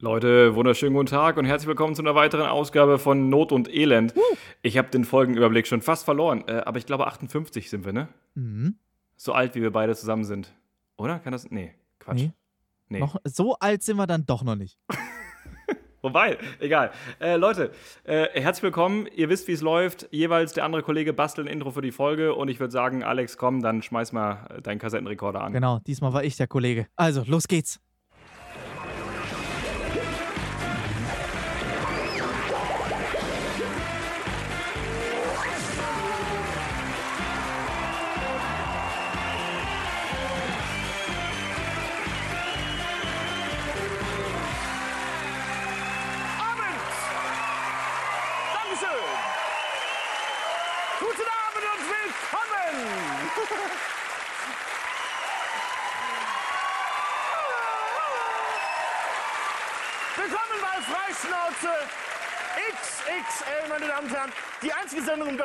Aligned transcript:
Leute, 0.00 0.54
wunderschönen 0.54 0.94
guten 0.94 1.06
Tag 1.06 1.38
und 1.38 1.44
herzlich 1.44 1.66
willkommen 1.66 1.96
zu 1.96 2.02
einer 2.02 2.14
weiteren 2.14 2.46
Ausgabe 2.46 3.00
von 3.00 3.28
Not 3.30 3.50
und 3.50 3.68
Elend. 3.68 4.16
Uh. 4.16 4.20
Ich 4.62 4.78
habe 4.78 4.86
den 4.90 5.04
Folgenüberblick 5.04 5.66
schon 5.66 5.82
fast 5.82 6.04
verloren, 6.04 6.44
äh, 6.46 6.62
aber 6.64 6.78
ich 6.78 6.86
glaube 6.86 7.08
58 7.08 7.68
sind 7.68 7.84
wir, 7.84 7.92
ne? 7.92 8.08
Mhm. 8.36 8.76
So 9.16 9.32
alt, 9.32 9.56
wie 9.56 9.60
wir 9.60 9.72
beide 9.72 9.96
zusammen 9.96 10.22
sind. 10.22 10.54
Oder? 10.98 11.18
Kann 11.18 11.32
das? 11.32 11.50
Nee, 11.50 11.74
Quatsch. 11.98 12.20
Nee. 12.20 12.32
nee. 12.90 13.00
Noch, 13.00 13.16
so 13.24 13.56
alt 13.58 13.82
sind 13.82 13.96
wir 13.96 14.06
dann 14.06 14.24
doch 14.24 14.44
noch 14.44 14.54
nicht. 14.54 14.78
Wobei, 16.00 16.38
egal. 16.60 16.92
Äh, 17.18 17.34
Leute, 17.34 17.72
äh, 18.04 18.40
herzlich 18.40 18.62
willkommen. 18.62 19.08
Ihr 19.16 19.28
wisst, 19.28 19.48
wie 19.48 19.52
es 19.52 19.62
läuft. 19.62 20.06
Jeweils 20.12 20.52
der 20.52 20.64
andere 20.64 20.84
Kollege 20.84 21.12
bastelt 21.12 21.48
ein 21.48 21.52
Intro 21.52 21.72
für 21.72 21.82
die 21.82 21.90
Folge 21.90 22.36
und 22.36 22.46
ich 22.46 22.60
würde 22.60 22.70
sagen, 22.70 23.02
Alex, 23.02 23.36
komm, 23.36 23.62
dann 23.62 23.82
schmeiß 23.82 24.12
mal 24.12 24.60
deinen 24.62 24.78
Kassettenrekorder 24.78 25.40
an. 25.40 25.52
Genau, 25.52 25.80
diesmal 25.80 26.12
war 26.12 26.22
ich 26.22 26.36
der 26.36 26.46
Kollege. 26.46 26.86
Also, 26.94 27.24
los 27.26 27.48
geht's. 27.48 27.80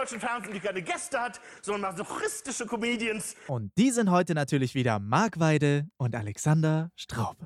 Deutschen 0.03 0.19
Fernsehen, 0.19 0.53
die 0.53 0.59
keine 0.59 0.81
Gäste 0.81 1.17
hat, 1.17 1.39
sondern 1.61 1.95
masochistische 1.95 2.65
Comedians. 2.65 3.35
Und 3.47 3.71
die 3.77 3.89
sind 3.89 4.11
heute 4.11 4.33
natürlich 4.33 4.75
wieder 4.75 4.99
Marc 4.99 5.39
Weide 5.39 5.87
und 5.95 6.13
Alexander 6.13 6.91
Straub. 6.97 7.37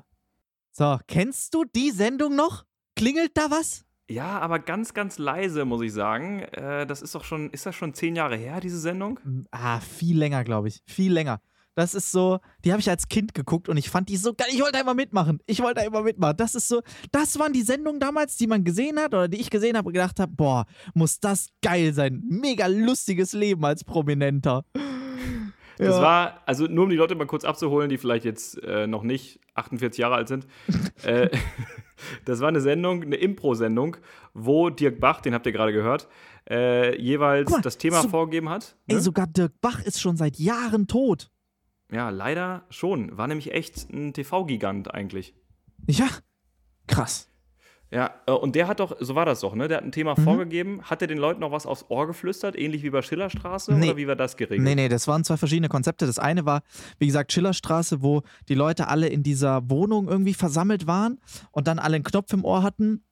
So, 0.72 0.98
kennst 1.06 1.54
du 1.54 1.64
die 1.64 1.92
Sendung 1.92 2.34
noch? 2.34 2.64
Klingelt 2.96 3.30
da 3.34 3.48
was? 3.50 3.84
Ja, 4.10 4.40
aber 4.40 4.58
ganz, 4.58 4.92
ganz 4.92 5.18
leise, 5.18 5.66
muss 5.66 5.82
ich 5.82 5.92
sagen. 5.92 6.40
Äh, 6.40 6.84
das 6.86 7.00
ist 7.00 7.14
doch 7.14 7.22
schon, 7.22 7.50
ist 7.50 7.64
das 7.64 7.76
schon 7.76 7.94
zehn 7.94 8.16
Jahre 8.16 8.36
her, 8.36 8.58
diese 8.58 8.80
Sendung? 8.80 9.20
Ah, 9.52 9.78
viel 9.78 10.18
länger, 10.18 10.42
glaube 10.42 10.66
ich. 10.66 10.82
Viel 10.84 11.12
länger. 11.12 11.40
Das 11.78 11.94
ist 11.94 12.10
so, 12.10 12.40
die 12.64 12.72
habe 12.72 12.80
ich 12.80 12.90
als 12.90 13.06
Kind 13.06 13.34
geguckt 13.34 13.68
und 13.68 13.76
ich 13.76 13.88
fand 13.88 14.08
die 14.08 14.16
so 14.16 14.34
geil. 14.34 14.48
Ich 14.50 14.58
wollte 14.58 14.72
da 14.72 14.80
immer 14.80 14.94
mitmachen. 14.94 15.38
Ich 15.46 15.62
wollte 15.62 15.76
da 15.76 15.86
immer 15.86 16.02
mitmachen. 16.02 16.36
Das 16.36 16.56
ist 16.56 16.66
so, 16.66 16.82
das 17.12 17.38
waren 17.38 17.52
die 17.52 17.62
Sendungen 17.62 18.00
damals, 18.00 18.36
die 18.36 18.48
man 18.48 18.64
gesehen 18.64 18.98
hat 18.98 19.14
oder 19.14 19.28
die 19.28 19.40
ich 19.40 19.48
gesehen 19.48 19.76
habe 19.76 19.86
und 19.86 19.92
gedacht 19.92 20.18
habe, 20.18 20.32
boah, 20.34 20.66
muss 20.94 21.20
das 21.20 21.50
geil 21.62 21.94
sein. 21.94 22.24
Mega 22.28 22.66
lustiges 22.66 23.32
Leben 23.32 23.64
als 23.64 23.84
Prominenter. 23.84 24.64
Das 25.76 25.94
ja. 25.94 26.02
war, 26.02 26.42
also 26.46 26.66
nur 26.66 26.82
um 26.82 26.90
die 26.90 26.96
Leute 26.96 27.14
mal 27.14 27.28
kurz 27.28 27.44
abzuholen, 27.44 27.88
die 27.88 27.98
vielleicht 27.98 28.24
jetzt 28.24 28.60
äh, 28.64 28.88
noch 28.88 29.04
nicht 29.04 29.38
48 29.54 29.98
Jahre 29.98 30.16
alt 30.16 30.26
sind. 30.26 30.48
äh, 31.04 31.30
das 32.24 32.40
war 32.40 32.48
eine 32.48 32.60
Sendung, 32.60 33.02
eine 33.02 33.14
Impro-Sendung, 33.14 33.98
wo 34.34 34.68
Dirk 34.68 34.98
Bach, 34.98 35.20
den 35.20 35.32
habt 35.32 35.46
ihr 35.46 35.52
gerade 35.52 35.72
gehört, 35.72 36.08
äh, 36.50 37.00
jeweils 37.00 37.48
mal, 37.48 37.60
das 37.60 37.78
Thema 37.78 38.02
so, 38.02 38.08
vorgegeben 38.08 38.48
hat. 38.48 38.74
Ne? 38.88 38.96
Ey, 38.96 39.00
sogar 39.00 39.28
Dirk 39.28 39.52
Bach 39.60 39.80
ist 39.84 40.00
schon 40.00 40.16
seit 40.16 40.40
Jahren 40.40 40.88
tot. 40.88 41.30
Ja, 41.90 42.10
leider 42.10 42.64
schon. 42.70 43.16
War 43.16 43.26
nämlich 43.26 43.52
echt 43.52 43.90
ein 43.90 44.12
TV-Gigant 44.12 44.92
eigentlich. 44.92 45.34
Ja, 45.86 46.08
krass. 46.86 47.28
Ja, 47.90 48.10
äh, 48.26 48.32
und 48.32 48.54
der 48.54 48.68
hat 48.68 48.80
doch, 48.80 48.96
so 49.00 49.14
war 49.14 49.24
das 49.24 49.40
doch, 49.40 49.54
ne? 49.54 49.66
Der 49.66 49.78
hat 49.78 49.84
ein 49.84 49.92
Thema 49.92 50.14
mhm. 50.18 50.24
vorgegeben. 50.24 50.82
Hat 50.82 51.00
er 51.00 51.08
den 51.08 51.16
Leuten 51.16 51.40
noch 51.40 51.52
was 51.52 51.64
aufs 51.64 51.86
Ohr 51.88 52.06
geflüstert, 52.06 52.56
ähnlich 52.56 52.82
wie 52.82 52.90
bei 52.90 53.00
Schillerstraße? 53.00 53.72
Nee. 53.72 53.86
Oder 53.86 53.96
wie 53.96 54.06
war 54.06 54.16
das 54.16 54.36
geregelt? 54.36 54.62
Nee, 54.62 54.74
nee, 54.74 54.88
das 54.88 55.08
waren 55.08 55.24
zwei 55.24 55.38
verschiedene 55.38 55.68
Konzepte. 55.68 56.06
Das 56.06 56.18
eine 56.18 56.44
war, 56.44 56.62
wie 56.98 57.06
gesagt, 57.06 57.32
Schillerstraße, 57.32 58.02
wo 58.02 58.22
die 58.48 58.54
Leute 58.54 58.88
alle 58.88 59.08
in 59.08 59.22
dieser 59.22 59.70
Wohnung 59.70 60.08
irgendwie 60.08 60.34
versammelt 60.34 60.86
waren 60.86 61.18
und 61.50 61.66
dann 61.66 61.78
alle 61.78 61.96
einen 61.96 62.04
Knopf 62.04 62.32
im 62.34 62.44
Ohr 62.44 62.62
hatten 62.62 63.04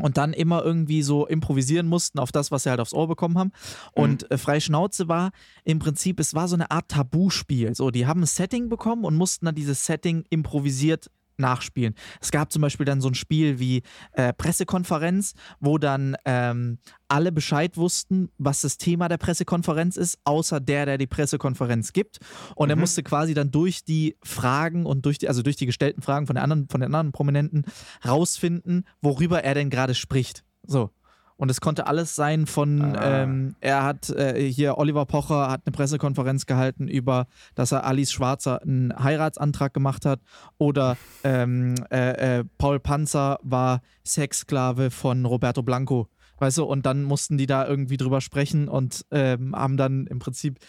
und 0.00 0.16
dann 0.16 0.32
immer 0.32 0.64
irgendwie 0.64 1.02
so 1.02 1.26
improvisieren 1.26 1.86
mussten 1.86 2.18
auf 2.18 2.32
das, 2.32 2.50
was 2.50 2.62
sie 2.62 2.70
halt 2.70 2.80
aufs 2.80 2.94
Ohr 2.94 3.08
bekommen 3.08 3.38
haben. 3.38 3.52
Und 3.92 4.22
mhm. 4.22 4.28
äh, 4.30 4.38
frei 4.38 4.60
Schnauze 4.60 5.08
war 5.08 5.30
im 5.64 5.78
Prinzip, 5.78 6.20
es 6.20 6.34
war 6.34 6.48
so 6.48 6.56
eine 6.56 6.70
Art 6.70 6.88
Tabuspiel. 6.88 7.74
So, 7.74 7.90
die 7.90 8.06
haben 8.06 8.22
ein 8.22 8.26
Setting 8.26 8.68
bekommen 8.68 9.04
und 9.04 9.16
mussten 9.16 9.46
dann 9.46 9.54
dieses 9.54 9.84
Setting 9.86 10.24
improvisiert 10.30 11.10
nachspielen. 11.42 11.94
Es 12.20 12.30
gab 12.30 12.50
zum 12.50 12.62
Beispiel 12.62 12.86
dann 12.86 13.02
so 13.02 13.08
ein 13.08 13.14
Spiel 13.14 13.58
wie 13.58 13.82
äh, 14.12 14.32
Pressekonferenz, 14.32 15.34
wo 15.60 15.76
dann 15.76 16.16
ähm, 16.24 16.78
alle 17.08 17.30
Bescheid 17.30 17.76
wussten, 17.76 18.30
was 18.38 18.62
das 18.62 18.78
Thema 18.78 19.08
der 19.08 19.18
Pressekonferenz 19.18 19.98
ist, 19.98 20.18
außer 20.24 20.60
der, 20.60 20.86
der 20.86 20.96
die 20.96 21.06
Pressekonferenz 21.06 21.92
gibt. 21.92 22.20
Und 22.54 22.68
mhm. 22.68 22.70
er 22.70 22.76
musste 22.76 23.02
quasi 23.02 23.34
dann 23.34 23.50
durch 23.50 23.84
die 23.84 24.16
Fragen 24.22 24.86
und 24.86 25.04
durch 25.04 25.18
die, 25.18 25.28
also 25.28 25.42
durch 25.42 25.56
die 25.56 25.66
gestellten 25.66 26.00
Fragen 26.00 26.26
von, 26.26 26.34
der 26.34 26.44
anderen, 26.44 26.68
von 26.70 26.80
den 26.80 26.86
anderen 26.86 27.12
Prominenten 27.12 27.64
rausfinden, 28.06 28.86
worüber 29.02 29.44
er 29.44 29.54
denn 29.54 29.68
gerade 29.68 29.94
spricht. 29.94 30.44
So. 30.62 30.90
Und 31.42 31.50
es 31.50 31.60
konnte 31.60 31.88
alles 31.88 32.14
sein 32.14 32.46
von, 32.46 32.94
ah. 32.94 33.24
ähm, 33.24 33.56
er 33.60 33.82
hat 33.82 34.10
äh, 34.10 34.40
hier, 34.48 34.78
Oliver 34.78 35.06
Pocher 35.06 35.50
hat 35.50 35.62
eine 35.66 35.72
Pressekonferenz 35.72 36.46
gehalten 36.46 36.86
über, 36.86 37.26
dass 37.56 37.72
er 37.72 37.84
Alice 37.84 38.12
Schwarzer 38.12 38.62
einen 38.62 38.94
Heiratsantrag 38.96 39.74
gemacht 39.74 40.06
hat. 40.06 40.20
Oder 40.58 40.96
ähm, 41.24 41.74
äh, 41.90 42.38
äh, 42.38 42.44
Paul 42.58 42.78
Panzer 42.78 43.40
war 43.42 43.82
Sexsklave 44.06 44.92
von 44.92 45.24
Roberto 45.24 45.64
Blanco. 45.64 46.06
Weißt 46.38 46.58
du, 46.58 46.64
und 46.64 46.86
dann 46.86 47.02
mussten 47.02 47.38
die 47.38 47.46
da 47.46 47.66
irgendwie 47.66 47.96
drüber 47.96 48.20
sprechen 48.20 48.68
und 48.68 49.04
ähm, 49.10 49.56
haben 49.56 49.76
dann 49.76 50.06
im 50.06 50.20
Prinzip 50.20 50.60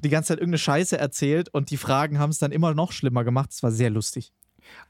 die 0.00 0.08
ganze 0.08 0.30
Zeit 0.30 0.38
irgendeine 0.38 0.58
Scheiße 0.58 0.98
erzählt 0.98 1.48
und 1.48 1.70
die 1.70 1.76
Fragen 1.76 2.18
haben 2.18 2.30
es 2.30 2.40
dann 2.40 2.50
immer 2.50 2.74
noch 2.74 2.90
schlimmer 2.90 3.22
gemacht. 3.22 3.50
Es 3.52 3.62
war 3.62 3.70
sehr 3.70 3.90
lustig. 3.90 4.32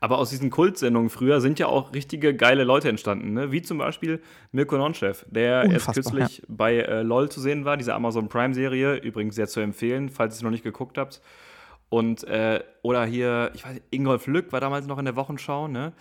Aber 0.00 0.18
aus 0.18 0.30
diesen 0.30 0.50
Kultsendungen 0.50 1.10
früher 1.10 1.40
sind 1.40 1.58
ja 1.58 1.66
auch 1.66 1.92
richtige 1.92 2.34
geile 2.34 2.64
Leute 2.64 2.88
entstanden, 2.88 3.32
ne? 3.32 3.50
wie 3.52 3.62
zum 3.62 3.78
Beispiel 3.78 4.20
Mirko 4.52 4.76
Nonchef, 4.76 5.26
der 5.28 5.64
Unfassbar, 5.64 5.72
erst 5.72 5.94
kürzlich 5.94 6.38
ja. 6.38 6.44
bei 6.48 6.76
äh, 6.76 7.02
LOL 7.02 7.30
zu 7.30 7.40
sehen 7.40 7.64
war, 7.64 7.76
diese 7.76 7.94
Amazon 7.94 8.28
Prime-Serie, 8.28 8.96
übrigens 8.96 9.34
sehr 9.34 9.48
zu 9.48 9.60
empfehlen, 9.60 10.08
falls 10.08 10.34
ihr 10.34 10.36
es 10.36 10.42
noch 10.42 10.50
nicht 10.50 10.64
geguckt 10.64 10.98
habt. 10.98 11.20
Und, 11.88 12.24
äh, 12.24 12.62
oder 12.82 13.06
hier, 13.06 13.50
ich 13.54 13.64
weiß, 13.64 13.80
Ingolf 13.90 14.26
Lück 14.26 14.52
war 14.52 14.60
damals 14.60 14.86
noch 14.86 14.98
in 14.98 15.06
der 15.06 15.16
Wochenschau, 15.16 15.68
ne? 15.68 15.94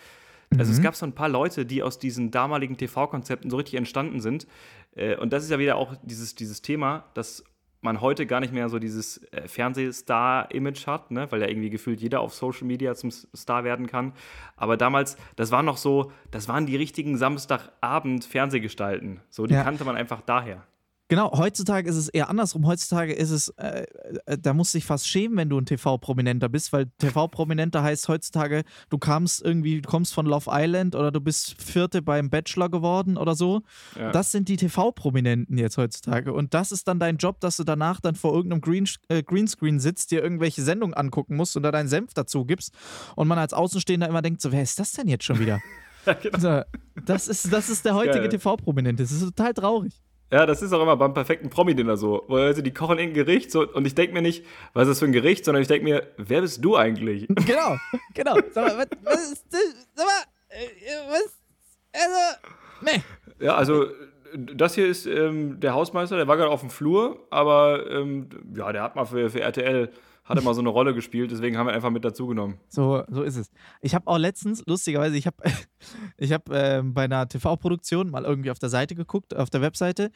Also 0.57 0.71
mhm. 0.71 0.77
es 0.77 0.81
gab 0.81 0.95
so 0.95 1.05
ein 1.05 1.13
paar 1.13 1.29
Leute, 1.29 1.65
die 1.65 1.83
aus 1.83 1.99
diesen 1.99 2.31
damaligen 2.31 2.77
TV-Konzepten 2.77 3.49
so 3.49 3.57
richtig 3.57 3.75
entstanden 3.75 4.21
sind. 4.21 4.47
Äh, 4.95 5.17
und 5.17 5.33
das 5.33 5.43
ist 5.43 5.49
ja 5.49 5.59
wieder 5.59 5.75
auch 5.75 5.95
dieses, 6.03 6.35
dieses 6.35 6.61
Thema, 6.61 7.05
dass 7.13 7.43
man 7.81 8.01
heute 8.01 8.25
gar 8.25 8.39
nicht 8.39 8.53
mehr 8.53 8.69
so 8.69 8.79
dieses 8.79 9.23
äh, 9.31 9.47
Fernsehstar-Image 9.47 10.87
hat, 10.87 11.11
ne? 11.11 11.31
weil 11.31 11.41
ja 11.41 11.47
irgendwie 11.47 11.69
gefühlt 11.69 12.01
jeder 12.01 12.21
auf 12.21 12.33
Social 12.33 12.65
Media 12.65 12.95
zum 12.95 13.11
Star 13.11 13.63
werden 13.63 13.85
kann. 13.87 14.13
Aber 14.55 14.77
damals, 14.77 15.17
das 15.35 15.51
war 15.51 15.63
noch 15.63 15.77
so, 15.77 16.11
das 16.31 16.47
waren 16.47 16.65
die 16.65 16.75
richtigen 16.75 17.17
Samstagabend-Fernsehgestalten. 17.17 19.21
So, 19.29 19.45
die 19.45 19.53
ja. 19.53 19.63
kannte 19.63 19.85
man 19.85 19.95
einfach 19.95 20.21
daher. 20.21 20.63
Genau, 21.09 21.31
heutzutage 21.37 21.89
ist 21.89 21.95
es 21.95 22.09
eher 22.09 22.29
andersrum. 22.29 22.67
Heutzutage 22.67 23.13
ist 23.13 23.29
es, 23.29 23.47
äh, 23.57 23.85
äh, 24.25 24.37
da 24.37 24.53
musst 24.53 24.73
du 24.73 24.77
dich 24.77 24.85
fast 24.85 25.07
schämen, 25.07 25.37
wenn 25.37 25.49
du 25.49 25.57
ein 25.57 25.65
TV-Prominenter 25.65 26.49
bist, 26.49 26.73
weil 26.73 26.87
TV-Prominenter 26.97 27.81
heißt 27.81 28.09
heutzutage, 28.09 28.63
du 28.89 28.97
kamst 28.97 29.41
irgendwie, 29.41 29.79
du 29.79 29.87
kommst 29.87 30.13
von 30.13 30.25
Love 30.25 30.49
Island 30.51 30.95
oder 30.95 31.11
du 31.11 31.21
bist 31.21 31.61
Vierte 31.61 32.01
beim 32.01 32.29
Bachelor 32.29 32.69
geworden 32.69 33.15
oder 33.15 33.35
so. 33.35 33.61
Ja. 33.97 34.11
Das 34.11 34.33
sind 34.33 34.49
die 34.49 34.57
TV-Prominenten 34.57 35.57
jetzt 35.57 35.77
heutzutage. 35.77 36.33
Und 36.33 36.53
das 36.53 36.73
ist 36.73 36.89
dann 36.89 36.99
dein 36.99 37.15
Job, 37.17 37.39
dass 37.39 37.55
du 37.55 37.63
danach 37.63 38.01
dann 38.01 38.15
vor 38.15 38.33
irgendeinem 38.33 38.59
Green, 38.59 38.85
äh, 39.07 39.23
Greenscreen 39.23 39.79
sitzt, 39.79 40.11
dir 40.11 40.21
irgendwelche 40.21 40.61
Sendungen 40.61 40.93
angucken 40.93 41.37
musst 41.37 41.55
und 41.55 41.63
da 41.63 41.71
deinen 41.71 41.87
Senf 41.87 42.13
dazu 42.15 42.43
gibst. 42.43 42.73
Und 43.15 43.29
man 43.29 43.39
als 43.39 43.53
Außenstehender 43.53 44.09
immer 44.09 44.21
denkt, 44.21 44.41
so, 44.41 44.51
wer 44.51 44.61
ist 44.61 44.77
das 44.77 44.91
denn 44.91 45.07
jetzt 45.07 45.23
schon 45.23 45.39
wieder? 45.39 45.61
ja, 46.05 46.13
genau. 46.13 46.63
das, 47.05 47.29
ist, 47.29 47.53
das 47.53 47.69
ist 47.69 47.85
der 47.85 47.95
heutige 47.95 48.27
TV-Prominente. 48.27 49.03
Das 49.03 49.13
ist 49.13 49.21
total 49.21 49.53
traurig. 49.53 50.01
Ja, 50.31 50.45
das 50.45 50.61
ist 50.61 50.73
auch 50.73 50.81
immer 50.81 50.97
beim 50.97 51.13
perfekten 51.13 51.49
Promi-Dinner 51.49 51.95
so. 51.95 52.23
Wo 52.27 52.35
also 52.35 52.61
die 52.61 52.73
kochen 52.73 52.99
ein 52.99 53.13
Gericht 53.13 53.49
so, 53.49 53.65
und 53.65 53.85
ich 53.87 53.95
denke 53.95 54.13
mir 54.13 54.21
nicht, 54.21 54.45
was 54.73 54.83
ist 54.83 54.89
das 54.89 54.99
für 54.99 55.05
ein 55.05 55.13
Gericht, 55.13 55.45
sondern 55.45 55.61
ich 55.61 55.69
denke 55.69 55.85
mir, 55.85 56.07
wer 56.17 56.41
bist 56.41 56.63
du 56.63 56.75
eigentlich? 56.75 57.27
Genau, 57.45 57.77
genau. 58.13 58.35
Sag 58.51 58.67
mal, 58.67 58.77
was, 58.77 58.87
was 59.03 59.31
ist 59.31 59.45
das? 59.51 59.87
Sag 59.95 60.05
mal, 60.05 60.23
äh, 60.49 60.65
was? 61.09 61.37
Also, 61.93 62.37
nee. 62.81 63.03
Ja, 63.39 63.55
also 63.55 63.85
das 64.35 64.75
hier 64.75 64.87
ist 64.87 65.05
ähm, 65.05 65.59
der 65.59 65.73
Hausmeister, 65.73 66.17
der 66.17 66.27
war 66.27 66.35
gerade 66.35 66.49
auf 66.49 66.59
dem 66.59 66.69
Flur, 66.69 67.25
aber 67.29 67.89
ähm, 67.89 68.29
ja, 68.55 68.71
der 68.73 68.83
hat 68.83 68.95
mal 68.95 69.05
für, 69.05 69.29
für 69.29 69.39
RTL 69.41 69.89
hat 70.27 70.37
immer 70.37 70.53
so 70.53 70.59
eine 70.59 70.69
Rolle 70.69 70.93
gespielt, 70.93 71.31
deswegen 71.31 71.57
haben 71.57 71.67
wir 71.67 71.73
einfach 71.73 71.89
mit 71.89 72.03
dazu 72.03 72.27
genommen. 72.27 72.59
So, 72.67 73.03
so 73.09 73.23
ist 73.23 73.37
es. 73.37 73.49
Ich 73.81 73.95
habe 73.95 74.07
auch 74.07 74.17
letztens, 74.17 74.61
lustigerweise, 74.65 75.15
ich 75.15 75.25
habe 75.25 75.37
ich 76.17 76.33
hab, 76.33 76.49
äh, 76.49 76.81
bei 76.83 77.05
einer 77.05 77.27
TV-Produktion 77.27 78.09
mal 78.09 78.25
irgendwie 78.25 78.51
auf 78.51 78.59
der 78.59 78.69
Seite 78.69 78.93
geguckt, 78.93 79.35
auf 79.35 79.49
der 79.49 79.61
Webseite. 79.61 80.11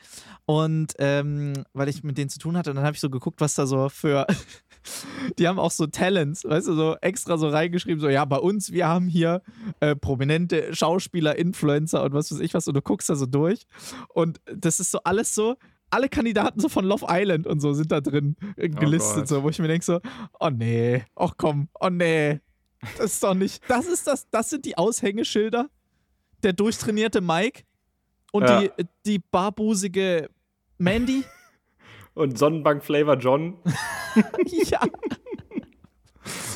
Und 0.45 0.93
ähm, 0.99 1.53
weil 1.73 1.87
ich 1.87 2.03
mit 2.03 2.17
denen 2.17 2.29
zu 2.29 2.39
tun 2.39 2.57
hatte, 2.57 2.73
dann 2.73 2.83
habe 2.83 2.93
ich 2.93 2.99
so 2.99 3.09
geguckt, 3.09 3.39
was 3.39 3.55
da 3.55 3.65
so 3.65 3.87
für, 3.87 4.27
die 5.39 5.47
haben 5.47 5.59
auch 5.59 5.71
so 5.71 5.87
Talents, 5.87 6.43
weißt 6.43 6.67
du, 6.67 6.73
so 6.73 6.97
extra 6.99 7.37
so 7.37 7.47
reingeschrieben, 7.47 8.01
so, 8.01 8.09
ja, 8.09 8.25
bei 8.25 8.37
uns, 8.37 8.73
wir 8.73 8.87
haben 8.87 9.07
hier 9.07 9.41
äh, 9.79 9.95
prominente 9.95 10.75
Schauspieler, 10.75 11.37
Influencer 11.37 12.03
und 12.03 12.13
was 12.13 12.31
weiß 12.31 12.39
ich 12.41 12.53
was, 12.53 12.67
und 12.67 12.73
du 12.73 12.81
guckst 12.81 13.09
da 13.09 13.15
so 13.15 13.25
durch. 13.25 13.65
Und 14.09 14.41
das 14.53 14.81
ist 14.81 14.91
so 14.91 14.99
alles 15.03 15.33
so, 15.33 15.55
alle 15.91 16.09
Kandidaten 16.09 16.59
so 16.59 16.69
von 16.69 16.85
Love 16.85 17.05
Island 17.09 17.45
und 17.47 17.59
so 17.59 17.73
sind 17.73 17.91
da 17.91 18.01
drin 18.01 18.35
äh, 18.55 18.69
gelistet, 18.69 19.23
oh 19.23 19.25
so, 19.25 19.43
wo 19.43 19.49
ich 19.49 19.59
mir 19.59 19.67
denke 19.67 19.85
so, 19.85 19.99
oh 20.39 20.49
nee, 20.49 21.03
ach 21.15 21.33
komm, 21.37 21.69
oh 21.79 21.89
nee, 21.89 22.39
das 22.97 23.13
ist 23.13 23.23
doch 23.23 23.33
nicht, 23.33 23.61
das 23.69 23.87
ist 23.87 24.07
das, 24.07 24.29
das 24.29 24.49
sind 24.49 24.65
die 24.65 24.77
Aushängeschilder, 24.77 25.69
der 26.43 26.53
durchtrainierte 26.53 27.21
Mike 27.21 27.63
und 28.31 28.43
ja. 28.43 28.61
die, 28.61 28.71
die 29.05 29.19
barbusige 29.19 30.29
Mandy. 30.77 31.23
Und 32.13 32.37
Sonnenbank-Flavor 32.37 33.15
John. 33.15 33.57
ja. 34.45 34.81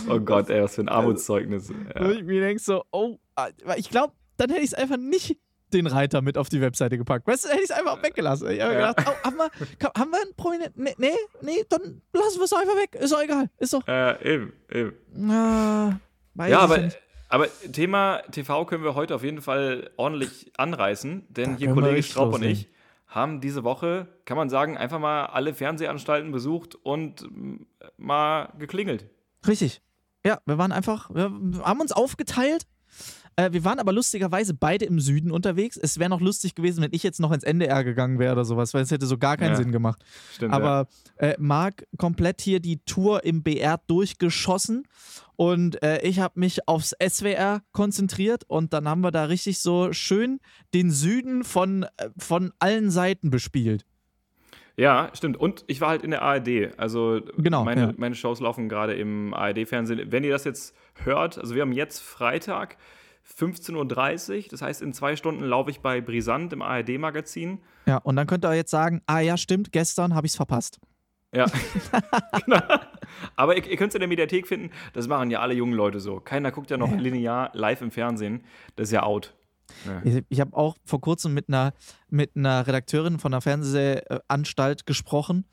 oh 0.10 0.20
Gott, 0.20 0.50
ey, 0.50 0.62
was 0.62 0.76
für 0.76 0.82
ein 0.82 0.90
Armutszeugnis. 0.90 1.70
Ja. 1.70 2.12
Ich 2.12 2.24
mir 2.26 2.42
denke 2.42 2.62
so, 2.62 2.84
oh, 2.92 3.20
ah, 3.36 3.48
ich 3.78 3.90
glaube, 3.90 4.12
dann 4.36 4.50
hätte 4.50 4.64
ich 4.64 4.72
es 4.72 4.74
einfach 4.74 4.98
nicht 4.98 5.40
den 5.76 5.88
Reiter 5.88 6.22
mit 6.22 6.38
auf 6.38 6.50
die 6.50 6.62
Webseite 6.62 6.98
gepackt. 6.98 7.28
Weißt 7.28 7.46
du, 7.46 7.50
hätte 7.50 7.60
ich 7.60 7.70
es 7.70 7.72
einfach 7.72 8.02
weggelassen. 8.02 8.50
Ich 8.52 8.62
habe 8.62 8.74
ja. 8.74 8.92
gedacht, 8.92 9.08
oh, 9.08 9.26
haben, 9.26 9.38
wir, 9.38 9.92
haben 9.98 10.12
wir 10.12 10.22
einen 10.22 10.36
Prominenten? 10.36 10.84
Nee, 10.84 10.96
nee, 10.98 11.10
nee, 11.42 11.66
dann 11.70 12.02
lassen 12.14 12.40
wir 12.40 12.46
es 12.46 12.54
einfach 12.54 12.76
weg. 12.76 12.96
Ist 12.96 13.14
doch 13.14 13.22
egal. 13.22 13.50
Ist 13.58 13.74
doch. 13.74 13.88
Äh, 13.88 14.34
eben, 14.34 14.54
eben. 14.72 15.32
Ah, 15.32 16.00
ja, 16.48 16.60
aber, 16.60 16.90
aber 17.30 17.48
Thema 17.72 18.22
TV 18.32 18.66
können 18.66 18.84
wir 18.84 18.96
heute 18.96 19.16
auf 19.16 19.24
jeden 19.24 19.42
Fall 19.42 19.92
ordentlich 19.98 20.52
anreißen, 20.58 21.28
denn 21.30 21.54
da 21.54 21.58
hier 21.58 21.74
Kollege 21.74 22.04
Straub 22.04 22.34
und 22.34 22.44
ich 22.44 22.70
haben 23.08 23.40
diese 23.40 23.64
Woche, 23.64 24.08
kann 24.26 24.36
man 24.36 24.50
sagen, 24.50 24.78
einfach 24.78 25.00
mal 25.00 25.28
alle 25.28 25.54
Fernsehanstalten 25.54 26.32
besucht 26.32 26.76
und 26.76 27.26
mal 27.98 28.52
geklingelt. 28.60 29.10
Richtig. 29.48 29.82
Ja, 30.26 30.40
wir 30.46 30.58
waren 30.58 30.72
einfach, 30.72 31.10
wir 31.14 31.32
haben 31.64 31.80
uns 31.80 31.92
aufgeteilt. 31.94 32.66
Äh, 33.38 33.52
wir 33.52 33.66
waren 33.66 33.80
aber 33.80 33.92
lustigerweise 33.92 34.54
beide 34.54 34.86
im 34.86 35.00
Süden 35.00 35.32
unterwegs. 35.32 35.78
Es 35.78 36.00
wäre 36.00 36.10
noch 36.10 36.22
lustig 36.22 36.56
gewesen, 36.56 36.82
wenn 36.82 36.94
ich 36.94 37.04
jetzt 37.04 37.20
noch 37.20 37.32
ins 37.32 37.44
NDR 37.44 37.84
gegangen 37.84 38.20
wäre 38.20 38.34
oder 38.34 38.46
sowas, 38.46 38.74
weil 38.74 38.84
es 38.84 38.92
hätte 38.92 39.06
so 39.06 39.18
gar 39.18 39.38
keinen 39.38 39.52
ja, 39.52 39.56
Sinn 39.56 39.72
gemacht. 39.72 40.04
Stimmt, 40.34 40.54
aber 40.54 40.88
ja. 41.20 41.28
äh, 41.30 41.36
Marc 41.38 41.86
komplett 41.98 42.42
hier 42.42 42.60
die 42.60 42.78
Tour 42.86 43.24
im 43.26 43.44
BR 43.44 43.80
durchgeschossen 43.88 44.88
und 45.36 45.82
äh, 45.84 46.02
ich 46.02 46.20
habe 46.20 46.40
mich 46.40 46.68
aufs 46.68 46.96
SWR 47.06 47.62
konzentriert 47.74 48.44
und 48.48 48.74
dann 48.74 48.88
haben 48.88 49.02
wir 49.02 49.12
da 49.12 49.26
richtig 49.26 49.60
so 49.60 49.92
schön 49.92 50.40
den 50.74 50.92
Süden 50.92 51.44
von, 51.44 51.84
äh, 51.84 52.10
von 52.18 52.54
allen 52.60 52.90
Seiten 52.90 53.30
bespielt. 53.30 53.86
Ja, 54.78 55.10
stimmt. 55.14 55.38
Und 55.38 55.64
ich 55.68 55.80
war 55.80 55.90
halt 55.90 56.04
in 56.04 56.12
der 56.12 56.22
ARD. 56.22 56.78
Also 56.78 57.22
genau, 57.38 57.64
meine, 57.64 57.82
ja. 57.82 57.94
meine 57.96 58.16
Shows 58.16 58.42
laufen 58.42 58.68
gerade 58.68 58.94
im 58.94 59.34
ARD-Fernsehen. 59.34 60.12
Wenn 60.12 60.24
ihr 60.24 60.32
das 60.32 60.44
jetzt 60.44 60.76
hört, 61.04 61.38
also 61.38 61.56
wir 61.56 61.62
haben 61.62 61.72
jetzt 61.72 62.00
Freitag 62.00 62.78
15.30 63.38 64.38
Uhr, 64.38 64.44
das 64.52 64.62
heißt 64.62 64.82
in 64.82 64.94
zwei 64.94 65.16
Stunden 65.16 65.44
laufe 65.44 65.72
ich 65.72 65.82
bei 65.82 66.00
Brisant 66.02 66.54
im 66.54 66.62
ARD-Magazin. 66.62 67.60
Ja, 67.86 67.98
und 67.98 68.16
dann 68.16 68.28
könnt 68.28 68.46
ihr 68.46 68.54
jetzt 68.54 68.72
sagen, 68.72 69.02
ah 69.08 69.20
ja, 69.20 69.38
stimmt, 69.38 69.72
gestern 69.72 70.14
habe 70.14 70.28
ich 70.28 70.34
es 70.34 70.36
verpasst. 70.38 70.80
Ja. 71.34 71.48
genau. 72.46 72.62
Aber 73.36 73.58
ihr, 73.58 73.66
ihr 73.68 73.78
könnt 73.78 73.90
es 73.90 73.96
in 73.96 74.00
der 74.00 74.08
Mediathek 74.08 74.48
finden. 74.48 74.72
Das 74.94 75.08
machen 75.08 75.32
ja 75.32 75.40
alle 75.42 75.54
jungen 75.54 75.74
Leute 75.74 76.00
so. 76.00 76.20
Keiner 76.20 76.52
guckt 76.52 76.70
ja 76.70 76.78
noch 76.78 76.92
ja. 76.92 76.98
linear 76.98 77.50
live 77.54 77.82
im 77.82 77.92
Fernsehen. 77.92 78.44
Das 78.76 78.90
ist 78.90 78.94
ja 78.94 79.04
out. 79.04 79.34
Ja. 79.86 80.24
Ich, 80.30 80.40
habe 80.40 80.56
auch 80.56 80.78
vor 80.86 81.02
kurzem 81.02 81.34
mit 81.34 81.50
einer, 81.50 81.74
mit 82.10 82.36
einer 82.36 82.68
Redakteurin 82.68 83.20
von 83.20 83.34
einer 83.34 83.42
Fernsehanstalt 83.42 84.86
gesprochen 84.86 85.46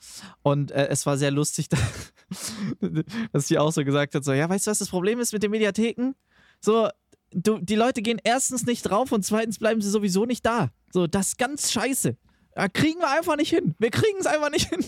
und 0.42 0.70
äh, 0.70 0.88
es 0.88 1.06
war 1.06 1.16
sehr 1.16 1.30
lustig, 1.30 1.69
dass 3.32 3.48
sie 3.48 3.58
auch 3.58 3.72
so 3.72 3.84
gesagt 3.84 4.14
hat: 4.14 4.22
so, 4.22 4.32
Ja, 4.34 4.48
weißt 4.48 4.66
du, 4.66 4.70
was 4.70 4.78
das 4.78 4.90
Problem 4.90 5.19
ist 5.19 5.32
mit 5.32 5.42
den 5.42 5.50
Mediatheken? 5.50 6.14
So, 6.60 6.88
du, 7.32 7.58
die 7.58 7.75
Leute 7.75 8.02
gehen 8.02 8.20
erstens 8.23 8.67
nicht 8.67 8.82
drauf 8.82 9.12
und 9.12 9.25
zweitens 9.25 9.58
bleiben 9.58 9.81
sie 9.81 9.90
sowieso 9.90 10.25
nicht 10.25 10.44
da. 10.44 10.70
So, 10.93 11.06
das 11.06 11.29
ist 11.29 11.38
ganz 11.38 11.73
scheiße. 11.73 12.17
Da 12.55 12.69
kriegen 12.69 13.00
wir 13.00 13.11
einfach 13.11 13.37
nicht 13.37 13.50
hin. 13.50 13.75
Wir 13.79 13.90
kriegen 13.90 14.19
es 14.20 14.26
einfach 14.26 14.50
nicht 14.50 14.69
hin. 14.69 14.84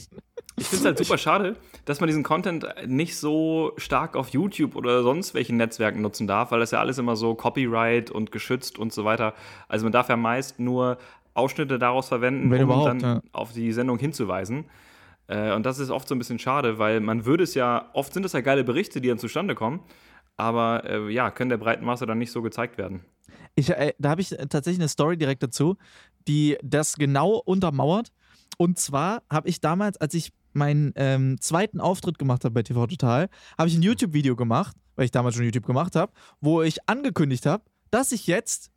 Ich 0.56 0.66
finde 0.66 0.80
es 0.80 0.84
halt 0.84 0.98
super 0.98 1.18
schade, 1.18 1.56
dass 1.84 2.00
man 2.00 2.06
diesen 2.06 2.22
Content 2.22 2.66
nicht 2.86 3.16
so 3.16 3.72
stark 3.76 4.14
auf 4.14 4.28
YouTube 4.28 4.76
oder 4.76 5.02
sonst 5.02 5.34
welchen 5.34 5.56
Netzwerken 5.56 6.00
nutzen 6.00 6.26
darf, 6.28 6.52
weil 6.52 6.60
das 6.60 6.70
ja 6.70 6.78
alles 6.78 6.98
immer 6.98 7.16
so 7.16 7.34
Copyright 7.34 8.10
und 8.10 8.30
geschützt 8.30 8.78
und 8.78 8.92
so 8.92 9.04
weiter. 9.04 9.34
Also 9.66 9.84
man 9.84 9.92
darf 9.92 10.08
ja 10.08 10.16
meist 10.16 10.60
nur 10.60 10.98
Ausschnitte 11.32 11.78
daraus 11.80 12.08
verwenden, 12.08 12.50
Wenn 12.50 12.70
um 12.70 12.84
dann 12.84 13.00
ja. 13.00 13.20
auf 13.32 13.52
die 13.52 13.72
Sendung 13.72 13.98
hinzuweisen. 13.98 14.66
Äh, 15.26 15.52
und 15.54 15.66
das 15.66 15.78
ist 15.80 15.90
oft 15.90 16.06
so 16.06 16.14
ein 16.14 16.18
bisschen 16.18 16.38
schade, 16.38 16.78
weil 16.78 17.00
man 17.00 17.24
würde 17.24 17.42
es 17.42 17.54
ja, 17.54 17.90
oft 17.92 18.12
sind 18.12 18.24
es 18.24 18.32
ja 18.32 18.40
geile 18.40 18.62
Berichte, 18.62 19.00
die 19.00 19.08
dann 19.08 19.18
zustande 19.18 19.54
kommen, 19.56 19.80
aber 20.36 20.84
äh, 20.84 21.12
ja, 21.12 21.30
können 21.30 21.50
der 21.50 21.58
breiten 21.58 21.84
Masse 21.84 22.06
dann 22.06 22.18
nicht 22.18 22.32
so 22.32 22.42
gezeigt 22.42 22.78
werden. 22.78 23.04
Ich, 23.54 23.70
äh, 23.70 23.94
da 23.98 24.10
habe 24.10 24.20
ich 24.20 24.30
tatsächlich 24.30 24.80
eine 24.80 24.88
Story 24.88 25.16
direkt 25.16 25.42
dazu, 25.42 25.76
die 26.26 26.56
das 26.62 26.94
genau 26.96 27.36
untermauert. 27.36 28.12
Und 28.58 28.78
zwar 28.78 29.22
habe 29.30 29.48
ich 29.48 29.60
damals, 29.60 29.96
als 29.96 30.14
ich 30.14 30.32
meinen 30.52 30.92
ähm, 30.96 31.40
zweiten 31.40 31.80
Auftritt 31.80 32.18
gemacht 32.18 32.44
habe 32.44 32.54
bei 32.54 32.62
TV 32.62 32.86
Total, 32.86 33.28
habe 33.58 33.68
ich 33.68 33.76
ein 33.76 33.82
YouTube-Video 33.82 34.36
gemacht, 34.36 34.76
weil 34.96 35.04
ich 35.04 35.10
damals 35.10 35.34
schon 35.34 35.44
YouTube 35.44 35.66
gemacht 35.66 35.96
habe, 35.96 36.12
wo 36.40 36.62
ich 36.62 36.88
angekündigt 36.88 37.46
habe, 37.46 37.64
dass 37.90 38.12
ich 38.12 38.26
jetzt 38.26 38.70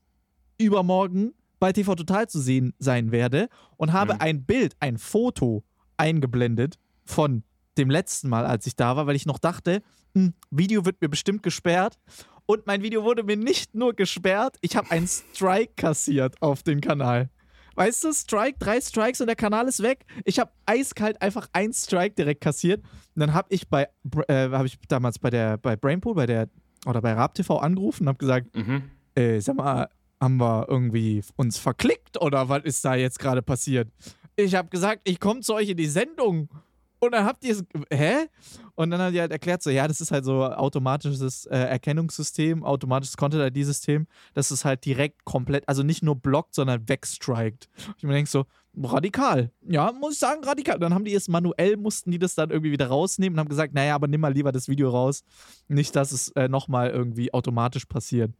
übermorgen 0.57 1.33
bei 1.59 1.71
TV 1.71 1.95
Total 1.95 2.27
zu 2.27 2.39
sehen 2.39 2.73
sein 2.79 3.11
werde 3.11 3.49
und 3.77 3.93
habe 3.93 4.15
mhm. 4.15 4.21
ein 4.21 4.45
Bild, 4.45 4.75
ein 4.79 4.97
Foto 4.97 5.63
eingeblendet 5.97 6.77
von 7.05 7.43
dem 7.77 7.89
letzten 7.89 8.29
Mal, 8.29 8.45
als 8.45 8.65
ich 8.67 8.75
da 8.75 8.95
war, 8.95 9.07
weil 9.07 9.15
ich 9.15 9.25
noch 9.25 9.39
dachte, 9.39 9.81
hm, 10.15 10.33
Video 10.49 10.85
wird 10.85 11.01
mir 11.01 11.09
bestimmt 11.09 11.43
gesperrt. 11.43 11.97
Und 12.45 12.65
mein 12.65 12.81
Video 12.81 13.03
wurde 13.03 13.23
mir 13.23 13.35
nicht 13.35 13.75
nur 13.75 13.93
gesperrt, 13.93 14.57
ich 14.61 14.75
habe 14.77 14.89
einen 14.91 15.07
Strike 15.07 15.73
kassiert 15.75 16.41
auf 16.41 16.63
dem 16.63 16.79
Kanal. 16.79 17.29
Weißt 17.75 18.05
du, 18.05 18.11
Strike, 18.11 18.57
drei 18.57 18.81
Strikes 18.81 19.21
und 19.21 19.27
der 19.27 19.35
Kanal 19.35 19.67
ist 19.67 19.83
weg. 19.83 20.05
Ich 20.25 20.39
habe 20.39 20.51
eiskalt 20.65 21.21
einfach 21.21 21.47
einen 21.53 21.73
Strike 21.73 22.15
direkt 22.15 22.41
kassiert. 22.41 22.81
Und 23.15 23.19
dann 23.19 23.35
habe 23.35 23.49
ich 23.51 23.69
bei, 23.69 23.87
äh, 24.27 24.49
habe 24.49 24.65
ich 24.65 24.79
damals 24.87 25.19
bei 25.19 25.29
der, 25.29 25.57
bei 25.57 25.75
Brainpool, 25.75 26.15
bei 26.15 26.25
der, 26.25 26.49
oder 26.87 27.01
bei 27.01 27.13
RabTV 27.13 27.51
angerufen 27.51 28.03
und 28.03 28.07
habe 28.07 28.17
gesagt, 28.17 28.55
mhm. 28.55 28.89
äh, 29.13 29.39
sag 29.41 29.57
mal, 29.57 29.89
haben 30.19 30.37
wir 30.37 30.65
irgendwie 30.67 31.21
uns 31.35 31.59
verklickt 31.59 32.19
oder 32.19 32.49
was 32.49 32.63
ist 32.63 32.83
da 32.83 32.95
jetzt 32.95 33.19
gerade 33.19 33.43
passiert? 33.43 33.89
Ich 34.35 34.55
habe 34.55 34.69
gesagt, 34.69 35.01
ich 35.03 35.19
komme 35.19 35.41
zu 35.41 35.53
euch 35.53 35.69
in 35.69 35.77
die 35.77 35.87
Sendung. 35.87 36.49
Und 36.99 37.11
dann 37.13 37.25
habt 37.25 37.43
ihr 37.43 37.53
es, 37.53 37.63
hä? 37.91 38.27
Und 38.75 38.89
dann 38.89 38.99
hat 38.99 39.13
die 39.13 39.19
halt 39.19 39.31
erklärt, 39.31 39.61
so, 39.61 39.69
ja, 39.69 39.87
das 39.87 40.01
ist 40.01 40.11
halt 40.11 40.25
so 40.25 40.43
automatisches 40.43 41.45
äh, 41.45 41.57
Erkennungssystem, 41.57 42.63
automatisches 42.63 43.17
Content-ID-System, 43.17 44.07
das 44.33 44.51
ist 44.51 44.65
halt 44.65 44.85
direkt 44.85 45.23
komplett, 45.25 45.67
also 45.67 45.83
nicht 45.83 46.03
nur 46.03 46.15
blockt, 46.15 46.55
sondern 46.55 46.87
wegstrikt. 46.89 47.69
Ich 47.97 48.03
mir 48.03 48.13
denke 48.13 48.29
so, 48.29 48.45
radikal. 48.83 49.51
Ja, 49.67 49.91
muss 49.91 50.13
ich 50.13 50.19
sagen, 50.19 50.43
radikal. 50.43 50.79
Dann 50.79 50.93
haben 50.93 51.05
die 51.05 51.13
es 51.13 51.27
manuell, 51.27 51.77
mussten 51.77 52.11
die 52.11 52.19
das 52.19 52.35
dann 52.35 52.49
irgendwie 52.49 52.71
wieder 52.71 52.87
rausnehmen 52.87 53.35
und 53.35 53.39
haben 53.39 53.49
gesagt, 53.49 53.73
naja, 53.73 53.95
aber 53.95 54.07
nimm 54.07 54.21
mal 54.21 54.33
lieber 54.33 54.51
das 54.51 54.67
Video 54.67 54.89
raus. 54.89 55.23
Nicht, 55.67 55.95
dass 55.95 56.11
es 56.11 56.29
äh, 56.29 56.47
nochmal 56.47 56.89
irgendwie 56.89 57.33
automatisch 57.33 57.85
passiert. 57.85 58.31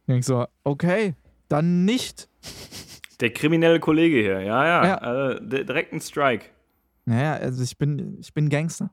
Ich 0.00 0.06
denke 0.06 0.24
so, 0.24 0.46
okay, 0.64 1.14
dann 1.48 1.84
nicht. 1.84 2.28
Der 3.20 3.30
kriminelle 3.32 3.78
Kollege 3.78 4.20
hier, 4.20 4.40
ja, 4.40 4.66
ja. 4.66 4.86
ja. 4.86 4.94
Also, 4.96 5.44
direkt 5.44 5.92
ein 5.92 6.00
Strike. 6.00 6.46
Naja, 7.04 7.34
also 7.34 7.62
ich 7.62 7.76
bin, 7.78 8.18
ich 8.20 8.32
bin 8.32 8.48
Gangster. 8.48 8.90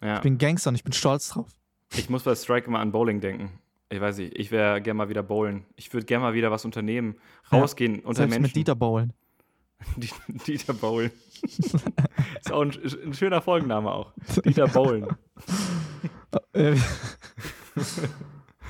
Ja. 0.00 0.16
Ich 0.16 0.22
bin 0.22 0.38
Gangster 0.38 0.70
und 0.70 0.76
ich 0.76 0.84
bin 0.84 0.92
stolz 0.92 1.30
drauf. 1.30 1.50
Ich 1.94 2.08
muss 2.08 2.22
bei 2.22 2.34
Strike 2.34 2.66
immer 2.66 2.78
an 2.78 2.92
Bowling 2.92 3.20
denken. 3.20 3.58
Ich 3.92 4.00
weiß 4.00 4.18
nicht, 4.18 4.38
ich 4.38 4.52
wäre 4.52 4.80
gerne 4.80 4.98
mal 4.98 5.08
wieder 5.08 5.24
bowlen. 5.24 5.66
Ich 5.74 5.92
würde 5.92 6.06
gerne 6.06 6.22
mal 6.22 6.34
wieder 6.34 6.52
was 6.52 6.64
unternehmen. 6.64 7.16
Rausgehen 7.52 7.96
ja, 7.96 8.02
unter 8.04 8.22
Menschen. 8.22 8.42
mit 8.42 8.54
Dieter 8.54 8.76
bowlen. 8.76 9.12
Dieter 10.46 10.74
bowlen. 10.74 11.10
ist 11.42 12.52
auch 12.52 12.62
ein, 12.62 12.70
ein, 12.70 13.14
schöner 13.14 13.42
Folgenname 13.42 13.90
auch. 13.90 14.12
Dieter 14.44 14.68
bowlen. 14.68 15.08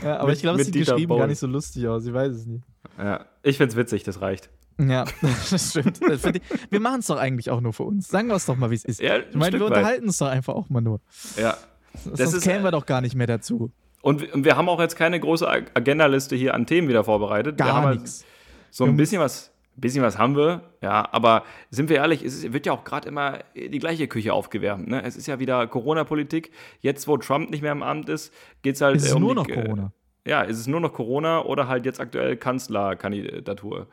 ja, 0.03 0.19
aber 0.19 0.29
mit, 0.29 0.37
ich 0.37 0.43
glaube, 0.43 0.61
es 0.61 0.67
sieht 0.67 0.75
Dieter 0.75 0.93
geschrieben 0.93 1.09
Bowlen. 1.09 1.21
gar 1.21 1.27
nicht 1.27 1.39
so 1.39 1.47
lustig 1.47 1.87
aus. 1.87 2.07
Ich 2.07 2.15
weiß 2.15 2.33
es 2.33 2.47
nicht. 2.47 2.65
Ja, 2.97 3.27
ich 3.43 3.59
find's 3.59 3.77
witzig, 3.77 4.05
das 4.05 4.23
reicht. 4.23 4.49
Ja, 4.89 5.05
das 5.51 5.71
stimmt. 5.71 6.01
wir 6.01 6.81
machen 6.81 7.01
es 7.01 7.07
doch 7.07 7.19
eigentlich 7.19 7.51
auch 7.51 7.61
nur 7.61 7.73
für 7.73 7.83
uns. 7.83 8.09
Sagen 8.09 8.29
wir 8.29 8.37
es 8.37 8.47
doch 8.47 8.57
mal, 8.57 8.71
wie 8.71 8.77
es 8.77 8.85
ist. 8.85 9.01
Ja, 9.01 9.19
ich 9.19 9.35
meine, 9.35 9.59
wir 9.59 9.67
unterhalten 9.67 10.07
uns 10.07 10.19
doch 10.19 10.29
einfach 10.29 10.55
auch 10.55 10.69
mal 10.71 10.81
nur. 10.81 11.01
Ja. 11.37 11.57
Das 12.05 12.31
Sonst 12.31 12.45
kämen 12.45 12.63
wir 12.63 12.71
doch 12.71 12.87
gar 12.87 13.01
nicht 13.01 13.15
mehr 13.15 13.27
dazu. 13.27 13.73
Und 14.03 14.45
wir 14.45 14.57
haben 14.57 14.69
auch 14.69 14.81
jetzt 14.81 14.97
keine 14.97 15.21
große 15.21 15.49
Agendaliste 15.49 16.37
hier 16.37 16.55
an 16.55 16.67
Themen 16.67 16.89
wieder 16.89 17.05
vorbereitet. 17.05 17.59
Gar 17.59 17.83
halt 17.83 18.01
nichts. 18.01 18.25
So 18.71 18.85
ein 18.85 18.97
bisschen 18.97 19.21
was, 19.21 19.53
bisschen 19.77 20.03
was 20.03 20.17
haben 20.17 20.37
wir, 20.37 20.63
ja, 20.81 21.09
aber 21.13 21.45
sind 21.71 21.89
wir 21.89 21.97
ehrlich, 21.97 22.23
es 22.23 22.53
wird 22.53 22.67
ja 22.67 22.73
auch 22.73 22.85
gerade 22.85 23.09
immer 23.09 23.41
die 23.55 23.79
gleiche 23.79 24.09
Küche 24.09 24.33
aufgewärmt. 24.33 24.89
Ne? 24.89 25.03
Es 25.03 25.17
ist 25.17 25.27
ja 25.27 25.39
wieder 25.39 25.67
Corona-Politik. 25.67 26.53
Jetzt, 26.81 27.09
wo 27.09 27.17
Trump 27.17 27.51
nicht 27.51 27.63
mehr 27.63 27.73
im 27.73 27.83
Amt 27.83 28.09
ist, 28.09 28.33
geht 28.63 28.77
es 28.77 28.81
halt 28.81 28.97
es 28.97 29.07
ist 29.07 29.15
um 29.15 29.23
nur 29.23 29.35
noch 29.35 29.49
Corona. 29.49 29.93
Ja, 30.27 30.43
ist 30.43 30.59
es 30.59 30.67
nur 30.67 30.81
noch 30.81 30.93
Corona 30.93 31.43
oder 31.45 31.67
halt 31.67 31.87
jetzt 31.87 32.01
aktuell 32.01 32.37
Kanzlerkandidatur. 32.37 33.89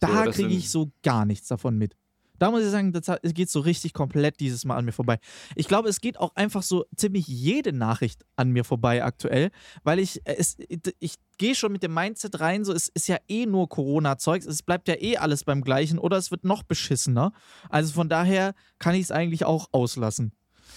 Da 0.00 0.24
so, 0.24 0.30
kriege 0.30 0.54
ich 0.54 0.70
so 0.70 0.90
gar 1.02 1.24
nichts 1.24 1.48
davon 1.48 1.76
mit. 1.76 1.94
Da 2.38 2.50
muss 2.50 2.62
ich 2.62 2.70
sagen, 2.70 2.92
das 2.92 3.10
geht 3.34 3.50
so 3.50 3.60
richtig 3.60 3.92
komplett 3.92 4.40
dieses 4.40 4.64
Mal 4.64 4.76
an 4.76 4.84
mir 4.84 4.92
vorbei. 4.92 5.18
Ich 5.56 5.66
glaube, 5.66 5.88
es 5.88 6.00
geht 6.00 6.18
auch 6.18 6.34
einfach 6.36 6.62
so 6.62 6.84
ziemlich 6.96 7.26
jede 7.26 7.72
Nachricht 7.72 8.24
an 8.36 8.50
mir 8.50 8.64
vorbei 8.64 9.04
aktuell, 9.04 9.50
weil 9.82 9.98
ich, 9.98 10.24
äh, 10.24 10.36
es, 10.38 10.56
ich 11.00 11.14
gehe 11.38 11.54
schon 11.54 11.72
mit 11.72 11.82
dem 11.82 11.94
Mindset 11.94 12.40
rein, 12.40 12.64
so 12.64 12.72
es 12.72 12.88
ist 12.88 13.08
ja 13.08 13.16
eh 13.28 13.46
nur 13.46 13.68
Corona-Zeugs, 13.68 14.46
es 14.46 14.62
bleibt 14.62 14.88
ja 14.88 14.94
eh 15.00 15.16
alles 15.16 15.44
beim 15.44 15.62
Gleichen 15.62 15.98
oder 15.98 16.16
es 16.16 16.30
wird 16.30 16.44
noch 16.44 16.62
beschissener. 16.62 17.32
Also 17.70 17.92
von 17.92 18.08
daher 18.08 18.54
kann 18.78 18.94
ich 18.94 19.02
es 19.02 19.10
eigentlich 19.10 19.44
auch 19.44 19.68
auslassen. 19.72 20.32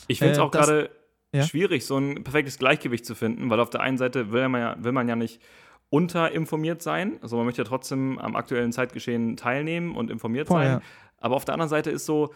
Ich 0.07 0.19
finde 0.19 0.33
es 0.33 0.39
äh, 0.39 0.41
auch 0.41 0.51
gerade 0.51 0.89
ja? 1.33 1.43
schwierig, 1.43 1.85
so 1.85 1.97
ein 1.97 2.23
perfektes 2.23 2.57
Gleichgewicht 2.57 3.05
zu 3.05 3.15
finden, 3.15 3.49
weil 3.49 3.59
auf 3.59 3.69
der 3.69 3.81
einen 3.81 3.97
Seite 3.97 4.31
will 4.31 4.49
man 4.49 4.61
ja, 4.61 4.83
will 4.83 4.91
man 4.91 5.07
ja 5.07 5.15
nicht 5.15 5.41
unterinformiert 5.91 6.81
sein. 6.81 7.19
Also 7.21 7.35
man 7.35 7.45
möchte 7.45 7.61
ja 7.61 7.67
trotzdem 7.67 8.17
am 8.17 8.35
aktuellen 8.35 8.71
Zeitgeschehen 8.71 9.35
teilnehmen 9.35 9.95
und 9.95 10.09
informiert 10.09 10.47
Voll, 10.47 10.63
sein. 10.63 10.71
Ja. 10.71 10.81
Aber 11.19 11.35
auf 11.35 11.45
der 11.45 11.53
anderen 11.53 11.69
Seite 11.69 11.91
ist 11.91 12.05
so, 12.05 12.31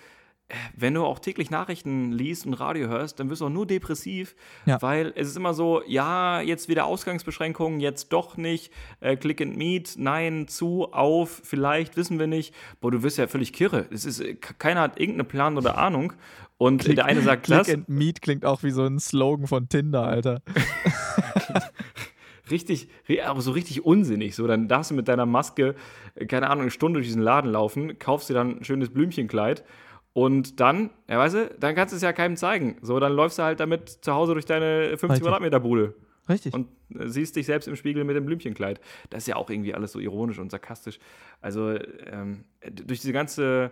äh, 0.50 0.56
wenn 0.76 0.94
du 0.94 1.06
auch 1.06 1.20
täglich 1.20 1.50
Nachrichten 1.50 2.12
liest 2.12 2.46
und 2.46 2.54
Radio 2.56 2.90
hörst, 2.90 3.18
dann 3.18 3.30
wirst 3.30 3.40
du 3.40 3.46
auch 3.46 3.50
nur 3.50 3.66
depressiv, 3.66 4.36
ja. 4.66 4.82
weil 4.82 5.14
es 5.16 5.30
ist 5.30 5.38
immer 5.38 5.54
so, 5.54 5.82
ja, 5.88 6.42
jetzt 6.42 6.68
wieder 6.68 6.86
Ausgangsbeschränkungen, 6.86 7.80
jetzt 7.80 8.12
doch 8.12 8.36
nicht, 8.36 8.74
äh, 9.00 9.16
Click 9.16 9.42
and 9.42 9.56
Meet, 9.56 9.96
nein, 9.98 10.50
zu, 10.50 10.92
auf, 10.92 11.42
vielleicht, 11.46 11.96
wissen 11.96 12.20
wir 12.20 12.28
nicht. 12.28 12.54
Boah, 12.82 12.92
du 12.92 13.04
wirst 13.04 13.18
ja 13.18 13.28
völlig 13.28 13.54
kirre. 13.54 13.86
Es 13.90 14.04
ist, 14.04 14.20
äh, 14.20 14.36
keiner 14.36 14.82
hat 14.82 15.00
irgendeinen 15.00 15.30
Plan 15.30 15.58
oder 15.58 15.78
Ahnung. 15.78 16.12
Und 16.58 16.82
Click, 16.82 16.98
der 16.98 17.06
eine 17.06 17.22
sagt 17.22 17.44
Click 17.44 17.58
das. 17.58 17.68
Click 17.68 17.78
and 17.78 17.90
Meet 17.90 18.22
klingt 18.22 18.44
auch 18.44 18.64
wie 18.64 18.72
so 18.72 18.84
ein 18.84 19.00
Slogan 19.00 19.48
von 19.48 19.70
Tinder, 19.70 20.04
Alter. 20.04 20.42
richtig, 22.52 22.90
aber 23.24 23.42
so 23.42 23.52
richtig 23.52 23.86
unsinnig. 23.86 24.36
So, 24.36 24.48
dann 24.48 24.68
darfst 24.68 24.92
du 24.92 24.96
mit 24.96 25.08
deiner 25.08 25.26
Maske, 25.26 25.76
äh, 26.16 26.26
keine 26.26 26.50
Ahnung, 26.50 26.64
eine 26.64 26.72
Stunde 26.72 27.00
durch 27.00 27.08
diesen 27.08 27.22
Laden 27.22 27.52
laufen, 27.52 28.00
kaufst 28.00 28.30
dir 28.30 28.34
dann 28.34 28.60
ein 28.60 28.64
schönes 28.64 28.90
Blümchenkleid 28.90 29.64
und 30.14 30.60
dann, 30.62 30.92
ja, 31.10 31.18
weißt 31.20 31.36
du, 31.36 31.56
dann 31.60 31.76
kannst 31.76 31.92
du 31.92 31.98
es 31.98 32.02
ja 32.02 32.14
keinem 32.14 32.38
zeigen. 32.38 32.78
So, 32.82 33.00
dann 33.00 33.12
läufst 33.14 33.38
du 33.38 33.44
halt 33.44 33.60
damit 33.60 33.90
zu 33.90 34.14
Hause 34.14 34.34
durch 34.34 34.46
deine 34.46 34.90
50 34.90 35.10
Richtig. 35.10 35.24
Quadratmeter 35.24 35.60
Bude. 35.60 35.94
Richtig. 36.30 36.54
Und 36.54 36.70
äh, 36.98 37.08
siehst 37.08 37.36
dich 37.36 37.46
selbst 37.46 37.68
im 37.68 37.76
Spiegel 37.76 38.04
mit 38.04 38.16
dem 38.16 38.26
Blümchenkleid. 38.26 38.80
Das 39.10 39.24
ist 39.24 39.28
ja 39.28 39.36
auch 39.36 39.50
irgendwie 39.50 39.74
alles 39.74 39.92
so 39.92 40.00
ironisch 40.00 40.40
und 40.40 40.52
sarkastisch. 40.52 41.00
Also, 41.42 41.78
ähm, 42.06 42.46
durch 42.72 43.02
diese 43.02 43.14
ganze 43.14 43.72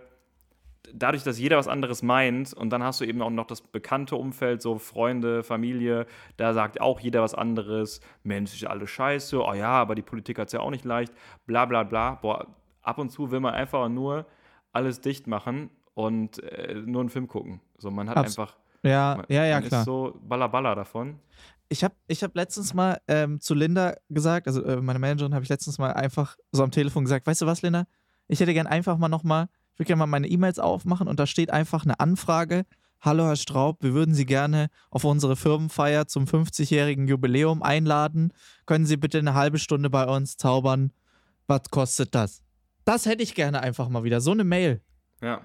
dadurch, 0.92 1.22
dass 1.22 1.38
jeder 1.38 1.56
was 1.56 1.68
anderes 1.68 2.02
meint 2.02 2.52
und 2.52 2.70
dann 2.70 2.82
hast 2.82 3.00
du 3.00 3.04
eben 3.04 3.22
auch 3.22 3.30
noch 3.30 3.46
das 3.46 3.60
bekannte 3.60 4.16
Umfeld, 4.16 4.62
so 4.62 4.78
Freunde, 4.78 5.42
Familie, 5.42 6.06
da 6.36 6.52
sagt 6.52 6.80
auch 6.80 7.00
jeder 7.00 7.22
was 7.22 7.34
anderes. 7.34 8.00
Mensch, 8.22 8.54
ist 8.54 8.60
ja 8.60 8.70
alles 8.70 8.90
scheiße. 8.90 9.42
Oh 9.42 9.54
ja, 9.54 9.70
aber 9.70 9.94
die 9.94 10.02
Politik 10.02 10.38
hat 10.38 10.48
es 10.48 10.52
ja 10.52 10.60
auch 10.60 10.70
nicht 10.70 10.84
leicht. 10.84 11.12
Bla 11.46 11.64
bla 11.64 11.82
bla. 11.82 12.16
Boah, 12.16 12.46
ab 12.82 12.98
und 12.98 13.10
zu 13.10 13.30
will 13.30 13.40
man 13.40 13.54
einfach 13.54 13.88
nur 13.88 14.26
alles 14.72 15.00
dicht 15.00 15.26
machen 15.26 15.70
und 15.94 16.42
äh, 16.42 16.74
nur 16.74 17.00
einen 17.00 17.10
Film 17.10 17.28
gucken. 17.28 17.60
So, 17.78 17.90
man 17.90 18.08
hat 18.08 18.16
Abs 18.16 18.38
einfach. 18.38 18.56
Ja, 18.82 19.16
man, 19.16 19.26
ja, 19.28 19.44
ja, 19.44 19.60
man 19.60 19.68
klar. 19.68 19.80
ist 19.80 19.86
so 19.86 20.18
balla 20.22 20.74
davon. 20.74 21.18
Ich 21.70 21.82
habe 21.82 21.94
ich 22.06 22.22
hab 22.22 22.34
letztens 22.36 22.74
mal 22.74 23.00
ähm, 23.08 23.40
zu 23.40 23.54
Linda 23.54 23.94
gesagt, 24.10 24.46
also 24.46 24.62
äh, 24.64 24.80
meine 24.80 24.98
Managerin 24.98 25.34
habe 25.34 25.42
ich 25.42 25.48
letztens 25.48 25.78
mal 25.78 25.92
einfach 25.92 26.36
so 26.52 26.62
am 26.62 26.70
Telefon 26.70 27.04
gesagt, 27.04 27.26
weißt 27.26 27.40
du 27.40 27.46
was, 27.46 27.62
Linda? 27.62 27.86
Ich 28.28 28.40
hätte 28.40 28.52
gern 28.52 28.66
einfach 28.66 28.98
mal 28.98 29.08
nochmal 29.08 29.48
ich 29.74 29.80
würde 29.80 29.88
gerne 29.88 29.98
mal 29.98 30.06
meine 30.06 30.28
E-Mails 30.28 30.60
aufmachen 30.60 31.08
und 31.08 31.18
da 31.18 31.26
steht 31.26 31.50
einfach 31.50 31.84
eine 31.84 31.98
Anfrage. 31.98 32.64
Hallo 33.00 33.24
Herr 33.24 33.34
Straub, 33.34 33.82
wir 33.82 33.92
würden 33.92 34.14
Sie 34.14 34.24
gerne 34.24 34.68
auf 34.88 35.02
unsere 35.02 35.34
Firmenfeier 35.34 36.06
zum 36.06 36.26
50-jährigen 36.26 37.08
Jubiläum 37.08 37.60
einladen. 37.60 38.32
Können 38.66 38.86
Sie 38.86 38.96
bitte 38.96 39.18
eine 39.18 39.34
halbe 39.34 39.58
Stunde 39.58 39.90
bei 39.90 40.06
uns 40.06 40.36
zaubern? 40.36 40.92
Was 41.48 41.62
kostet 41.72 42.14
das? 42.14 42.44
Das 42.84 43.06
hätte 43.06 43.24
ich 43.24 43.34
gerne 43.34 43.62
einfach 43.62 43.88
mal 43.88 44.04
wieder. 44.04 44.20
So 44.20 44.30
eine 44.30 44.44
Mail. 44.44 44.80
Ja. 45.20 45.40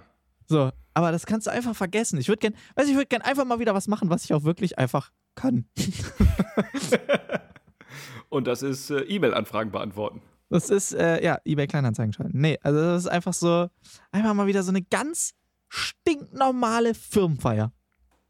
So, 0.46 0.70
aber 0.94 1.12
das 1.12 1.26
kannst 1.26 1.48
du 1.48 1.52
einfach 1.52 1.76
vergessen. 1.76 2.20
Ich 2.20 2.28
würde 2.28 2.40
gerne, 2.40 2.56
weiß 2.76 2.88
ich 2.88 2.94
würde 2.94 3.08
gerne 3.08 3.26
einfach 3.26 3.46
mal 3.46 3.58
wieder 3.58 3.74
was 3.74 3.88
machen, 3.88 4.12
was 4.12 4.26
ich 4.26 4.34
auch 4.36 4.44
wirklich 4.44 4.78
einfach 4.78 5.12
kann. 5.34 5.66
Und 8.30 8.46
das 8.46 8.62
ist 8.62 8.92
äh, 8.92 9.00
E-Mail-Anfragen 9.00 9.72
beantworten. 9.72 10.22
Das 10.50 10.70
ist, 10.70 10.94
äh, 10.94 11.24
ja, 11.24 11.40
eBay 11.46 11.68
Kleinanzeigen 11.68 12.12
schalten. 12.14 12.40
Nee, 12.40 12.58
also 12.62 12.80
das 12.80 13.04
ist 13.04 13.08
einfach 13.08 13.34
so, 13.34 13.70
einfach 14.12 14.34
mal 14.34 14.48
wieder 14.48 14.64
so 14.64 14.72
eine 14.72 14.82
ganz 14.82 15.34
stinknormale 15.68 16.96
Firmenfeier. 16.96 17.72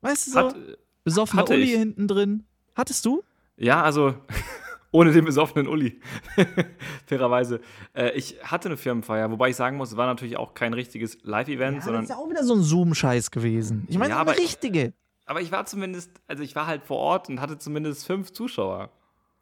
Weißt 0.01 0.27
du 0.27 0.31
so? 0.31 0.39
Hat, 0.39 0.55
besoffener 1.03 1.49
Uli 1.49 1.63
ich. 1.63 1.71
hinten 1.71 2.07
drin. 2.07 2.45
Hattest 2.75 3.05
du? 3.05 3.23
Ja, 3.57 3.83
also 3.83 4.15
ohne 4.91 5.11
den 5.11 5.25
besoffenen 5.25 5.67
Uli. 5.67 5.99
Fairerweise. 7.05 7.61
Äh, 7.93 8.11
ich 8.11 8.37
hatte 8.43 8.69
eine 8.69 8.77
Firmenfeier, 8.77 9.31
wobei 9.31 9.49
ich 9.49 9.55
sagen 9.55 9.77
muss, 9.77 9.91
es 9.91 9.97
war 9.97 10.07
natürlich 10.07 10.37
auch 10.37 10.53
kein 10.53 10.73
richtiges 10.73 11.17
Live-Event, 11.23 11.77
ja, 11.77 11.81
sondern. 11.81 12.03
Das 12.03 12.09
ist 12.09 12.15
ja 12.15 12.21
auch 12.21 12.29
wieder 12.29 12.43
so 12.43 12.55
ein 12.55 12.61
Zoom-Scheiß 12.61 13.31
gewesen. 13.31 13.85
Ich 13.89 13.97
meine, 13.97 14.11
ja, 14.11 14.21
eine 14.21 14.37
richtige. 14.37 14.93
Aber 15.25 15.41
ich 15.41 15.51
war 15.51 15.65
zumindest, 15.65 16.11
also 16.27 16.43
ich 16.43 16.55
war 16.55 16.67
halt 16.67 16.83
vor 16.83 16.97
Ort 16.97 17.29
und 17.29 17.39
hatte 17.39 17.57
zumindest 17.57 18.05
fünf 18.05 18.31
Zuschauer. 18.31 18.89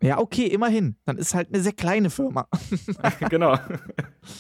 Ja, 0.02 0.20
okay, 0.20 0.46
immerhin. 0.46 0.96
Dann 1.06 1.18
ist 1.18 1.34
halt 1.34 1.50
eine 1.50 1.62
sehr 1.62 1.74
kleine 1.74 2.10
Firma. 2.10 2.48
genau. 3.30 3.54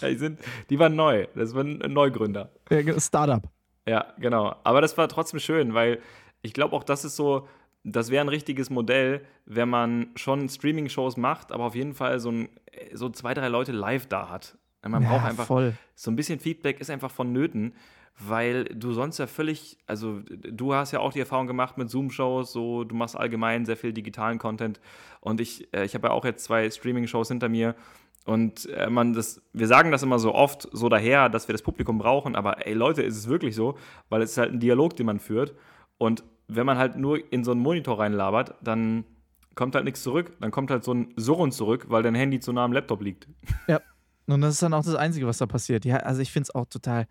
Ja, 0.01 0.09
die, 0.09 0.17
sind, 0.17 0.39
die 0.69 0.77
waren 0.77 0.95
neu. 0.95 1.27
Das 1.35 1.55
waren 1.55 1.79
Neugründer. 1.79 2.51
Ja, 2.69 2.99
Startup. 2.99 3.43
Ja, 3.87 4.13
genau. 4.19 4.55
Aber 4.63 4.81
das 4.81 4.97
war 4.97 5.07
trotzdem 5.07 5.39
schön, 5.39 5.73
weil 5.73 5.99
ich 6.41 6.53
glaube 6.53 6.75
auch, 6.75 6.83
das 6.83 7.05
ist 7.05 7.15
so, 7.15 7.47
das 7.83 8.11
wäre 8.11 8.23
ein 8.23 8.29
richtiges 8.29 8.69
Modell, 8.69 9.25
wenn 9.45 9.69
man 9.69 10.09
schon 10.15 10.47
Streaming-Shows 10.47 11.17
macht, 11.17 11.51
aber 11.51 11.63
auf 11.63 11.75
jeden 11.75 11.93
Fall 11.93 12.19
so, 12.19 12.31
ein, 12.31 12.49
so 12.93 13.09
zwei, 13.09 13.33
drei 13.33 13.47
Leute 13.47 13.71
live 13.71 14.05
da 14.07 14.29
hat. 14.29 14.57
Man 14.85 15.03
ja, 15.03 15.09
braucht 15.09 15.25
einfach 15.25 15.45
voll. 15.45 15.73
so 15.95 16.11
ein 16.11 16.15
bisschen 16.15 16.39
Feedback 16.39 16.79
ist 16.79 16.89
einfach 16.89 17.11
vonnöten 17.11 17.73
weil 18.19 18.65
du 18.65 18.93
sonst 18.93 19.19
ja 19.19 19.27
völlig, 19.27 19.77
also 19.85 20.21
du 20.29 20.73
hast 20.73 20.91
ja 20.91 20.99
auch 20.99 21.13
die 21.13 21.19
Erfahrung 21.19 21.45
gemacht 21.45 21.77
mit 21.77 21.89
Zoom-Shows, 21.89 22.51
so 22.51 22.83
du 22.83 22.95
machst 22.95 23.15
allgemein 23.15 23.65
sehr 23.65 23.77
viel 23.77 23.93
digitalen 23.93 24.39
Content 24.39 24.79
und 25.21 25.39
ich, 25.39 25.71
äh, 25.73 25.85
ich 25.85 25.93
habe 25.93 26.07
ja 26.07 26.13
auch 26.13 26.25
jetzt 26.25 26.43
zwei 26.43 26.69
Streaming-Shows 26.69 27.27
hinter 27.27 27.47
mir 27.47 27.75
und 28.25 28.67
äh, 28.69 28.89
man 28.89 29.13
das, 29.13 29.41
wir 29.53 29.67
sagen 29.67 29.91
das 29.91 30.01
immer 30.01 30.17
so 30.17 30.33
oft 30.33 30.67
so 30.71 30.89
daher, 30.89 31.29
dass 31.29 31.47
wir 31.47 31.53
das 31.53 31.61
Publikum 31.61 31.99
brauchen, 31.99 32.35
aber 32.35 32.65
ey 32.65 32.73
Leute, 32.73 33.03
ist 33.03 33.17
es 33.17 33.27
wirklich 33.27 33.55
so, 33.55 33.77
weil 34.09 34.23
es 34.23 34.31
ist 34.31 34.37
halt 34.37 34.51
ein 34.51 34.59
Dialog, 34.59 34.95
den 34.95 35.05
man 35.05 35.19
führt 35.19 35.53
und 35.99 36.23
wenn 36.47 36.65
man 36.65 36.77
halt 36.77 36.95
nur 36.95 37.31
in 37.31 37.43
so 37.43 37.51
einen 37.51 37.61
Monitor 37.61 37.99
reinlabert, 37.99 38.55
dann 38.61 39.03
kommt 39.53 39.75
halt 39.75 39.85
nichts 39.85 40.01
zurück, 40.01 40.33
dann 40.39 40.49
kommt 40.49 40.71
halt 40.71 40.83
so 40.83 40.93
ein 40.93 41.13
Surren 41.17 41.51
zurück, 41.51 41.85
weil 41.89 42.01
dein 42.01 42.15
Handy 42.15 42.39
zu 42.39 42.51
nah 42.51 42.63
am 42.63 42.73
Laptop 42.73 43.01
liegt. 43.01 43.27
Ja. 43.67 43.81
Und 44.29 44.41
das 44.41 44.55
ist 44.55 44.61
dann 44.61 44.73
auch 44.73 44.83
das 44.83 44.95
Einzige, 44.95 45.25
was 45.25 45.37
da 45.37 45.45
passiert. 45.45 45.85
Ja, 45.85 45.97
also 45.97 46.21
ich 46.21 46.31
finde 46.31 46.47
es 46.49 46.55
auch 46.55 46.65
total, 46.65 47.07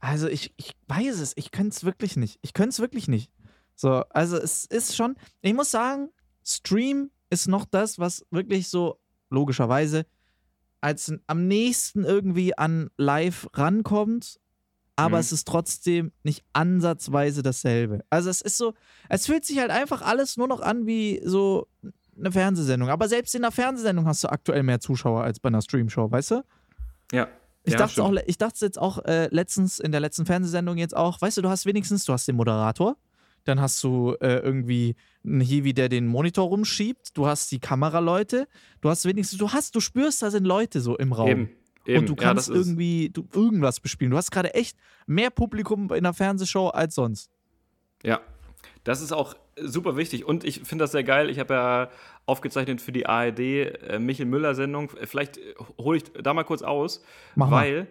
also 0.00 0.28
ich, 0.28 0.52
ich 0.56 0.74
weiß 0.88 1.20
es, 1.20 1.36
ich 1.36 1.50
könnte 1.50 1.76
es 1.76 1.84
wirklich 1.84 2.16
nicht. 2.16 2.38
Ich 2.42 2.54
könnte 2.54 2.70
es 2.70 2.80
wirklich 2.80 3.08
nicht. 3.08 3.30
So, 3.74 4.02
also 4.10 4.36
es 4.36 4.64
ist 4.66 4.96
schon, 4.96 5.16
ich 5.42 5.54
muss 5.54 5.70
sagen, 5.70 6.10
Stream 6.44 7.10
ist 7.30 7.48
noch 7.48 7.64
das, 7.64 7.98
was 7.98 8.26
wirklich 8.30 8.68
so 8.68 8.98
logischerweise 9.30 10.06
als 10.80 11.12
am 11.26 11.46
nächsten 11.46 12.04
irgendwie 12.04 12.56
an 12.56 12.90
live 12.96 13.48
rankommt, 13.54 14.40
aber 14.96 15.16
mhm. 15.16 15.20
es 15.20 15.32
ist 15.32 15.46
trotzdem 15.46 16.12
nicht 16.22 16.44
ansatzweise 16.52 17.42
dasselbe. 17.42 18.04
Also 18.10 18.30
es 18.30 18.40
ist 18.40 18.56
so, 18.56 18.74
es 19.08 19.26
fühlt 19.26 19.44
sich 19.44 19.58
halt 19.58 19.70
einfach 19.70 20.02
alles 20.02 20.36
nur 20.36 20.48
noch 20.48 20.60
an 20.60 20.86
wie 20.86 21.20
so 21.24 21.68
eine 22.18 22.32
Fernsehsendung. 22.32 22.88
Aber 22.88 23.08
selbst 23.08 23.34
in 23.34 23.44
einer 23.44 23.52
Fernsehsendung 23.52 24.06
hast 24.06 24.24
du 24.24 24.28
aktuell 24.28 24.62
mehr 24.62 24.80
Zuschauer 24.80 25.22
als 25.22 25.40
bei 25.40 25.48
einer 25.48 25.62
Streamshow, 25.62 26.10
weißt 26.10 26.32
du? 26.32 26.44
Ja. 27.12 27.28
Ich, 27.64 27.74
ja, 27.74 27.78
dachte 27.78 28.02
auch, 28.02 28.14
ich 28.26 28.38
dachte 28.38 28.64
jetzt 28.64 28.78
auch 28.78 29.04
äh, 29.04 29.28
letztens 29.30 29.78
in 29.78 29.92
der 29.92 30.00
letzten 30.00 30.24
Fernsehsendung 30.24 30.78
jetzt 30.78 30.96
auch, 30.96 31.20
weißt 31.20 31.36
du, 31.36 31.42
du 31.42 31.50
hast 31.50 31.66
wenigstens, 31.66 32.04
du 32.04 32.12
hast 32.12 32.26
den 32.26 32.36
Moderator, 32.36 32.96
dann 33.44 33.60
hast 33.60 33.82
du 33.84 34.16
äh, 34.20 34.38
irgendwie 34.38 34.96
einen 35.24 35.40
Hiwi, 35.40 35.74
der 35.74 35.88
den 35.88 36.06
Monitor 36.06 36.46
rumschiebt, 36.48 37.16
du 37.16 37.26
hast 37.26 37.50
die 37.52 37.58
Kameraleute, 37.58 38.48
du 38.80 38.88
hast 38.88 39.04
wenigstens, 39.04 39.38
du 39.38 39.52
hast, 39.52 39.74
du 39.74 39.80
spürst, 39.80 40.22
da 40.22 40.30
sind 40.30 40.44
Leute 40.44 40.80
so 40.80 40.96
im 40.96 41.12
Raum. 41.12 41.28
Eben. 41.28 41.50
Eben. 41.86 42.00
Und 42.00 42.08
du 42.08 42.14
kannst 42.14 42.48
ja, 42.48 42.54
irgendwie 42.54 43.08
du, 43.08 43.26
irgendwas 43.32 43.80
bespielen. 43.80 44.10
Du 44.10 44.16
hast 44.16 44.30
gerade 44.30 44.54
echt 44.54 44.76
mehr 45.06 45.30
Publikum 45.30 45.84
in 45.84 45.92
einer 45.92 46.12
Fernsehshow 46.12 46.68
als 46.68 46.94
sonst. 46.94 47.30
Ja, 48.02 48.20
das 48.84 49.00
ist 49.00 49.12
auch 49.12 49.34
super 49.56 49.96
wichtig 49.96 50.24
und 50.24 50.44
ich 50.44 50.60
finde 50.60 50.84
das 50.84 50.92
sehr 50.92 51.04
geil. 51.04 51.30
Ich 51.30 51.38
habe 51.38 51.54
ja 51.54 51.90
aufgezeichnet 52.30 52.80
für 52.80 52.92
die 52.92 53.06
ARD 53.06 53.38
äh, 53.40 53.98
Michel 53.98 54.26
Müller 54.26 54.54
Sendung. 54.54 54.90
Vielleicht 55.04 55.38
äh, 55.38 55.54
hole 55.78 55.98
ich 55.98 56.04
da 56.12 56.32
mal 56.32 56.44
kurz 56.44 56.62
aus, 56.62 57.04
Mach 57.34 57.50
weil 57.50 57.88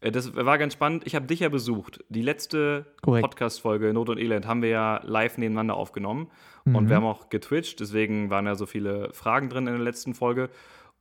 äh, 0.00 0.10
das 0.10 0.36
war 0.36 0.58
ganz 0.58 0.74
spannend. 0.74 1.06
Ich 1.06 1.14
habe 1.14 1.26
dich 1.26 1.40
ja 1.40 1.48
besucht. 1.48 2.04
Die 2.08 2.22
letzte 2.22 2.86
Podcast-Folge 3.02 3.92
Not 3.92 4.10
und 4.10 4.18
Elend 4.18 4.46
haben 4.46 4.62
wir 4.62 4.68
ja 4.68 5.00
live 5.04 5.38
nebeneinander 5.38 5.74
aufgenommen 5.74 6.28
mhm. 6.64 6.76
und 6.76 6.88
wir 6.88 6.96
haben 6.96 7.06
auch 7.06 7.30
getwitcht. 7.30 7.80
Deswegen 7.80 8.30
waren 8.30 8.46
ja 8.46 8.54
so 8.54 8.66
viele 8.66 9.12
Fragen 9.12 9.48
drin 9.48 9.66
in 9.66 9.74
der 9.74 9.82
letzten 9.82 10.14
Folge. 10.14 10.50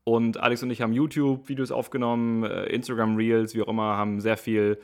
Und 0.03 0.37
Alex 0.37 0.63
und 0.63 0.71
ich 0.71 0.81
haben 0.81 0.93
YouTube-Videos 0.93 1.71
aufgenommen, 1.71 2.43
äh, 2.43 2.67
Instagram-Reels, 2.67 3.53
wie 3.55 3.61
auch 3.61 3.67
immer, 3.67 3.97
haben 3.97 4.21
sehr 4.21 4.37
viel 4.37 4.79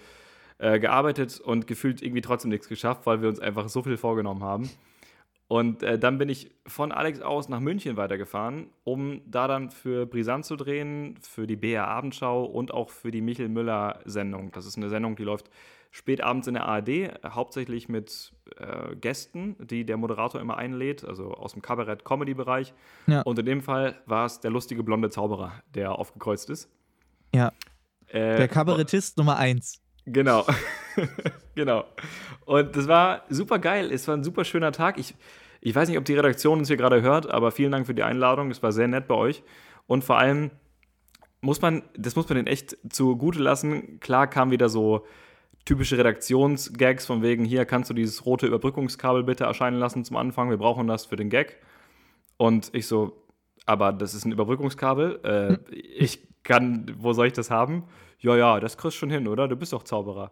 äh, 0.58 0.80
gearbeitet 0.80 1.40
und 1.40 1.66
gefühlt 1.66 2.02
irgendwie 2.02 2.22
trotzdem 2.22 2.52
nichts 2.52 2.68
geschafft, 2.68 3.06
weil 3.06 3.22
wir 3.22 3.30
uns 3.30 3.40
einfach 3.40 3.70
so 3.70 3.82
viel 3.84 3.96
vorgenommen 3.96 4.44
haben. 4.44 4.70
Und 5.48 5.84
äh, 5.84 6.00
dann 6.00 6.18
bin 6.18 6.30
ich 6.30 6.52
von 6.66 6.92
Alex 6.92 7.22
aus 7.22 7.50
nach 7.50 7.60
München 7.60 7.98
weitergefahren, 7.98 8.68
um 8.84 9.22
da 9.26 9.48
dann 9.48 9.70
für 9.70 10.06
Brisant 10.06 10.46
zu 10.46 10.56
drehen, 10.56 11.18
für 11.22 11.46
die 11.46 11.56
BR 11.56 11.88
Abendschau 11.88 12.46
und 12.46 12.74
auch 12.74 12.90
für 12.90 13.12
die 13.12 13.22
Michel 13.22 13.50
Müller 13.50 14.00
Sendung. 14.06 14.52
Das 14.52 14.66
ist 14.66 14.78
eine 14.78 14.90
Sendung, 14.90 15.16
die 15.16 15.24
läuft 15.24 15.50
spät 15.92 16.22
abends 16.22 16.48
in 16.48 16.56
der 16.56 16.66
ARD, 16.66 17.24
hauptsächlich 17.24 17.88
mit 17.88 18.34
äh, 18.58 18.96
Gästen, 18.96 19.56
die 19.60 19.86
der 19.86 19.98
Moderator 19.98 20.42
immer 20.42 20.58
einlädt, 20.58 21.06
also 21.06 21.36
aus 21.36 21.54
dem 21.54 21.62
Kabarett-Comedy-Bereich. 21.62 22.74
Ja. 23.06 23.22
Und 23.22 23.38
in 23.38 23.46
dem 23.46 23.62
Fall 23.62 24.02
war 24.08 24.26
es 24.26 24.40
der 24.40 24.50
lustige 24.50 24.82
blonde 24.82 25.12
Zauberer, 25.12 25.52
der 25.76 25.92
aufgekreuzt 26.00 26.50
ist. 26.50 26.68
Ja. 27.34 27.52
Äh, 28.08 28.38
der 28.38 28.48
Kabarettist 28.48 29.18
Nummer 29.18 29.38
eins. 29.38 29.82
Genau. 30.06 30.46
genau. 31.56 31.86
Und 32.46 32.76
das 32.76 32.88
war 32.88 33.24
super 33.30 33.60
geil. 33.60 33.92
Es 33.92 34.08
war 34.08 34.16
ein 34.16 34.24
super 34.24 34.44
schöner 34.46 34.72
Tag. 34.72 34.98
Ich, 34.98 35.16
ich 35.62 35.74
weiß 35.74 35.90
nicht, 35.90 35.98
ob 35.98 36.06
die 36.06 36.16
Redaktion 36.16 36.60
uns 36.60 36.68
hier 36.68 36.78
gerade 36.78 37.02
hört, 37.02 37.30
aber 37.30 37.52
vielen 37.52 37.72
Dank 37.72 37.86
für 37.86 37.94
die 37.94 38.04
Einladung. 38.04 38.52
Es 38.52 38.64
war 38.64 38.72
sehr 38.72 38.88
nett 38.88 39.08
bei 39.08 39.16
euch. 39.16 39.44
Und 39.88 40.04
vor 40.04 40.18
allem 40.18 40.52
muss 41.42 41.62
man, 41.62 41.84
das 41.98 42.16
muss 42.16 42.30
man 42.30 42.38
denen 42.38 42.48
echt 42.48 42.78
zugute 42.90 43.40
lassen. 43.40 44.00
Klar 44.00 44.28
kam 44.28 44.52
wieder 44.52 44.70
so 44.70 45.06
typische 45.66 45.98
Redaktionsgags 45.98 47.06
von 47.06 47.22
wegen, 47.22 47.46
hier 47.46 47.66
kannst 47.66 47.90
du 47.90 47.94
dieses 47.94 48.26
rote 48.26 48.48
Überbrückungskabel 48.48 49.24
bitte 49.24 49.46
erscheinen 49.46 49.78
lassen 49.78 50.04
zum 50.04 50.18
Anfang, 50.18 50.50
wir 50.50 50.58
brauchen 50.58 50.88
das 50.88 51.06
für 51.06 51.16
den 51.16 51.30
Gag. 51.30 51.58
Und 52.38 52.70
ich 52.74 52.88
so, 52.88 53.24
aber 53.66 53.94
das 53.94 54.14
ist 54.14 54.26
ein 54.26 54.32
Überbrückungskabel, 54.32 55.20
äh, 55.24 55.76
ich 55.76 56.28
kann, 56.44 56.94
wo 56.98 57.14
soll 57.14 57.28
ich 57.28 57.34
das 57.34 57.50
haben? 57.50 57.84
Ja, 58.20 58.36
ja, 58.36 58.60
das 58.60 58.78
kriegst 58.78 58.98
du 58.98 59.00
schon 59.00 59.10
hin, 59.10 59.28
oder? 59.28 59.48
Du 59.48 59.56
bist 59.56 59.74
doch 59.74 59.84
Zauberer. 59.84 60.32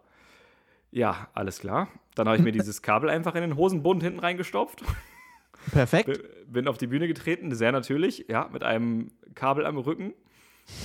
Ja, 0.92 1.28
alles 1.32 1.58
klar. 1.60 1.88
Dann 2.14 2.28
habe 2.28 2.36
ich 2.36 2.44
mir 2.44 2.52
dieses 2.52 2.82
Kabel 2.82 3.08
einfach 3.08 3.34
in 3.34 3.40
den 3.40 3.56
Hosenbund 3.56 4.02
hinten 4.02 4.20
reingestopft. 4.20 4.84
Perfekt. 5.72 6.20
Bin 6.46 6.68
auf 6.68 6.76
die 6.76 6.86
Bühne 6.86 7.08
getreten, 7.08 7.54
sehr 7.54 7.72
natürlich, 7.72 8.26
ja, 8.28 8.48
mit 8.52 8.62
einem 8.62 9.10
Kabel 9.34 9.64
am 9.64 9.78
Rücken 9.78 10.12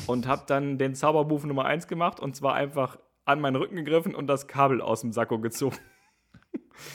und 0.08 0.28
habe 0.28 0.44
dann 0.48 0.78
den 0.78 0.96
Zaubermove 0.96 1.46
Nummer 1.46 1.66
1 1.66 1.88
gemacht 1.88 2.20
und 2.20 2.36
zwar 2.36 2.54
einfach 2.54 2.98
an 3.26 3.42
meinen 3.42 3.58
Rücken 3.58 3.76
gegriffen 3.76 4.16
und 4.16 4.28
das 4.28 4.48
Kabel 4.48 4.82
aus 4.82 5.02
dem 5.02 5.12
Sakko 5.12 5.40
gezogen. 5.40 5.78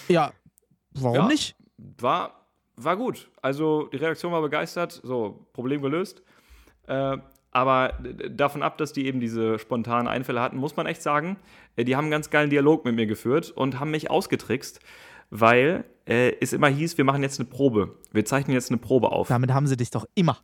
Ja, 0.09 0.33
warum 0.93 1.17
ja, 1.17 1.27
nicht? 1.27 1.57
War, 1.77 2.47
war 2.77 2.97
gut. 2.97 3.31
Also 3.43 3.89
die 3.89 3.97
Redaktion 3.97 4.33
war 4.33 4.41
begeistert, 4.41 4.93
so, 5.03 5.49
Problem 5.53 5.83
gelöst. 5.83 6.23
Äh, 6.87 7.19
aber 7.53 7.93
davon 8.31 8.63
ab, 8.63 8.79
dass 8.79 8.93
die 8.93 9.07
eben 9.07 9.21
diese 9.21 9.59
spontanen 9.59 10.09
Einfälle 10.09 10.41
hatten, 10.41 10.57
muss 10.57 10.77
man 10.77 10.87
echt 10.87 11.03
sagen, 11.03 11.37
äh, 11.77 11.85
die 11.85 11.97
haben 11.97 12.05
einen 12.05 12.11
ganz 12.11 12.31
geilen 12.31 12.51
Dialog 12.51 12.85
mit 12.85 12.97
mir 12.97 13.07
geführt 13.07 13.51
und 13.51 13.79
haben 13.79 13.91
mich 13.91 14.11
ausgetrickst, 14.11 14.81
weil 15.31 15.85
äh, 16.07 16.33
es 16.41 16.53
immer 16.53 16.69
hieß, 16.69 16.99
wir 16.99 17.05
machen 17.05 17.23
jetzt 17.23 17.39
eine 17.39 17.49
Probe. 17.49 17.97
Wir 18.11 18.25
zeichnen 18.25 18.55
jetzt 18.55 18.71
eine 18.71 18.79
Probe 18.79 19.13
auf. 19.13 19.29
Damit 19.29 19.53
haben 19.53 19.67
sie 19.67 19.77
dich 19.77 19.91
doch 19.91 20.07
immer. 20.15 20.39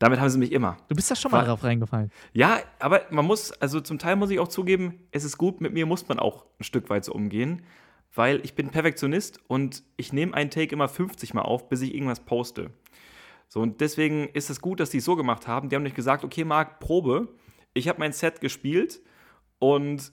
Damit 0.00 0.18
haben 0.18 0.30
sie 0.30 0.38
mich 0.38 0.52
immer. 0.52 0.78
Du 0.88 0.94
bist 0.94 1.10
ja 1.10 1.16
schon 1.16 1.30
mal 1.30 1.44
drauf 1.44 1.62
reingefallen. 1.62 2.10
Ja, 2.32 2.58
aber 2.78 3.02
man 3.10 3.26
muss, 3.26 3.52
also 3.52 3.80
zum 3.80 3.98
Teil 3.98 4.16
muss 4.16 4.30
ich 4.30 4.38
auch 4.38 4.48
zugeben, 4.48 4.94
es 5.12 5.24
ist 5.24 5.36
gut, 5.36 5.60
mit 5.60 5.74
mir 5.74 5.84
muss 5.84 6.08
man 6.08 6.18
auch 6.18 6.46
ein 6.58 6.64
Stück 6.64 6.88
weit 6.88 7.04
so 7.04 7.12
umgehen, 7.12 7.62
weil 8.14 8.40
ich 8.42 8.54
bin 8.54 8.70
Perfektionist 8.70 9.40
und 9.46 9.82
ich 9.98 10.12
nehme 10.12 10.32
einen 10.34 10.50
Take 10.50 10.74
immer 10.74 10.88
50 10.88 11.34
Mal 11.34 11.42
auf, 11.42 11.68
bis 11.68 11.82
ich 11.82 11.94
irgendwas 11.94 12.20
poste. 12.20 12.70
So, 13.52 13.60
und 13.60 13.80
deswegen 13.80 14.28
ist 14.28 14.48
es 14.48 14.60
gut, 14.60 14.78
dass 14.78 14.90
die 14.90 14.98
es 14.98 15.04
so 15.04 15.16
gemacht 15.16 15.48
haben. 15.48 15.68
Die 15.68 15.74
haben 15.74 15.82
nicht 15.82 15.96
gesagt, 15.96 16.22
okay, 16.22 16.44
Marc, 16.44 16.78
Probe. 16.78 17.34
Ich 17.74 17.88
habe 17.88 17.98
mein 17.98 18.12
Set 18.12 18.40
gespielt 18.40 19.02
und 19.58 20.12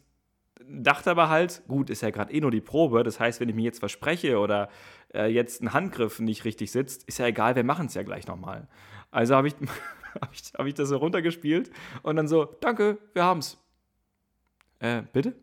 dachte 0.67 1.11
aber 1.11 1.29
halt, 1.29 1.61
gut, 1.67 1.91
ist 1.91 2.01
ja 2.01 2.09
gerade 2.09 2.33
eh 2.33 2.41
nur 2.41 2.49
die 2.49 2.61
Probe. 2.61 3.03
Das 3.03 3.19
heißt, 3.19 3.39
wenn 3.39 3.47
ich 3.47 3.53
mir 3.53 3.61
jetzt 3.61 3.77
verspreche 3.77 4.39
oder 4.39 4.69
äh, 5.13 5.27
jetzt 5.27 5.61
ein 5.61 5.71
Handgriff 5.71 6.19
nicht 6.19 6.45
richtig 6.45 6.71
sitzt, 6.71 7.03
ist 7.03 7.19
ja 7.19 7.27
egal, 7.27 7.55
wir 7.55 7.63
machen 7.63 7.85
es 7.85 7.93
ja 7.93 8.01
gleich 8.01 8.25
nochmal. 8.25 8.67
Also 9.11 9.35
habe 9.35 9.49
ich, 9.49 9.55
hab 10.19 10.33
ich, 10.33 10.51
hab 10.57 10.65
ich 10.65 10.73
das 10.73 10.89
so 10.89 10.97
runtergespielt 10.97 11.69
und 12.01 12.15
dann 12.15 12.27
so, 12.27 12.45
danke, 12.45 12.97
wir 13.13 13.23
haben's. 13.23 13.63
Äh, 14.79 15.03
bitte? 15.13 15.35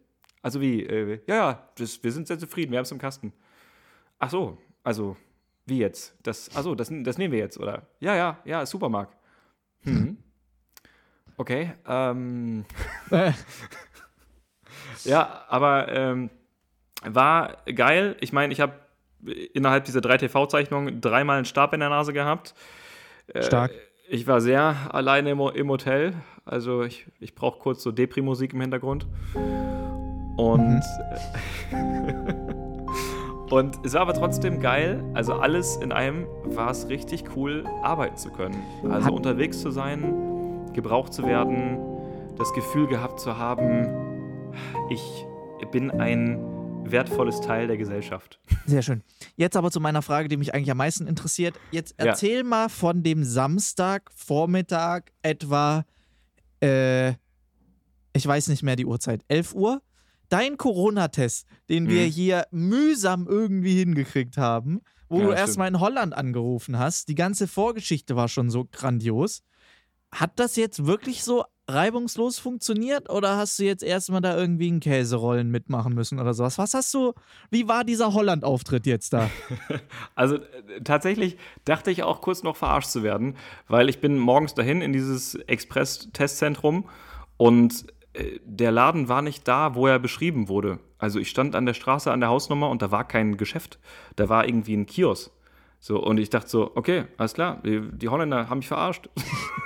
Also 0.43 0.61
wie? 0.61 0.83
Äh, 0.83 1.21
ja, 1.29 1.37
ja, 1.37 1.69
das, 1.77 2.03
wir 2.03 2.11
sind 2.11 2.27
sehr 2.27 2.41
zufrieden, 2.41 2.73
wir 2.73 2.79
haben 2.79 2.85
es 2.87 2.91
im 2.91 2.99
Kasten. 2.99 3.33
Ach 4.19 4.31
so, 4.31 4.59
also 4.83 5.17
wie 5.67 5.79
jetzt? 5.79 6.17
Das, 6.23 6.55
also 6.55 6.75
das, 6.75 6.91
das 6.91 7.19
nehmen 7.19 7.33
wir 7.33 7.39
jetzt, 7.39 7.59
oder? 7.59 7.87
Ja, 8.01 8.15
ja, 8.15 8.39
ja, 8.45 8.67
super, 8.67 8.89
Marc. 8.89 9.11
Hm. 9.83 10.19
Okay, 11.37 11.73
ähm. 11.87 12.65
ja, 15.05 15.45
aber 15.49 15.89
ähm, 15.89 16.31
war 17.05 17.59
geil. 17.75 18.17
Ich 18.21 18.33
meine, 18.33 18.53
ich 18.53 18.61
habe 18.61 18.75
innerhalb 19.53 19.85
dieser 19.85 20.01
drei 20.01 20.17
TV-Zeichnungen 20.17 21.01
dreimal 21.01 21.37
einen 21.37 21.45
Stab 21.45 21.73
in 21.73 21.81
der 21.81 21.89
Nase 21.89 22.13
gehabt. 22.13 22.55
Äh, 23.29 23.43
Stark. 23.43 23.73
ich 24.09 24.27
war 24.27 24.41
sehr 24.41 24.95
alleine 24.95 25.31
im, 25.31 25.41
im 25.41 25.69
Hotel. 25.71 26.15
Also 26.45 26.83
ich, 26.83 27.07
ich 27.21 27.35
brauche 27.35 27.59
kurz 27.59 27.83
so 27.83 27.91
Depri-Musik 27.91 28.53
im 28.53 28.61
Hintergrund. 28.61 29.07
Und, 30.37 30.83
mhm. 31.71 32.41
und 33.55 33.79
es 33.85 33.95
war 33.95 34.01
aber 34.01 34.15
trotzdem 34.15 34.59
geil. 34.59 35.05
Also 35.15 35.35
alles 35.35 35.77
in 35.77 35.93
einem 35.93 36.27
war 36.43 36.73
es 36.73 36.89
richtig 36.89 37.37
cool, 37.37 37.65
arbeiten 37.85 38.17
zu 38.17 38.31
können. 38.31 38.61
Also 38.91 39.07
Hat 39.07 39.13
unterwegs 39.13 39.61
zu 39.61 39.71
sein, 39.71 40.73
gebraucht 40.73 41.15
zu 41.15 41.25
werden, 41.25 41.79
das 42.37 42.53
Gefühl 42.53 42.89
gehabt 42.89 43.21
zu 43.21 43.39
haben, 43.39 43.87
ich 44.91 45.25
bin 45.71 45.93
ein 45.93 46.41
wertvolles 46.83 47.41
Teil 47.43 47.69
der 47.69 47.77
Gesellschaft. 47.77 48.41
Sehr 48.67 48.83
schön. 48.83 49.05
Jetzt 49.37 49.57
aber 49.57 49.71
zu 49.71 49.79
meiner 49.79 50.03
Frage, 50.03 50.27
die 50.29 50.37
mich 50.37 50.53
eigentlich 50.53 50.73
am 50.73 50.79
meisten 50.79 51.07
interessiert. 51.07 51.55
Jetzt 51.71 51.95
erzähl 51.97 52.39
ja. 52.39 52.43
mal 52.43 52.69
von 52.69 53.05
dem 53.05 53.23
Samstag, 53.23 54.11
Vormittag, 54.17 55.13
etwa, 55.23 55.85
äh, 56.61 57.11
ich 58.13 58.27
weiß 58.27 58.49
nicht 58.49 58.65
mehr 58.65 58.75
die 58.75 58.85
Uhrzeit, 58.85 59.25
11 59.29 59.55
Uhr. 59.55 59.81
Dein 60.29 60.57
Corona-Test, 60.57 61.47
den 61.69 61.89
wir 61.89 62.07
mhm. 62.07 62.11
hier 62.11 62.47
mühsam 62.51 63.27
irgendwie 63.27 63.79
hingekriegt 63.79 64.37
haben, 64.37 64.81
wo 65.09 65.21
ja, 65.21 65.27
du 65.27 65.33
erstmal 65.33 65.69
in 65.69 65.81
Holland 65.81 66.15
angerufen 66.15 66.79
hast. 66.79 67.09
Die 67.09 67.15
ganze 67.15 67.47
Vorgeschichte 67.47 68.17
war 68.17 68.29
schon 68.29 68.51
so 68.51 68.65
grandios. 68.65 69.43
Hat 70.13 70.39
das 70.39 70.57
jetzt 70.57 70.87
wirklich 70.87 71.25
so 71.25 71.45
reibungslos 71.69 72.39
funktioniert 72.39 73.09
oder 73.09 73.37
hast 73.37 73.59
du 73.59 73.65
jetzt 73.65 73.83
erstmal 73.83 74.21
da 74.21 74.37
irgendwie 74.37 74.69
einen 74.69 74.81
Käserollen 74.81 75.51
mitmachen 75.51 75.95
müssen 75.95 76.21
oder 76.21 76.35
sowas? 76.35 76.59
Was 76.59 76.75
hast 76.75 76.93
du, 76.93 77.15
wie 77.51 77.69
war 77.69 77.85
dieser 77.85 78.13
Holland-Auftritt 78.13 78.87
jetzt 78.87 79.13
da? 79.13 79.31
also 80.15 80.37
äh, 80.37 80.83
tatsächlich 80.85 81.39
dachte 81.65 81.91
ich 81.91 82.03
auch 82.03 82.21
kurz 82.21 82.43
noch 82.43 82.57
verarscht 82.57 82.91
zu 82.91 83.03
werden, 83.03 83.37
weil 83.67 83.89
ich 83.89 84.01
bin 84.01 84.19
morgens 84.19 84.55
dahin 84.55 84.83
in 84.83 84.93
dieses 84.93 85.35
Express-Testzentrum 85.35 86.89
und 87.37 87.87
der 88.45 88.71
Laden 88.71 89.09
war 89.09 89.23
nicht 89.23 89.47
da, 89.49 89.75
wo 89.75 89.87
er 89.87 89.99
beschrieben 89.99 90.49
wurde. 90.49 90.79
Also 90.99 91.19
ich 91.19 91.29
stand 91.29 91.57
an 91.57 91.67
der 91.67 91.75
Straße 91.75 92.11
an 92.11 92.21
der 92.21 92.29
Hausnummer 92.29 92.71
und 92.71 92.81
da 92.83 92.91
war 92.91 93.07
kein 93.07 93.37
Geschäft. 93.37 93.79
Da 94.17 94.29
war 94.29 94.47
irgendwie 94.47 94.77
ein 94.77 94.87
Kiosk. 94.87 95.31
So, 95.81 96.03
und 96.03 96.19
ich 96.19 96.31
dachte 96.31 96.49
so, 96.49 96.73
okay, 96.77 97.05
alles 97.19 97.35
klar, 97.35 97.61
die, 97.63 97.83
die 97.93 98.09
Holländer 98.09 98.49
haben 98.49 98.59
mich 98.59 98.69
verarscht. 98.69 99.11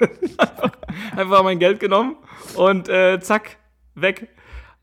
einfach, 1.16 1.44
mein 1.44 1.60
Geld 1.60 1.78
genommen 1.78 2.16
und 2.56 2.88
äh, 2.88 3.20
zack, 3.20 3.58
weg. 3.94 4.28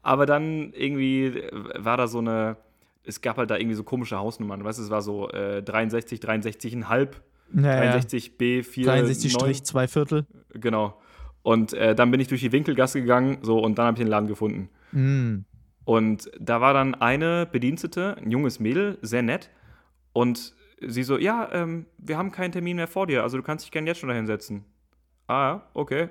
Aber 0.02 0.26
dann 0.26 0.72
irgendwie 0.72 1.44
war 1.76 1.98
da 1.98 2.08
so 2.08 2.20
eine, 2.20 2.56
es 3.04 3.20
gab 3.20 3.38
halt 3.38 3.50
da 3.50 3.58
irgendwie 3.58 3.76
so 3.76 3.84
komische 3.84 4.18
Hausnummern, 4.18 4.64
weißt 4.64 4.80
du, 4.80 4.84
es 4.84 4.90
war 4.90 5.02
so 5.02 5.30
äh, 5.30 5.62
63, 5.62 6.22
63,5, 6.22 7.10
naja. 7.52 7.98
63b, 7.98 8.64
4, 8.64 8.86
63 8.86 9.34
Strich, 9.34 9.64
zwei 9.66 9.88
Viertel. 9.90 10.26
Genau. 10.54 10.98
Und 11.46 11.74
äh, 11.74 11.94
dann 11.94 12.10
bin 12.10 12.20
ich 12.20 12.28
durch 12.28 12.42
die 12.42 12.52
Winkelgasse 12.52 13.00
gegangen, 13.00 13.38
so, 13.44 13.60
und 13.60 13.78
dann 13.78 13.86
habe 13.86 13.96
ich 13.96 14.04
den 14.04 14.08
Laden 14.08 14.28
gefunden. 14.28 14.68
Mm. 14.92 15.46
Und 15.84 16.32
da 16.40 16.60
war 16.60 16.74
dann 16.74 16.96
eine 16.96 17.46
Bedienstete, 17.46 18.18
ein 18.18 18.32
junges 18.32 18.60
Mädel, 18.60 18.98
sehr 19.04 19.22
nett. 19.22 19.52
Und 20.12 20.56
sie 20.82 21.04
so, 21.04 21.20
ja, 21.20 21.48
ähm, 21.52 21.86
wir 22.00 22.18
haben 22.18 22.32
keinen 22.32 22.52
Termin 22.52 22.78
mehr 22.78 22.88
vor 22.88 23.06
dir, 23.06 23.22
also 23.22 23.38
du 23.38 23.44
kannst 23.44 23.64
dich 23.64 23.72
gerne 23.72 23.88
jetzt 23.88 24.00
schon 24.00 24.10
dahin 24.10 24.26
setzen. 24.26 24.66
Ah, 25.28 25.34
ja, 25.34 25.68
okay. 25.76 26.10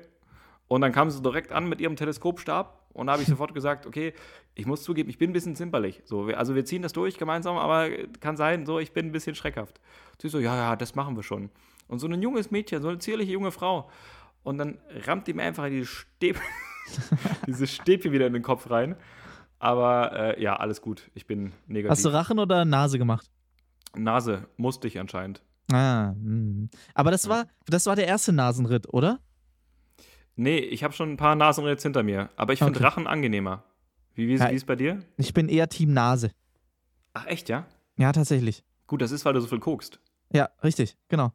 Und 0.68 0.82
dann 0.82 0.92
kam 0.92 1.10
sie 1.10 1.20
direkt 1.20 1.50
an 1.50 1.68
mit 1.68 1.80
ihrem 1.80 1.96
Teleskopstab 1.96 2.90
und 2.92 3.08
da 3.08 3.14
habe 3.14 3.22
ich 3.22 3.28
sofort 3.34 3.54
gesagt, 3.54 3.86
okay, 3.86 4.14
ich 4.54 4.66
muss 4.66 4.84
zugeben, 4.84 5.10
ich 5.10 5.18
bin 5.18 5.30
ein 5.30 5.32
bisschen 5.32 5.56
zimperlich. 5.56 6.00
So, 6.04 6.26
also 6.26 6.54
wir 6.54 6.64
ziehen 6.64 6.82
das 6.82 6.92
durch 6.92 7.18
gemeinsam, 7.18 7.56
aber 7.56 7.88
kann 8.20 8.36
sein, 8.36 8.66
so, 8.66 8.78
ich 8.78 8.92
bin 8.92 9.06
ein 9.06 9.12
bisschen 9.12 9.34
schreckhaft. 9.34 9.80
Sie 10.22 10.28
so, 10.28 10.38
ja, 10.38 10.54
ja, 10.54 10.76
das 10.76 10.94
machen 10.94 11.16
wir 11.16 11.24
schon. 11.24 11.50
Und 11.88 11.98
so 11.98 12.06
ein 12.06 12.22
junges 12.22 12.52
Mädchen, 12.52 12.82
so 12.82 12.88
eine 12.88 12.98
zierliche 12.98 13.32
junge 13.32 13.50
Frau. 13.50 13.90
Und 14.44 14.58
dann 14.58 14.78
rammt 15.06 15.26
ihm 15.26 15.40
einfach 15.40 15.68
diese 15.68 15.86
Stäb 15.86 16.38
diese 17.46 17.66
Stäbchen 17.66 18.12
wieder 18.12 18.26
in 18.26 18.32
den 18.32 18.42
Kopf 18.42 18.70
rein. 18.70 18.96
Aber 19.58 20.36
äh, 20.36 20.42
ja, 20.42 20.56
alles 20.56 20.82
gut. 20.82 21.10
Ich 21.14 21.26
bin 21.26 21.52
negativ. 21.66 21.90
Hast 21.90 22.04
du 22.04 22.10
Rachen 22.10 22.38
oder 22.38 22.64
Nase 22.64 22.98
gemacht? 22.98 23.30
Nase 23.96 24.46
musste 24.56 24.86
ich 24.86 24.98
anscheinend. 24.98 25.42
Ah, 25.72 26.12
mh. 26.12 26.14
Hm. 26.14 26.70
aber 26.92 27.10
das 27.10 27.28
war, 27.28 27.46
das 27.66 27.86
war 27.86 27.96
der 27.96 28.06
erste 28.06 28.32
Nasenritt, 28.32 28.92
oder? 28.92 29.18
Nee, 30.36 30.58
ich 30.58 30.84
habe 30.84 30.92
schon 30.92 31.12
ein 31.12 31.16
paar 31.16 31.36
Nasenritts 31.36 31.82
hinter 31.82 32.02
mir. 32.02 32.28
Aber 32.36 32.52
ich 32.52 32.58
finde 32.58 32.78
okay. 32.78 32.84
Rachen 32.84 33.06
angenehmer. 33.06 33.64
Wie, 34.14 34.28
wie, 34.28 34.36
ja, 34.36 34.50
wie 34.50 34.54
ist 34.54 34.66
bei 34.66 34.76
dir? 34.76 35.00
Ich 35.16 35.32
bin 35.32 35.48
eher 35.48 35.68
Team 35.68 35.92
Nase. 35.92 36.32
Ach, 37.14 37.26
echt, 37.26 37.48
ja? 37.48 37.66
Ja, 37.96 38.12
tatsächlich. 38.12 38.64
Gut, 38.86 39.00
das 39.00 39.12
ist, 39.12 39.24
weil 39.24 39.32
du 39.32 39.40
so 39.40 39.46
viel 39.46 39.60
guckst. 39.60 40.00
Ja, 40.32 40.50
richtig, 40.62 40.96
genau. 41.08 41.32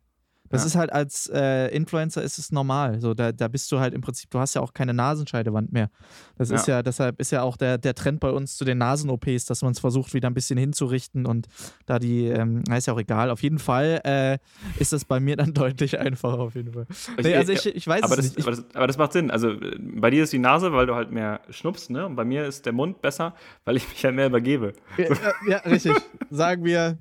Das 0.49 0.61
ja. 0.61 0.67
ist 0.67 0.75
halt 0.75 0.91
als 0.91 1.29
äh, 1.33 1.67
Influencer 1.67 2.21
ist 2.21 2.37
es 2.37 2.51
normal. 2.51 2.99
So, 2.99 3.13
da, 3.13 3.31
da 3.31 3.47
bist 3.47 3.71
du 3.71 3.79
halt 3.79 3.93
im 3.93 4.01
Prinzip, 4.01 4.29
du 4.31 4.39
hast 4.39 4.55
ja 4.55 4.61
auch 4.61 4.73
keine 4.73 4.93
Nasenscheidewand 4.93 5.71
mehr. 5.71 5.89
Das 6.37 6.49
ja. 6.49 6.55
ist 6.55 6.67
ja, 6.67 6.83
deshalb 6.83 7.19
ist 7.19 7.31
ja 7.31 7.43
auch 7.43 7.57
der, 7.57 7.77
der 7.77 7.95
Trend 7.95 8.19
bei 8.19 8.31
uns 8.31 8.57
zu 8.57 8.65
den 8.65 8.77
Nasen-OPs, 8.79 9.45
dass 9.45 9.61
man 9.61 9.71
es 9.71 9.79
versucht, 9.79 10.13
wieder 10.13 10.29
ein 10.29 10.33
bisschen 10.33 10.57
hinzurichten 10.57 11.25
und 11.25 11.47
da 11.85 11.99
die, 11.99 12.25
ähm, 12.25 12.63
ist 12.75 12.87
ja 12.87 12.93
auch 12.93 12.99
egal. 12.99 13.29
Auf 13.29 13.43
jeden 13.43 13.59
Fall 13.59 14.01
äh, 14.03 14.37
ist 14.79 14.93
das 14.93 15.05
bei 15.05 15.19
mir 15.19 15.35
dann 15.35 15.53
deutlich 15.53 15.99
einfacher, 15.99 16.39
auf 16.39 16.55
jeden 16.55 16.73
Fall. 16.73 16.87
Nee, 17.21 17.35
also 17.35 17.51
ich, 17.53 17.65
ich 17.65 17.87
weiß 17.87 18.03
aber 18.03 18.15
das. 18.15 18.37
Aber 18.37 18.51
das, 18.51 18.63
aber 18.73 18.87
das, 18.87 18.97
macht 18.97 19.13
Sinn. 19.13 19.31
Also 19.31 19.55
bei 19.79 20.09
dir 20.09 20.23
ist 20.23 20.33
die 20.33 20.39
Nase, 20.39 20.73
weil 20.73 20.85
du 20.85 20.95
halt 20.95 21.11
mehr 21.11 21.41
schnupfst, 21.49 21.89
ne? 21.89 22.05
Und 22.05 22.15
bei 22.15 22.25
mir 22.25 22.45
ist 22.45 22.65
der 22.65 22.73
Mund 22.73 23.01
besser, 23.01 23.35
weil 23.65 23.77
ich 23.77 23.87
mich 23.89 24.03
halt 24.03 24.15
mehr 24.15 24.27
übergebe. 24.27 24.73
Ja, 24.97 25.05
ja 25.47 25.57
richtig. 25.59 25.95
Sagen 26.29 26.63
wir 26.63 26.97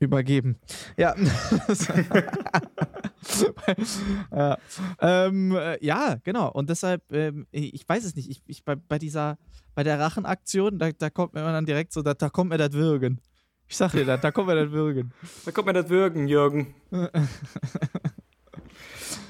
übergeben. 0.00 0.56
Ja. 0.96 1.14
ja. 4.30 4.58
Ähm, 5.00 5.56
äh, 5.56 5.84
ja, 5.84 6.16
genau. 6.22 6.50
Und 6.50 6.70
deshalb, 6.70 7.02
ähm, 7.12 7.46
ich 7.50 7.88
weiß 7.88 8.04
es 8.04 8.16
nicht, 8.16 8.30
ich, 8.30 8.42
ich 8.46 8.64
bei, 8.64 8.76
bei, 8.76 8.98
dieser, 8.98 9.38
bei 9.74 9.82
der 9.82 9.98
Rachenaktion, 9.98 10.78
da, 10.78 10.92
da 10.92 11.10
kommt 11.10 11.34
mir 11.34 11.40
dann 11.40 11.66
direkt 11.66 11.92
so, 11.92 12.02
da, 12.02 12.14
da 12.14 12.28
kommt 12.28 12.50
mir 12.50 12.58
das 12.58 12.72
Würgen. 12.72 13.20
Ich 13.68 13.76
sag 13.76 13.92
dir 13.92 14.06
das, 14.06 14.20
da 14.20 14.30
kommt 14.30 14.48
mir 14.48 14.54
das 14.54 14.70
Würgen. 14.70 15.12
Da 15.44 15.52
kommt 15.52 15.66
mir 15.66 15.74
das 15.74 15.90
Würgen, 15.90 16.26
Jürgen. 16.26 16.74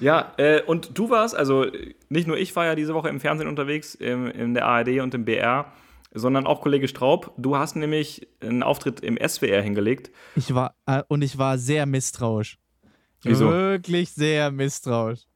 ja, 0.01 0.33
äh, 0.37 0.63
und 0.63 0.97
du 0.97 1.11
warst, 1.11 1.35
also 1.35 1.67
nicht 2.09 2.29
nur 2.29 2.39
ich 2.39 2.55
war 2.55 2.67
ja 2.67 2.77
diese 2.77 2.95
Woche 2.95 3.09
im 3.09 3.19
Fernsehen 3.19 3.49
unterwegs, 3.49 3.97
im, 3.97 4.29
in 4.29 4.55
der 4.55 4.67
ARD 4.67 5.01
und 5.01 5.13
im 5.15 5.25
BR 5.25 5.73
sondern 6.19 6.47
auch 6.47 6.61
Kollege 6.61 6.89
Straub. 6.89 7.33
Du 7.37 7.57
hast 7.57 7.77
nämlich 7.77 8.29
einen 8.41 8.63
Auftritt 8.63 9.01
im 9.01 9.17
SWR 9.17 9.63
hingelegt. 9.63 10.11
Ich 10.37 10.55
war, 10.55 10.75
äh, 10.87 11.03
und 11.09 11.23
ich 11.23 11.39
war 11.39 11.59
sehr 11.59 11.87
misstrauisch. 11.87 12.59
Wieso? 13.23 13.51
Wirklich 13.51 14.13
sehr 14.13 14.51
misstrauisch. 14.51 15.29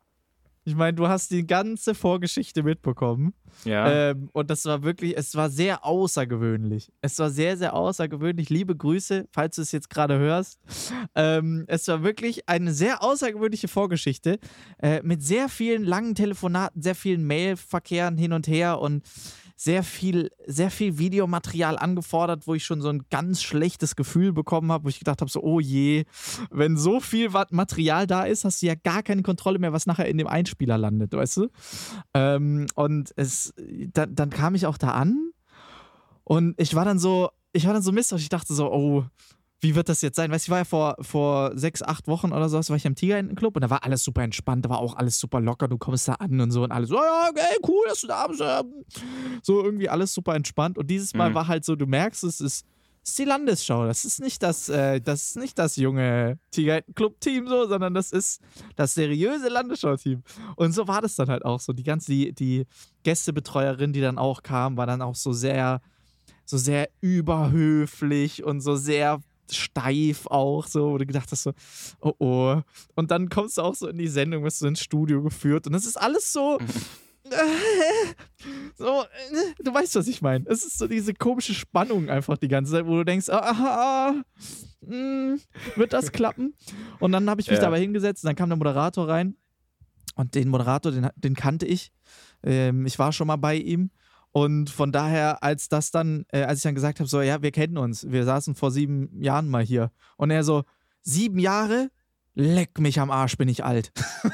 Ich 0.64 0.77
meine, 0.77 0.95
du 0.95 1.09
hast 1.09 1.33
die 1.33 1.45
ganze 1.45 1.92
Vorgeschichte 1.92 2.62
mitbekommen. 2.62 3.35
Ja. 3.64 4.11
Ähm, 4.11 4.29
und 4.33 4.49
das 4.49 4.64
war 4.64 4.85
wirklich, 4.85 5.16
es 5.16 5.35
war 5.35 5.51
sehr 5.51 5.85
außergewöhnlich. 5.85 6.92
Es 7.01 7.18
war 7.18 7.31
sehr, 7.31 7.57
sehr 7.57 7.75
außergewöhnlich. 7.75 8.49
Liebe 8.49 8.77
Grüße, 8.77 9.27
falls 9.33 9.57
du 9.57 9.62
es 9.62 9.73
jetzt 9.73 9.90
gerade 9.90 10.18
hörst. 10.18 10.61
Ähm, 11.16 11.64
es 11.66 11.88
war 11.88 12.05
wirklich 12.05 12.49
eine 12.49 12.73
sehr 12.73 13.03
außergewöhnliche 13.03 13.66
Vorgeschichte 13.66 14.38
äh, 14.81 15.03
mit 15.03 15.23
sehr 15.23 15.49
vielen 15.49 15.83
langen 15.83 16.14
Telefonaten, 16.14 16.81
sehr 16.81 16.95
vielen 16.95 17.27
Mailverkehren 17.27 18.16
hin 18.16 18.33
und 18.33 18.47
her 18.47 18.79
und 18.79 19.03
sehr 19.57 19.83
viel, 19.83 20.31
sehr 20.47 20.71
viel 20.71 20.99
Videomaterial 20.99 21.79
angefordert, 21.79 22.47
wo 22.47 22.55
ich 22.55 22.65
schon 22.65 22.81
so 22.81 22.88
ein 22.88 23.05
ganz 23.11 23.43
schlechtes 23.43 23.97
Gefühl 23.97 24.33
bekommen 24.33 24.73
habe, 24.73 24.85
wo 24.85 24.88
ich 24.88 24.99
gedacht 24.99 25.21
habe, 25.21 25.31
so, 25.31 25.43
oh 25.43 25.61
je, 25.61 26.05
wenn 26.51 26.77
so 26.77 27.01
viel 27.01 27.31
Material 27.51 28.07
da 28.07 28.25
ist, 28.25 28.45
hast 28.45 28.62
du 28.62 28.67
ja 28.67 28.75
gar 28.75 29.03
keine 29.03 29.23
Kontrolle 29.23 29.59
mehr, 29.59 29.73
was 29.73 29.87
nachher 29.87 30.07
in 30.07 30.19
dem 30.19 30.27
Einspieler 30.27 30.79
landet, 30.79 31.12
weißt 31.12 31.37
du? 31.38 31.49
Ähm, 32.15 32.67
und 32.75 33.12
es, 33.17 33.55
dann, 33.93 34.15
dann 34.15 34.31
kam 34.31 34.55
ich 34.55 34.67
auch 34.67 34.79
da 34.79 34.91
an 34.91 35.31
und 36.25 36.55
ich 36.61 36.75
war 36.75 36.85
dann 36.85 36.99
so, 36.99 37.31
ich 37.53 37.67
war 37.67 37.75
dann 37.75 37.83
so 37.83 37.93
misstrauisch, 37.93 38.23
ich 38.23 38.29
dachte 38.29 38.55
so, 38.55 38.73
oh, 38.73 39.05
wie 39.62 39.77
wird 39.77 39.88
das 39.88 40.03
jetzt 40.03 40.16
sein? 40.16 40.31
Weißt 40.31 40.46
du, 40.46 40.48
ich 40.48 40.51
war 40.51 40.59
ja 40.59 40.64
vor, 40.64 40.96
vor 41.01 41.53
sechs, 41.57 41.83
acht 41.83 42.09
Wochen 42.09 42.33
oder 42.33 42.48
so, 42.48 42.57
war 42.57 42.77
ich 42.77 42.87
am 42.87 42.96
Tigerentenclub 42.96 43.55
und 43.55 43.62
da 43.62 43.70
war 43.70 43.85
alles 43.85 44.03
super 44.03 44.22
entspannt, 44.22 44.64
da 44.64 44.70
war 44.70 44.79
auch 44.79 44.96
alles 44.96 45.20
super 45.20 45.40
locker, 45.40 45.68
du 45.68 45.79
kommst 45.79 46.09
da 46.09 46.14
an 46.14 46.40
und 46.40 46.51
so 46.51 46.64
und 46.64 46.72
alles 46.72 46.88
so, 46.88 46.96
ja, 46.96 47.29
okay, 47.31 47.59
cool, 47.68 47.85
dass 47.88 48.01
du 48.01 48.09
da 48.09 48.27
bist. 48.27 48.42
So 49.42 49.64
irgendwie 49.64 49.88
alles 49.88 50.12
super 50.12 50.35
entspannt 50.35 50.79
und 50.79 50.88
dieses 50.90 51.14
Mal 51.14 51.31
mhm. 51.31 51.35
war 51.35 51.46
halt 51.46 51.64
so, 51.64 51.77
du 51.77 51.87
merkst, 51.87 52.25
es 52.25 52.40
ist, 52.40 52.66
ist 53.05 53.18
die 53.18 53.25
Landesschau, 53.25 53.87
das 53.87 54.05
ist 54.05 54.20
nicht 54.20 54.42
das, 54.42 54.68
äh, 54.68 55.01
das 55.01 55.27
ist 55.27 55.37
nicht 55.37 55.57
das 55.59 55.77
junge 55.77 56.40
Tigerentenclub-Team 56.51 57.46
so, 57.46 57.68
sondern 57.68 57.94
das 57.94 58.11
ist 58.11 58.40
das 58.75 58.94
seriöse 58.94 59.48
Landesschau-Team. 59.48 60.25
Und 60.57 60.72
so 60.72 60.88
war 60.88 61.03
das 61.03 61.14
dann 61.16 61.29
halt 61.29 61.44
auch 61.44 61.61
so. 61.61 61.72
Die 61.72 61.83
ganze, 61.83 62.11
die, 62.12 62.33
die 62.33 62.66
Gästebetreuerin, 63.05 63.92
die 63.92 64.01
dann 64.01 64.18
auch 64.18 64.42
kam, 64.42 64.77
war 64.77 64.87
dann 64.87 65.03
auch 65.03 65.16
so 65.16 65.33
sehr, 65.33 65.81
so 66.44 66.59
sehr 66.59 66.88
überhöflich 67.01 68.44
und 68.44 68.61
so 68.61 68.77
sehr 68.77 69.20
steif 69.50 70.26
auch, 70.26 70.66
so, 70.66 70.92
wo 70.92 70.98
du 70.98 71.07
gedacht 71.07 71.31
hast, 71.31 71.42
so, 71.42 71.52
oh 72.00 72.14
oh. 72.18 72.61
Und 72.94 73.11
dann 73.11 73.28
kommst 73.28 73.59
du 73.59 73.62
auch 73.62 73.74
so 73.74 73.88
in 73.88 73.98
die 73.98 74.09
Sendung, 74.09 74.44
wirst 74.44 74.62
du 74.62 74.66
ins 74.66 74.81
Studio 74.81 75.22
geführt 75.22 75.66
und 75.66 75.72
das 75.72 75.87
ist 75.87 75.96
alles 75.96 76.33
so. 76.33 76.59
so, 78.76 79.05
du 79.62 79.72
weißt, 79.72 79.94
was 79.94 80.09
ich 80.09 80.22
meine. 80.22 80.44
Es 80.48 80.64
ist 80.64 80.78
so 80.78 80.87
diese 80.87 81.14
komische 81.14 81.55
Spannung 81.55 82.11
einfach 82.11 82.37
die 82.37 82.48
ganze 82.48 82.72
Zeit, 82.72 82.87
wo 82.87 82.96
du 82.96 83.05
denkst, 83.05 83.28
aha, 83.28 84.22
mh, 84.81 84.90
hm, 84.90 85.40
wird 85.76 85.92
das 85.92 86.12
klappen? 86.12 86.55
Und 86.98 87.12
dann 87.12 87.28
habe 87.31 87.40
ich 87.40 87.48
mich 87.48 87.59
ja. 87.59 87.64
dabei 87.64 87.81
hingesetzt 87.81 88.24
und 88.24 88.28
dann 88.28 88.37
kam 88.37 88.48
der 88.48 88.59
Moderator 88.59 89.09
rein 89.09 89.37
und 90.16 90.35
den 90.35 90.48
Moderator, 90.48 90.92
den, 90.92 91.09
den 91.16 91.35
kannte 91.35 91.66
ich. 91.66 91.92
Ähm, 92.42 92.87
ich 92.87 92.98
war 92.98 93.12
schon 93.12 93.28
mal 93.28 93.37
bei 93.37 93.57
ihm 93.57 93.90
und 94.33 94.71
von 94.71 94.92
daher, 94.92 95.42
als 95.42 95.68
das 95.68 95.90
dann, 95.90 96.25
äh, 96.33 96.42
als 96.42 96.61
ich 96.61 96.62
dann 96.62 96.75
gesagt 96.75 97.01
habe, 97.01 97.09
so, 97.09 97.21
ja, 97.21 97.42
wir 97.42 97.53
kennen 97.53 97.77
uns, 97.77 98.11
wir 98.11 98.25
saßen 98.25 98.55
vor 98.55 98.71
sieben 98.71 99.23
Jahren 99.23 99.49
mal 99.49 99.62
hier. 99.62 99.92
Und 100.16 100.31
er 100.31 100.42
so, 100.42 100.64
sieben 101.03 101.38
Jahre? 101.38 101.90
Leck 102.35 102.81
mich 102.81 102.99
am 102.99 103.11
Arsch, 103.11 103.37
bin 103.37 103.49
ich 103.49 103.62
alt. 103.62 103.92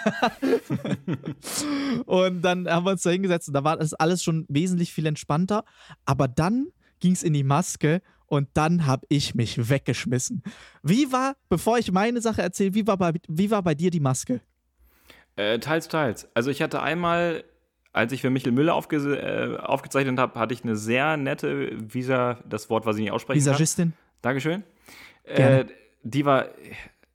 und 2.07 2.43
dann 2.43 2.69
haben 2.69 2.87
wir 2.87 2.93
uns 2.93 3.03
da 3.03 3.11
hingesetzt 3.11 3.49
und 3.49 3.55
da 3.55 3.65
war 3.65 3.77
das 3.77 3.93
alles 3.93 4.23
schon 4.23 4.47
wesentlich 4.49 4.93
viel 4.93 5.07
entspannter. 5.07 5.65
Aber 6.05 6.29
dann 6.29 6.69
ging 7.01 7.13
es 7.13 7.25
in 7.25 7.33
die 7.33 7.43
Maske 7.43 8.01
und 8.27 8.49
dann 8.55 8.87
habe 8.87 9.05
ich 9.09 9.35
mich 9.35 9.69
weggeschmissen. 9.69 10.45
Wie 10.85 11.11
war, 11.11 11.35
bevor 11.49 11.79
ich 11.79 11.91
meine 11.91 12.21
Sache 12.21 12.41
erzähle, 12.41 12.75
wie 12.75 12.87
war 12.87 12.99
bei, 12.99 13.15
wie 13.27 13.51
war 13.51 13.65
bei 13.65 13.75
dir 13.75 13.91
die 13.91 13.99
Maske? 13.99 14.43
Äh, 15.35 15.59
teils, 15.59 15.89
teils. 15.89 16.29
Also 16.35 16.51
ich 16.51 16.63
hatte 16.63 16.83
einmal 16.83 17.43
als 17.93 18.13
ich 18.13 18.21
für 18.21 18.31
Michael 18.31 18.53
Müller 18.53 18.75
aufge 18.75 18.97
äh, 18.97 19.59
aufgezeichnet 19.59 20.19
habe, 20.19 20.39
hatte 20.39 20.55
ich 20.55 20.63
eine 20.63 20.77
sehr 20.77 21.17
nette 21.17 21.71
Visa, 21.93 22.39
das 22.49 22.71
Wort, 22.71 22.87
was 22.87 22.97
ich 22.97 23.03
nicht 23.03 23.13
aussprechen 23.13 23.39
Visagistin. 23.39 23.91
kann. 23.91 23.99
Dankeschön. 24.23 24.65
Äh, 25.25 25.67
die 26.03 26.25
war, 26.25 26.47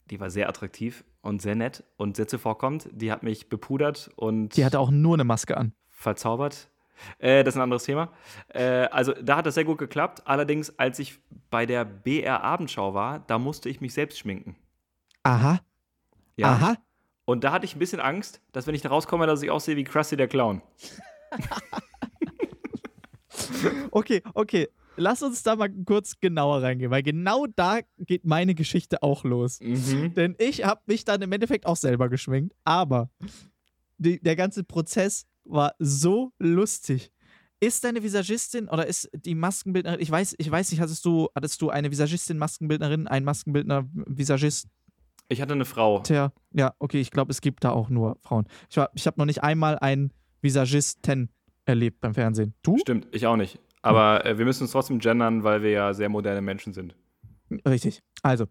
die 0.09 0.19
war 0.19 0.29
sehr 0.29 0.49
attraktiv 0.49 1.03
und 1.21 1.41
sehr 1.41 1.55
nett 1.55 1.83
und 1.97 2.15
sehr 2.15 2.27
zuvorkommend. 2.27 2.89
Die 2.91 3.11
hat 3.11 3.23
mich 3.23 3.49
bepudert 3.49 4.11
und. 4.15 4.55
Die 4.55 4.65
hatte 4.65 4.79
auch 4.79 4.91
nur 4.91 5.15
eine 5.15 5.23
Maske 5.23 5.57
an. 5.57 5.73
Verzaubert. 5.89 6.69
Äh, 7.17 7.43
das 7.43 7.53
ist 7.53 7.57
ein 7.57 7.63
anderes 7.63 7.83
Thema. 7.83 8.09
Äh, 8.49 8.87
also 8.91 9.13
da 9.13 9.37
hat 9.37 9.45
das 9.45 9.55
sehr 9.55 9.65
gut 9.65 9.77
geklappt. 9.77 10.23
Allerdings, 10.25 10.77
als 10.77 10.99
ich 10.99 11.19
bei 11.49 11.65
der 11.65 11.85
BR 11.85 12.43
Abendschau 12.43 12.93
war, 12.93 13.19
da 13.19 13.39
musste 13.39 13.69
ich 13.69 13.81
mich 13.81 13.93
selbst 13.93 14.19
schminken. 14.19 14.55
Aha. 15.23 15.59
Ja. 16.35 16.47
Aha. 16.47 16.75
Und 17.25 17.43
da 17.43 17.51
hatte 17.51 17.65
ich 17.65 17.75
ein 17.75 17.79
bisschen 17.79 17.99
Angst, 17.99 18.41
dass 18.51 18.67
wenn 18.67 18.75
ich 18.75 18.81
da 18.81 18.89
rauskomme, 18.89 19.27
dass 19.27 19.41
ich 19.41 19.49
aussehe 19.49 19.77
wie 19.77 19.83
Krusty 19.83 20.17
der 20.17 20.27
Clown. 20.27 20.61
okay, 23.91 24.21
okay. 24.33 24.67
Lass 24.95 25.23
uns 25.23 25.41
da 25.41 25.55
mal 25.55 25.69
kurz 25.85 26.19
genauer 26.19 26.61
reingehen, 26.61 26.91
weil 26.91 27.01
genau 27.01 27.47
da 27.47 27.79
geht 27.97 28.25
meine 28.25 28.53
Geschichte 28.53 29.01
auch 29.01 29.23
los. 29.23 29.59
Mhm. 29.59 30.13
Denn 30.13 30.35
ich 30.37 30.65
habe 30.65 30.81
mich 30.85 31.03
dann 31.03 31.21
im 31.21 31.31
Endeffekt 31.31 31.65
auch 31.65 31.77
selber 31.77 32.09
geschminkt, 32.09 32.53
aber 32.63 33.09
die, 33.97 34.21
der 34.21 34.35
ganze 34.35 34.63
Prozess 34.63 35.25
war 35.45 35.73
so 35.79 36.31
lustig. 36.37 37.11
Ist 37.59 37.85
deine 37.85 38.03
Visagistin 38.03 38.67
oder 38.67 38.85
ist 38.85 39.09
die 39.13 39.35
Maskenbildnerin, 39.35 40.01
ich 40.01 40.11
weiß, 40.11 40.35
ich 40.37 40.51
weiß 40.51 40.69
nicht, 40.71 40.81
hattest 40.81 41.05
du, 41.05 41.29
hattest 41.33 41.61
du 41.61 41.69
eine 41.69 41.89
Visagistin, 41.89 42.37
Maskenbildnerin, 42.37 43.07
ein 43.07 43.23
Maskenbildner, 43.23 43.87
Visagist? 43.93 44.67
Ich 45.29 45.41
hatte 45.41 45.53
eine 45.53 45.65
Frau. 45.65 45.99
Tja, 45.99 46.31
ja, 46.51 46.73
okay, 46.79 46.99
ich 46.99 47.11
glaube, 47.11 47.31
es 47.31 47.41
gibt 47.41 47.63
da 47.63 47.71
auch 47.71 47.89
nur 47.89 48.17
Frauen. 48.21 48.45
Ich, 48.69 48.77
ich 48.93 49.07
habe 49.07 49.19
noch 49.19 49.25
nicht 49.25 49.43
einmal 49.43 49.79
einen 49.79 50.11
Visagisten 50.41 51.29
erlebt 51.65 52.01
beim 52.01 52.13
Fernsehen. 52.13 52.53
Du? 52.61 52.77
Stimmt, 52.77 53.07
ich 53.11 53.25
auch 53.25 53.37
nicht. 53.37 53.59
Aber 53.81 54.25
äh, 54.25 54.37
wir 54.37 54.45
müssen 54.45 54.63
uns 54.63 54.71
trotzdem 54.71 54.99
gendern, 54.99 55.43
weil 55.43 55.61
wir 55.61 55.71
ja 55.71 55.93
sehr 55.93 56.09
moderne 56.09 56.41
Menschen 56.41 56.73
sind. 56.73 56.95
Richtig. 57.67 58.01
Also, 58.21 58.45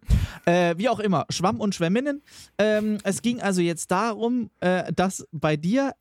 äh, 0.45 0.75
wie 0.77 0.87
auch 0.87 0.99
immer, 0.99 1.25
Schwamm 1.29 1.59
und 1.59 1.73
Schwämminnen. 1.75 2.21
Ähm, 2.57 2.99
es 3.03 3.21
ging 3.21 3.41
also 3.41 3.61
jetzt 3.61 3.91
darum, 3.91 4.49
äh, 4.59 4.93
dass 4.93 5.27
bei 5.31 5.57
dir 5.57 5.93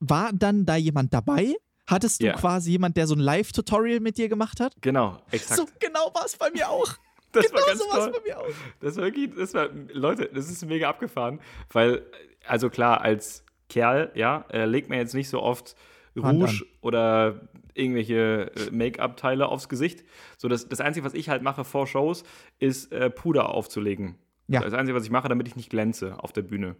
war 0.00 0.32
dann 0.32 0.66
da 0.66 0.76
jemand 0.76 1.14
dabei? 1.14 1.54
Hattest 1.86 2.22
du 2.22 2.26
yeah. 2.26 2.36
quasi 2.36 2.72
jemand, 2.72 2.96
der 2.96 3.06
so 3.06 3.14
ein 3.14 3.20
Live-Tutorial 3.20 4.00
mit 4.00 4.16
dir 4.16 4.28
gemacht 4.28 4.60
hat? 4.60 4.74
Genau, 4.80 5.18
exakt. 5.30 5.58
So 5.58 5.66
genau 5.80 6.10
war 6.14 6.24
es 6.24 6.36
bei 6.36 6.50
mir 6.50 6.68
auch. 6.68 6.94
Das 7.32 7.46
genau 7.46 7.60
war 7.60 7.66
ganz 7.66 7.88
toll. 7.88 8.12
bei 8.12 8.28
mir 8.28 8.38
auch. 8.40 8.48
Das 8.80 8.96
war 8.96 9.04
wirklich, 9.04 9.30
das 9.36 9.54
war, 9.54 9.68
Leute, 9.92 10.30
das 10.32 10.50
ist 10.50 10.64
mega 10.66 10.88
abgefahren, 10.88 11.40
weil, 11.72 12.02
also 12.46 12.70
klar, 12.70 13.00
als 13.00 13.44
Kerl, 13.68 14.10
ja, 14.14 14.44
äh, 14.50 14.64
legt 14.64 14.88
man 14.88 14.98
jetzt 14.98 15.14
nicht 15.14 15.28
so 15.28 15.42
oft 15.42 15.76
Rouge 16.16 16.64
oder 16.80 17.40
irgendwelche 17.74 18.50
äh, 18.56 18.70
Make-up-Teile 18.70 19.48
aufs 19.48 19.68
Gesicht. 19.68 20.04
So, 20.36 20.48
das, 20.48 20.68
das 20.68 20.80
Einzige, 20.80 21.06
was 21.06 21.14
ich 21.14 21.28
halt 21.28 21.42
mache 21.42 21.64
vor 21.64 21.86
Shows, 21.86 22.24
ist 22.58 22.92
äh, 22.92 23.10
Puder 23.10 23.50
aufzulegen. 23.50 24.16
Ja. 24.48 24.60
Das 24.60 24.74
Einzige, 24.74 24.96
was 24.96 25.04
ich 25.04 25.10
mache, 25.10 25.28
damit 25.28 25.46
ich 25.46 25.56
nicht 25.56 25.70
glänze 25.70 26.18
auf 26.18 26.32
der 26.32 26.42
Bühne. 26.42 26.76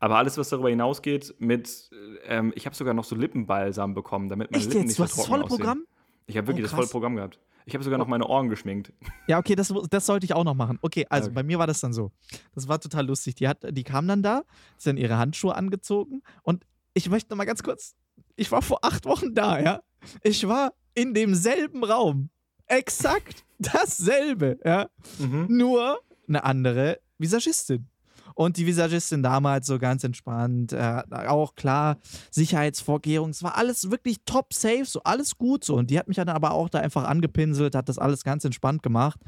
Aber 0.00 0.16
alles, 0.16 0.36
was 0.38 0.48
darüber 0.48 0.70
hinausgeht, 0.70 1.34
mit, 1.38 1.90
ähm, 2.24 2.52
ich 2.56 2.66
habe 2.66 2.74
sogar 2.74 2.94
noch 2.94 3.04
so 3.04 3.14
Lippenbalsam 3.14 3.94
bekommen, 3.94 4.28
damit 4.28 4.50
meine 4.50 4.62
Echt 4.62 4.72
Lippen 4.72 4.88
jetzt? 4.88 4.98
nicht 4.98 4.98
du 4.98 5.02
so 5.02 5.10
hast 5.10 5.18
das 5.18 5.26
volle 5.26 5.44
Programm? 5.44 5.84
Ich 6.26 6.36
habe 6.36 6.46
wirklich 6.46 6.64
oh, 6.64 6.68
das 6.68 6.74
volle 6.74 6.88
Programm 6.88 7.16
gehabt. 7.16 7.38
Ich 7.66 7.74
habe 7.74 7.84
sogar 7.84 7.98
noch 7.98 8.06
meine 8.06 8.26
Ohren 8.26 8.48
geschminkt. 8.48 8.92
Ja, 9.26 9.38
okay, 9.38 9.54
das, 9.54 9.72
das 9.90 10.06
sollte 10.06 10.24
ich 10.24 10.34
auch 10.34 10.44
noch 10.44 10.54
machen. 10.54 10.78
Okay, 10.82 11.06
also 11.08 11.26
okay. 11.26 11.34
bei 11.34 11.42
mir 11.42 11.58
war 11.58 11.66
das 11.66 11.80
dann 11.80 11.92
so. 11.92 12.10
Das 12.54 12.68
war 12.68 12.80
total 12.80 13.06
lustig. 13.06 13.36
Die, 13.36 13.48
hat, 13.48 13.58
die 13.70 13.84
kam 13.84 14.08
dann 14.08 14.22
da, 14.22 14.42
ist 14.76 14.86
dann 14.86 14.96
ihre 14.96 15.18
Handschuhe 15.18 15.54
angezogen 15.54 16.22
und 16.42 16.64
ich 16.94 17.08
möchte 17.08 17.30
noch 17.30 17.36
mal 17.36 17.44
ganz 17.44 17.62
kurz, 17.62 17.94
ich 18.36 18.50
war 18.52 18.62
vor 18.62 18.78
acht 18.82 19.06
Wochen 19.06 19.34
da, 19.34 19.60
ja. 19.60 19.82
Ich 20.22 20.46
war 20.48 20.72
in 20.94 21.14
demselben 21.14 21.84
Raum. 21.84 22.30
Exakt 22.66 23.44
dasselbe, 23.58 24.58
ja. 24.64 24.88
Mhm. 25.18 25.46
Nur 25.48 26.00
eine 26.28 26.44
andere 26.44 27.00
Visagistin. 27.18 27.88
Und 28.34 28.56
die 28.56 28.66
Visagistin 28.66 29.22
damals 29.22 29.66
so 29.66 29.78
ganz 29.78 30.04
entspannt, 30.04 30.72
äh, 30.72 31.02
auch 31.26 31.54
klar, 31.54 31.98
Sicherheitsvorkehrungen, 32.30 33.30
es 33.30 33.42
war 33.42 33.56
alles 33.56 33.90
wirklich 33.90 34.18
top 34.24 34.52
safe, 34.54 34.84
so 34.84 35.02
alles 35.02 35.36
gut 35.36 35.64
so. 35.64 35.76
Und 35.76 35.90
die 35.90 35.98
hat 35.98 36.08
mich 36.08 36.16
dann 36.16 36.28
aber 36.28 36.52
auch 36.52 36.68
da 36.68 36.80
einfach 36.80 37.04
angepinselt, 37.04 37.74
hat 37.74 37.88
das 37.88 37.98
alles 37.98 38.24
ganz 38.24 38.44
entspannt 38.44 38.82
gemacht. 38.82 39.20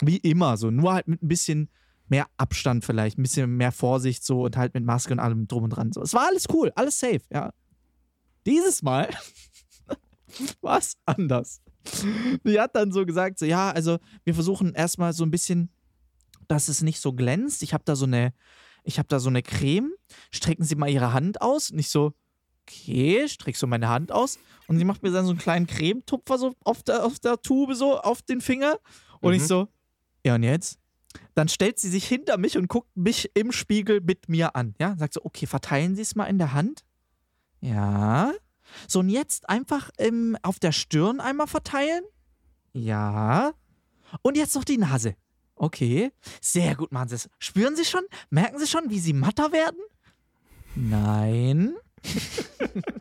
Wie 0.00 0.18
immer 0.18 0.56
so, 0.56 0.70
nur 0.70 0.92
halt 0.92 1.08
mit 1.08 1.22
ein 1.22 1.28
bisschen 1.28 1.70
mehr 2.08 2.26
Abstand 2.36 2.84
vielleicht, 2.84 3.18
ein 3.18 3.22
bisschen 3.22 3.56
mehr 3.56 3.72
Vorsicht 3.72 4.24
so 4.24 4.44
und 4.44 4.56
halt 4.56 4.74
mit 4.74 4.84
Maske 4.84 5.12
und 5.12 5.20
allem 5.20 5.46
drum 5.46 5.64
und 5.64 5.70
dran. 5.70 5.92
So. 5.92 6.02
Es 6.02 6.12
war 6.12 6.26
alles 6.26 6.46
cool, 6.52 6.72
alles 6.74 6.98
safe, 6.98 7.20
ja. 7.32 7.52
Dieses 8.46 8.82
Mal 8.82 9.10
war 10.60 10.78
es 10.78 10.96
anders. 11.06 11.62
Die 12.44 12.60
hat 12.60 12.74
dann 12.74 12.92
so 12.92 13.06
gesagt, 13.06 13.38
so 13.38 13.46
ja, 13.46 13.70
also 13.70 13.98
wir 14.24 14.34
versuchen 14.34 14.74
erstmal 14.74 15.12
so 15.12 15.24
ein 15.24 15.30
bisschen 15.30 15.70
dass 16.50 16.68
es 16.68 16.82
nicht 16.82 17.00
so 17.00 17.12
glänzt. 17.12 17.62
Ich 17.62 17.72
habe 17.72 17.84
da 17.84 17.94
so 17.94 18.06
eine, 18.06 18.32
ich 18.82 18.98
habe 18.98 19.08
da 19.08 19.20
so 19.20 19.28
eine 19.28 19.42
Creme. 19.42 19.92
Strecken 20.30 20.64
Sie 20.64 20.74
mal 20.74 20.90
Ihre 20.90 21.12
Hand 21.12 21.40
aus. 21.40 21.70
Und 21.70 21.78
ich 21.78 21.88
so, 21.88 22.12
okay, 22.70 23.28
streck 23.28 23.56
so 23.56 23.66
meine 23.66 23.88
Hand 23.88 24.12
aus. 24.12 24.38
Und 24.66 24.78
sie 24.78 24.84
macht 24.84 25.02
mir 25.02 25.10
dann 25.10 25.24
so 25.24 25.30
einen 25.30 25.38
kleinen 25.38 25.66
Cremetupfer 25.66 26.38
so 26.38 26.54
auf 26.64 26.82
der, 26.82 27.04
auf 27.04 27.18
der 27.18 27.40
Tube, 27.40 27.74
so 27.74 27.98
auf 27.98 28.22
den 28.22 28.40
Finger. 28.40 28.78
Und 29.20 29.30
mhm. 29.30 29.36
ich 29.36 29.46
so, 29.46 29.68
ja 30.24 30.34
und 30.34 30.42
jetzt? 30.42 30.78
Dann 31.34 31.48
stellt 31.48 31.78
sie 31.78 31.88
sich 31.88 32.06
hinter 32.06 32.38
mich 32.38 32.56
und 32.56 32.68
guckt 32.68 32.96
mich 32.96 33.30
im 33.34 33.50
Spiegel 33.50 34.00
mit 34.00 34.28
mir 34.28 34.54
an. 34.54 34.74
Ja, 34.78 34.96
sagt 34.96 35.14
so, 35.14 35.24
okay, 35.24 35.46
verteilen 35.46 35.96
Sie 35.96 36.02
es 36.02 36.14
mal 36.14 36.26
in 36.26 36.38
der 36.38 36.52
Hand. 36.52 36.84
Ja. 37.60 38.32
So, 38.86 39.00
und 39.00 39.08
jetzt 39.08 39.48
einfach 39.48 39.90
ähm, 39.98 40.36
auf 40.42 40.60
der 40.60 40.70
Stirn 40.70 41.20
einmal 41.20 41.48
verteilen. 41.48 42.04
Ja. 42.72 43.52
Und 44.22 44.36
jetzt 44.36 44.54
noch 44.54 44.64
die 44.64 44.78
Nase. 44.78 45.16
Okay. 45.60 46.10
Sehr 46.40 46.74
gut 46.74 46.90
machen 46.90 47.10
Sie 47.10 47.16
es. 47.16 47.28
Spüren 47.38 47.76
Sie 47.76 47.84
schon? 47.84 48.00
Merken 48.30 48.58
Sie 48.58 48.66
schon, 48.66 48.88
wie 48.88 48.98
Sie 48.98 49.12
matter 49.12 49.52
werden? 49.52 49.78
Nein. 50.74 51.74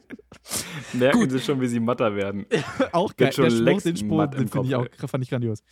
Merken 0.93 1.19
Gut. 1.21 1.31
Sie 1.31 1.39
schon, 1.39 1.61
wie 1.61 1.67
Sie 1.67 1.79
matter 1.79 2.13
werden. 2.15 2.45
auch 2.91 3.15
geil. 3.15 3.31
Schon 3.31 3.45
Der 3.45 3.51
Spruch, 3.51 3.81
den 3.81 3.95
Spruch, 3.95 4.27
den 4.27 4.49
finde 4.49 4.67
ich 4.67 4.75
auch 4.75 4.87
fand 5.07 5.23
ich 5.23 5.29
grandios. 5.29 5.63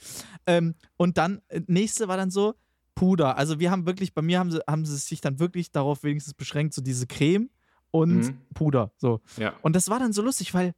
Ähm, 0.45 0.75
und 0.95 1.17
dann, 1.17 1.41
äh, 1.49 1.59
nächste 1.67 2.07
war 2.07 2.15
dann 2.15 2.31
so, 2.31 2.55
Puder. 2.95 3.37
Also 3.37 3.59
wir 3.59 3.69
haben 3.69 3.85
wirklich, 3.85 4.13
bei 4.13 4.21
mir 4.21 4.39
haben 4.39 4.49
sie, 4.49 4.61
haben 4.65 4.85
sie 4.85 4.95
sich 4.95 5.19
dann 5.19 5.39
wirklich 5.39 5.71
darauf 5.71 6.03
wenigstens 6.03 6.35
beschränkt, 6.35 6.73
so 6.73 6.81
diese 6.81 7.05
Creme 7.05 7.49
und 7.91 8.19
mhm. 8.19 8.37
Puder. 8.53 8.93
So. 8.95 9.19
Ja. 9.35 9.55
Und 9.61 9.75
das 9.75 9.89
war 9.89 9.99
dann 9.99 10.13
so 10.13 10.21
lustig, 10.21 10.53
weil 10.53 10.73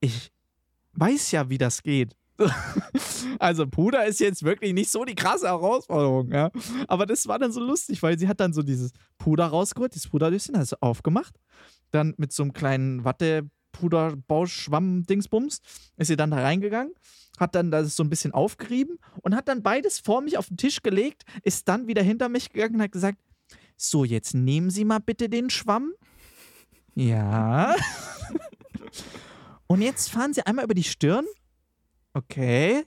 ich 0.00 0.32
weiß 0.94 1.30
ja, 1.30 1.48
wie 1.48 1.58
das 1.58 1.84
geht. 1.84 2.16
also 3.38 3.66
Puder 3.66 4.06
ist 4.06 4.20
jetzt 4.20 4.42
wirklich 4.42 4.72
nicht 4.72 4.90
so 4.90 5.04
die 5.04 5.14
krasse 5.14 5.46
Herausforderung, 5.46 6.30
ja. 6.32 6.50
Aber 6.88 7.06
das 7.06 7.26
war 7.28 7.38
dann 7.38 7.52
so 7.52 7.60
lustig, 7.60 8.02
weil 8.02 8.18
sie 8.18 8.28
hat 8.28 8.40
dann 8.40 8.52
so 8.52 8.62
dieses 8.62 8.92
Puder 9.18 9.46
rausgeholt, 9.46 9.94
dieses 9.94 10.08
Puderdöschen, 10.08 10.58
hat 10.58 10.68
sie 10.68 10.80
aufgemacht, 10.82 11.34
dann 11.90 12.14
mit 12.16 12.32
so 12.32 12.42
einem 12.42 12.52
kleinen 12.52 13.04
Watte 13.04 13.48
Puder 13.72 14.16
Bauschwamm 14.28 15.04
Dingsbums 15.04 15.60
ist 15.96 16.08
sie 16.08 16.16
dann 16.16 16.30
da 16.30 16.42
reingegangen, 16.42 16.92
hat 17.38 17.54
dann 17.54 17.70
das 17.70 17.96
so 17.96 18.04
ein 18.04 18.10
bisschen 18.10 18.32
aufgerieben 18.32 18.98
und 19.22 19.34
hat 19.34 19.48
dann 19.48 19.62
beides 19.62 19.98
vor 19.98 20.20
mich 20.20 20.36
auf 20.36 20.48
den 20.48 20.58
Tisch 20.58 20.82
gelegt, 20.82 21.24
ist 21.42 21.68
dann 21.68 21.86
wieder 21.86 22.02
hinter 22.02 22.28
mich 22.28 22.50
gegangen 22.50 22.76
und 22.76 22.82
hat 22.82 22.92
gesagt: 22.92 23.18
"So, 23.76 24.04
jetzt 24.04 24.34
nehmen 24.34 24.70
Sie 24.70 24.84
mal 24.84 25.00
bitte 25.00 25.28
den 25.28 25.48
Schwamm." 25.48 25.92
Ja. 26.94 27.74
und 29.66 29.80
jetzt 29.80 30.10
fahren 30.10 30.34
Sie 30.34 30.44
einmal 30.44 30.66
über 30.66 30.74
die 30.74 30.84
Stirn 30.84 31.24
Okay. 32.14 32.84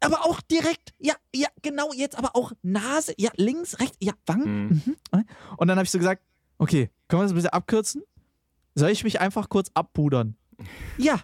Aber 0.00 0.24
auch 0.26 0.40
direkt, 0.40 0.92
ja, 0.98 1.14
ja, 1.34 1.48
genau, 1.62 1.92
jetzt 1.92 2.16
aber 2.16 2.34
auch 2.34 2.52
Nase, 2.62 3.14
ja, 3.18 3.30
links, 3.36 3.78
rechts, 3.78 3.96
ja, 4.00 4.12
Wangen. 4.26 4.68
Mhm. 4.68 4.96
Mhm. 5.12 5.24
Und 5.56 5.68
dann 5.68 5.78
habe 5.78 5.84
ich 5.84 5.90
so 5.90 5.98
gesagt, 5.98 6.22
okay, 6.58 6.90
können 7.08 7.20
wir 7.20 7.24
das 7.24 7.32
ein 7.32 7.36
bisschen 7.36 7.50
abkürzen? 7.50 8.02
Soll 8.74 8.90
ich 8.90 9.04
mich 9.04 9.20
einfach 9.20 9.48
kurz 9.48 9.70
abpudern? 9.74 10.36
ja. 10.98 11.20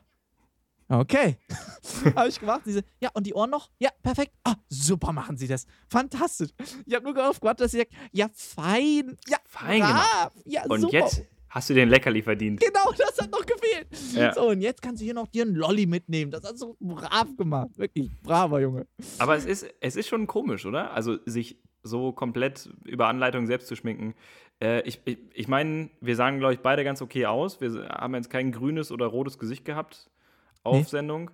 Okay. 0.91 1.37
habe 2.17 2.31
ich 2.31 2.41
gemacht. 2.41 2.63
Diese, 2.65 2.83
ja, 2.99 3.11
und 3.13 3.27
die 3.27 3.35
Ohren 3.35 3.51
noch? 3.51 3.71
Ja, 3.79 3.91
perfekt. 4.03 4.33
Ah, 4.43 4.55
super 4.71 5.13
machen 5.13 5.37
sie 5.37 5.47
das. 5.47 5.67
Fantastisch. 5.87 6.49
Ich 6.87 6.95
habe 6.95 7.05
nur 7.05 7.13
gewartet, 7.13 7.61
dass 7.61 7.73
sie 7.73 7.79
sagt, 7.79 7.93
ja, 8.11 8.29
fein. 8.33 9.19
Ja, 9.29 9.37
fein. 9.45 9.81
Brav. 9.81 10.33
Ja, 10.47 10.65
und 10.65 10.81
super. 10.81 10.95
jetzt 10.95 11.25
Hast 11.51 11.71
du 11.71 11.75
den 11.75 11.89
Leckerli 11.89 12.23
verdient? 12.23 12.61
Genau, 12.61 12.93
das 12.97 13.19
hat 13.19 13.31
noch 13.31 13.45
gefehlt. 13.45 13.89
Ja. 14.15 14.35
So, 14.35 14.51
und 14.51 14.61
jetzt 14.61 14.83
kannst 14.83 15.01
du 15.01 15.05
hier 15.05 15.15
noch 15.15 15.29
dir 15.29 15.45
einen 15.45 15.55
Lolli 15.55 15.87
mitnehmen. 15.87 16.31
Das 16.31 16.45
hast 16.45 16.61
du 16.61 16.77
brav 16.81 17.37
gemacht. 17.37 17.71
Wirklich, 17.77 18.11
braver 18.23 18.61
Junge. 18.61 18.87
Aber 19.19 19.37
es 19.37 19.47
ist, 19.47 19.67
es 19.81 19.97
ist 19.97 20.09
schon 20.09 20.27
komisch, 20.27 20.67
oder? 20.67 20.93
Also, 20.93 21.19
sich 21.25 21.59
so 21.83 22.13
komplett 22.13 22.69
über 22.85 23.09
Anleitung 23.09 23.47
selbst 23.47 23.69
zu 23.69 23.77
schminken. 23.77 24.15
Äh, 24.61 24.83
ich 24.83 25.01
ich, 25.05 25.19
ich 25.33 25.49
meine, 25.49 25.91
wir 26.01 26.17
sagen, 26.17 26.39
glaube 26.39 26.55
ich, 26.55 26.61
beide 26.61 26.85
ganz 26.85 27.01
okay 27.01 27.27
aus. 27.27 27.61
Wir 27.61 27.89
haben 27.89 28.15
jetzt 28.15 28.31
kein 28.31 28.53
grünes 28.53 28.91
oder 28.93 29.07
rotes 29.07 29.39
Gesicht 29.39 29.65
gehabt 29.65 30.11
auf 30.65 30.77
nee. 30.77 30.83
Sendung. 30.83 31.31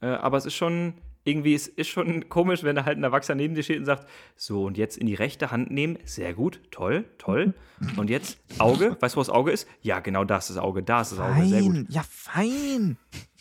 Äh, 0.00 0.06
aber 0.06 0.36
es 0.36 0.46
ist 0.46 0.54
schon, 0.54 0.94
irgendwie 1.28 1.54
ist, 1.54 1.68
ist 1.68 1.88
schon 1.88 2.28
komisch, 2.28 2.62
wenn 2.62 2.74
da 2.76 2.84
halt 2.84 2.98
ein 2.98 3.04
Erwachsener 3.04 3.36
neben 3.36 3.54
dir 3.54 3.62
steht 3.62 3.78
und 3.78 3.84
sagt, 3.84 4.08
so 4.36 4.64
und 4.64 4.76
jetzt 4.78 4.96
in 4.96 5.06
die 5.06 5.14
rechte 5.14 5.50
Hand 5.50 5.70
nehmen, 5.70 5.98
sehr 6.04 6.34
gut, 6.34 6.60
toll, 6.70 7.04
toll. 7.18 7.54
Und 7.96 8.10
jetzt 8.10 8.38
Auge, 8.58 8.96
weißt 8.98 9.14
du, 9.14 9.18
wo 9.18 9.20
das 9.20 9.30
Auge 9.30 9.52
ist? 9.52 9.68
Ja, 9.82 10.00
genau 10.00 10.24
das 10.24 10.50
ist 10.50 10.56
das 10.56 10.64
Auge, 10.64 10.82
da 10.82 11.02
ist 11.02 11.12
das 11.12 11.20
Auge, 11.20 11.46
sehr 11.46 11.62
gut. 11.62 11.86
Ja, 11.88 12.02
fein. 12.08 12.96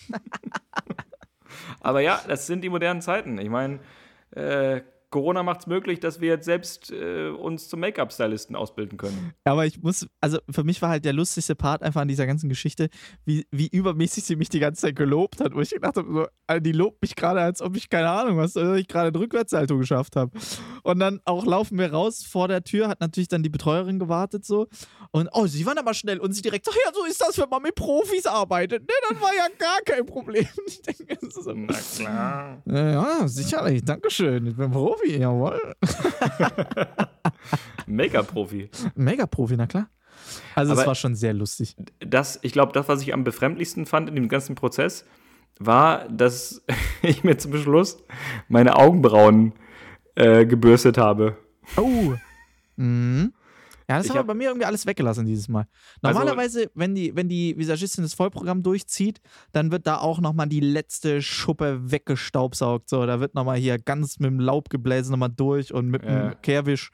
Aber 1.80 2.02
ja, 2.02 2.22
das 2.28 2.46
sind 2.46 2.62
die 2.64 2.70
modernen 2.70 3.02
Zeiten. 3.02 3.40
Ich 3.40 3.50
meine, 3.50 3.80
äh, 4.32 4.82
Corona 5.10 5.42
macht 5.42 5.62
es 5.62 5.68
möglich, 5.68 6.00
dass 6.02 6.20
wir 6.20 6.28
jetzt 6.30 6.46
selbst 6.46 6.92
äh, 6.92 7.30
uns 7.30 7.70
zum 7.70 7.80
Make-up-Stylisten 7.80 8.56
ausbilden 8.56 8.98
können. 8.98 9.34
Aber 9.46 9.66
ich 9.66 9.82
muss, 9.82 10.06
also 10.20 10.40
für 10.50 10.66
mich 10.66 10.82
war 10.82 10.90
halt 10.90 11.06
der 11.06 11.14
lustigste 11.14 11.56
Part 11.56 11.82
einfach 11.82 12.02
an 12.02 12.10
dieser 12.10 12.28
ganzen 12.28 12.50
Geschichte, 12.50 12.90
wie, 13.24 13.46
wie 13.52 13.68
übermäßig 13.68 14.26
sie 14.26 14.36
mich 14.36 14.50
die 14.50 14.60
ganze 14.60 14.82
Zeit 14.82 14.98
gelobt 14.98 15.40
hat, 15.40 15.56
wo 15.56 15.62
ich 15.62 15.70
gedacht 15.70 15.96
habe, 15.96 16.12
so, 16.12 16.28
also 16.46 16.60
die 16.60 16.74
lobt 16.74 17.02
mich 17.02 17.16
gerade, 17.16 17.40
als 17.40 17.62
ob 17.62 17.78
ich 17.78 17.90
keine 17.90 18.10
Ahnung 18.10 18.38
was, 18.38 18.58
als 18.58 18.80
ich 18.82 18.88
gerade 18.88 19.10
ein 19.10 19.16
Rückwärtssalto 19.16 19.78
geschafft 19.78 20.18
habe. 20.18 20.32
Und 20.84 21.00
dann 21.00 21.22
auch 21.24 21.46
laufen 21.46 21.78
wir 21.78 21.92
raus 21.94 22.24
vor 22.24 22.50
der 22.50 22.64
Tür, 22.64 22.90
hat 22.90 23.00
natürlich 23.00 23.30
dann 23.30 23.44
die 23.44 23.50
Betreuerin 23.50 24.00
gewartet 24.00 24.46
so. 24.46 24.68
Und 25.12 25.30
oh, 25.32 25.48
sie 25.48 25.66
waren 25.66 25.78
aber 25.78 25.94
schnell 25.94 26.20
und 26.20 26.34
sie 26.34 26.42
direkt 26.42 26.66
so, 26.66 26.72
ja, 26.72 26.92
so 26.94 27.06
ist 27.06 27.22
das, 27.22 27.38
wenn 27.38 27.50
man 27.50 27.62
mit 27.62 27.76
Profis 27.76 28.26
arbeitet. 28.26 28.84
Ne, 28.84 28.94
dann 29.10 29.22
war 29.22 29.34
ja 29.34 29.48
gar 29.58 29.82
kein 29.86 30.06
Problem. 30.06 30.46
Ich 30.68 30.82
denke, 30.82 31.18
so, 31.30 31.54
na 31.54 31.74
klar. 31.96 32.62
Ja, 32.66 33.28
sicherlich, 33.28 33.84
Dankeschön. 33.84 34.48
Ich 34.48 34.56
bin 34.56 34.70
Profi. 34.70 34.97
Profi, 34.98 35.18
jawohl. 35.18 35.76
Mega-Profi. 37.88 38.70
Mega-Profi, 38.96 39.58
na 39.58 39.68
klar. 39.68 39.90
Also 40.56 40.74
es 40.74 40.86
war 40.86 40.96
schon 40.96 41.16
sehr 41.16 41.34
lustig. 41.34 41.76
Das, 42.00 42.40
ich 42.42 42.52
glaube, 42.52 42.74
das, 42.74 42.88
was 42.88 43.02
ich 43.02 43.14
am 43.14 43.24
befremdlichsten 43.24 43.86
fand 43.86 44.10
in 44.10 44.16
dem 44.16 44.28
ganzen 44.28 44.56
Prozess, 44.56 45.06
war, 45.60 46.08
dass 46.10 46.64
ich 47.02 47.24
mir 47.24 47.38
zum 47.38 47.56
Schluss 47.58 48.04
meine 48.50 48.76
Augenbrauen 48.76 49.54
äh, 50.16 50.46
gebürstet 50.46 50.98
habe. 50.98 51.38
Oh. 51.76 52.14
Mhm. 52.76 53.34
Ja, 53.90 53.98
das 53.98 54.06
ich 54.06 54.12
haben 54.12 54.20
wir 54.20 54.24
bei 54.26 54.34
mir 54.34 54.50
irgendwie 54.50 54.66
alles 54.66 54.86
weggelassen 54.86 55.26
dieses 55.26 55.48
Mal. 55.48 55.66
Also 56.02 56.20
Normalerweise, 56.20 56.60
also, 56.60 56.72
wenn, 56.76 56.94
die, 56.94 57.16
wenn 57.16 57.30
die 57.30 57.58
Visagistin 57.58 58.04
das 58.04 58.14
Vollprogramm 58.14 58.62
durchzieht, 58.62 59.22
dann 59.54 59.72
wird 59.72 59.88
da 59.88 60.00
auch 60.00 60.20
nochmal 60.20 60.48
die 60.48 60.60
letzte 60.60 61.22
Schuppe 61.22 61.90
weggestaubsaugt. 61.90 62.90
So, 62.90 63.06
da 63.06 63.22
wird 63.22 63.34
nochmal 63.34 63.58
hier 63.58 63.78
ganz 63.78 64.20
mit 64.20 64.30
dem 64.30 64.42
Laubgebläse 64.42 65.10
nochmal 65.10 65.30
durch 65.30 65.74
und 65.74 65.88
mit 65.88 66.04
dem 66.04 66.36
Kehrwisch. 66.42 66.92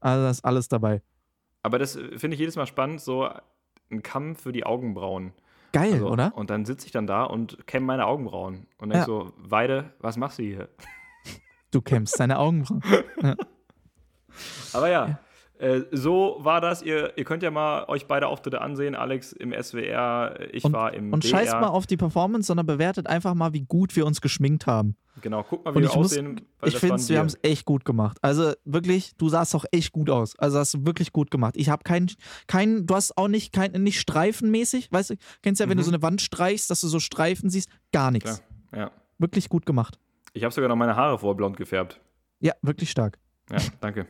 Also 0.00 0.24
das 0.24 0.38
ist 0.38 0.44
alles 0.44 0.68
dabei. 0.68 1.02
Aber 1.62 1.78
das 1.78 1.96
äh, 1.96 2.18
finde 2.18 2.34
ich 2.34 2.40
jedes 2.40 2.56
Mal 2.56 2.66
spannend, 2.66 3.00
so 3.00 3.28
ein 3.90 4.02
Kamm 4.02 4.36
für 4.36 4.52
die 4.52 4.64
Augenbrauen. 4.64 5.32
Geil, 5.72 5.94
also, 5.94 6.10
oder? 6.10 6.36
Und 6.36 6.50
dann 6.50 6.64
sitze 6.64 6.86
ich 6.86 6.92
dann 6.92 7.06
da 7.06 7.24
und 7.24 7.66
kämme 7.66 7.86
meine 7.86 8.06
Augenbrauen. 8.06 8.66
Und 8.78 8.90
denke 8.90 8.98
ja. 8.98 9.04
so, 9.04 9.32
Weide, 9.36 9.92
was 9.98 10.16
machst 10.16 10.38
du 10.38 10.42
hier? 10.42 10.68
Du 11.70 11.82
kämmst 11.82 12.20
deine 12.20 12.38
Augenbrauen. 12.38 12.82
ja. 13.22 13.34
Aber 14.72 14.88
ja, 14.88 15.06
ja. 15.08 15.18
Äh, 15.64 15.86
so 15.92 16.36
war 16.40 16.60
das. 16.60 16.82
Ihr, 16.82 17.16
ihr 17.16 17.24
könnt 17.24 17.42
ja 17.42 17.50
mal 17.50 17.84
euch 17.88 18.06
beide 18.06 18.26
Auftritte 18.26 18.60
ansehen. 18.60 18.94
Alex 18.94 19.32
im 19.32 19.52
SWR, 19.52 20.38
ich 20.52 20.62
und, 20.62 20.74
war 20.74 20.92
im 20.92 21.10
Und 21.10 21.24
scheißt 21.24 21.54
mal 21.54 21.68
auf 21.68 21.86
die 21.86 21.96
Performance, 21.96 22.48
sondern 22.48 22.66
bewertet 22.66 23.06
einfach 23.06 23.32
mal, 23.32 23.54
wie 23.54 23.62
gut 23.62 23.96
wir 23.96 24.04
uns 24.04 24.20
geschminkt 24.20 24.66
haben. 24.66 24.94
Genau, 25.22 25.42
guck 25.42 25.64
mal, 25.64 25.74
wie 25.74 25.80
wir 25.80 25.96
aussehen. 25.96 26.42
Muss, 26.60 26.74
ich 26.74 26.76
finde, 26.76 27.08
wir 27.08 27.18
haben 27.18 27.28
es 27.28 27.38
echt 27.42 27.64
gut 27.64 27.86
gemacht. 27.86 28.18
Also 28.20 28.52
wirklich, 28.66 29.16
du 29.16 29.30
sahst 29.30 29.54
auch 29.54 29.64
echt 29.70 29.92
gut 29.92 30.10
aus. 30.10 30.38
Also 30.38 30.58
hast 30.58 30.74
du 30.74 30.84
wirklich 30.84 31.12
gut 31.12 31.30
gemacht. 31.30 31.54
Ich 31.56 31.70
habe 31.70 31.82
keinen, 31.82 32.10
kein, 32.46 32.84
du 32.84 32.94
hast 32.94 33.16
auch 33.16 33.28
nicht, 33.28 33.54
kein, 33.54 33.72
nicht 33.72 33.98
streifenmäßig, 34.00 34.92
weißt 34.92 35.10
du, 35.10 35.14
kennst 35.40 35.60
ja, 35.60 35.68
wenn 35.68 35.76
mhm. 35.76 35.80
du 35.80 35.84
so 35.84 35.92
eine 35.92 36.02
Wand 36.02 36.20
streichst, 36.20 36.70
dass 36.70 36.82
du 36.82 36.88
so 36.88 37.00
Streifen 37.00 37.48
siehst, 37.48 37.70
gar 37.90 38.10
nichts. 38.10 38.42
Ja. 38.76 38.90
Wirklich 39.18 39.48
gut 39.48 39.64
gemacht. 39.64 39.98
Ich 40.34 40.44
habe 40.44 40.52
sogar 40.52 40.68
noch 40.68 40.76
meine 40.76 40.96
Haare 40.96 41.18
vor 41.18 41.34
blond 41.36 41.56
gefärbt. 41.56 42.00
Ja, 42.40 42.52
wirklich 42.60 42.90
stark. 42.90 43.18
Ja, 43.50 43.58
danke. 43.80 44.06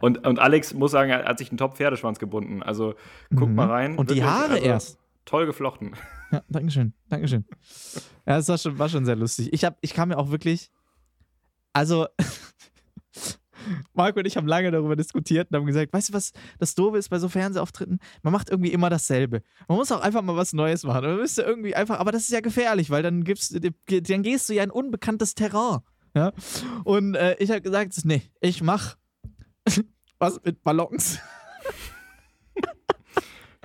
Und, 0.00 0.26
und 0.26 0.38
Alex 0.38 0.74
muss 0.74 0.92
sagen, 0.92 1.10
er 1.10 1.24
hat 1.24 1.38
sich 1.38 1.50
einen 1.50 1.58
Top-Pferdeschwanz 1.58 2.18
gebunden. 2.18 2.62
Also 2.62 2.94
guck 3.34 3.48
mhm. 3.48 3.54
mal 3.54 3.68
rein. 3.68 3.96
Und 3.96 4.10
die 4.10 4.24
Haare 4.24 4.54
also, 4.54 4.64
erst. 4.64 4.98
Toll 5.24 5.46
geflochten. 5.46 5.94
Ja, 6.32 6.42
Dankeschön. 6.48 6.92
Dankeschön. 7.08 7.44
Ja, 8.26 8.36
das 8.36 8.48
war 8.48 8.58
schon, 8.58 8.78
war 8.78 8.88
schon 8.88 9.04
sehr 9.04 9.16
lustig. 9.16 9.52
Ich, 9.52 9.64
hab, 9.64 9.76
ich 9.80 9.94
kam 9.94 10.08
mir 10.08 10.18
auch 10.18 10.30
wirklich. 10.30 10.70
Also, 11.72 12.06
Marco 13.94 14.20
und 14.20 14.26
ich 14.26 14.36
haben 14.36 14.46
lange 14.46 14.70
darüber 14.70 14.96
diskutiert 14.96 15.48
und 15.50 15.56
haben 15.56 15.66
gesagt, 15.66 15.92
weißt 15.92 16.10
du, 16.10 16.12
was 16.12 16.32
das 16.58 16.74
Doofe 16.74 16.98
ist 16.98 17.08
bei 17.08 17.18
so 17.18 17.28
Fernsehauftritten? 17.28 17.98
Man 18.22 18.32
macht 18.32 18.50
irgendwie 18.50 18.72
immer 18.72 18.90
dasselbe. 18.90 19.42
Man 19.68 19.78
muss 19.78 19.92
auch 19.92 20.00
einfach 20.00 20.22
mal 20.22 20.36
was 20.36 20.52
Neues 20.52 20.84
machen. 20.84 21.04
Man 21.04 21.16
müsste 21.16 21.42
irgendwie 21.42 21.74
einfach, 21.74 21.98
aber 21.98 22.12
das 22.12 22.22
ist 22.22 22.30
ja 22.30 22.40
gefährlich, 22.40 22.90
weil 22.90 23.02
dann 23.02 23.24
gibst 23.24 23.54
dann 23.54 24.22
gehst 24.22 24.48
du 24.48 24.54
ja 24.54 24.62
in 24.62 24.70
unbekanntes 24.70 25.34
Terrain. 25.34 25.80
Ja? 26.14 26.32
Und 26.84 27.14
äh, 27.14 27.36
ich 27.38 27.50
habe 27.50 27.60
gesagt, 27.60 27.92
nee, 28.04 28.22
ich 28.40 28.62
mach 28.62 28.96
was 30.18 30.40
mit 30.44 30.62
Ballons. 30.62 31.18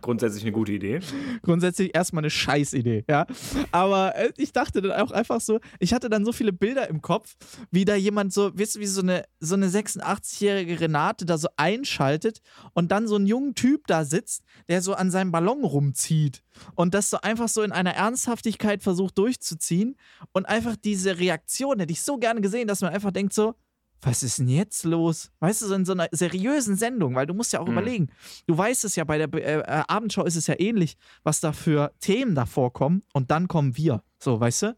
Grundsätzlich 0.02 0.44
eine 0.44 0.52
gute 0.52 0.72
Idee. 0.72 1.00
Grundsätzlich 1.44 1.96
erstmal 1.96 2.22
eine 2.22 2.32
Scheißidee, 2.32 3.06
ja. 3.08 3.28
Aber 3.72 4.16
äh, 4.16 4.32
ich 4.38 4.52
dachte 4.52 4.82
dann 4.82 4.92
auch 5.00 5.12
einfach 5.12 5.40
so, 5.40 5.60
ich 5.80 5.94
hatte 5.94 6.10
dann 6.10 6.26
so 6.26 6.34
viele 6.34 6.52
Bilder 6.52 6.90
im 6.90 7.02
Kopf, 7.02 7.36
wie 7.70 7.86
da 7.86 7.96
jemand 7.96 8.34
so, 8.34 8.58
weißt 8.58 8.76
du, 8.76 8.80
wie 8.80 8.88
so 8.88 9.02
eine, 9.02 9.24
so 9.40 9.56
eine 9.56 9.68
86-jährige 9.68 10.80
Renate 10.80 11.26
da 11.26 11.38
so 11.38 11.50
einschaltet 11.56 12.42
und 12.74 12.92
dann 12.92 13.08
so 13.08 13.16
ein 13.16 13.28
junger 13.28 13.54
Typ 13.54 13.86
da 13.88 14.04
sitzt, 14.04 14.44
der 14.70 14.82
so 14.82 14.96
an 14.96 15.12
seinem 15.12 15.32
Ballon 15.32 15.64
rumzieht 15.64 16.44
und 16.76 16.94
das 16.94 17.10
so 17.10 17.22
einfach 17.22 17.48
so 17.48 17.62
in 17.62 17.72
einer 17.72 17.94
Ernsthaftigkeit 17.94 18.82
versucht 18.82 19.18
durchzuziehen 19.18 19.98
und 20.32 20.48
einfach 20.48 20.76
diese 20.76 21.20
Reaktion 21.20 21.80
hätte 21.80 21.94
ich 21.94 22.02
so 22.02 22.18
gerne 22.18 22.42
gesehen, 22.42 22.68
dass 22.68 22.82
man 22.82 22.94
einfach 22.94 23.12
denkt 23.12 23.34
so, 23.34 23.56
was 24.02 24.24
ist 24.24 24.40
denn 24.40 24.48
jetzt 24.48 24.84
los? 24.84 25.32
Weißt 25.40 25.62
du, 25.62 25.68
so 25.68 25.76
in 25.76 25.86
so 25.86 25.94
einer 25.94 26.08
seriösen 26.12 26.76
Sendung, 26.76 27.16
weil 27.16 27.28
du 27.28 27.34
musst 27.34 27.54
ja 27.54 27.60
auch 27.60 27.68
mhm. 27.68 27.74
überlegen, 27.74 28.10
du 28.48 28.58
weißt 28.58 28.84
es 28.86 28.96
ja, 28.96 29.04
bei 29.04 29.18
der 29.18 29.32
äh, 29.34 29.60
äh, 29.60 29.84
Abendschau 29.88 30.26
ist 30.26 30.36
es 30.36 30.48
ja 30.48 30.56
ähnlich, 30.60 30.98
was 31.24 31.40
da 31.40 31.54
für 31.54 31.94
Themen 32.00 32.36
davor 32.36 32.74
kommen 32.74 33.04
und 33.14 33.32
dann 33.32 33.48
kommen 33.48 33.78
wir. 33.78 34.04
So, 34.20 34.40
weißt 34.40 34.64
du? 34.64 34.76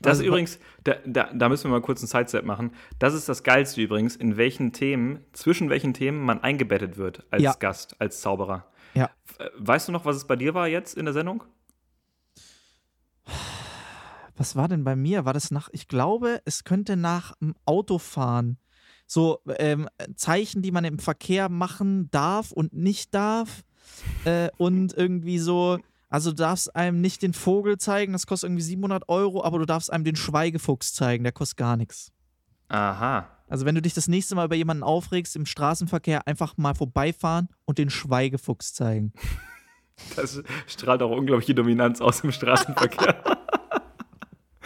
Das 0.00 0.10
also, 0.10 0.22
ist 0.22 0.28
übrigens, 0.28 0.58
da, 0.84 0.94
da, 1.04 1.30
da, 1.34 1.48
müssen 1.48 1.64
wir 1.64 1.70
mal 1.70 1.82
kurz 1.82 2.00
einen 2.00 2.08
Sidestep 2.08 2.44
machen. 2.44 2.70
Das 3.00 3.14
ist 3.14 3.28
das 3.28 3.42
Geilste 3.42 3.80
übrigens, 3.80 4.14
in 4.14 4.36
welchen 4.36 4.72
Themen, 4.72 5.24
zwischen 5.32 5.70
welchen 5.70 5.92
Themen 5.92 6.20
man 6.20 6.40
eingebettet 6.40 6.96
wird 6.98 7.26
als 7.30 7.42
ja. 7.42 7.54
Gast, 7.58 8.00
als 8.00 8.20
Zauberer. 8.20 8.70
Ja. 8.94 9.10
Weißt 9.56 9.88
du 9.88 9.92
noch, 9.92 10.04
was 10.04 10.16
es 10.16 10.26
bei 10.26 10.36
dir 10.36 10.54
war 10.54 10.68
jetzt 10.68 10.96
in 10.96 11.04
der 11.04 11.14
Sendung? 11.14 11.42
Was 14.38 14.56
war 14.56 14.68
denn 14.68 14.84
bei 14.84 14.96
mir? 14.96 15.24
War 15.24 15.34
das 15.34 15.50
nach, 15.50 15.68
ich 15.72 15.88
glaube, 15.88 16.40
es 16.44 16.64
könnte 16.64 16.96
nach 16.96 17.34
dem 17.40 17.54
Autofahren 17.64 18.58
so 19.06 19.40
ähm, 19.58 19.88
Zeichen, 20.14 20.62
die 20.62 20.70
man 20.70 20.84
im 20.84 20.98
Verkehr 20.98 21.48
machen 21.48 22.10
darf 22.10 22.52
und 22.52 22.72
nicht 22.72 23.14
darf. 23.14 23.64
Äh, 24.24 24.50
und 24.58 24.92
irgendwie 24.94 25.38
so, 25.38 25.78
also 26.08 26.30
du 26.30 26.36
darfst 26.36 26.76
einem 26.76 27.00
nicht 27.00 27.22
den 27.22 27.32
Vogel 27.32 27.78
zeigen, 27.78 28.12
das 28.12 28.26
kostet 28.26 28.48
irgendwie 28.48 28.62
700 28.62 29.08
Euro, 29.08 29.42
aber 29.42 29.58
du 29.58 29.64
darfst 29.64 29.92
einem 29.92 30.04
den 30.04 30.16
Schweigefuchs 30.16 30.92
zeigen, 30.94 31.24
der 31.24 31.32
kostet 31.32 31.56
gar 31.56 31.76
nichts. 31.76 32.12
Aha. 32.68 33.26
Also 33.48 33.64
wenn 33.64 33.74
du 33.74 33.82
dich 33.82 33.94
das 33.94 34.08
nächste 34.08 34.34
Mal 34.34 34.44
über 34.44 34.54
jemanden 34.54 34.82
aufregst 34.82 35.34
im 35.36 35.46
Straßenverkehr, 35.46 36.26
einfach 36.26 36.56
mal 36.58 36.74
vorbeifahren 36.74 37.48
und 37.64 37.78
den 37.78 37.88
Schweigefuchs 37.88 38.74
zeigen. 38.74 39.12
Das 40.16 40.42
strahlt 40.66 41.02
auch 41.02 41.10
unglaubliche 41.10 41.54
Dominanz 41.54 42.00
aus 42.00 42.20
im 42.20 42.30
Straßenverkehr. 42.30 43.22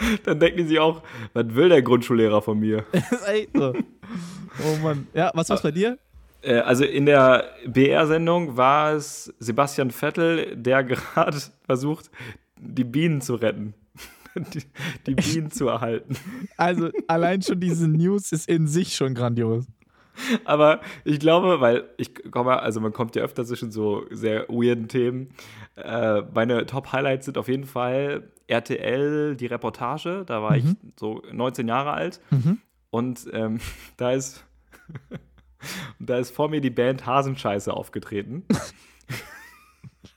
Dann 0.23 0.39
denken 0.39 0.57
die 0.57 0.65
sich 0.65 0.79
auch, 0.79 1.01
was 1.33 1.53
will 1.53 1.69
der 1.69 1.81
Grundschullehrer 1.81 2.41
von 2.41 2.59
mir? 2.59 2.85
ist 2.91 3.27
echt 3.27 3.49
so. 3.53 3.73
Oh 3.73 4.83
Mann. 4.83 5.07
Ja, 5.13 5.31
was 5.33 5.49
war's 5.49 5.61
bei 5.61 5.71
dir? 5.71 5.97
Äh, 6.41 6.59
also 6.59 6.83
in 6.83 7.05
der 7.05 7.49
BR-Sendung 7.65 8.57
war 8.57 8.93
es 8.93 9.33
Sebastian 9.39 9.91
Vettel, 9.91 10.55
der 10.55 10.83
gerade 10.83 11.37
versucht, 11.65 12.11
die 12.59 12.83
Bienen 12.83 13.21
zu 13.21 13.35
retten. 13.35 13.73
Die, 14.35 14.63
die 15.05 15.13
Bienen 15.13 15.51
zu 15.51 15.67
erhalten. 15.67 16.17
Also 16.57 16.89
allein 17.07 17.43
schon 17.43 17.59
diese 17.59 17.87
News 17.87 18.31
ist 18.31 18.49
in 18.49 18.65
sich 18.65 18.95
schon 18.95 19.13
grandios. 19.13 19.67
Aber 20.45 20.81
ich 21.03 21.19
glaube, 21.19 21.61
weil 21.61 21.89
ich 21.97 22.31
komme, 22.31 22.59
also 22.61 22.79
man 22.79 22.93
kommt 22.93 23.15
ja 23.15 23.23
öfter 23.23 23.45
zwischen 23.45 23.71
so 23.71 24.05
sehr 24.09 24.47
weirden 24.49 24.87
Themen. 24.87 25.29
Äh, 25.75 26.21
meine 26.33 26.65
Top-Highlights 26.65 27.25
sind 27.25 27.37
auf 27.37 27.47
jeden 27.47 27.65
Fall 27.65 28.31
RTL, 28.47 29.35
die 29.35 29.45
Reportage. 29.45 30.23
Da 30.25 30.41
war 30.41 30.51
mhm. 30.51 30.57
ich 30.57 30.99
so 30.99 31.21
19 31.31 31.67
Jahre 31.67 31.91
alt. 31.91 32.21
Mhm. 32.31 32.59
Und 32.89 33.27
ähm, 33.33 33.59
da 33.97 34.11
ist. 34.11 34.45
da 35.99 36.17
ist 36.17 36.35
vor 36.35 36.49
mir 36.49 36.59
die 36.59 36.69
Band 36.69 37.05
Hasenscheiße 37.05 37.73
aufgetreten. 37.73 38.43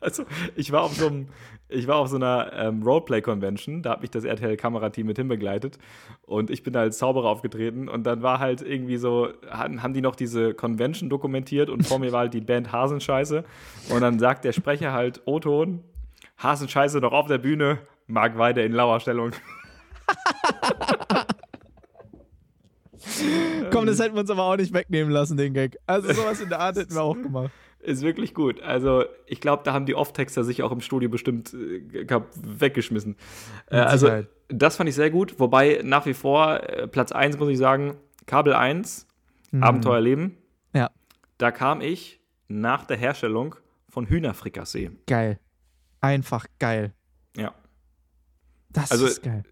also, 0.01 0.25
ich 0.57 0.73
war 0.73 0.83
auf 0.83 0.95
so 0.95 1.07
einem, 1.07 1.29
ich 1.69 1.87
war 1.87 1.97
auf 1.97 2.09
so 2.09 2.17
einer 2.17 2.53
ähm, 2.55 2.83
Roleplay-Convention, 2.83 3.83
da 3.83 3.91
hat 3.91 4.01
mich 4.01 4.11
das 4.11 4.25
RTL-Kamerateam 4.25 5.07
mit 5.07 5.17
hinbegleitet 5.19 5.79
und 6.23 6.51
ich 6.51 6.63
bin 6.63 6.73
da 6.73 6.81
als 6.81 6.99
Zauberer 6.99 7.29
aufgetreten 7.29 7.89
und 7.89 8.05
dann 8.05 8.23
war 8.23 8.39
halt 8.39 8.63
irgendwie 8.63 8.97
so, 8.97 9.29
haben 9.51 9.93
die 9.93 10.01
noch 10.01 10.15
diese 10.15 10.55
Convention 10.55 11.11
dokumentiert 11.11 11.69
und 11.71 11.87
vor 11.87 11.99
mir 11.99 12.13
war 12.13 12.21
halt 12.21 12.35
die 12.35 12.41
Band 12.41 12.71
Hasenscheiße 12.73 13.45
und 13.91 14.01
dann 14.01 14.19
sagt 14.19 14.45
der 14.45 14.53
Sprecher 14.53 14.93
halt, 14.93 15.23
O-Ton, 15.25 15.83
Hasenscheiße 16.39 17.01
noch 17.01 17.13
auf 17.13 17.27
der 17.27 17.39
Bühne, 17.39 17.79
Marc 18.07 18.39
Weide 18.39 18.63
in 18.63 18.73
Lauerstellung. 18.73 19.33
Komm, 23.71 23.87
das 23.87 23.99
hätten 24.01 24.15
wir 24.15 24.21
uns 24.21 24.31
aber 24.31 24.43
auch 24.45 24.57
nicht 24.57 24.73
wegnehmen 24.73 25.13
lassen, 25.13 25.37
den 25.37 25.53
Gag. 25.55 25.77
Also 25.87 26.13
sowas 26.13 26.41
in 26.41 26.49
der 26.49 26.61
Art 26.61 26.77
hätten 26.77 26.95
wir 26.95 27.03
auch 27.03 27.15
gemacht. 27.15 27.51
Ist 27.87 28.03
wirklich 28.03 28.35
gut. 28.35 28.61
Also, 28.63 29.05
ich 29.27 29.41
glaube, 29.41 29.63
da 29.65 29.73
haben 29.73 29.87
die 29.87 29.95
Off-Texter 29.95 30.43
sich 30.43 30.65
auch 30.65 30.73
im 30.73 30.81
Studio 30.81 31.09
bestimmt 31.09 31.55
äh, 31.55 32.21
weggeschmissen. 32.43 33.15
Äh, 33.71 33.77
also, 33.77 34.25
das 34.49 34.75
fand 34.75 34.89
ich 34.89 34.97
sehr 34.97 35.09
gut. 35.09 35.39
Wobei 35.39 35.83
nach 35.85 36.05
wie 36.05 36.15
vor 36.15 36.69
äh, 36.69 36.89
Platz 36.89 37.13
1, 37.13 37.39
muss 37.39 37.49
ich 37.49 37.59
sagen, 37.59 37.97
Kabel 38.27 38.55
1, 38.55 39.07
mhm. 39.53 39.63
Abenteuerleben. 39.63 40.37
Ja. 40.75 40.91
Da 41.39 41.53
kam 41.53 41.81
ich 41.81 42.21
nach 42.49 42.87
der 42.87 42.97
Herstellung 42.97 43.55
von 43.89 44.07
Hühnerfrikassee. 44.09 44.91
Geil. 45.07 45.39
Einfach 46.01 46.47
geil. 46.59 46.93
Ja. 47.37 47.55
Das 48.69 48.91
also, 48.91 49.07
ist 49.07 49.23
geil. 49.23 49.45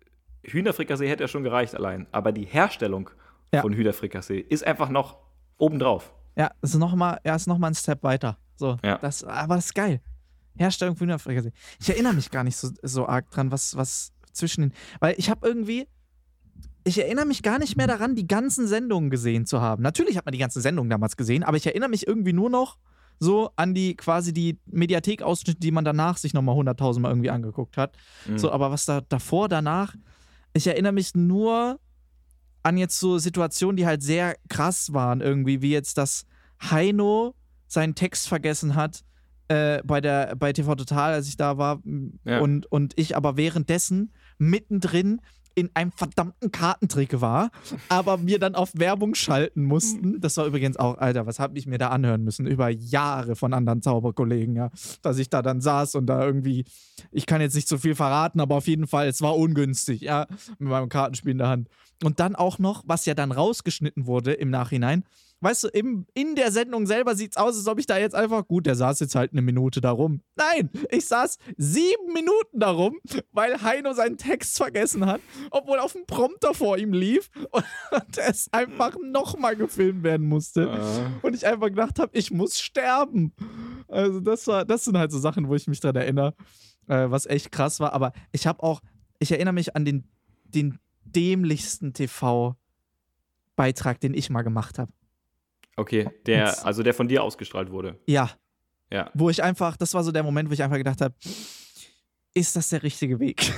Hühnerfrikassee 0.43 1.09
hätte 1.09 1.23
ja 1.23 1.29
schon 1.29 1.45
gereicht 1.45 1.77
allein. 1.77 2.09
Aber 2.11 2.33
die 2.33 2.47
Herstellung 2.47 3.11
ja. 3.53 3.61
von 3.61 3.75
Hühnerfrikassee 3.75 4.41
ist 4.41 4.67
einfach 4.67 4.89
noch 4.89 5.19
obendrauf. 5.57 6.13
Ja, 6.37 6.51
ist 6.63 6.75
nochmal 6.75 7.21
ja, 7.25 7.37
noch 7.47 7.61
ein 7.61 7.75
Step 7.75 8.03
weiter. 8.03 8.39
So, 8.57 8.77
ja. 8.85 8.99
das, 8.99 9.25
aber 9.25 9.57
das 9.57 9.67
ist 9.67 9.75
geil. 9.75 10.01
Herstellung 10.57 10.97
von 10.97 11.07
Hühnerfrikassee. 11.07 11.53
Ich 11.81 11.91
erinnere 11.91 12.15
mich 12.15 12.31
gar 12.31 12.45
nicht 12.45 12.57
so, 12.57 12.71
so 12.83 13.07
arg 13.07 13.31
dran, 13.31 13.51
was, 13.51 13.77
was 13.77 14.13
zwischen 14.33 14.63
den. 14.63 14.73
Weil 15.01 15.15
ich 15.19 15.31
habe 15.31 15.47
irgendwie. 15.47 15.89
Ich 16.87 16.99
erinnere 16.99 17.25
mich 17.25 17.43
gar 17.43 17.59
nicht 17.59 17.79
mehr 17.79 17.87
daran, 17.87 18.15
die 18.15 18.27
ganzen 18.27 18.69
Sendungen 18.69 19.09
gesehen 19.09 19.47
zu 19.47 19.63
haben. 19.63 19.83
Natürlich 19.83 20.19
hat 20.19 20.27
man 20.27 20.33
die 20.33 20.39
ganzen 20.39 20.61
Sendungen 20.61 20.91
damals 20.91 21.17
gesehen, 21.17 21.43
aber 21.43 21.57
ich 21.57 21.67
erinnere 21.67 21.89
mich 21.89 22.07
irgendwie 22.07 22.35
nur 22.35 22.51
noch 22.51 22.77
so 23.19 23.51
an 23.57 23.73
die 23.73 23.97
quasi 23.97 24.35
die 24.35 24.59
Mediathek-Ausschnitte, 24.67 25.61
die 25.61 25.71
man 25.71 25.87
danach 25.87 26.19
sich 26.19 26.35
nochmal 26.35 26.57
hunderttausendmal 26.57 27.11
irgendwie 27.11 27.31
angeguckt 27.31 27.79
hat. 27.79 27.97
Mhm. 28.27 28.37
So, 28.37 28.53
aber 28.53 28.71
was 28.71 28.85
da 28.85 29.01
davor, 29.01 29.49
danach, 29.49 29.95
ich 30.53 30.67
erinnere 30.67 30.93
mich 30.93 31.15
nur 31.15 31.81
an 32.65 32.77
jetzt 32.77 32.99
so 32.99 33.19
Situationen, 33.19 33.77
die 33.77 33.87
halt 33.87 34.03
sehr 34.03 34.37
krass 34.49 34.93
waren, 34.93 35.21
irgendwie, 35.21 35.63
wie 35.63 35.71
jetzt, 35.71 35.99
dass 35.99 36.27
Heino 36.61 37.35
seinen 37.69 37.95
Text 37.95 38.27
vergessen 38.27 38.75
hat 38.75 39.05
äh, 39.49 39.83
bei, 39.85 40.01
der, 40.01 40.35
bei 40.37 40.53
TV 40.53 40.75
Total, 40.75 41.13
als 41.13 41.29
ich 41.29 41.37
da 41.37 41.59
war, 41.59 41.81
ja. 42.25 42.41
und, 42.41 42.67
und 42.73 42.95
ich 42.97 43.17
aber 43.17 43.37
währenddessen 43.37 44.13
mittendrin 44.39 45.21
in 45.55 45.71
einem 45.75 45.93
verdammten 45.93 46.51
Kartentrick 46.51 47.21
war, 47.21 47.51
aber 47.89 48.27
wir 48.27 48.39
dann 48.39 48.55
auf 48.55 48.73
Werbung 48.75 49.15
schalten 49.15 49.63
mussten. 49.63 50.21
Das 50.21 50.37
war 50.37 50.47
übrigens 50.47 50.77
auch, 50.77 50.99
Alter, 50.99 51.27
was 51.27 51.39
habe 51.39 51.57
ich 51.59 51.67
mir 51.67 51.79
da 51.79 51.91
anhören 51.91 52.25
müssen? 52.25 52.47
Über 52.47 52.71
Jahre 52.71 53.37
von 53.37 53.53
anderen 53.53 53.81
Zauberkollegen, 53.81 54.57
ja. 54.57 54.71
Dass 55.03 55.19
ich 55.19 55.31
da 55.31 55.43
dann 55.43 55.61
saß 55.61 55.95
und 55.95 56.07
da 56.07 56.25
irgendwie, 56.25 56.65
ich 57.13 57.27
kann 57.27 57.41
jetzt 57.41 57.55
nicht 57.55 57.69
so 57.69 57.79
viel 57.79 57.95
verraten, 57.95 58.41
aber 58.41 58.57
auf 58.57 58.67
jeden 58.67 58.89
Fall, 58.89 59.07
es 59.07 59.23
war 59.23 59.37
ungünstig, 59.37 60.01
ja, 60.01 60.27
mit 60.59 60.71
meinem 60.71 60.89
Kartenspiel 60.89 61.33
in 61.33 61.39
der 61.39 61.49
Hand. 61.49 61.69
Und 62.05 62.21
dann 62.21 62.37
auch 62.37 62.59
noch, 62.59 62.83
was 62.87 63.07
ja 63.07 63.15
dann 63.15 63.33
rausgeschnitten 63.33 64.07
wurde 64.07 64.35
im 64.35 64.51
Nachhinein, 64.51 65.05
weißt 65.41 65.65
du, 65.65 65.69
im, 65.69 66.07
in 66.13 66.35
der 66.35 66.53
Sendung 66.53 66.87
selber 66.87 67.15
sieht 67.15 67.33
es 67.33 67.37
aus, 67.39 67.57
als 67.57 67.67
ob 67.67 67.79
ich 67.79 67.87
da 67.87 67.97
jetzt 67.97 68.15
einfach, 68.15 68.47
gut, 68.47 68.67
der 68.67 68.75
saß 68.75 69.01
jetzt 69.01 69.15
halt 69.15 69.33
eine 69.33 69.41
Minute 69.41 69.81
darum. 69.81 70.21
Nein, 70.37 70.69
ich 70.91 71.07
saß 71.07 71.39
sieben 71.57 72.13
Minuten 72.13 72.61
darum, 72.61 72.99
weil 73.33 73.63
Heino 73.63 73.95
seinen 73.95 74.19
Text 74.19 74.59
vergessen 74.59 75.07
hat, 75.07 75.23
obwohl 75.51 75.79
auf 75.79 75.93
dem 75.93 76.05
Prompter 76.07 76.53
vor 76.53 76.77
ihm 76.77 76.93
lief 76.93 77.31
und, 77.51 78.19
es 78.19 78.53
einfach 78.53 78.97
nochmal 79.03 79.57
gefilmt 79.57 80.03
werden 80.03 80.27
musste. 80.27 80.69
Uh. 80.69 81.27
Und 81.27 81.35
ich 81.35 81.47
einfach 81.47 81.69
gedacht 81.69 81.99
habe, 81.99 82.11
ich 82.17 82.31
muss 82.31 82.61
sterben. 82.61 83.33
Also 83.89 84.21
das 84.21 84.47
war, 84.47 84.67
das 84.67 84.85
sind 84.85 84.99
halt 84.99 85.11
so 85.11 85.19
Sachen, 85.19 85.49
wo 85.49 85.55
ich 85.55 85.67
mich 85.67 85.81
dran 85.81 85.97
erinnere, 85.97 86.35
äh, 86.87 87.11
was 87.11 87.25
echt 87.25 87.51
krass 87.51 87.81
war. 87.81 87.95
Aber 87.95 88.13
ich 88.31 88.47
habe 88.47 88.63
auch, 88.63 88.83
ich 89.19 89.33
erinnere 89.33 89.55
mich 89.55 89.75
an 89.75 89.87
den, 89.87 90.05
den 90.45 90.79
dämlichsten 91.15 91.93
TV-Beitrag, 91.93 94.01
den 94.01 94.15
ich 94.15 94.31
mal 94.31 94.43
gemacht 94.43 94.79
habe. 94.79 94.93
Okay, 95.77 96.09
der, 96.27 96.65
also 96.65 96.83
der 96.83 96.95
von 96.95 97.09
dir 97.09 97.23
ausgestrahlt 97.23 97.71
wurde. 97.71 97.99
Ja. 98.07 98.31
Ja. 98.91 99.11
Wo 99.15 99.31
ich 99.31 99.43
einfach, 99.43 99.77
das 99.77 99.95
war 99.95 100.05
so 100.05 100.13
der 100.13 100.23
Moment, 100.23 100.49
wo 100.49 100.53
ich 100.53 100.63
einfach 100.63 100.77
gedacht 100.77 101.01
habe, 101.01 101.15
ist 102.35 102.55
das 102.55 102.69
der 102.69 102.83
richtige 102.83 103.19
Weg? 103.19 103.53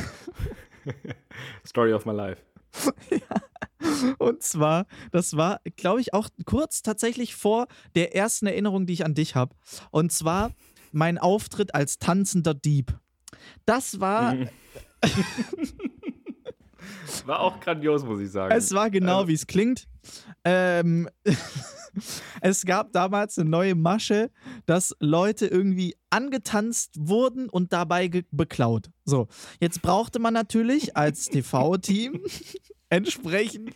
Story 1.66 1.92
of 1.92 2.06
my 2.06 2.12
life. 2.12 2.40
ja. 3.10 4.14
Und 4.18 4.42
zwar, 4.42 4.86
das 5.10 5.36
war, 5.36 5.60
glaube 5.76 6.00
ich, 6.00 6.14
auch 6.14 6.28
kurz 6.44 6.82
tatsächlich 6.82 7.34
vor 7.34 7.66
der 7.94 8.14
ersten 8.14 8.46
Erinnerung, 8.46 8.86
die 8.86 8.94
ich 8.94 9.04
an 9.04 9.14
dich 9.14 9.34
habe. 9.34 9.54
Und 9.90 10.12
zwar 10.12 10.52
mein 10.92 11.18
Auftritt 11.18 11.74
als 11.74 11.98
tanzender 11.98 12.54
Dieb. 12.54 12.98
Das 13.64 14.00
war. 14.00 14.34
Mhm. 14.34 14.48
war 17.26 17.40
auch 17.40 17.60
grandios, 17.60 18.04
muss 18.04 18.20
ich 18.20 18.30
sagen. 18.30 18.54
Es 18.54 18.72
war 18.72 18.90
genau, 18.90 19.18
also. 19.18 19.28
wie 19.28 19.34
es 19.34 19.46
klingt. 19.46 19.86
Ähm, 20.44 21.08
es 22.40 22.64
gab 22.64 22.92
damals 22.92 23.38
eine 23.38 23.48
neue 23.50 23.74
Masche, 23.74 24.30
dass 24.66 24.94
Leute 25.00 25.46
irgendwie 25.46 25.96
angetanzt 26.10 26.94
wurden 26.98 27.48
und 27.48 27.72
dabei 27.72 28.24
beklaut. 28.30 28.90
So, 29.04 29.28
jetzt 29.60 29.82
brauchte 29.82 30.18
man 30.18 30.34
natürlich 30.34 30.96
als 30.96 31.26
TV-Team 31.26 32.20
entsprechend 32.88 33.74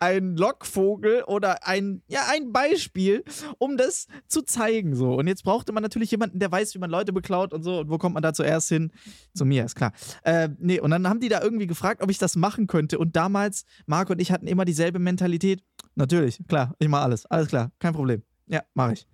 ein 0.00 0.36
Lockvogel 0.36 1.24
oder 1.24 1.66
ein, 1.66 2.02
ja, 2.08 2.26
ein 2.28 2.52
Beispiel, 2.52 3.24
um 3.58 3.76
das 3.76 4.06
zu 4.28 4.42
zeigen. 4.42 4.94
So. 4.94 5.14
Und 5.14 5.26
jetzt 5.26 5.44
brauchte 5.44 5.72
man 5.72 5.82
natürlich 5.82 6.10
jemanden, 6.10 6.38
der 6.38 6.50
weiß, 6.50 6.74
wie 6.74 6.78
man 6.78 6.90
Leute 6.90 7.12
beklaut 7.12 7.52
und 7.52 7.62
so. 7.62 7.80
Und 7.80 7.90
wo 7.90 7.98
kommt 7.98 8.14
man 8.14 8.22
da 8.22 8.32
zuerst 8.32 8.68
hin? 8.68 8.92
Zu 9.34 9.44
mir, 9.44 9.64
ist 9.64 9.74
klar. 9.74 9.92
Äh, 10.22 10.50
nee, 10.58 10.80
und 10.80 10.90
dann 10.90 11.08
haben 11.08 11.20
die 11.20 11.28
da 11.28 11.42
irgendwie 11.42 11.66
gefragt, 11.66 12.02
ob 12.02 12.10
ich 12.10 12.18
das 12.18 12.36
machen 12.36 12.66
könnte. 12.66 12.98
Und 12.98 13.16
damals, 13.16 13.64
Marc 13.86 14.10
und 14.10 14.20
ich 14.20 14.30
hatten 14.30 14.46
immer 14.46 14.64
dieselbe 14.64 14.98
Mentalität. 14.98 15.62
Natürlich, 15.96 16.40
klar, 16.48 16.74
ich 16.78 16.88
mache 16.88 17.02
alles. 17.02 17.26
Alles 17.26 17.48
klar, 17.48 17.70
kein 17.78 17.94
Problem. 17.94 18.22
Ja, 18.46 18.62
mache 18.74 18.92
ich. 18.92 19.06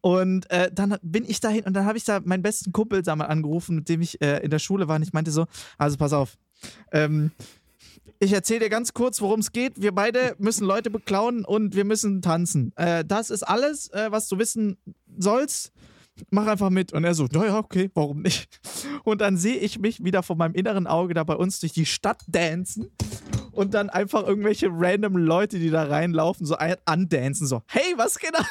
Und 0.00 0.50
äh, 0.50 0.70
dann 0.72 0.96
bin 1.02 1.24
ich 1.24 1.40
dahin 1.40 1.64
und 1.64 1.74
dann 1.74 1.86
habe 1.86 1.98
ich 1.98 2.04
da 2.04 2.20
meinen 2.24 2.42
besten 2.42 2.72
Kumpel 2.72 3.02
da 3.02 3.14
mal 3.14 3.26
angerufen, 3.26 3.76
mit 3.76 3.88
dem 3.88 4.00
ich 4.00 4.20
äh, 4.20 4.38
in 4.38 4.50
der 4.50 4.58
Schule 4.58 4.88
war. 4.88 4.96
Und 4.96 5.02
ich 5.02 5.12
meinte 5.12 5.30
so: 5.30 5.46
Also, 5.78 5.96
pass 5.96 6.12
auf. 6.12 6.36
Ähm, 6.90 7.30
ich 8.22 8.32
erzähle 8.32 8.60
dir 8.60 8.68
ganz 8.70 8.94
kurz, 8.94 9.20
worum 9.20 9.40
es 9.40 9.50
geht. 9.50 9.82
Wir 9.82 9.92
beide 9.92 10.36
müssen 10.38 10.64
Leute 10.64 10.90
beklauen 10.90 11.44
und 11.44 11.74
wir 11.74 11.84
müssen 11.84 12.22
tanzen. 12.22 12.72
Äh, 12.76 13.04
das 13.04 13.30
ist 13.30 13.42
alles, 13.42 13.88
äh, 13.88 14.12
was 14.12 14.28
du 14.28 14.38
wissen 14.38 14.78
sollst. 15.18 15.72
Mach 16.30 16.46
einfach 16.46 16.70
mit. 16.70 16.92
Und 16.92 17.02
er 17.02 17.14
so, 17.14 17.26
naja, 17.32 17.58
okay, 17.58 17.90
warum 17.94 18.22
nicht? 18.22 18.60
Und 19.02 19.20
dann 19.20 19.36
sehe 19.36 19.56
ich 19.56 19.80
mich 19.80 20.04
wieder 20.04 20.22
vor 20.22 20.36
meinem 20.36 20.54
inneren 20.54 20.86
Auge 20.86 21.14
da 21.14 21.24
bei 21.24 21.34
uns 21.34 21.58
durch 21.58 21.72
die 21.72 21.86
Stadt 21.86 22.22
dancen 22.28 22.92
und 23.50 23.74
dann 23.74 23.90
einfach 23.90 24.24
irgendwelche 24.24 24.68
random 24.70 25.16
Leute, 25.16 25.58
die 25.58 25.70
da 25.70 25.84
reinlaufen, 25.84 26.46
so 26.46 26.54
andancen, 26.84 27.48
so, 27.48 27.62
hey, 27.66 27.94
was 27.96 28.18
geht 28.20 28.38
ab? 28.38 28.46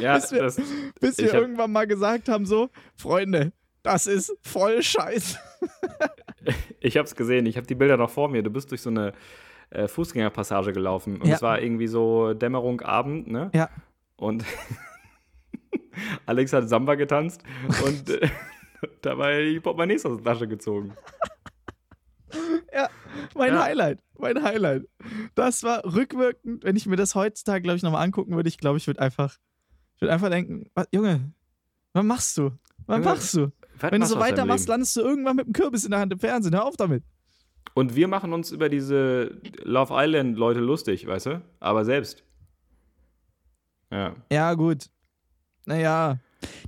Ja, 0.00 0.16
bis 0.16 0.30
wir, 0.30 0.42
das, 0.42 0.60
bis 1.00 1.18
wir 1.18 1.34
irgendwann 1.34 1.72
mal 1.72 1.88
gesagt 1.88 2.28
haben, 2.28 2.46
so, 2.46 2.68
Freunde, 2.94 3.52
das 3.82 4.06
ist 4.06 4.32
voll 4.40 4.82
scheiße. 4.82 5.36
Ich 6.86 6.96
hab's 6.96 7.14
gesehen, 7.14 7.46
ich 7.46 7.56
habe 7.56 7.66
die 7.66 7.74
Bilder 7.74 7.96
noch 7.96 8.10
vor 8.10 8.28
mir. 8.28 8.42
Du 8.42 8.50
bist 8.50 8.70
durch 8.70 8.82
so 8.82 8.90
eine 8.90 9.12
äh, 9.70 9.88
Fußgängerpassage 9.88 10.72
gelaufen 10.72 11.20
und 11.20 11.28
ja. 11.28 11.34
es 11.34 11.42
war 11.42 11.60
irgendwie 11.60 11.88
so 11.88 12.34
Dämmerung, 12.34 12.80
Abend, 12.80 13.28
ne? 13.28 13.50
Ja. 13.54 13.68
Und 14.16 14.44
Alex 16.26 16.52
hat 16.52 16.68
Samba 16.68 16.94
getanzt 16.94 17.42
und 17.84 18.10
äh, 18.10 18.28
dabei 19.02 19.42
die 19.42 19.60
Portemonnaies 19.60 20.06
aus 20.06 20.16
der 20.16 20.32
Tasche 20.32 20.48
gezogen. 20.48 20.94
Ja, 22.72 22.88
mein 23.34 23.54
ja. 23.54 23.64
Highlight, 23.64 23.98
mein 24.18 24.42
Highlight. 24.42 24.82
Das 25.34 25.62
war 25.62 25.84
rückwirkend, 25.84 26.64
wenn 26.64 26.76
ich 26.76 26.86
mir 26.86 26.96
das 26.96 27.14
heutzutage, 27.14 27.62
glaube 27.62 27.76
ich, 27.76 27.82
nochmal 27.82 28.04
angucken 28.04 28.34
würde, 28.36 28.48
ich 28.48 28.58
glaube, 28.58 28.78
ich 28.78 28.86
würde 28.86 29.00
einfach, 29.00 29.38
ich 29.94 30.02
würde 30.02 30.12
einfach 30.12 30.30
denken, 30.30 30.70
was, 30.74 30.86
Junge, 30.92 31.32
was 31.92 32.04
machst 32.04 32.36
du? 32.36 32.52
Was 32.86 33.04
machst 33.04 33.34
du? 33.34 33.50
Was 33.80 33.92
wenn 33.92 34.00
du 34.00 34.06
so 34.06 34.18
weitermachst, 34.18 34.68
landest 34.68 34.96
du 34.96 35.00
irgendwann 35.00 35.36
mit 35.36 35.46
einem 35.46 35.52
Kürbis 35.52 35.84
in 35.84 35.90
der 35.90 36.00
Hand 36.00 36.12
im 36.12 36.18
Fernsehen. 36.18 36.54
Hör 36.54 36.64
auf 36.64 36.76
damit. 36.76 37.04
Und 37.74 37.94
wir 37.94 38.08
machen 38.08 38.32
uns 38.32 38.52
über 38.52 38.68
diese 38.68 39.38
Love 39.62 39.92
Island-Leute 39.94 40.60
lustig, 40.60 41.06
weißt 41.06 41.26
du? 41.26 41.42
Aber 41.60 41.84
selbst. 41.84 42.24
Ja. 43.90 44.14
Ja, 44.32 44.54
gut. 44.54 44.86
Naja. 45.66 46.18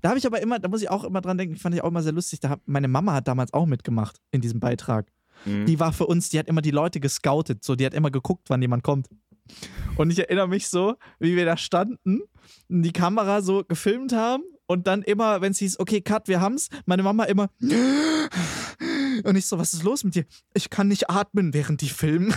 Da 0.03 0.11
habe 0.11 0.19
ich 0.19 0.27
aber 0.27 0.41
immer, 0.43 0.59
da 0.59 0.69
muss 0.69 0.83
ich 0.83 0.91
auch 0.91 1.05
immer 1.05 1.21
dran 1.21 1.39
denken, 1.39 1.57
fand 1.57 1.75
ich 1.75 1.83
auch 1.83 1.89
immer 1.89 2.03
sehr 2.03 2.13
lustig. 2.13 2.41
Da 2.41 2.51
hab, 2.51 2.61
meine 2.67 2.89
Mama 2.89 3.15
hat 3.15 3.29
damals 3.29 3.55
auch 3.55 3.67
mitgemacht 3.67 4.17
in 4.31 4.41
diesem 4.41 4.61
Beitrag. 4.61 5.07
Mhm. 5.45 5.67
Die 5.67 5.81
war 5.81 5.93
für 5.93 6.07
uns, 6.07 6.29
die 6.29 6.39
hat 6.39 6.49
immer 6.49 6.63
die 6.63 6.71
Leute 6.71 7.01
gescoutet, 7.01 7.65
so, 7.65 7.75
die 7.75 7.87
hat 7.87 7.95
immer 7.95 8.11
geguckt, 8.11 8.51
wann 8.51 8.61
jemand 8.61 8.83
kommt. 8.83 9.09
Und 9.97 10.11
ich 10.11 10.19
erinnere 10.19 10.49
mich 10.49 10.69
so, 10.69 10.97
wie 11.19 11.37
wir 11.37 11.47
da 11.47 11.57
standen, 11.57 12.21
die 12.69 12.93
Kamera 12.93 13.41
so 13.41 13.65
gefilmt 13.65 14.13
haben 14.13 14.43
und 14.69 14.87
dann 14.87 15.03
immer, 15.03 15.41
wenn 15.41 15.53
es 15.53 15.59
hieß, 15.59 15.81
okay, 15.81 16.01
Cut, 16.03 16.29
wir 16.29 16.41
haben's, 16.41 16.69
meine 16.85 17.03
Mama 17.03 17.25
immer. 17.25 17.51
Und 19.25 19.35
ich 19.35 19.47
so, 19.47 19.59
was 19.59 19.73
ist 19.73 19.83
los 19.83 20.05
mit 20.05 20.15
dir? 20.15 20.27
Ich 20.55 20.71
kann 20.71 20.87
nicht 20.87 21.11
atmen, 21.11 21.53
während 21.53 21.81
die 21.81 21.89
filmen. 21.89 22.33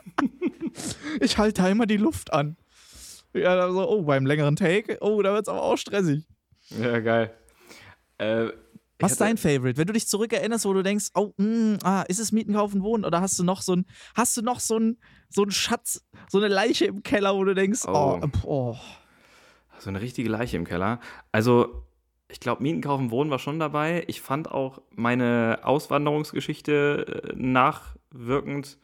ich 1.20 1.38
halte 1.38 1.62
da 1.62 1.68
immer 1.68 1.86
die 1.86 1.96
Luft 1.96 2.32
an. 2.32 2.56
Ja, 3.32 3.54
da 3.56 3.72
so, 3.72 3.88
oh, 3.88 4.02
beim 4.02 4.26
längeren 4.26 4.56
Take, 4.56 4.98
oh, 5.00 5.22
da 5.22 5.32
wird's 5.32 5.48
aber 5.48 5.62
auch 5.62 5.76
stressig. 5.76 6.26
Ja, 6.70 6.98
geil. 6.98 7.32
Äh, 8.18 8.48
was 8.98 9.12
ist 9.12 9.20
dein 9.20 9.36
Favorite? 9.36 9.78
Wenn 9.78 9.86
du 9.86 9.92
dich 9.92 10.06
zurückerinnerst, 10.06 10.64
wo 10.64 10.72
du 10.74 10.82
denkst, 10.82 11.10
oh, 11.14 11.32
mh, 11.36 11.46
mm, 11.46 11.78
ah, 11.82 12.02
ist 12.02 12.18
es 12.18 12.32
Mieten, 12.32 12.52
Kaufen, 12.52 12.82
Wohnen? 12.82 13.04
Oder 13.04 13.20
hast 13.20 13.38
du 13.38 13.44
noch 13.44 13.62
so 13.62 13.76
ein, 13.76 13.86
hast 14.14 14.36
du 14.36 14.42
noch 14.42 14.60
so 14.60 14.78
ein, 14.78 14.98
so 15.28 15.44
ein 15.44 15.50
Schatz, 15.50 16.04
so 16.28 16.38
eine 16.38 16.48
Leiche 16.48 16.86
im 16.86 17.02
Keller, 17.02 17.34
wo 17.34 17.44
du 17.44 17.54
denkst, 17.54 17.82
oh, 17.86 18.20
oh, 18.22 18.28
oh. 18.44 18.76
So 19.82 19.90
eine 19.90 20.00
richtige 20.00 20.28
Leiche 20.28 20.56
im 20.56 20.64
Keller. 20.64 21.00
Also, 21.32 21.84
ich 22.28 22.40
glaube, 22.40 22.62
Mieten, 22.62 22.80
Kaufen, 22.80 23.10
Wohnen 23.10 23.30
war 23.30 23.38
schon 23.38 23.58
dabei. 23.58 24.04
Ich 24.06 24.20
fand 24.20 24.50
auch 24.50 24.80
meine 24.94 25.60
Auswanderungsgeschichte 25.62 27.32
äh, 27.32 27.36
nachwirkend 27.36 28.78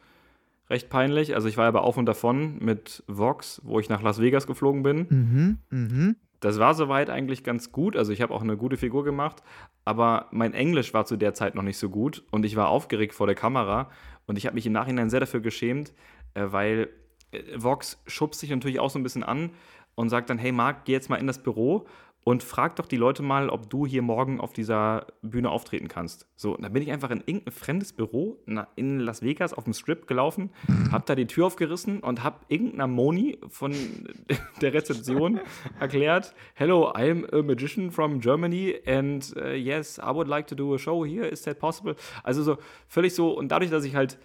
recht 0.69 0.89
peinlich. 0.89 1.35
Also, 1.35 1.47
ich 1.47 1.57
war 1.57 1.67
aber 1.67 1.83
auf 1.83 1.97
und 1.97 2.05
davon 2.05 2.59
mit 2.59 3.03
Vox, 3.07 3.61
wo 3.63 3.79
ich 3.79 3.89
nach 3.89 4.01
Las 4.01 4.21
Vegas 4.21 4.45
geflogen 4.45 4.83
bin. 4.83 5.07
Mhm, 5.09 5.57
mhm. 5.69 6.15
Das 6.39 6.59
war 6.59 6.73
soweit 6.73 7.09
eigentlich 7.09 7.43
ganz 7.43 7.71
gut. 7.71 7.97
Also 7.97 8.13
ich 8.13 8.21
habe 8.21 8.33
auch 8.33 8.41
eine 8.41 8.55
gute 8.55 8.77
Figur 8.77 9.03
gemacht, 9.03 9.43
aber 9.85 10.27
mein 10.31 10.53
Englisch 10.53 10.93
war 10.93 11.05
zu 11.05 11.17
der 11.17 11.33
Zeit 11.33 11.55
noch 11.55 11.63
nicht 11.63 11.77
so 11.77 11.89
gut 11.89 12.23
und 12.31 12.45
ich 12.45 12.55
war 12.55 12.69
aufgeregt 12.69 13.13
vor 13.13 13.27
der 13.27 13.35
Kamera 13.35 13.89
und 14.25 14.37
ich 14.37 14.45
habe 14.45 14.55
mich 14.55 14.65
im 14.65 14.73
Nachhinein 14.73 15.09
sehr 15.09 15.19
dafür 15.19 15.41
geschämt, 15.41 15.93
äh, 16.33 16.45
weil 16.47 16.89
äh, 17.31 17.41
Vox 17.57 18.01
schubst 18.07 18.39
sich 18.39 18.49
natürlich 18.49 18.79
auch 18.79 18.89
so 18.89 18.99
ein 18.99 19.03
bisschen 19.03 19.23
an 19.23 19.51
und 19.99 20.07
sagt 20.07 20.29
dann, 20.29 20.37
hey 20.37 20.53
Marc, 20.53 20.85
geh 20.85 20.93
jetzt 20.93 21.09
mal 21.09 21.17
in 21.17 21.27
das 21.27 21.43
Büro 21.43 21.85
und 22.23 22.41
frag 22.41 22.77
doch 22.77 22.85
die 22.85 22.95
Leute 22.95 23.21
mal, 23.21 23.49
ob 23.49 23.69
du 23.69 23.85
hier 23.85 24.01
morgen 24.01 24.39
auf 24.39 24.53
dieser 24.53 25.07
Bühne 25.21 25.49
auftreten 25.49 25.89
kannst. 25.89 26.25
So, 26.37 26.55
dann 26.55 26.71
bin 26.71 26.81
ich 26.81 26.89
einfach 26.89 27.09
in 27.11 27.19
irgendein 27.25 27.51
fremdes 27.51 27.91
Büro 27.91 28.37
in 28.77 28.99
Las 28.99 29.21
Vegas 29.23 29.53
auf 29.53 29.65
dem 29.65 29.73
Strip 29.73 30.07
gelaufen, 30.07 30.51
hab 30.93 31.05
da 31.05 31.15
die 31.15 31.27
Tür 31.27 31.47
aufgerissen 31.47 31.99
und 31.99 32.23
hab 32.23 32.45
irgendeiner 32.47 32.87
Moni 32.87 33.39
von 33.49 33.73
der 34.61 34.73
Rezeption 34.73 35.41
erklärt, 35.81 36.33
Hello, 36.53 36.93
I'm 36.93 37.29
a 37.37 37.43
magician 37.43 37.91
from 37.91 38.21
Germany 38.21 38.75
and 38.85 39.33
uh, 39.35 39.49
yes, 39.49 39.99
I 39.99 40.13
would 40.13 40.29
like 40.29 40.47
to 40.47 40.55
do 40.55 40.73
a 40.75 40.77
show 40.79 41.03
here, 41.03 41.27
is 41.27 41.41
that 41.41 41.59
possible? 41.59 41.95
Also 42.23 42.41
so 42.41 42.57
völlig 42.87 43.13
so 43.13 43.37
und 43.37 43.49
dadurch, 43.49 43.69
dass 43.69 43.83
ich 43.83 43.95
halt 43.95 44.17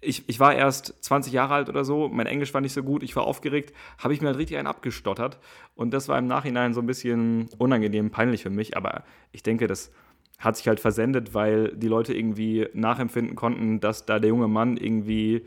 ich, 0.00 0.28
ich 0.28 0.40
war 0.40 0.54
erst 0.54 0.94
20 1.04 1.32
Jahre 1.32 1.54
alt 1.54 1.68
oder 1.68 1.84
so, 1.84 2.08
mein 2.08 2.26
Englisch 2.26 2.54
war 2.54 2.60
nicht 2.60 2.72
so 2.72 2.82
gut, 2.82 3.02
ich 3.02 3.14
war 3.16 3.24
aufgeregt, 3.24 3.74
habe 3.98 4.14
ich 4.14 4.20
mir 4.20 4.28
halt 4.28 4.38
richtig 4.38 4.56
einen 4.56 4.66
abgestottert. 4.66 5.38
Und 5.74 5.92
das 5.92 6.08
war 6.08 6.18
im 6.18 6.26
Nachhinein 6.26 6.72
so 6.72 6.80
ein 6.80 6.86
bisschen 6.86 7.48
unangenehm, 7.58 8.10
peinlich 8.10 8.42
für 8.42 8.50
mich. 8.50 8.76
Aber 8.76 9.04
ich 9.32 9.42
denke, 9.42 9.66
das 9.66 9.90
hat 10.38 10.56
sich 10.56 10.68
halt 10.68 10.80
versendet, 10.80 11.34
weil 11.34 11.76
die 11.76 11.88
Leute 11.88 12.14
irgendwie 12.14 12.68
nachempfinden 12.72 13.36
konnten, 13.36 13.80
dass 13.80 14.06
da 14.06 14.18
der 14.18 14.30
junge 14.30 14.48
Mann 14.48 14.78
irgendwie 14.78 15.46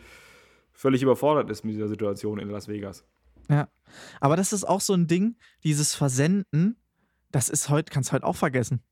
völlig 0.71 1.01
überfordert 1.01 1.49
ist 1.49 1.63
mit 1.63 1.73
dieser 1.73 1.87
Situation 1.87 2.39
in 2.39 2.49
Las 2.49 2.67
Vegas. 2.67 3.03
Ja, 3.49 3.67
aber 4.21 4.35
das 4.35 4.53
ist 4.53 4.63
auch 4.63 4.81
so 4.81 4.93
ein 4.93 5.07
Ding, 5.07 5.35
dieses 5.63 5.95
Versenden, 5.95 6.77
das 7.31 7.49
ist 7.49 7.69
heute, 7.69 7.91
kannst 7.91 8.09
du 8.09 8.13
heute 8.13 8.25
auch 8.25 8.35
vergessen. 8.35 8.83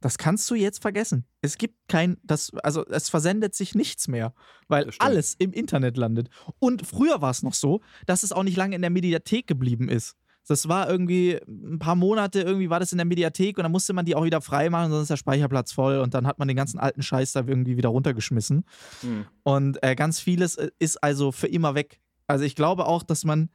Das 0.00 0.16
kannst 0.16 0.50
du 0.50 0.54
jetzt 0.54 0.80
vergessen. 0.80 1.26
Es 1.42 1.58
gibt 1.58 1.74
kein, 1.88 2.16
das, 2.22 2.52
also 2.62 2.86
es 2.86 3.10
versendet 3.10 3.54
sich 3.54 3.74
nichts 3.74 4.08
mehr, 4.08 4.34
weil 4.68 4.90
alles 4.98 5.34
im 5.34 5.52
Internet 5.52 5.96
landet. 5.96 6.28
Und 6.58 6.86
früher 6.86 7.20
war 7.20 7.30
es 7.30 7.42
noch 7.42 7.54
so, 7.54 7.80
dass 8.06 8.22
es 8.22 8.32
auch 8.32 8.42
nicht 8.42 8.56
lange 8.56 8.76
in 8.76 8.82
der 8.82 8.90
Mediathek 8.90 9.46
geblieben 9.46 9.88
ist. 9.88 10.16
Das 10.48 10.68
war 10.68 10.90
irgendwie 10.90 11.38
ein 11.46 11.78
paar 11.78 11.94
Monate, 11.94 12.40
irgendwie 12.40 12.70
war 12.70 12.80
das 12.80 12.92
in 12.92 12.98
der 12.98 13.04
Mediathek 13.04 13.58
und 13.58 13.62
dann 13.62 13.70
musste 13.70 13.92
man 13.92 14.04
die 14.04 14.16
auch 14.16 14.24
wieder 14.24 14.40
freimachen, 14.40 14.90
sonst 14.90 15.02
ist 15.02 15.10
der 15.10 15.16
Speicherplatz 15.16 15.70
voll 15.70 15.98
und 15.98 16.14
dann 16.14 16.26
hat 16.26 16.38
man 16.38 16.48
den 16.48 16.56
ganzen 16.56 16.80
alten 16.80 17.02
Scheiß 17.02 17.32
da 17.32 17.44
irgendwie 17.46 17.76
wieder 17.76 17.90
runtergeschmissen. 17.90 18.64
Mhm. 19.02 19.26
Und 19.44 19.82
äh, 19.82 19.94
ganz 19.94 20.18
vieles 20.18 20.56
äh, 20.56 20.70
ist 20.78 21.02
also 21.04 21.30
für 21.30 21.46
immer 21.46 21.74
weg. 21.74 22.00
Also 22.26 22.44
ich 22.44 22.56
glaube 22.56 22.86
auch, 22.86 23.02
dass 23.02 23.24
man 23.24 23.50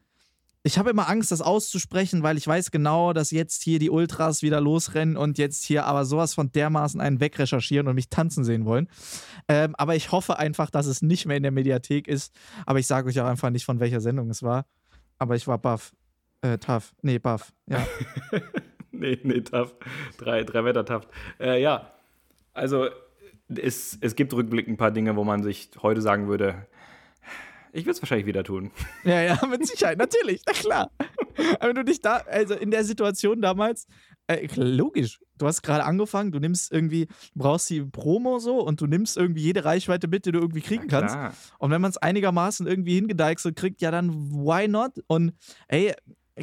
ich 0.65 0.79
habe 0.79 0.89
immer 0.89 1.07
Angst, 1.07 1.31
das 1.31 1.41
auszusprechen, 1.41 2.23
weil 2.23 2.37
ich 2.37 2.47
weiß 2.47 2.71
genau, 2.71 3.13
dass 3.13 3.29
jetzt 3.29 3.61
hier 3.61 3.77
die 3.77 3.91
Ultras 3.91 4.41
wieder 4.41 4.59
losrennen 4.59 5.15
und 5.15 5.37
jetzt 5.37 5.63
hier 5.63 5.85
aber 5.85 6.05
sowas 6.05 6.33
von 6.33 6.51
dermaßen 6.51 6.99
einen 6.99 7.19
wegrecherchieren 7.19 7.87
und 7.87 7.93
mich 7.93 8.09
tanzen 8.09 8.43
sehen 8.43 8.65
wollen. 8.65 8.89
Ähm, 9.47 9.75
aber 9.77 9.95
ich 9.95 10.11
hoffe 10.11 10.39
einfach, 10.39 10.71
dass 10.71 10.87
es 10.87 11.03
nicht 11.03 11.27
mehr 11.27 11.37
in 11.37 11.43
der 11.43 11.51
Mediathek 11.51 12.07
ist. 12.07 12.33
Aber 12.65 12.79
ich 12.79 12.87
sage 12.87 13.07
euch 13.07 13.19
auch 13.21 13.27
einfach 13.27 13.51
nicht, 13.51 13.63
von 13.63 13.79
welcher 13.79 14.01
Sendung 14.01 14.31
es 14.31 14.41
war. 14.41 14.65
Aber 15.19 15.35
ich 15.35 15.45
war 15.45 15.59
baff. 15.59 15.93
Äh, 16.41 16.57
tough. 16.57 16.95
Nee, 17.03 17.19
baff. 17.19 17.53
Ja. 17.67 17.85
nee, 18.91 19.19
nee, 19.21 19.41
tough. 19.41 19.75
Drei, 20.17 20.43
drei 20.43 20.65
Wetter 20.65 20.83
tough. 20.83 21.07
Äh, 21.39 21.61
ja, 21.61 21.93
also 22.55 22.87
es, 23.49 23.99
es 24.01 24.15
gibt 24.15 24.33
rückblickend 24.33 24.73
ein 24.73 24.77
paar 24.77 24.89
Dinge, 24.89 25.15
wo 25.15 25.23
man 25.23 25.43
sich 25.43 25.69
heute 25.83 26.01
sagen 26.01 26.27
würde, 26.27 26.65
ich 27.75 27.85
würde 27.85 27.91
es 27.91 28.01
wahrscheinlich 28.01 28.25
wieder 28.25 28.43
tun. 28.43 28.71
Ja, 29.03 29.21
ja, 29.21 29.39
mit 29.45 29.67
Sicherheit, 29.67 29.97
natürlich, 29.97 30.41
na 30.47 30.53
klar. 30.53 30.91
Aber 31.59 31.69
wenn 31.69 31.75
du 31.75 31.83
dich 31.83 32.01
da, 32.01 32.17
also 32.17 32.55
in 32.55 32.71
der 32.71 32.83
Situation 32.83 33.41
damals, 33.41 33.85
äh, 34.27 34.47
logisch, 34.55 35.19
du 35.37 35.45
hast 35.45 35.61
gerade 35.61 35.83
angefangen, 35.83 36.31
du 36.31 36.39
nimmst 36.39 36.71
irgendwie, 36.71 37.05
du 37.05 37.13
brauchst 37.35 37.69
die 37.69 37.81
Promo 37.83 38.39
so 38.39 38.59
und 38.59 38.81
du 38.81 38.87
nimmst 38.87 39.17
irgendwie 39.17 39.41
jede 39.41 39.65
Reichweite 39.65 40.07
mit, 40.07 40.25
die 40.25 40.31
du 40.31 40.39
irgendwie 40.39 40.61
kriegen 40.61 40.87
kannst. 40.87 41.15
Und 41.59 41.71
wenn 41.71 41.81
man 41.81 41.91
es 41.91 41.97
einigermaßen 41.97 42.65
irgendwie 42.65 42.95
hingedeichselt 42.95 43.55
kriegt, 43.55 43.81
ja 43.81 43.91
dann 43.91 44.09
why 44.31 44.67
not? 44.67 44.93
Und 45.07 45.33
ey, 45.67 45.93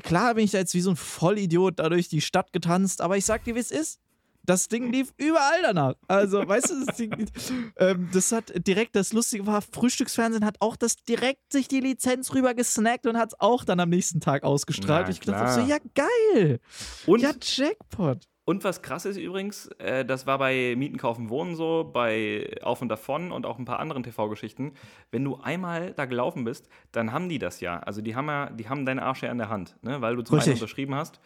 klar 0.03 0.35
bin 0.35 0.45
ich 0.45 0.51
da 0.53 0.59
jetzt 0.59 0.75
wie 0.75 0.81
so 0.83 0.91
ein 0.91 0.97
Vollidiot 0.97 1.79
da 1.79 1.89
durch 1.89 2.09
die 2.09 2.21
Stadt 2.21 2.53
getanzt, 2.53 3.01
aber 3.01 3.17
ich 3.17 3.25
sag 3.25 3.43
dir, 3.45 3.55
wie 3.55 3.61
es 3.61 3.71
ist. 3.71 4.02
Das 4.45 4.69
Ding 4.69 4.91
lief 4.91 5.13
überall 5.19 5.63
danach. 5.63 5.95
Also, 6.09 6.47
weißt 6.47 6.71
du, 6.71 6.85
das, 6.85 6.97
Ding, 6.97 7.31
ähm, 7.77 8.09
das 8.13 8.33
hat 8.33 8.53
direkt, 8.67 8.97
das 8.97 9.13
Lustige 9.13 9.47
war, 9.47 9.63
Frühstücksfernsehen 9.63 10.45
hat 10.45 10.57
auch 10.61 10.77
das 10.77 10.97
direkt 10.97 11.53
sich 11.53 11.69
die 11.69 11.81
Lizenz 11.81 12.35
rüber 12.35 12.55
gesnackt 12.55 13.07
und 13.07 13.17
hat 13.17 13.31
es 13.31 13.41
auch 13.41 13.65
dann 13.65 13.79
am 13.81 13.91
nächsten 13.91 14.21
Tag 14.21 14.43
ausgestrahlt. 14.43 15.07
und 15.07 15.13
ich 15.13 15.21
dachte 15.21 15.53
so, 15.53 15.67
ja, 15.67 15.79
geil. 15.95 16.61
Und, 17.07 17.21
ja, 17.21 17.33
Jackpot. 17.41 18.27
Und 18.45 18.65
was 18.65 18.83
krass 18.83 19.05
ist 19.05 19.17
übrigens, 19.17 19.69
äh, 19.79 20.05
das 20.05 20.27
war 20.27 20.39
bei 20.39 20.75
Mieten, 20.77 20.99
Kaufen, 20.99 21.31
Wohnen 21.31 21.55
so, 21.55 21.89
bei 21.93 22.53
Auf 22.63 22.83
und 22.83 22.89
Davon 22.89 23.31
und 23.31 23.47
auch 23.47 23.59
ein 23.59 23.65
paar 23.65 23.79
anderen 23.79 24.03
TV-Geschichten. 24.03 24.73
Wenn 25.13 25.23
du 25.23 25.37
einmal 25.37 25.93
da 25.93 26.07
gelaufen 26.07 26.43
bist, 26.43 26.69
dann 26.91 27.13
haben 27.13 27.29
die 27.29 27.39
das 27.39 27.61
ja. 27.61 27.79
Also 27.79 28.01
die 28.01 28.17
haben 28.17 28.27
ja, 28.27 28.51
die 28.51 28.69
haben 28.69 28.85
deine 28.85 29.03
Arsch 29.05 29.23
ja 29.23 29.31
in 29.31 29.39
der 29.39 29.49
Hand, 29.49 29.77
ne? 29.83 30.01
weil 30.01 30.17
du 30.17 30.37
einen 30.37 30.53
unterschrieben 30.55 30.97
hast. 30.97 31.21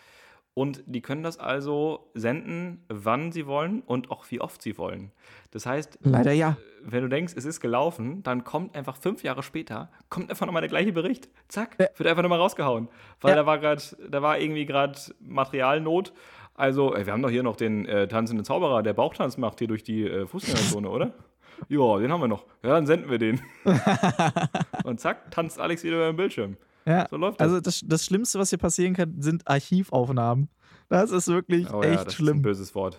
Und 0.58 0.82
die 0.86 1.02
können 1.02 1.22
das 1.22 1.38
also 1.38 2.08
senden, 2.14 2.82
wann 2.88 3.30
sie 3.30 3.46
wollen 3.46 3.82
und 3.82 4.10
auch 4.10 4.24
wie 4.30 4.40
oft 4.40 4.62
sie 4.62 4.78
wollen. 4.78 5.12
Das 5.50 5.66
heißt, 5.66 5.98
leider 6.00 6.32
ja. 6.32 6.52
Äh, 6.52 6.54
wenn 6.80 7.02
du 7.02 7.10
denkst, 7.10 7.34
es 7.36 7.44
ist 7.44 7.60
gelaufen, 7.60 8.22
dann 8.22 8.42
kommt 8.42 8.74
einfach 8.74 8.96
fünf 8.96 9.22
Jahre 9.22 9.42
später, 9.42 9.90
kommt 10.08 10.30
einfach 10.30 10.46
nochmal 10.46 10.62
der 10.62 10.70
gleiche 10.70 10.94
Bericht. 10.94 11.28
Zack, 11.48 11.76
ja. 11.78 11.88
wird 11.94 12.08
einfach 12.08 12.22
nochmal 12.22 12.38
rausgehauen. 12.38 12.88
Weil 13.20 13.32
ja. 13.32 13.36
da 13.36 13.44
war 13.44 13.58
gerade, 13.58 13.82
da 14.08 14.22
war 14.22 14.38
irgendwie 14.38 14.64
gerade 14.64 14.98
Materialnot. 15.20 16.14
Also, 16.54 16.94
ey, 16.94 17.04
wir 17.04 17.12
haben 17.12 17.20
doch 17.20 17.28
hier 17.28 17.42
noch 17.42 17.56
den 17.56 17.84
äh, 17.84 18.08
tanzenden 18.08 18.46
Zauberer, 18.46 18.82
der 18.82 18.94
Bauchtanz 18.94 19.36
macht 19.36 19.58
hier 19.58 19.68
durch 19.68 19.82
die 19.82 20.04
äh, 20.04 20.26
Fußgängerzone, 20.26 20.88
oder? 20.88 21.12
Ja, 21.68 21.98
den 21.98 22.10
haben 22.10 22.22
wir 22.22 22.28
noch. 22.28 22.46
Ja, 22.62 22.70
dann 22.70 22.86
senden 22.86 23.10
wir 23.10 23.18
den. 23.18 23.42
und 24.84 25.00
zack, 25.00 25.30
tanzt 25.30 25.60
Alex 25.60 25.84
wieder 25.84 25.96
über 25.96 26.06
den 26.06 26.16
Bildschirm. 26.16 26.56
Ja, 26.86 27.06
so 27.10 27.16
läuft 27.16 27.40
das. 27.40 27.48
Also 27.48 27.60
das, 27.60 27.80
das 27.84 28.04
Schlimmste, 28.04 28.38
was 28.38 28.50
hier 28.50 28.58
passieren 28.58 28.94
kann, 28.94 29.20
sind 29.20 29.46
Archivaufnahmen. 29.46 30.48
Das 30.88 31.10
ist 31.10 31.26
wirklich 31.26 31.68
oh, 31.72 31.82
echt 31.82 31.94
ja, 31.94 32.04
das 32.04 32.14
schlimm. 32.14 32.28
Ist 32.28 32.38
ein 32.38 32.42
böses 32.42 32.74
Wort. 32.74 32.98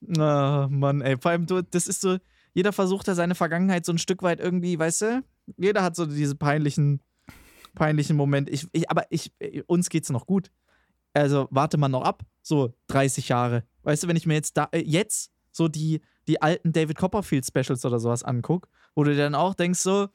Na, 0.00 0.66
oh, 0.66 0.68
Mann, 0.68 1.00
ey. 1.00 1.16
Vor 1.16 1.30
allem, 1.30 1.46
du, 1.46 1.62
das 1.62 1.86
ist 1.86 2.02
so, 2.02 2.18
jeder 2.52 2.72
versucht 2.72 3.08
ja 3.08 3.14
seine 3.14 3.34
Vergangenheit 3.34 3.86
so 3.86 3.92
ein 3.92 3.98
Stück 3.98 4.22
weit 4.22 4.40
irgendwie, 4.40 4.78
weißt 4.78 5.02
du? 5.02 5.24
Jeder 5.56 5.82
hat 5.82 5.96
so 5.96 6.04
diese 6.04 6.34
peinlichen, 6.34 7.00
peinlichen 7.74 8.16
Momente. 8.16 8.50
Ich, 8.52 8.68
ich, 8.72 8.90
aber 8.90 9.04
ich, 9.10 9.32
uns 9.66 9.88
geht's 9.88 10.10
noch 10.10 10.26
gut. 10.26 10.50
Also 11.14 11.48
warte 11.50 11.78
mal 11.78 11.88
noch 11.88 12.02
ab, 12.02 12.22
so 12.42 12.74
30 12.88 13.28
Jahre. 13.28 13.64
Weißt 13.82 14.02
du, 14.02 14.08
wenn 14.08 14.16
ich 14.16 14.26
mir 14.26 14.34
jetzt 14.34 14.56
da, 14.56 14.68
äh, 14.72 14.82
jetzt 14.84 15.30
so 15.52 15.68
die, 15.68 16.00
die 16.26 16.42
alten 16.42 16.72
David 16.72 16.98
Copperfield 16.98 17.46
Specials 17.46 17.84
oder 17.84 18.00
sowas 18.00 18.24
angucke, 18.24 18.68
wo 18.94 19.04
du 19.04 19.16
dann 19.16 19.34
auch 19.34 19.54
denkst, 19.54 19.80
so, 19.80 20.08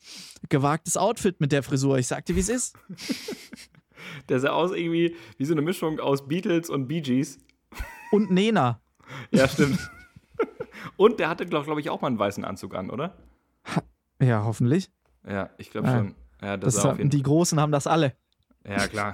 gewagtes 0.49 0.97
Outfit 0.97 1.39
mit 1.39 1.51
der 1.51 1.63
Frisur. 1.63 1.97
Ich 1.97 2.07
sag 2.07 2.25
dir, 2.25 2.35
wie 2.35 2.39
es 2.39 2.49
ist. 2.49 2.77
der 4.29 4.39
sah 4.39 4.49
aus 4.49 4.71
irgendwie 4.71 5.15
wie 5.37 5.45
so 5.45 5.53
eine 5.53 5.61
Mischung 5.61 5.99
aus 5.99 6.27
Beatles 6.27 6.69
und 6.69 6.87
Bee 6.87 7.01
Gees. 7.01 7.39
Und 8.11 8.31
Nena. 8.31 8.81
ja, 9.31 9.47
stimmt. 9.47 9.79
und 10.97 11.19
der 11.19 11.29
hatte, 11.29 11.45
glaube 11.45 11.65
glaub 11.65 11.79
ich, 11.79 11.89
auch 11.89 12.01
mal 12.01 12.07
einen 12.07 12.19
weißen 12.19 12.45
Anzug 12.45 12.75
an, 12.75 12.89
oder? 12.89 13.17
Ja, 14.21 14.43
hoffentlich. 14.43 14.89
Ja, 15.27 15.49
ich 15.57 15.71
glaube 15.71 15.87
schon. 15.87 16.15
Ja, 16.41 16.57
das 16.57 16.75
das 16.75 16.99
ist, 16.99 17.13
die 17.13 17.23
Großen 17.23 17.59
haben 17.59 17.71
das 17.71 17.87
alle. 17.87 18.15
Ja, 18.67 18.87
klar. 18.87 19.13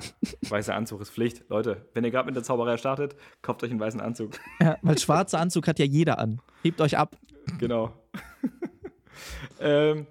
Weißer 0.49 0.75
Anzug 0.75 1.01
ist 1.01 1.11
Pflicht. 1.11 1.45
Leute, 1.49 1.87
wenn 1.93 2.03
ihr 2.03 2.11
gerade 2.11 2.25
mit 2.25 2.35
der 2.35 2.43
Zauberei 2.43 2.77
startet, 2.77 3.15
kauft 3.41 3.63
euch 3.63 3.71
einen 3.71 3.79
weißen 3.79 4.01
Anzug. 4.01 4.33
Ja, 4.59 4.77
weil 4.81 4.97
schwarzer 4.97 5.39
Anzug 5.39 5.67
hat 5.67 5.79
ja 5.79 5.85
jeder 5.85 6.19
an. 6.19 6.41
Hebt 6.63 6.81
euch 6.81 6.97
ab. 6.97 7.17
Genau. 7.59 7.93
ähm, 9.59 10.07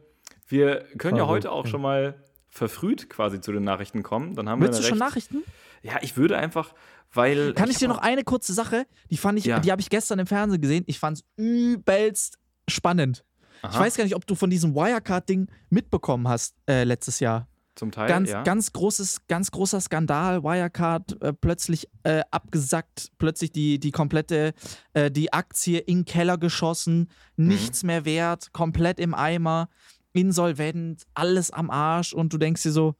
wir 0.46 0.84
können 0.98 1.16
ja 1.16 1.26
heute 1.26 1.50
auch 1.50 1.66
schon 1.66 1.82
mal 1.82 2.22
verfrüht 2.48 3.10
quasi 3.10 3.40
zu 3.40 3.52
den 3.52 3.64
Nachrichten 3.64 4.02
kommen. 4.02 4.34
Dann 4.36 4.48
haben 4.48 4.60
Willst 4.62 4.78
wir 4.78 4.82
du 4.82 4.88
schon 4.88 4.98
Nachrichten? 4.98 5.42
Ja, 5.82 5.98
ich 6.02 6.16
würde 6.16 6.38
einfach, 6.38 6.74
weil. 7.12 7.52
Kann 7.54 7.68
ich, 7.68 7.74
ich 7.74 7.78
dir 7.78 7.88
noch 7.88 7.98
eine 7.98 8.24
kurze 8.24 8.54
Sache? 8.54 8.86
Die 9.10 9.16
fand 9.16 9.38
ich, 9.38 9.44
ja. 9.44 9.58
die 9.58 9.70
habe 9.70 9.80
ich 9.80 9.90
gestern 9.90 10.18
im 10.18 10.26
Fernsehen 10.26 10.60
gesehen. 10.60 10.84
Ich 10.86 10.98
fand 10.98 11.18
es 11.18 11.24
übelst 11.36 12.38
spannend. 12.68 13.24
Aha. 13.62 13.72
Ich 13.72 13.80
weiß 13.80 13.96
gar 13.96 14.04
nicht, 14.04 14.14
ob 14.14 14.26
du 14.26 14.34
von 14.34 14.50
diesem 14.50 14.74
Wirecard-Ding 14.74 15.48
mitbekommen 15.70 16.28
hast 16.28 16.54
äh, 16.68 16.84
letztes 16.84 17.20
Jahr. 17.20 17.48
Zum 17.74 17.90
Teil, 17.90 18.08
ganz, 18.08 18.30
ja. 18.30 18.42
Ganz, 18.44 18.72
großes, 18.72 19.26
ganz 19.26 19.50
großer 19.50 19.80
Skandal, 19.80 20.44
Wirecard 20.44 21.20
äh, 21.20 21.32
plötzlich 21.32 21.88
äh, 22.04 22.22
abgesackt, 22.30 23.10
plötzlich 23.18 23.50
die, 23.50 23.80
die 23.80 23.90
komplette, 23.90 24.52
äh, 24.92 25.10
die 25.10 25.32
Aktie 25.32 25.78
in 25.78 25.98
den 25.98 26.04
Keller 26.04 26.38
geschossen, 26.38 27.10
mhm. 27.36 27.48
nichts 27.48 27.82
mhm. 27.82 27.86
mehr 27.88 28.04
wert, 28.04 28.52
komplett 28.52 29.00
im 29.00 29.12
Eimer, 29.12 29.68
insolvent, 30.12 31.02
alles 31.14 31.50
am 31.50 31.68
Arsch 31.70 32.12
und 32.12 32.32
du 32.32 32.38
denkst 32.38 32.62
dir 32.62 32.70
so, 32.70 32.94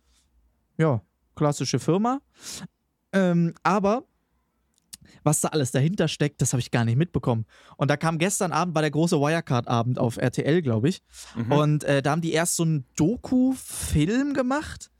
ja, 0.76 1.00
klassische 1.36 1.78
Firma. 1.78 2.20
Ähm, 3.12 3.54
aber 3.62 4.04
was 5.22 5.40
da 5.40 5.48
alles 5.48 5.70
dahinter 5.70 6.08
steckt, 6.08 6.40
das 6.42 6.52
habe 6.52 6.60
ich 6.60 6.70
gar 6.70 6.84
nicht 6.84 6.96
mitbekommen. 6.96 7.46
Und 7.76 7.90
da 7.90 7.96
kam 7.96 8.18
gestern 8.18 8.52
Abend, 8.52 8.74
war 8.74 8.82
der 8.82 8.90
große 8.90 9.18
Wirecard-Abend 9.18 9.98
auf 9.98 10.16
RTL, 10.16 10.62
glaube 10.62 10.88
ich. 10.88 11.02
Mhm. 11.36 11.52
Und 11.52 11.84
äh, 11.84 12.02
da 12.02 12.12
haben 12.12 12.22
die 12.22 12.32
erst 12.32 12.56
so 12.56 12.62
einen 12.62 12.86
Doku-Film 12.96 14.34
gemacht. 14.34 14.90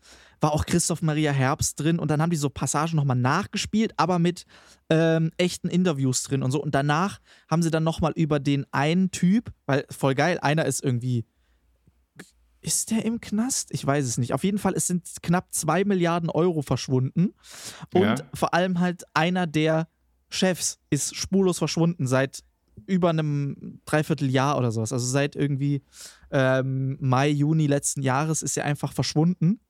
War 0.41 0.53
auch 0.53 0.67
Christoph 0.67 1.01
Maria 1.01 1.33
Herbst 1.33 1.81
drin 1.81 1.99
und 1.99 2.11
dann 2.11 2.21
haben 2.21 2.31
die 2.31 2.37
so 2.37 2.51
Passagen 2.51 2.97
nochmal 2.97 3.17
nachgespielt, 3.17 3.95
aber 3.97 4.19
mit 4.19 4.45
ähm, 4.91 5.31
echten 5.39 5.69
Interviews 5.69 6.23
drin 6.25 6.43
und 6.43 6.51
so. 6.51 6.63
Und 6.63 6.75
danach 6.75 7.21
haben 7.49 7.63
sie 7.63 7.71
dann 7.71 7.85
nochmal 7.85 8.13
über 8.15 8.41
den 8.41 8.67
einen 8.71 9.11
Typ, 9.11 9.53
weil 9.65 9.87
voll 9.91 10.15
geil, 10.15 10.39
einer 10.41 10.67
ist 10.67 10.85
irgendwie 10.85 11.25
ist 12.65 12.91
der 12.91 13.05
im 13.05 13.21
Knast? 13.21 13.69
Ich 13.73 13.87
weiß 13.87 14.05
es 14.05 14.19
nicht. 14.19 14.33
Auf 14.33 14.43
jeden 14.43 14.59
Fall, 14.59 14.73
es 14.75 14.87
sind 14.87 15.07
knapp 15.23 15.53
zwei 15.53 15.85
Milliarden 15.85 16.31
Euro 16.31 16.63
verschwunden. 16.63 17.35
Und 17.93 18.03
ja. 18.03 18.17
vor 18.33 18.55
allem 18.55 18.81
halt 18.81 19.05
einer 19.13 19.47
der 19.47 19.89
Chefs 20.31 20.81
ist 20.91 21.15
spurlos 21.15 21.59
verschwunden 21.59 22.07
seit 22.07 22.43
über 22.87 23.11
einem 23.11 23.81
Dreivierteljahr 23.85 24.57
oder 24.59 24.73
sowas. 24.73 24.93
Also 24.93 25.07
seit 25.07 25.37
irgendwie 25.37 25.83
ähm, 26.31 26.97
Mai, 27.01 27.29
Juni 27.29 27.67
letzten 27.67 28.03
Jahres 28.03 28.43
ist 28.43 28.57
er 28.57 28.65
einfach 28.65 28.93
verschwunden. 28.93 29.61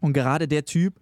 Und 0.00 0.14
gerade 0.14 0.48
der 0.48 0.64
Typ 0.64 0.98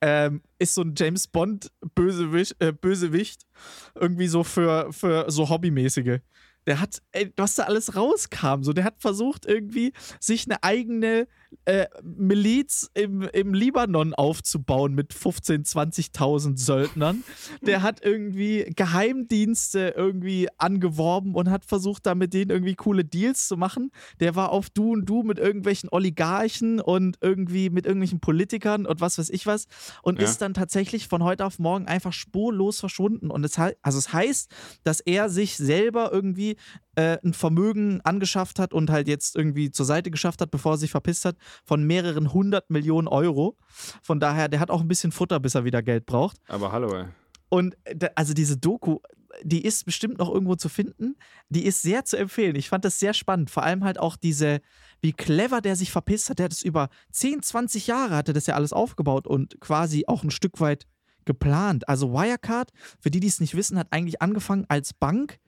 ähm, 0.00 0.42
ist 0.58 0.74
so 0.74 0.82
ein 0.82 0.94
James 0.96 1.26
Bond-Bösewicht, 1.26 2.56
äh, 2.60 2.72
Bösewicht, 2.72 3.46
irgendwie 3.94 4.28
so 4.28 4.44
für, 4.44 4.92
für 4.92 5.30
so 5.30 5.48
Hobbymäßige. 5.48 6.20
Der 6.66 6.80
hat, 6.80 7.02
ey, 7.12 7.32
was 7.36 7.56
da 7.56 7.64
alles 7.64 7.94
rauskam, 7.94 8.62
so, 8.62 8.72
der 8.72 8.84
hat 8.84 8.96
versucht, 8.98 9.46
irgendwie 9.46 9.92
sich 10.20 10.46
eine 10.46 10.62
eigene 10.62 11.26
äh, 11.64 11.86
Miliz 12.02 12.90
im, 12.94 13.22
im 13.22 13.54
Libanon 13.54 14.14
aufzubauen 14.14 14.94
mit 14.94 15.12
15.000, 15.12 16.12
20.000 16.14 16.58
Söldnern. 16.58 17.24
Der 17.62 17.82
hat 17.82 18.04
irgendwie 18.04 18.72
Geheimdienste 18.76 19.94
irgendwie 19.96 20.48
angeworben 20.58 21.34
und 21.34 21.50
hat 21.50 21.64
versucht, 21.64 22.06
da 22.06 22.14
mit 22.14 22.34
denen 22.34 22.50
irgendwie 22.50 22.74
coole 22.74 23.04
Deals 23.04 23.48
zu 23.48 23.56
machen. 23.56 23.90
Der 24.20 24.34
war 24.34 24.50
auf 24.50 24.70
Du 24.70 24.92
und 24.92 25.06
Du 25.06 25.22
mit 25.22 25.38
irgendwelchen 25.38 25.88
Oligarchen 25.90 26.80
und 26.80 27.18
irgendwie 27.20 27.70
mit 27.70 27.86
irgendwelchen 27.86 28.20
Politikern 28.20 28.86
und 28.86 29.00
was 29.00 29.18
weiß 29.18 29.30
ich 29.30 29.46
was 29.46 29.66
und 30.02 30.20
ja. 30.20 30.24
ist 30.24 30.40
dann 30.40 30.54
tatsächlich 30.54 31.08
von 31.08 31.22
heute 31.22 31.44
auf 31.44 31.58
morgen 31.58 31.86
einfach 31.86 32.12
spurlos 32.12 32.80
verschwunden. 32.80 33.30
Und 33.30 33.44
es, 33.44 33.58
also 33.58 33.98
es 33.98 34.12
heißt, 34.12 34.50
dass 34.84 35.00
er 35.00 35.28
sich 35.28 35.56
selber 35.56 36.10
irgendwie 36.12 36.56
äh, 36.96 37.18
ein 37.24 37.34
Vermögen 37.34 38.00
angeschafft 38.02 38.58
hat 38.58 38.72
und 38.72 38.90
halt 38.90 39.08
jetzt 39.08 39.36
irgendwie 39.36 39.70
zur 39.70 39.86
Seite 39.86 40.10
geschafft 40.10 40.40
hat, 40.40 40.50
bevor 40.50 40.72
er 40.72 40.78
sich 40.78 40.90
verpisst 40.90 41.24
hat, 41.24 41.36
von 41.64 41.84
mehreren 41.84 42.32
hundert 42.32 42.70
Millionen 42.70 43.08
Euro. 43.08 43.56
Von 44.02 44.20
daher, 44.20 44.48
der 44.48 44.60
hat 44.60 44.70
auch 44.70 44.80
ein 44.80 44.88
bisschen 44.88 45.12
Futter, 45.12 45.40
bis 45.40 45.54
er 45.54 45.64
wieder 45.64 45.82
Geld 45.82 46.06
braucht. 46.06 46.38
Aber 46.48 46.72
hallo, 46.72 46.94
ey. 46.94 47.06
Und 47.48 47.76
also 48.16 48.34
diese 48.34 48.56
Doku, 48.56 48.98
die 49.42 49.64
ist 49.64 49.84
bestimmt 49.84 50.18
noch 50.18 50.30
irgendwo 50.30 50.54
zu 50.56 50.68
finden. 50.68 51.16
Die 51.48 51.64
ist 51.64 51.82
sehr 51.82 52.04
zu 52.04 52.16
empfehlen. 52.16 52.56
Ich 52.56 52.68
fand 52.68 52.84
das 52.84 52.98
sehr 52.98 53.14
spannend. 53.14 53.50
Vor 53.50 53.62
allem 53.62 53.84
halt 53.84 53.98
auch 53.98 54.16
diese, 54.16 54.60
wie 55.00 55.12
clever 55.12 55.60
der 55.60 55.76
sich 55.76 55.92
verpisst 55.92 56.30
hat. 56.30 56.38
Der 56.38 56.44
hat 56.44 56.52
es 56.52 56.62
über 56.62 56.88
10, 57.12 57.42
20 57.42 57.86
Jahre 57.86 58.16
hatte 58.16 58.32
das 58.32 58.46
ja 58.46 58.54
alles 58.54 58.72
aufgebaut 58.72 59.26
und 59.26 59.60
quasi 59.60 60.04
auch 60.06 60.22
ein 60.22 60.30
Stück 60.30 60.60
weit 60.60 60.86
geplant. 61.24 61.88
Also 61.88 62.12
Wirecard, 62.12 62.70
für 63.00 63.10
die, 63.10 63.20
die 63.20 63.28
es 63.28 63.40
nicht 63.40 63.54
wissen, 63.54 63.78
hat 63.78 63.88
eigentlich 63.90 64.22
angefangen 64.22 64.66
als 64.68 64.92
Bank. 64.92 65.38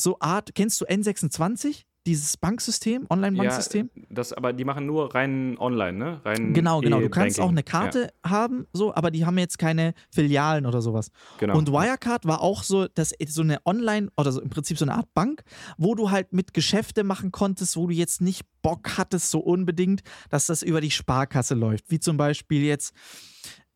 So 0.00 0.16
Art, 0.20 0.54
kennst 0.54 0.80
du 0.80 0.86
N26? 0.86 1.84
dieses 2.06 2.38
Banksystem, 2.38 3.06
Online-Banksystem. 3.10 3.90
Ja, 3.94 4.02
das, 4.08 4.32
aber 4.32 4.54
die 4.54 4.64
machen 4.64 4.86
nur 4.86 5.14
rein 5.14 5.58
online, 5.58 5.98
ne? 5.98 6.20
Rein 6.24 6.54
genau, 6.54 6.80
genau. 6.80 6.98
Du 6.98 7.10
kannst 7.10 7.38
auch 7.38 7.50
eine 7.50 7.62
Karte 7.62 8.10
ja. 8.24 8.30
haben, 8.30 8.66
so, 8.72 8.94
aber 8.94 9.10
die 9.10 9.26
haben 9.26 9.36
jetzt 9.36 9.58
keine 9.58 9.92
Filialen 10.10 10.64
oder 10.64 10.80
sowas. 10.80 11.10
Genau. 11.38 11.58
Und 11.58 11.70
Wirecard 11.70 12.24
war 12.24 12.40
auch 12.40 12.62
so, 12.62 12.88
dass 12.88 13.12
so 13.28 13.42
eine 13.42 13.58
Online- 13.66 14.10
oder 14.16 14.32
so 14.32 14.40
im 14.40 14.48
Prinzip 14.48 14.78
so 14.78 14.86
eine 14.86 14.94
Art 14.94 15.12
Bank, 15.12 15.42
wo 15.76 15.94
du 15.94 16.10
halt 16.10 16.32
mit 16.32 16.54
Geschäfte 16.54 17.04
machen 17.04 17.32
konntest, 17.32 17.76
wo 17.76 17.86
du 17.86 17.92
jetzt 17.92 18.22
nicht 18.22 18.44
Bock 18.62 18.96
hattest, 18.96 19.30
so 19.30 19.40
unbedingt, 19.40 20.02
dass 20.30 20.46
das 20.46 20.62
über 20.62 20.80
die 20.80 20.90
Sparkasse 20.90 21.54
läuft. 21.54 21.90
Wie 21.90 22.00
zum 22.00 22.16
Beispiel 22.16 22.62
jetzt 22.62 22.94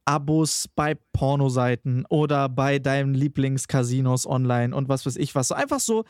Abos 0.07 0.69
bei 0.75 0.95
Pornoseiten 1.13 2.05
oder 2.09 2.49
bei 2.49 2.79
deinen 2.79 3.15
Lieblingscasinos 3.15 4.27
online 4.27 4.75
und 4.75 4.89
was 4.89 5.07
weiß 5.07 5.17
ich 5.17 5.35
was. 5.35 5.49
So 5.49 5.55
einfach 5.55 5.81
so, 5.81 6.05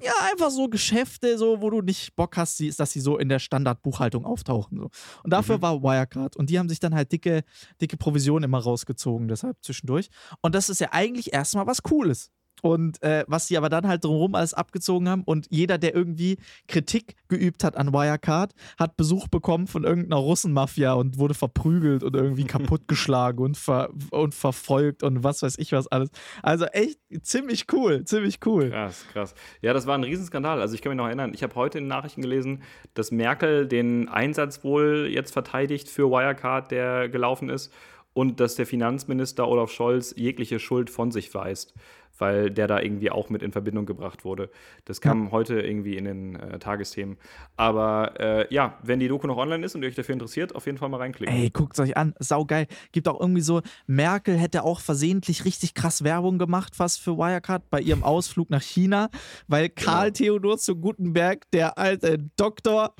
ja, 0.00 0.12
einfach 0.30 0.50
so 0.50 0.68
Geschäfte, 0.68 1.36
so, 1.36 1.60
wo 1.60 1.70
du 1.70 1.80
nicht 1.80 2.14
Bock 2.16 2.36
hast, 2.36 2.62
dass 2.78 2.92
sie 2.92 3.00
so 3.00 3.18
in 3.18 3.28
der 3.28 3.38
Standardbuchhaltung 3.38 4.24
auftauchen. 4.24 4.78
So. 4.78 4.90
Und 5.24 5.32
dafür 5.32 5.58
mhm. 5.58 5.62
war 5.62 5.82
Wirecard. 5.82 6.36
Und 6.36 6.50
die 6.50 6.58
haben 6.58 6.68
sich 6.68 6.80
dann 6.80 6.94
halt 6.94 7.12
dicke, 7.12 7.42
dicke 7.80 7.96
Provisionen 7.96 8.44
immer 8.44 8.60
rausgezogen, 8.60 9.28
deshalb 9.28 9.56
zwischendurch. 9.62 10.10
Und 10.42 10.54
das 10.54 10.68
ist 10.68 10.80
ja 10.80 10.88
eigentlich 10.92 11.32
erstmal 11.32 11.66
was 11.66 11.82
Cooles. 11.82 12.30
Und 12.62 13.02
äh, 13.02 13.24
was 13.26 13.46
sie 13.46 13.56
aber 13.56 13.68
dann 13.68 13.86
halt 13.86 14.04
drumherum 14.04 14.34
alles 14.34 14.54
abgezogen 14.54 15.08
haben. 15.08 15.22
Und 15.24 15.46
jeder, 15.50 15.78
der 15.78 15.94
irgendwie 15.94 16.38
Kritik 16.68 17.14
geübt 17.28 17.64
hat 17.64 17.76
an 17.76 17.92
Wirecard, 17.92 18.52
hat 18.78 18.96
Besuch 18.96 19.28
bekommen 19.28 19.66
von 19.66 19.84
irgendeiner 19.84 20.20
Russenmafia 20.20 20.92
und 20.94 21.18
wurde 21.18 21.34
verprügelt 21.34 22.02
und 22.02 22.14
irgendwie 22.14 22.44
kaputtgeschlagen 22.50 23.44
und, 23.44 23.56
ver 23.56 23.90
und 24.10 24.34
verfolgt 24.34 25.02
und 25.02 25.24
was 25.24 25.42
weiß 25.42 25.58
ich 25.58 25.72
was 25.72 25.86
alles. 25.88 26.10
Also 26.42 26.66
echt 26.66 26.98
ziemlich 27.22 27.66
cool, 27.72 28.04
ziemlich 28.04 28.38
cool. 28.46 28.70
Krass, 28.70 29.06
krass. 29.12 29.34
Ja, 29.62 29.72
das 29.72 29.86
war 29.86 29.96
ein 29.96 30.04
Riesenskandal. 30.04 30.60
Also 30.60 30.74
ich 30.74 30.82
kann 30.82 30.90
mich 30.90 30.98
noch 30.98 31.06
erinnern, 31.06 31.32
ich 31.34 31.42
habe 31.42 31.54
heute 31.54 31.78
in 31.78 31.84
den 31.84 31.88
Nachrichten 31.88 32.22
gelesen, 32.22 32.62
dass 32.94 33.10
Merkel 33.10 33.66
den 33.66 34.08
Einsatz 34.08 34.64
wohl 34.64 35.08
jetzt 35.10 35.32
verteidigt 35.32 35.88
für 35.88 36.10
Wirecard, 36.10 36.70
der 36.70 37.08
gelaufen 37.08 37.48
ist. 37.48 37.72
Und 38.12 38.40
dass 38.40 38.56
der 38.56 38.66
Finanzminister 38.66 39.46
Olaf 39.46 39.70
Scholz 39.70 40.12
jegliche 40.16 40.58
Schuld 40.58 40.90
von 40.90 41.12
sich 41.12 41.32
weist 41.32 41.74
weil 42.20 42.50
der 42.50 42.66
da 42.66 42.80
irgendwie 42.80 43.10
auch 43.10 43.30
mit 43.30 43.42
in 43.42 43.52
Verbindung 43.52 43.86
gebracht 43.86 44.24
wurde. 44.24 44.50
Das 44.84 45.00
kam 45.00 45.26
ja. 45.26 45.30
heute 45.32 45.60
irgendwie 45.60 45.96
in 45.96 46.04
den 46.04 46.36
äh, 46.36 46.58
Tagesthemen. 46.58 47.16
Aber 47.56 48.14
äh, 48.18 48.54
ja, 48.54 48.78
wenn 48.82 49.00
die 49.00 49.08
Doku 49.08 49.26
noch 49.26 49.36
online 49.36 49.64
ist 49.64 49.74
und 49.74 49.82
ihr 49.82 49.88
euch 49.88 49.94
dafür 49.94 50.12
interessiert, 50.12 50.54
auf 50.54 50.66
jeden 50.66 50.78
Fall 50.78 50.88
mal 50.88 50.98
reinklicken. 50.98 51.34
Ey, 51.34 51.50
guckt 51.50 51.74
es 51.74 51.80
euch 51.80 51.96
an, 51.96 52.14
saugeil. 52.18 52.66
Gibt 52.92 53.08
auch 53.08 53.20
irgendwie 53.20 53.40
so, 53.40 53.62
Merkel 53.86 54.36
hätte 54.36 54.64
auch 54.64 54.80
versehentlich 54.80 55.44
richtig 55.44 55.74
krass 55.74 56.04
Werbung 56.04 56.38
gemacht, 56.38 56.76
fast 56.76 57.00
für 57.00 57.16
Wirecard 57.16 57.70
bei 57.70 57.80
ihrem 57.80 58.02
Ausflug 58.02 58.50
nach 58.50 58.62
China, 58.62 59.10
weil 59.48 59.68
Karl 59.68 60.06
ja. 60.06 60.12
Theodor 60.12 60.58
zu 60.58 60.76
Gutenberg, 60.76 61.50
der 61.52 61.78
alte 61.78 62.18
Doktor, 62.36 62.94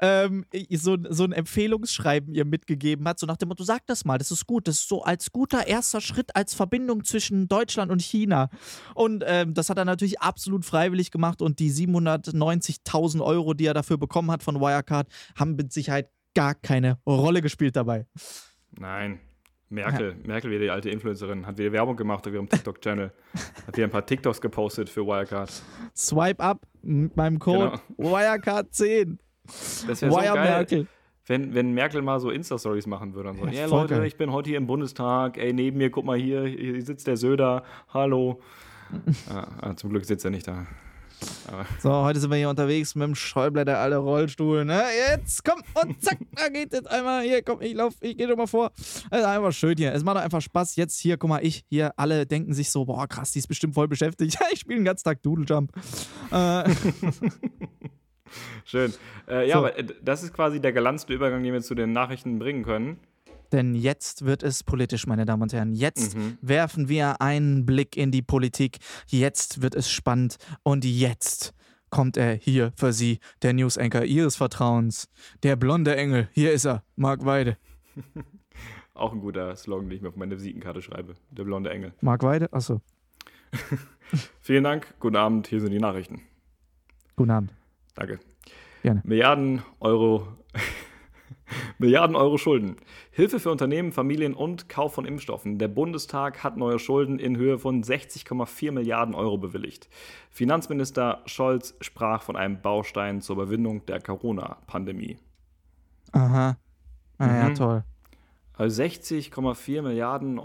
ähm, 0.00 0.44
so, 0.70 0.96
so 1.08 1.24
ein 1.24 1.32
Empfehlungsschreiben 1.32 2.34
ihr 2.34 2.44
mitgegeben 2.44 3.06
hat, 3.08 3.18
so 3.18 3.26
nach 3.26 3.36
dem 3.36 3.48
Motto, 3.48 3.64
sag 3.64 3.86
das 3.86 4.04
mal, 4.04 4.18
das 4.18 4.30
ist 4.30 4.46
gut, 4.46 4.68
das 4.68 4.76
ist 4.76 4.88
so 4.88 5.02
als 5.02 5.32
guter 5.32 5.66
erster 5.66 6.00
Schritt 6.00 6.34
als 6.36 6.54
Verbindung 6.54 7.04
zwischen 7.04 7.48
Deutschland 7.48 7.90
und 7.90 8.02
China. 8.02 8.43
Und 8.94 9.24
ähm, 9.26 9.54
das 9.54 9.70
hat 9.70 9.78
er 9.78 9.84
natürlich 9.84 10.20
absolut 10.20 10.64
freiwillig 10.64 11.10
gemacht 11.10 11.42
und 11.42 11.58
die 11.58 11.70
790.000 11.70 13.22
Euro, 13.22 13.54
die 13.54 13.66
er 13.66 13.74
dafür 13.74 13.98
bekommen 13.98 14.30
hat 14.30 14.42
von 14.42 14.60
Wirecard, 14.60 15.08
haben 15.36 15.56
mit 15.56 15.72
Sicherheit 15.72 16.10
gar 16.34 16.54
keine 16.54 16.98
Rolle 17.06 17.42
gespielt 17.42 17.76
dabei. 17.76 18.06
Nein. 18.72 19.20
Merkel, 19.70 20.10
ja. 20.10 20.26
Merkel 20.26 20.50
wie 20.50 20.58
die 20.58 20.70
alte 20.70 20.90
Influencerin, 20.90 21.46
hat 21.46 21.58
wieder 21.58 21.72
Werbung 21.72 21.96
gemacht 21.96 22.26
auf 22.26 22.32
ihrem 22.32 22.48
TikTok-Channel. 22.48 23.12
hat 23.66 23.76
wieder 23.76 23.86
ein 23.86 23.90
paar 23.90 24.06
TikToks 24.06 24.40
gepostet 24.40 24.88
für 24.88 25.04
Wirecard. 25.04 25.50
Swipe 25.96 26.42
up 26.42 26.66
mit 26.82 27.16
meinem 27.16 27.38
Code 27.38 27.80
genau. 27.96 28.12
Wirecard 28.12 28.72
10. 28.72 29.18
Das 29.44 29.86
wäre 30.02 30.12
so 30.12 30.16
geil. 30.16 30.34
Merkel 30.34 30.86
wenn, 31.26 31.54
wenn 31.54 31.72
Merkel 31.72 32.02
mal 32.02 32.20
so 32.20 32.30
Insta-Stories 32.30 32.86
machen 32.86 33.14
würde 33.14 33.30
und 33.30 33.38
so, 33.38 33.46
ja, 33.46 33.52
yeah, 33.52 33.66
Leute, 33.66 33.94
geil. 33.94 34.04
ich 34.04 34.16
bin 34.16 34.32
heute 34.32 34.50
hier 34.50 34.58
im 34.58 34.66
Bundestag, 34.66 35.38
ey, 35.38 35.52
neben 35.52 35.78
mir, 35.78 35.90
guck 35.90 36.04
mal 36.04 36.18
hier, 36.18 36.44
hier 36.44 36.82
sitzt 36.82 37.06
der 37.06 37.16
Söder, 37.16 37.62
hallo. 37.92 38.40
ah, 39.30 39.46
ah, 39.60 39.76
zum 39.76 39.90
Glück 39.90 40.04
sitzt 40.04 40.24
er 40.24 40.30
nicht 40.30 40.46
da. 40.46 40.66
Aber 41.46 41.64
so, 41.80 41.90
heute 41.90 42.20
sind 42.20 42.30
wir 42.30 42.36
hier 42.36 42.48
unterwegs 42.48 42.94
mit 42.94 43.06
dem 43.06 43.14
Schäuble, 43.14 43.64
der 43.64 43.78
alle 43.78 43.96
Rollstuhl, 43.96 44.64
ne? 44.64 44.82
Jetzt, 45.10 45.44
komm, 45.44 45.62
und 45.80 46.02
zack, 46.02 46.18
da 46.34 46.48
geht 46.48 46.72
jetzt 46.72 46.90
einmal, 46.90 47.22
hier, 47.22 47.42
komm, 47.42 47.62
ich 47.62 47.74
lauf, 47.74 47.94
ich 48.00 48.16
geh 48.16 48.26
doch 48.26 48.36
mal 48.36 48.46
vor. 48.46 48.72
Ist 48.76 49.12
einfach 49.12 49.52
schön 49.52 49.76
hier. 49.76 49.92
Es 49.92 50.04
macht 50.04 50.16
doch 50.16 50.22
einfach 50.22 50.42
Spaß. 50.42 50.76
Jetzt 50.76 50.98
hier, 50.98 51.16
guck 51.16 51.30
mal, 51.30 51.44
ich, 51.44 51.64
hier, 51.68 51.92
alle 51.96 52.26
denken 52.26 52.52
sich 52.52 52.70
so, 52.70 52.84
boah, 52.84 53.06
krass, 53.06 53.32
die 53.32 53.38
ist 53.38 53.46
bestimmt 53.46 53.74
voll 53.74 53.88
beschäftigt. 53.88 54.34
Ja, 54.34 54.46
ich 54.52 54.60
spiele 54.60 54.80
den 54.80 54.84
ganzen 54.84 55.04
Tag 55.04 55.22
Doodle 55.22 55.46
Jump. 55.46 55.72
Äh. 56.30 56.64
Schön. 58.64 58.92
Äh, 59.28 59.48
ja, 59.48 59.54
so. 59.54 59.58
aber 59.60 59.78
äh, 59.78 59.84
das 60.02 60.22
ist 60.22 60.32
quasi 60.32 60.60
der 60.60 60.72
galantste 60.72 61.12
Übergang, 61.12 61.42
den 61.42 61.52
wir 61.52 61.62
zu 61.62 61.74
den 61.74 61.92
Nachrichten 61.92 62.38
bringen 62.38 62.64
können. 62.64 62.98
Denn 63.52 63.74
jetzt 63.74 64.24
wird 64.24 64.42
es 64.42 64.64
politisch, 64.64 65.06
meine 65.06 65.24
Damen 65.26 65.42
und 65.42 65.52
Herren. 65.52 65.74
Jetzt 65.74 66.16
mhm. 66.16 66.38
werfen 66.40 66.88
wir 66.88 67.20
einen 67.20 67.66
Blick 67.66 67.96
in 67.96 68.10
die 68.10 68.22
Politik. 68.22 68.78
Jetzt 69.06 69.62
wird 69.62 69.74
es 69.74 69.90
spannend. 69.90 70.38
Und 70.62 70.84
jetzt 70.84 71.54
kommt 71.90 72.16
er 72.16 72.34
hier 72.34 72.72
für 72.74 72.92
Sie, 72.92 73.20
der 73.42 73.52
News-Anchor 73.52 74.02
Ihres 74.02 74.34
Vertrauens. 74.34 75.08
Der 75.44 75.54
blonde 75.54 75.94
Engel. 75.94 76.28
Hier 76.32 76.52
ist 76.52 76.64
er, 76.64 76.82
Marc 76.96 77.24
Weide. 77.24 77.56
Auch 78.94 79.12
ein 79.12 79.20
guter 79.20 79.54
Slogan, 79.54 79.88
den 79.88 79.96
ich 79.96 80.02
mir 80.02 80.08
auf 80.08 80.16
meine 80.16 80.36
Visitenkarte 80.36 80.82
schreibe. 80.82 81.14
Der 81.30 81.44
blonde 81.44 81.70
Engel. 81.70 81.92
Marc 82.00 82.22
Weide? 82.22 82.52
Achso. 82.52 82.80
Vielen 84.40 84.64
Dank. 84.64 84.94
Guten 84.98 85.16
Abend. 85.16 85.46
Hier 85.46 85.60
sind 85.60 85.70
die 85.70 85.78
Nachrichten. 85.78 86.22
Guten 87.16 87.30
Abend. 87.30 87.54
Danke. 87.94 88.20
Gerne. 88.82 89.02
Milliarden 89.04 89.62
Euro. 89.80 90.28
Milliarden 91.78 92.16
Euro 92.16 92.38
Schulden. 92.38 92.76
Hilfe 93.10 93.38
für 93.38 93.50
Unternehmen, 93.50 93.92
Familien 93.92 94.34
und 94.34 94.68
Kauf 94.68 94.94
von 94.94 95.04
Impfstoffen. 95.04 95.58
Der 95.58 95.68
Bundestag 95.68 96.42
hat 96.42 96.56
neue 96.56 96.78
Schulden 96.78 97.18
in 97.18 97.36
Höhe 97.36 97.58
von 97.58 97.82
60,4 97.82 98.72
Milliarden 98.72 99.14
Euro 99.14 99.38
bewilligt. 99.38 99.88
Finanzminister 100.30 101.22
Scholz 101.26 101.74
sprach 101.80 102.22
von 102.22 102.36
einem 102.36 102.60
Baustein 102.60 103.20
zur 103.20 103.36
Überwindung 103.36 103.86
der 103.86 104.00
Corona-Pandemie. 104.00 105.18
Aha. 106.12 106.56
Ah, 107.18 107.26
mhm. 107.26 107.34
Ja, 107.34 107.50
toll. 107.50 107.84
Also 108.54 108.82
60,4 108.82 109.82
Milliarden 109.82 110.40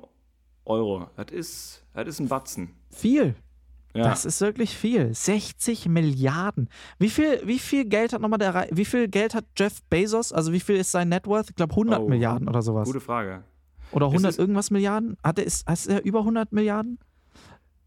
Euro. 0.65 1.09
Das 1.15 1.31
ist, 1.31 1.85
das 1.93 2.07
ist 2.07 2.19
ein 2.19 2.27
Batzen. 2.27 2.75
Viel. 2.89 3.35
Ja. 3.93 4.03
Das 4.03 4.25
ist 4.25 4.39
wirklich 4.41 4.77
viel. 4.77 5.13
60 5.13 5.87
Milliarden. 5.87 6.69
Wie 6.99 7.09
viel, 7.09 7.41
wie 7.45 7.59
viel 7.59 7.85
Geld 7.85 8.13
hat 8.13 8.21
nochmal 8.21 8.39
der 8.39 8.67
wie 8.71 8.85
viel 8.85 9.07
Geld 9.07 9.33
hat 9.33 9.45
Jeff 9.57 9.81
Bezos? 9.89 10.31
Also 10.31 10.53
wie 10.53 10.59
viel 10.59 10.75
ist 10.75 10.91
sein 10.91 11.09
Net 11.09 11.25
Worth? 11.25 11.49
Ich 11.49 11.55
glaube 11.55 11.73
100 11.73 11.99
oh, 11.99 12.07
Milliarden 12.07 12.47
oder 12.47 12.61
sowas. 12.61 12.87
Gute 12.87 12.99
Frage. 12.99 13.43
Oder 13.91 14.07
100 14.07 14.37
irgendwas 14.37 14.69
Milliarden? 14.69 15.17
Hat 15.23 15.39
er, 15.39 15.45
ist, 15.45 15.67
ist 15.67 15.87
er 15.87 16.03
über 16.03 16.19
100 16.19 16.51
Milliarden? 16.51 16.99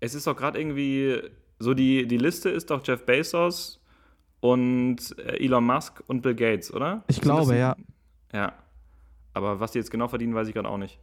Es 0.01 0.15
ist 0.15 0.27
doch 0.27 0.37
gerade 0.37 0.59
irgendwie 0.59 1.21
so 1.61 1.75
die, 1.75 2.07
die 2.09 2.19
Liste 2.19 2.51
ist 2.51 2.71
doch 2.71 2.85
Jeff 2.85 3.07
Bezos 3.07 3.81
und 4.41 5.17
äh, 5.19 5.45
Elon 5.45 5.65
Musk 5.65 6.03
und 6.09 6.23
Bill 6.23 6.35
Gates, 6.35 6.75
oder? 6.75 7.05
Ich 7.07 7.21
glaube, 7.21 7.57
ja. 7.57 7.77
Ja. 8.33 8.55
Aber 9.35 9.61
was 9.61 9.71
die 9.71 9.79
jetzt 9.79 9.91
genau 9.91 10.09
verdienen, 10.09 10.35
weiß 10.35 10.49
ich 10.49 10.55
gerade 10.55 10.69
auch 10.69 10.79
nicht. 10.79 10.99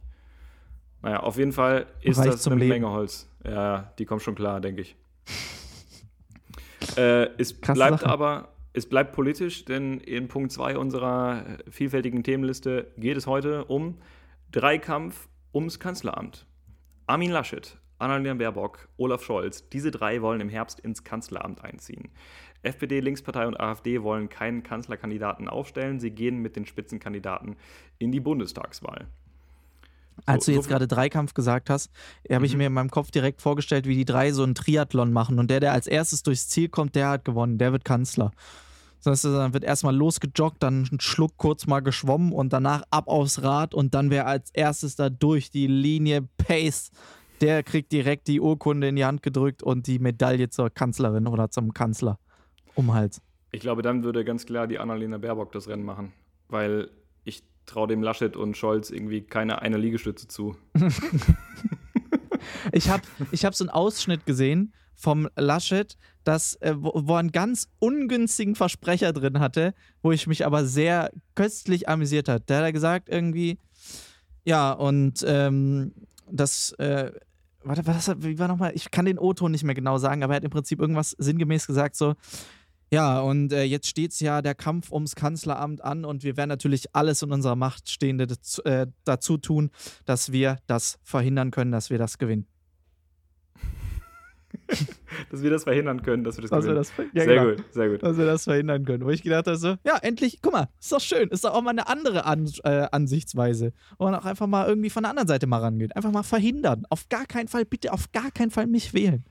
Naja, 1.02 1.20
auf 1.20 1.36
jeden 1.38 1.52
Fall 1.52 1.86
ist 2.02 2.18
Reicht 2.18 2.32
das 2.32 2.46
eine 2.46 2.56
Leben. 2.56 2.70
Menge 2.70 2.90
Holz. 2.90 3.28
Ja, 3.44 3.92
die 3.98 4.04
kommt 4.04 4.22
schon 4.22 4.34
klar, 4.34 4.60
denke 4.60 4.82
ich. 4.82 4.96
äh, 6.96 7.28
es 7.38 7.60
Krasse 7.60 7.78
bleibt 7.78 8.00
Sache. 8.00 8.10
aber, 8.10 8.48
es 8.72 8.88
bleibt 8.88 9.12
politisch, 9.12 9.64
denn 9.64 9.98
in 10.00 10.28
Punkt 10.28 10.52
2 10.52 10.76
unserer 10.76 11.44
vielfältigen 11.70 12.22
Themenliste 12.22 12.92
geht 12.96 13.16
es 13.16 13.26
heute 13.26 13.64
um 13.64 13.98
Dreikampf 14.52 15.28
ums 15.54 15.78
Kanzleramt. 15.78 16.46
Armin 17.06 17.30
Laschet, 17.30 17.78
Annalena 17.98 18.34
Baerbock, 18.34 18.88
Olaf 18.96 19.24
Scholz, 19.24 19.68
diese 19.68 19.90
drei 19.90 20.22
wollen 20.22 20.40
im 20.40 20.48
Herbst 20.48 20.80
ins 20.80 21.02
Kanzleramt 21.02 21.64
einziehen. 21.64 22.10
FPD, 22.62 23.00
Linkspartei 23.00 23.46
und 23.46 23.58
AfD 23.58 24.02
wollen 24.02 24.28
keinen 24.28 24.62
Kanzlerkandidaten 24.62 25.48
aufstellen. 25.48 25.98
Sie 25.98 26.10
gehen 26.10 26.38
mit 26.38 26.56
den 26.56 26.66
Spitzenkandidaten 26.66 27.56
in 27.98 28.12
die 28.12 28.20
Bundestagswahl. 28.20 29.08
Als 30.26 30.46
du 30.46 30.52
jetzt 30.52 30.68
gerade 30.68 30.86
Dreikampf 30.86 31.34
gesagt 31.34 31.70
hast, 31.70 31.90
habe 32.30 32.46
ich 32.46 32.52
mhm. 32.52 32.58
mir 32.58 32.66
in 32.68 32.72
meinem 32.72 32.90
Kopf 32.90 33.10
direkt 33.10 33.40
vorgestellt, 33.40 33.86
wie 33.86 33.96
die 33.96 34.04
drei 34.04 34.32
so 34.32 34.42
einen 34.42 34.54
Triathlon 34.54 35.12
machen 35.12 35.38
und 35.38 35.50
der, 35.50 35.60
der 35.60 35.72
als 35.72 35.86
erstes 35.86 36.22
durchs 36.22 36.48
Ziel 36.48 36.68
kommt, 36.68 36.94
der 36.94 37.08
hat 37.08 37.24
gewonnen, 37.24 37.58
der 37.58 37.72
wird 37.72 37.84
Kanzler. 37.84 38.32
Das 39.02 39.24
heißt, 39.24 39.24
dann 39.34 39.54
wird 39.54 39.64
erstmal 39.64 39.96
losgejoggt, 39.96 40.62
dann 40.62 40.86
einen 40.90 41.00
Schluck 41.00 41.38
kurz 41.38 41.66
mal 41.66 41.80
geschwommen 41.80 42.32
und 42.32 42.52
danach 42.52 42.82
ab 42.90 43.08
aufs 43.08 43.42
Rad 43.42 43.74
und 43.74 43.94
dann 43.94 44.10
wer 44.10 44.26
als 44.26 44.50
erstes 44.50 44.96
da 44.96 45.08
durch 45.08 45.50
die 45.50 45.66
Linie 45.66 46.28
pace 46.36 46.90
der 47.40 47.62
kriegt 47.62 47.92
direkt 47.92 48.28
die 48.28 48.40
Urkunde 48.40 48.88
in 48.88 48.96
die 48.96 49.04
Hand 49.04 49.22
gedrückt 49.22 49.62
und 49.62 49.86
die 49.86 49.98
Medaille 49.98 50.50
zur 50.50 50.70
Kanzlerin 50.70 51.26
oder 51.26 51.50
zum 51.50 51.72
Kanzler 51.72 52.18
um 52.74 52.92
Hals. 52.92 53.22
Ich 53.52 53.60
glaube, 53.60 53.82
dann 53.82 54.04
würde 54.04 54.24
ganz 54.24 54.46
klar 54.46 54.66
die 54.66 54.78
Annalena 54.78 55.18
Baerbock 55.18 55.52
das 55.52 55.68
Rennen 55.68 55.84
machen, 55.84 56.12
weil 56.48 56.90
traue 57.66 57.88
dem 57.88 58.02
Laschet 58.02 58.36
und 58.36 58.56
Scholz 58.56 58.90
irgendwie 58.90 59.22
keine 59.22 59.62
eine 59.62 59.76
Liegestütze 59.76 60.28
zu. 60.28 60.56
ich 62.72 62.88
habe 62.88 63.02
ich 63.32 63.44
hab 63.44 63.54
so 63.54 63.64
einen 63.64 63.70
Ausschnitt 63.70 64.26
gesehen 64.26 64.72
vom 64.94 65.28
Laschet, 65.36 65.96
das, 66.24 66.56
äh, 66.56 66.74
wo, 66.76 66.92
wo 66.94 67.14
er 67.14 67.20
einen 67.20 67.32
ganz 67.32 67.68
ungünstigen 67.78 68.54
Versprecher 68.54 69.12
drin 69.12 69.40
hatte, 69.40 69.74
wo 70.02 70.12
ich 70.12 70.26
mich 70.26 70.44
aber 70.44 70.66
sehr 70.66 71.10
köstlich 71.34 71.88
amüsiert 71.88 72.28
hat. 72.28 72.50
Der 72.50 72.64
hat 72.64 72.72
gesagt 72.74 73.08
irgendwie, 73.08 73.58
ja, 74.44 74.72
und 74.72 75.24
ähm, 75.26 75.92
das, 76.30 76.72
äh, 76.72 77.12
warte, 77.62 77.86
was, 77.86 78.10
wie 78.18 78.38
war 78.38 78.48
nochmal, 78.48 78.72
ich 78.74 78.90
kann 78.90 79.06
den 79.06 79.18
O-Ton 79.18 79.52
nicht 79.52 79.64
mehr 79.64 79.74
genau 79.74 79.98
sagen, 79.98 80.22
aber 80.22 80.34
er 80.34 80.36
hat 80.36 80.44
im 80.44 80.50
Prinzip 80.50 80.80
irgendwas 80.80 81.10
sinngemäß 81.18 81.66
gesagt, 81.66 81.96
so, 81.96 82.14
ja, 82.90 83.20
und 83.20 83.52
äh, 83.52 83.62
jetzt 83.62 83.86
steht 83.86 84.10
es 84.12 84.20
ja 84.20 84.42
der 84.42 84.54
Kampf 84.56 84.90
ums 84.90 85.14
Kanzleramt 85.14 85.82
an 85.82 86.04
und 86.04 86.24
wir 86.24 86.36
werden 86.36 86.48
natürlich 86.48 86.94
alles 86.94 87.22
in 87.22 87.30
unserer 87.30 87.54
Macht 87.54 87.88
Stehende 87.88 88.26
dazu, 88.26 88.64
äh, 88.64 88.88
dazu 89.04 89.38
tun, 89.38 89.70
dass 90.06 90.32
wir 90.32 90.58
das 90.66 90.98
verhindern 91.04 91.52
können, 91.52 91.70
dass 91.70 91.90
wir 91.90 91.98
das 91.98 92.18
gewinnen. 92.18 92.46
dass 95.30 95.42
wir 95.42 95.50
das 95.50 95.62
verhindern 95.64 96.02
können, 96.02 96.24
dass 96.24 96.36
wir 96.36 96.42
das 96.42 96.50
dass 96.50 96.64
gewinnen. 96.64 96.74
Wir 96.74 96.80
das, 96.80 96.92
ja, 97.12 97.24
sehr 97.24 97.34
genau. 97.36 97.54
gut, 97.54 97.64
sehr 97.72 97.88
gut. 97.90 98.02
Dass 98.02 98.18
wir 98.18 98.26
das 98.26 98.44
verhindern 98.44 98.84
können. 98.84 99.04
Wo 99.04 99.10
ich 99.10 99.22
gedacht 99.22 99.46
habe, 99.46 99.56
so, 99.56 99.76
ja, 99.84 99.96
endlich, 100.02 100.40
guck 100.42 100.52
mal, 100.52 100.68
ist 100.80 100.90
doch 100.90 101.00
schön. 101.00 101.28
Ist 101.28 101.44
doch 101.44 101.54
auch 101.54 101.62
mal 101.62 101.70
eine 101.70 101.86
andere 101.86 102.24
An 102.24 102.50
äh, 102.64 102.88
Ansichtsweise. 102.90 103.72
Wo 103.98 104.04
man 104.04 104.16
auch 104.16 104.24
einfach 104.24 104.48
mal 104.48 104.66
irgendwie 104.66 104.90
von 104.90 105.04
der 105.04 105.10
anderen 105.10 105.28
Seite 105.28 105.46
mal 105.46 105.58
rangeht. 105.58 105.94
Einfach 105.94 106.10
mal 106.10 106.24
verhindern. 106.24 106.84
Auf 106.90 107.08
gar 107.08 107.26
keinen 107.26 107.46
Fall, 107.46 107.64
bitte 107.64 107.92
auf 107.92 108.10
gar 108.10 108.32
keinen 108.32 108.50
Fall 108.50 108.66
mich 108.66 108.94
wählen. 108.94 109.24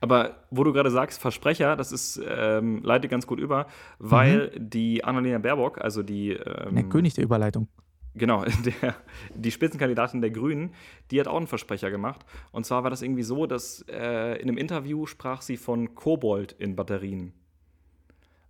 Aber 0.00 0.36
wo 0.50 0.64
du 0.64 0.72
gerade 0.72 0.90
sagst, 0.90 1.20
Versprecher, 1.20 1.76
das 1.76 1.92
ist, 1.92 2.20
ähm, 2.26 2.82
leitet 2.82 3.10
ganz 3.10 3.26
gut 3.26 3.38
über, 3.38 3.66
weil 3.98 4.52
mhm. 4.54 4.70
die 4.70 5.04
Annalena 5.04 5.38
Baerbock, 5.38 5.80
also 5.80 6.02
die. 6.02 6.30
Ähm, 6.30 6.74
der 6.74 6.84
König 6.84 7.14
der 7.14 7.24
Überleitung. 7.24 7.68
Genau, 8.14 8.44
der, 8.82 8.94
die 9.34 9.50
Spitzenkandidatin 9.50 10.20
der 10.20 10.30
Grünen, 10.30 10.74
die 11.10 11.20
hat 11.20 11.28
auch 11.28 11.36
einen 11.36 11.46
Versprecher 11.46 11.90
gemacht. 11.90 12.24
Und 12.50 12.66
zwar 12.66 12.82
war 12.82 12.90
das 12.90 13.02
irgendwie 13.02 13.22
so, 13.22 13.46
dass 13.46 13.84
äh, 13.88 14.40
in 14.40 14.48
einem 14.48 14.58
Interview 14.58 15.06
sprach 15.06 15.42
sie 15.42 15.56
von 15.56 15.94
Kobold 15.94 16.52
in 16.52 16.76
Batterien. 16.76 17.32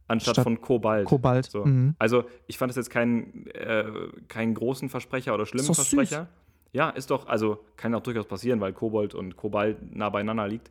Anstatt 0.09 0.35
Statt 0.35 0.45
von 0.45 0.61
Kobalt. 0.61 1.07
Kobalt. 1.07 1.47
So. 1.47 1.65
Mhm. 1.65 1.95
Also, 1.99 2.25
ich 2.47 2.59
fand 2.59 2.71
das 2.71 2.77
jetzt 2.77 2.91
keinen 2.91 3.47
äh, 3.55 3.85
keinen 4.29 4.53
großen 4.55 4.89
Versprecher 4.89 5.33
oder 5.33 5.47
schlimmen 5.47 5.73
Versprecher. 5.73 6.23
Süß. 6.23 6.29
Ja, 6.73 6.91
ist 6.91 7.11
doch, 7.11 7.27
also 7.27 7.59
kann 7.77 7.95
auch 7.95 8.03
durchaus 8.03 8.27
passieren, 8.27 8.61
weil 8.61 8.73
Kobold 8.73 9.15
und 9.15 9.37
Kobalt 9.37 9.95
nah 9.95 10.09
beieinander 10.09 10.49
liegt. 10.49 10.71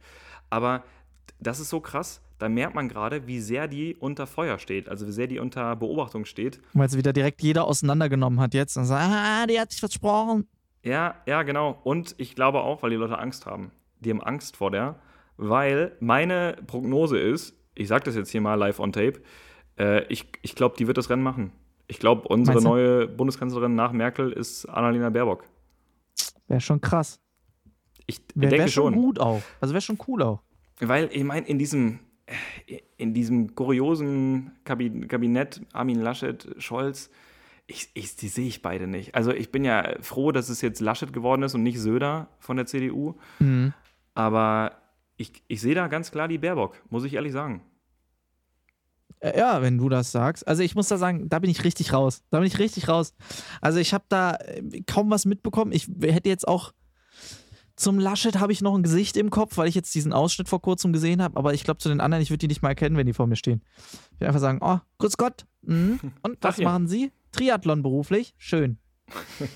Aber 0.52 0.84
das 1.40 1.60
ist 1.60 1.70
so 1.70 1.80
krass, 1.80 2.22
da 2.38 2.50
merkt 2.50 2.76
man 2.76 2.90
gerade, 2.90 3.28
wie 3.28 3.40
sehr 3.40 3.68
die 3.68 3.96
unter 3.96 4.28
Feuer 4.28 4.60
steht, 4.60 4.90
also 4.90 5.08
wie 5.08 5.12
sehr 5.12 5.28
die 5.28 5.40
unter 5.40 5.76
Beobachtung 5.76 6.26
steht. 6.26 6.60
Weil 6.74 6.90
sie 6.90 6.98
wieder 6.98 7.14
direkt 7.14 7.42
jeder 7.42 7.66
auseinandergenommen 7.66 8.40
hat 8.40 8.54
jetzt 8.54 8.78
und 8.78 8.86
sagt, 8.86 9.04
ah, 9.04 9.48
die 9.48 9.60
hat 9.60 9.72
sich 9.72 9.80
versprochen. 9.80 10.48
Ja, 10.84 11.16
ja, 11.26 11.44
genau. 11.44 11.80
Und 11.84 12.16
ich 12.18 12.36
glaube 12.36 12.62
auch, 12.62 12.84
weil 12.84 12.90
die 12.90 12.96
Leute 12.96 13.18
Angst 13.18 13.46
haben. 13.46 13.72
Die 14.00 14.10
haben 14.10 14.22
Angst 14.22 14.58
vor 14.58 14.72
der, 14.72 15.00
weil 15.38 15.96
meine 16.00 16.58
Prognose 16.66 17.20
ist, 17.20 17.56
ich 17.76 17.88
sage 17.88 18.06
das 18.06 18.16
jetzt 18.16 18.32
hier 18.32 18.42
mal 18.42 18.56
live 18.56 18.80
on 18.80 18.92
tape, 18.92 19.22
äh, 19.78 20.04
ich, 20.06 20.28
ich 20.42 20.56
glaube, 20.56 20.76
die 20.78 20.88
wird 20.88 20.98
das 20.98 21.10
Rennen 21.10 21.24
machen. 21.24 21.52
Ich 21.88 22.00
glaube, 22.00 22.28
unsere 22.28 22.62
neue 22.62 23.08
Bundeskanzlerin 23.08 23.76
nach 23.76 23.92
Merkel 23.92 24.32
ist 24.32 24.66
Annalena 24.66 25.10
Baerbock. 25.10 25.44
Wäre 26.48 26.62
schon 26.62 26.82
krass. 26.82 27.21
Ich 28.06 28.22
wär, 28.36 28.50
denke 28.50 28.66
wär 28.66 28.72
schon. 28.72 28.94
gut 28.94 29.20
auch. 29.20 29.42
Also 29.60 29.74
wäre 29.74 29.82
schon 29.82 29.98
cool 30.08 30.22
auch. 30.24 30.42
Weil, 30.80 31.10
ich 31.12 31.24
meine, 31.24 31.48
in 31.48 31.60
diesem, 31.60 32.00
in 32.98 33.14
diesem 33.14 33.56
kuriosen 33.56 34.52
Kabinett 34.64 35.62
Armin 35.74 36.00
Laschet, 36.00 36.48
Scholz, 36.58 37.10
ich, 37.68 37.90
ich, 37.94 38.16
die 38.16 38.28
sehe 38.28 38.48
ich 38.48 38.62
beide 38.62 38.88
nicht. 38.88 39.16
Also 39.16 39.32
ich 39.32 39.52
bin 39.52 39.64
ja 39.64 39.96
froh, 40.02 40.32
dass 40.32 40.50
es 40.50 40.62
jetzt 40.62 40.80
Laschet 40.80 41.14
geworden 41.14 41.44
ist 41.44 41.56
und 41.56 41.64
nicht 41.64 41.80
Söder 41.80 42.28
von 42.40 42.58
der 42.58 42.66
CDU. 42.66 43.16
Mhm. 43.40 43.74
Aber 44.14 44.74
ich, 45.18 45.32
ich 45.48 45.62
sehe 45.62 45.76
da 45.76 45.88
ganz 45.88 46.12
klar 46.12 46.28
die 46.28 46.38
Baerbock, 46.38 46.82
muss 46.90 47.04
ich 47.04 47.14
ehrlich 47.14 47.32
sagen. 47.32 47.62
Ja, 49.24 49.62
wenn 49.62 49.78
du 49.78 49.88
das 49.88 50.12
sagst. 50.12 50.48
Also 50.48 50.64
ich 50.64 50.74
muss 50.74 50.88
da 50.88 50.98
sagen, 50.98 51.30
da 51.30 51.38
bin 51.38 51.50
ich 51.50 51.64
richtig 51.64 51.94
raus. 51.94 52.24
Da 52.32 52.40
bin 52.40 52.48
ich 52.48 52.58
richtig 52.58 52.88
raus. 52.88 53.14
Also 53.62 53.78
ich 53.78 53.94
habe 53.94 54.04
da 54.10 54.36
äh, 54.36 54.82
kaum 54.88 55.12
was 55.12 55.26
mitbekommen. 55.26 55.72
Ich 55.72 55.88
hätte 56.02 56.28
jetzt 56.28 56.48
auch 56.48 56.74
zum 57.82 58.00
Laschet 58.00 58.40
habe 58.40 58.52
ich 58.52 58.62
noch 58.62 58.76
ein 58.76 58.84
Gesicht 58.84 59.18
im 59.18 59.30
Kopf, 59.32 59.58
weil 59.58 59.68
ich 59.68 59.76
jetzt 59.76 59.94
diesen 59.96 60.14
Ausschnitt 60.14 60.48
vor 60.48 60.62
kurzem 60.62 60.94
gesehen 60.94 61.22
habe. 61.22 61.36
Aber 61.36 61.54
ich 61.54 61.64
glaube, 61.64 61.80
zu 61.80 61.90
den 61.90 62.00
anderen, 62.00 62.22
ich 62.22 62.30
würde 62.30 62.38
die 62.38 62.48
nicht 62.48 62.62
mal 62.62 62.70
erkennen, 62.70 62.96
wenn 62.96 63.08
die 63.08 63.14
vor 63.14 63.28
mir 63.28 63.36
stehen. 63.36 63.64
Ich 64.14 64.20
würde 64.20 64.28
einfach 64.28 64.40
sagen: 64.40 64.60
Oh, 64.62 64.78
grüß 65.00 65.18
Gott. 65.18 65.46
Mhm. 65.64 66.00
Und 66.22 66.38
was 66.42 66.60
Ach, 66.60 66.64
machen 66.64 66.88
Sie? 66.88 67.12
Triathlon 67.32 67.82
beruflich? 67.82 68.36
Schön. 68.38 68.78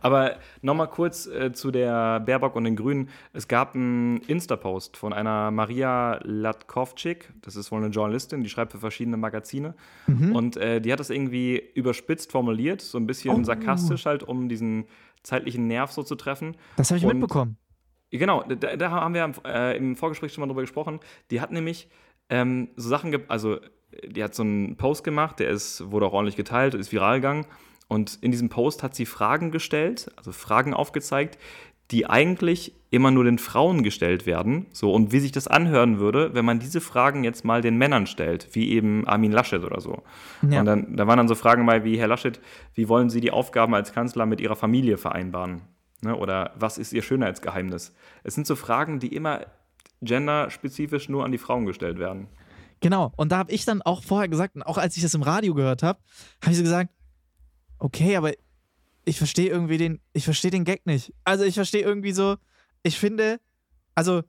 Aber 0.00 0.36
nochmal 0.62 0.88
kurz 0.88 1.26
äh, 1.26 1.52
zu 1.52 1.70
der 1.70 2.20
Baerbock 2.20 2.54
und 2.54 2.64
den 2.64 2.76
Grünen. 2.76 3.08
Es 3.32 3.48
gab 3.48 3.74
einen 3.74 4.18
Insta-Post 4.18 4.96
von 4.96 5.12
einer 5.12 5.50
Maria 5.50 6.20
Latkovczyk. 6.22 7.32
Das 7.42 7.56
ist 7.56 7.72
wohl 7.72 7.82
eine 7.82 7.92
Journalistin, 7.92 8.42
die 8.42 8.48
schreibt 8.48 8.72
für 8.72 8.78
verschiedene 8.78 9.16
Magazine. 9.16 9.74
Mhm. 10.06 10.34
Und 10.34 10.56
äh, 10.56 10.80
die 10.80 10.92
hat 10.92 11.00
das 11.00 11.10
irgendwie 11.10 11.62
überspitzt 11.74 12.30
formuliert, 12.30 12.80
so 12.80 12.96
ein 12.96 13.06
bisschen 13.06 13.40
oh. 13.40 13.44
sarkastisch 13.44 14.06
halt, 14.06 14.22
um 14.22 14.48
diesen 14.48 14.86
zeitlichen 15.22 15.66
Nerv 15.66 15.92
so 15.92 16.02
zu 16.02 16.14
treffen. 16.14 16.56
Das 16.76 16.90
habe 16.90 16.98
ich 16.98 17.04
und, 17.04 17.18
mitbekommen. 17.18 17.56
Genau, 18.10 18.42
da, 18.42 18.76
da 18.76 18.90
haben 18.90 19.14
wir 19.14 19.32
äh, 19.44 19.76
im 19.76 19.96
Vorgespräch 19.96 20.32
schon 20.32 20.42
mal 20.42 20.48
drüber 20.48 20.62
gesprochen. 20.62 21.00
Die 21.30 21.40
hat 21.40 21.52
nämlich 21.52 21.88
ähm, 22.30 22.70
so 22.76 22.88
Sachen, 22.88 23.14
also 23.28 23.58
die 24.06 24.22
hat 24.22 24.34
so 24.34 24.42
einen 24.42 24.76
Post 24.76 25.04
gemacht, 25.04 25.40
der 25.40 25.50
ist, 25.50 25.90
wurde 25.90 26.06
auch 26.06 26.12
ordentlich 26.12 26.36
geteilt, 26.36 26.74
ist 26.74 26.92
viral 26.92 27.16
gegangen. 27.16 27.46
Und 27.88 28.18
in 28.20 28.30
diesem 28.30 28.50
Post 28.50 28.82
hat 28.82 28.94
sie 28.94 29.06
Fragen 29.06 29.50
gestellt, 29.50 30.10
also 30.16 30.30
Fragen 30.30 30.74
aufgezeigt, 30.74 31.38
die 31.90 32.06
eigentlich 32.06 32.74
immer 32.90 33.10
nur 33.10 33.24
den 33.24 33.38
Frauen 33.38 33.82
gestellt 33.82 34.26
werden. 34.26 34.66
So, 34.72 34.92
und 34.92 35.12
wie 35.12 35.20
sich 35.20 35.32
das 35.32 35.46
anhören 35.46 35.98
würde, 35.98 36.34
wenn 36.34 36.44
man 36.44 36.58
diese 36.58 36.80
Fragen 36.80 37.24
jetzt 37.24 37.44
mal 37.44 37.60
den 37.60 37.76
Männern 37.76 38.06
stellt, 38.06 38.48
wie 38.54 38.70
eben 38.70 39.06
Armin 39.06 39.32
Laschet 39.32 39.62
oder 39.62 39.80
so. 39.80 40.02
Ja. 40.48 40.60
Und 40.60 40.66
dann, 40.66 40.96
da 40.96 41.06
waren 41.06 41.18
dann 41.18 41.28
so 41.28 41.34
Fragen 41.34 41.64
mal 41.64 41.84
wie, 41.84 41.98
Herr 41.98 42.08
Laschet, 42.08 42.40
wie 42.74 42.88
wollen 42.88 43.10
Sie 43.10 43.20
die 43.20 43.30
Aufgaben 43.30 43.74
als 43.74 43.92
Kanzler 43.92 44.26
mit 44.26 44.40
Ihrer 44.40 44.56
Familie 44.56 44.96
vereinbaren? 44.96 45.62
Ne? 46.00 46.16
Oder 46.16 46.52
was 46.58 46.78
ist 46.78 46.92
Ihr 46.92 47.02
Schönheitsgeheimnis? 47.02 47.94
Es 48.22 48.34
sind 48.34 48.46
so 48.46 48.56
Fragen, 48.56 49.00
die 49.00 49.14
immer 49.14 49.46
genderspezifisch 50.00 51.08
nur 51.08 51.24
an 51.24 51.32
die 51.32 51.38
Frauen 51.38 51.66
gestellt 51.66 51.98
werden. 51.98 52.28
Genau, 52.80 53.12
und 53.16 53.32
da 53.32 53.38
habe 53.38 53.52
ich 53.52 53.64
dann 53.64 53.82
auch 53.82 54.02
vorher 54.02 54.28
gesagt, 54.28 54.54
und 54.54 54.62
auch 54.62 54.78
als 54.78 54.96
ich 54.96 55.02
das 55.02 55.14
im 55.14 55.22
Radio 55.22 55.54
gehört 55.54 55.82
habe, 55.82 55.98
habe 56.42 56.52
ich 56.52 56.56
so 56.56 56.62
gesagt, 56.62 56.90
okay, 57.78 58.16
aber 58.16 58.32
ich 59.08 59.18
verstehe 59.18 59.48
irgendwie 59.48 59.78
den, 59.78 60.00
ich 60.12 60.24
verstehe 60.24 60.50
den 60.50 60.64
Gag 60.64 60.86
nicht. 60.86 61.12
Also 61.24 61.44
ich 61.44 61.54
verstehe 61.54 61.82
irgendwie 61.82 62.12
so, 62.12 62.36
ich 62.82 62.98
finde, 62.98 63.40
also 63.94 64.22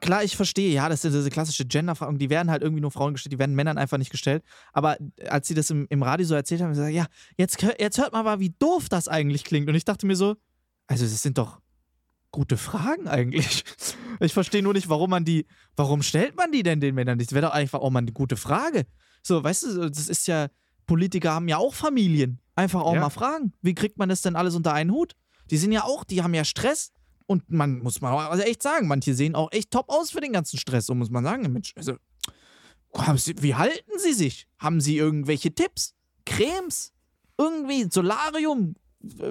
klar, 0.00 0.24
ich 0.24 0.36
verstehe, 0.36 0.72
ja, 0.72 0.88
das 0.88 1.02
sind 1.02 1.12
diese 1.12 1.30
klassische 1.30 1.66
Gender-Fragen, 1.66 2.18
die 2.18 2.30
werden 2.30 2.50
halt 2.50 2.62
irgendwie 2.62 2.80
nur 2.80 2.90
Frauen 2.90 3.12
gestellt, 3.12 3.32
die 3.32 3.38
werden 3.38 3.54
Männern 3.54 3.78
einfach 3.78 3.98
nicht 3.98 4.10
gestellt. 4.10 4.42
Aber 4.72 4.96
als 5.28 5.48
sie 5.48 5.54
das 5.54 5.70
im, 5.70 5.86
im 5.90 6.02
Radio 6.02 6.26
so 6.26 6.34
erzählt 6.34 6.62
haben, 6.62 6.74
sie 6.74 6.80
gesagt, 6.80 6.94
ja, 6.94 7.06
jetzt, 7.36 7.62
jetzt 7.78 7.98
hört 7.98 8.12
mal 8.12 8.22
mal, 8.22 8.40
wie 8.40 8.54
doof 8.58 8.88
das 8.88 9.06
eigentlich 9.06 9.44
klingt. 9.44 9.68
Und 9.68 9.74
ich 9.74 9.84
dachte 9.84 10.06
mir 10.06 10.16
so, 10.16 10.36
also 10.86 11.04
das 11.04 11.22
sind 11.22 11.38
doch 11.38 11.60
gute 12.30 12.56
Fragen 12.56 13.08
eigentlich. 13.08 13.64
Ich 14.22 14.34
verstehe 14.34 14.62
nur 14.62 14.74
nicht, 14.74 14.90
warum 14.90 15.08
man 15.08 15.24
die, 15.24 15.46
warum 15.76 16.02
stellt 16.02 16.36
man 16.36 16.52
die 16.52 16.62
denn 16.62 16.78
den 16.78 16.94
Männern 16.94 17.16
nicht? 17.16 17.30
Das 17.30 17.34
wäre 17.34 17.46
doch 17.46 17.54
einfach 17.54 17.80
auch 17.80 17.88
mal 17.88 18.00
eine 18.00 18.12
gute 18.12 18.36
Frage. 18.36 18.84
So, 19.22 19.42
weißt 19.42 19.62
du, 19.62 19.88
das 19.88 20.10
ist 20.10 20.28
ja, 20.28 20.48
Politiker 20.84 21.32
haben 21.32 21.48
ja 21.48 21.56
auch 21.56 21.72
Familien. 21.72 22.38
Einfach 22.60 22.82
auch 22.82 22.94
ja. 22.94 23.00
mal 23.00 23.10
fragen, 23.10 23.54
wie 23.62 23.74
kriegt 23.74 23.96
man 23.96 24.10
das 24.10 24.20
denn 24.20 24.36
alles 24.36 24.54
unter 24.54 24.74
einen 24.74 24.90
Hut? 24.90 25.14
Die 25.50 25.56
sind 25.56 25.72
ja 25.72 25.84
auch, 25.84 26.04
die 26.04 26.22
haben 26.22 26.34
ja 26.34 26.44
Stress. 26.44 26.92
Und 27.26 27.50
man 27.50 27.78
muss 27.78 28.00
mal 28.00 28.28
also 28.28 28.42
echt 28.42 28.62
sagen, 28.62 28.86
manche 28.86 29.14
sehen 29.14 29.34
auch 29.34 29.50
echt 29.52 29.70
top 29.70 29.88
aus 29.88 30.10
für 30.10 30.20
den 30.20 30.32
ganzen 30.32 30.58
Stress. 30.58 30.86
So 30.86 30.94
muss 30.94 31.10
man 31.10 31.24
sagen, 31.24 31.50
Mensch, 31.50 31.72
also, 31.76 31.94
wie 33.40 33.54
halten 33.54 33.98
sie 33.98 34.12
sich? 34.12 34.46
Haben 34.58 34.80
sie 34.80 34.98
irgendwelche 34.98 35.54
Tipps? 35.54 35.94
Cremes? 36.26 36.92
Irgendwie 37.38 37.86
Solarium? 37.90 38.74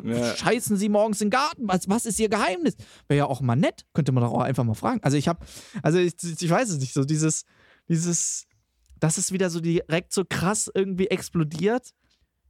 Ja. 0.03 0.35
Scheißen 0.35 0.77
sie 0.77 0.89
morgens 0.89 1.21
in 1.21 1.27
den 1.27 1.31
Garten? 1.31 1.67
Was, 1.67 1.87
was 1.87 2.07
ist 2.07 2.19
ihr 2.19 2.29
Geheimnis? 2.29 2.75
Wäre 3.07 3.19
ja 3.19 3.25
auch 3.25 3.41
mal 3.41 3.55
nett, 3.55 3.85
könnte 3.93 4.11
man 4.11 4.23
doch 4.23 4.31
auch 4.31 4.41
einfach 4.41 4.63
mal 4.63 4.73
fragen. 4.73 5.01
Also 5.03 5.17
ich 5.17 5.27
habe, 5.27 5.45
also 5.83 5.99
ich, 5.99 6.13
ich 6.23 6.49
weiß 6.49 6.69
es 6.69 6.79
nicht, 6.79 6.93
so 6.93 7.03
dieses, 7.03 7.45
dieses, 7.87 8.47
dass 8.99 9.17
es 9.17 9.31
wieder 9.31 9.51
so 9.51 9.59
direkt 9.59 10.13
so 10.13 10.25
krass 10.27 10.71
irgendwie 10.73 11.07
explodiert 11.07 11.93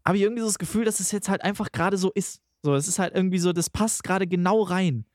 habe 0.06 0.18
ich 0.18 0.24
irgendwie 0.24 0.42
so 0.42 0.48
das 0.48 0.60
Gefühl, 0.60 0.86
dass 0.86 1.00
es 1.00 1.12
jetzt 1.12 1.30
halt 1.30 1.44
einfach 1.44 1.72
gerade 1.72 1.98
so 1.98 2.12
ist. 2.12 2.42
So, 2.62 2.76
es 2.76 2.88
ist 2.88 3.00
halt 3.00 3.16
irgendwie 3.16 3.40
so, 3.40 3.54
das 3.54 3.70
passt 3.70 4.04
gerade 4.04 4.28
genau 4.28 4.62
rein. 4.64 5.06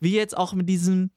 Wie 0.00 0.14
jetzt 0.14 0.36
auch 0.36 0.54
mit 0.54 0.68
diesem, 0.68 1.10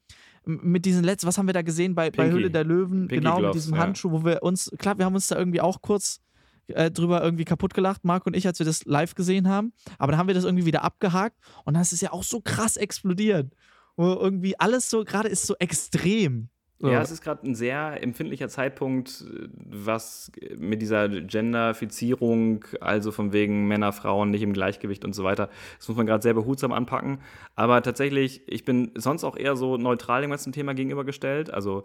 mit 0.45 0.85
diesen 0.85 1.03
letzten, 1.03 1.27
was 1.27 1.37
haben 1.37 1.47
wir 1.47 1.53
da 1.53 1.61
gesehen 1.61 1.95
bei, 1.95 2.09
bei 2.11 2.29
Höhle 2.29 2.51
der 2.51 2.63
Löwen? 2.63 3.07
Pinky 3.07 3.15
genau, 3.15 3.37
Gloves, 3.37 3.55
mit 3.55 3.63
diesem 3.63 3.75
ja. 3.75 3.81
Handschuh, 3.81 4.11
wo 4.11 4.25
wir 4.25 4.43
uns, 4.43 4.71
klar, 4.77 4.97
wir 4.97 5.05
haben 5.05 5.15
uns 5.15 5.27
da 5.27 5.37
irgendwie 5.37 5.61
auch 5.61 5.81
kurz 5.81 6.21
äh, 6.67 6.91
drüber 6.91 7.23
irgendwie 7.23 7.45
kaputt 7.45 7.73
gelacht, 7.73 8.03
Marc 8.03 8.25
und 8.25 8.35
ich, 8.35 8.45
als 8.45 8.59
wir 8.59 8.65
das 8.65 8.85
live 8.85 9.15
gesehen 9.15 9.47
haben. 9.47 9.73
Aber 9.97 10.11
dann 10.11 10.19
haben 10.19 10.27
wir 10.27 10.35
das 10.35 10.43
irgendwie 10.43 10.65
wieder 10.65 10.83
abgehakt 10.83 11.37
und 11.63 11.73
dann 11.73 11.81
ist 11.81 11.93
es 11.93 12.01
ja 12.01 12.11
auch 12.11 12.23
so 12.23 12.41
krass 12.41 12.77
explodiert. 12.77 13.53
wo 13.95 14.13
irgendwie 14.13 14.59
alles 14.59 14.89
so 14.89 15.03
gerade 15.03 15.29
ist 15.29 15.47
so 15.47 15.55
extrem. 15.59 16.49
Ja, 16.79 17.01
es 17.01 17.09
ist 17.09 17.23
gerade 17.23 17.47
ein 17.47 17.55
sehr 17.55 18.03
empfindlicher 18.03 18.49
Zeitpunkt, 18.49 19.25
was 19.65 20.31
mit 20.57 20.81
dieser 20.81 21.09
Genderfizierung, 21.09 22.65
also 22.81 23.11
von 23.11 23.33
wegen 23.33 23.67
Männer, 23.67 23.91
Frauen 23.93 24.29
nicht 24.29 24.43
im 24.43 24.53
Gleichgewicht 24.53 25.03
und 25.03 25.13
so 25.13 25.23
weiter, 25.23 25.49
das 25.77 25.87
muss 25.87 25.97
man 25.97 26.05
gerade 26.05 26.21
sehr 26.21 26.35
behutsam 26.35 26.71
anpacken. 26.71 27.19
Aber 27.55 27.81
tatsächlich, 27.81 28.41
ich 28.47 28.63
bin 28.63 28.91
sonst 28.93 29.23
auch 29.23 29.35
eher 29.35 29.55
so 29.55 29.77
neutral 29.77 30.21
dem 30.21 30.29
ganzen 30.29 30.53
Thema 30.53 30.75
gegenübergestellt. 30.75 31.51
Also 31.51 31.83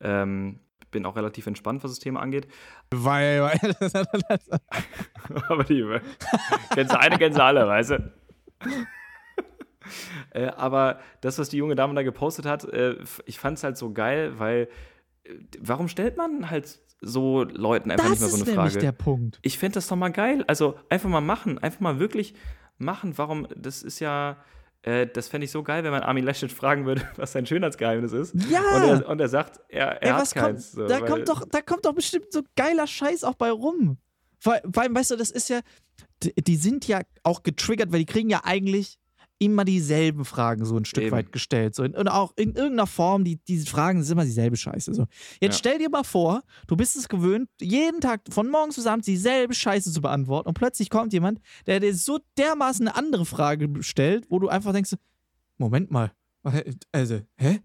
ähm, 0.00 0.60
bin 0.90 1.04
auch 1.04 1.16
relativ 1.16 1.46
entspannt, 1.46 1.82
was 1.84 1.92
das 1.92 1.98
Thema 1.98 2.20
angeht. 2.20 2.46
Weil, 2.90 3.42
weil. 3.42 3.58
Aber 5.48 5.64
die, 5.64 5.84
kennst 6.74 6.94
du 6.94 7.00
eine, 7.00 7.18
kennst 7.18 7.38
du 7.38 7.42
alle, 7.42 7.66
weißt 7.66 7.90
du? 7.90 8.12
Äh, 10.30 10.46
aber 10.48 11.00
das, 11.20 11.38
was 11.38 11.48
die 11.48 11.56
junge 11.56 11.74
Dame 11.74 11.94
da 11.94 12.02
gepostet 12.02 12.44
hat, 12.46 12.64
äh, 12.64 12.96
ich 13.24 13.38
fand 13.38 13.58
es 13.58 13.64
halt 13.64 13.76
so 13.78 13.92
geil, 13.92 14.38
weil 14.38 14.68
äh, 15.24 15.30
warum 15.60 15.88
stellt 15.88 16.16
man 16.16 16.50
halt 16.50 16.80
so 17.00 17.44
Leuten 17.44 17.90
einfach 17.90 18.08
das 18.10 18.20
nicht 18.20 18.20
mehr 18.20 18.28
so 18.30 18.36
eine 18.36 18.42
ist 18.44 18.54
Frage? 18.54 18.68
nämlich 18.68 18.82
der 18.84 18.92
Punkt. 18.92 19.38
Ich 19.42 19.58
fände 19.58 19.74
das 19.74 19.86
doch 19.88 19.96
mal 19.96 20.10
geil. 20.10 20.44
Also 20.48 20.76
einfach 20.88 21.08
mal 21.08 21.20
machen, 21.20 21.58
einfach 21.58 21.80
mal 21.80 21.98
wirklich 21.98 22.34
machen. 22.76 23.16
Warum? 23.16 23.46
Das 23.56 23.82
ist 23.82 24.00
ja. 24.00 24.36
Äh, 24.82 25.06
das 25.06 25.28
fände 25.28 25.44
ich 25.44 25.50
so 25.50 25.62
geil, 25.62 25.82
wenn 25.82 25.90
man 25.90 26.02
Armin 26.02 26.24
Laschet 26.24 26.52
fragen 26.52 26.86
würde, 26.86 27.02
was 27.16 27.32
sein 27.32 27.46
Schönheitsgeheimnis 27.46 28.12
ist. 28.12 28.34
Ja! 28.48 28.60
Und 28.76 28.82
er, 28.82 29.08
und 29.08 29.20
er 29.20 29.28
sagt, 29.28 29.60
er, 29.68 30.02
er 30.02 30.02
Ey, 30.02 30.08
hat 30.10 30.34
keins. 30.34 30.34
kommt, 30.34 30.60
so, 30.62 30.86
da, 30.86 31.00
weil- 31.00 31.08
kommt 31.08 31.28
doch, 31.28 31.44
da 31.50 31.60
kommt 31.62 31.84
doch 31.84 31.94
bestimmt 31.94 32.26
so 32.32 32.42
geiler 32.56 32.86
Scheiß 32.86 33.24
auch 33.24 33.34
bei 33.34 33.50
rum. 33.50 33.98
Vor 34.40 34.54
allem, 34.76 34.94
weißt 34.94 35.10
du, 35.10 35.16
das 35.16 35.30
ist 35.32 35.48
ja, 35.48 35.60
die, 36.22 36.32
die 36.32 36.56
sind 36.56 36.86
ja 36.86 37.00
auch 37.24 37.42
getriggert, 37.42 37.90
weil 37.92 38.00
die 38.00 38.06
kriegen 38.06 38.30
ja 38.30 38.42
eigentlich 38.44 38.98
immer 39.40 39.64
dieselben 39.64 40.24
Fragen 40.24 40.64
so 40.64 40.76
ein 40.76 40.84
Stück 40.84 41.04
Eben. 41.04 41.12
weit 41.12 41.32
gestellt. 41.32 41.74
So. 41.74 41.84
Und 41.84 42.08
auch 42.08 42.32
in 42.36 42.54
irgendeiner 42.54 42.86
Form, 42.86 43.24
die, 43.24 43.36
diese 43.46 43.66
Fragen 43.66 44.02
sind 44.02 44.14
immer 44.16 44.24
dieselbe 44.24 44.56
Scheiße. 44.56 44.94
So. 44.94 45.06
Jetzt 45.40 45.54
Ja. 45.54 45.58
stell 45.58 45.78
dir 45.78 45.88
mal 45.90 46.04
vor, 46.04 46.42
du 46.66 46.76
bist 46.76 46.96
es 46.96 47.08
gewöhnt, 47.08 47.48
jeden 47.60 48.00
Tag 48.00 48.22
von 48.30 48.50
morgens 48.50 48.76
bis 48.76 48.86
abends 48.86 49.06
dieselbe 49.06 49.54
Scheiße 49.54 49.92
zu 49.92 50.00
beantworten 50.00 50.48
und 50.48 50.54
plötzlich 50.54 50.90
kommt 50.90 51.12
jemand, 51.12 51.40
der 51.66 51.78
dir 51.80 51.94
so 51.94 52.18
dermaßen 52.36 52.86
eine 52.88 52.96
andere 52.96 53.24
Frage 53.26 53.68
stellt, 53.82 54.26
wo 54.28 54.38
du 54.38 54.48
einfach 54.48 54.72
denkst, 54.72 54.94
Moment 55.56 55.90
mal, 55.90 56.12
also, 56.92 57.20
hä? 57.36 57.60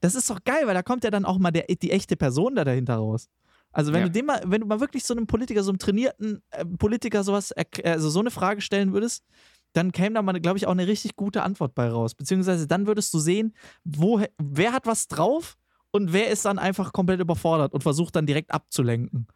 Das 0.00 0.14
ist 0.14 0.28
doch 0.30 0.42
geil, 0.44 0.62
weil 0.66 0.74
da 0.74 0.82
kommt 0.82 1.04
ja 1.04 1.10
dann 1.10 1.24
auch 1.24 1.38
mal 1.38 1.50
der, 1.50 1.64
die 1.66 1.90
echte 1.90 2.16
Person 2.16 2.54
da 2.54 2.64
dahinter 2.64 2.96
raus. 2.96 3.28
Also 3.72 3.92
wenn 3.92 4.00
Ja. 4.00 4.06
du 4.06 4.12
dem 4.12 4.26
mal, 4.26 4.42
wenn 4.46 4.62
du 4.62 4.66
mal 4.66 4.80
wirklich 4.80 5.04
so 5.04 5.14
einem 5.14 5.26
Politiker, 5.26 5.62
so 5.62 5.70
einem 5.70 5.78
trainierten 5.78 6.42
äh, 6.50 6.64
Politiker 6.64 7.22
sowas, 7.22 7.52
also 7.84 8.10
so 8.10 8.18
eine 8.20 8.30
Frage 8.32 8.62
stellen 8.62 8.92
würdest, 8.92 9.24
dann 9.72 9.92
käme 9.92 10.14
da 10.14 10.22
mal, 10.22 10.40
glaube 10.40 10.58
ich, 10.58 10.66
auch 10.66 10.72
eine 10.72 10.86
richtig 10.86 11.16
gute 11.16 11.42
Antwort 11.42 11.74
bei 11.74 11.88
raus. 11.88 12.14
Beziehungsweise 12.14 12.66
dann 12.66 12.86
würdest 12.86 13.14
du 13.14 13.18
sehen, 13.18 13.54
wo, 13.84 14.20
wer 14.38 14.72
hat 14.72 14.86
was 14.86 15.08
drauf 15.08 15.56
und 15.90 16.12
wer 16.12 16.28
ist 16.28 16.44
dann 16.44 16.58
einfach 16.58 16.92
komplett 16.92 17.20
überfordert 17.20 17.72
und 17.72 17.82
versucht 17.82 18.16
dann 18.16 18.26
direkt 18.26 18.52
abzulenken. 18.52 19.26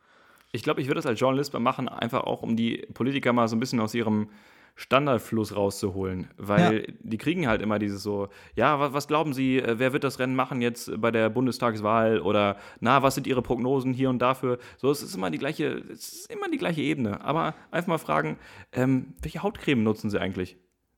Ich 0.52 0.62
glaube, 0.62 0.80
ich 0.80 0.86
würde 0.86 0.98
das 0.98 1.06
als 1.06 1.18
Journalist 1.18 1.52
machen, 1.54 1.88
einfach 1.88 2.22
auch, 2.22 2.42
um 2.42 2.56
die 2.56 2.86
Politiker 2.94 3.32
mal 3.32 3.48
so 3.48 3.56
ein 3.56 3.60
bisschen 3.60 3.80
aus 3.80 3.94
ihrem 3.94 4.28
Standardfluss 4.76 5.54
rauszuholen. 5.54 6.28
Weil 6.36 6.94
die 7.00 7.18
kriegen 7.18 7.46
halt 7.46 7.62
immer 7.62 7.78
dieses 7.78 8.02
so, 8.02 8.28
ja, 8.56 8.80
was, 8.80 8.92
was 8.92 9.06
glauben 9.08 9.32
Sie, 9.32 9.58
äh, 9.58 9.78
wer 9.78 9.92
wird 9.92 10.04
das 10.04 10.18
Rennen 10.18 10.34
machen 10.34 10.60
jetzt 10.60 10.90
bei 11.00 11.10
der 11.10 11.30
Bundestagswahl? 11.30 12.20
Oder 12.20 12.56
na, 12.80 13.02
was 13.02 13.14
sind 13.14 13.26
Ihre 13.26 13.42
Prognosen 13.42 13.92
hier 13.92 14.10
und 14.10 14.18
dafür? 14.20 14.58
So, 14.76 14.90
es 14.90 15.02
ist 15.02 15.14
immer 15.14 15.30
die 15.30 15.38
gleiche, 15.38 15.82
es 15.92 16.12
ist 16.12 16.32
immer 16.32 16.48
die 16.50 16.58
gleiche 16.58 16.80
Ebene. 16.82 17.20
Aber 17.20 17.54
einfach 17.70 17.88
mal 17.88 17.98
fragen, 17.98 18.38
ähm, 18.72 19.14
welche 19.22 19.42
Hautcreme 19.42 19.82
nutzen 19.82 20.10
Sie 20.10 20.20
eigentlich? 20.20 20.56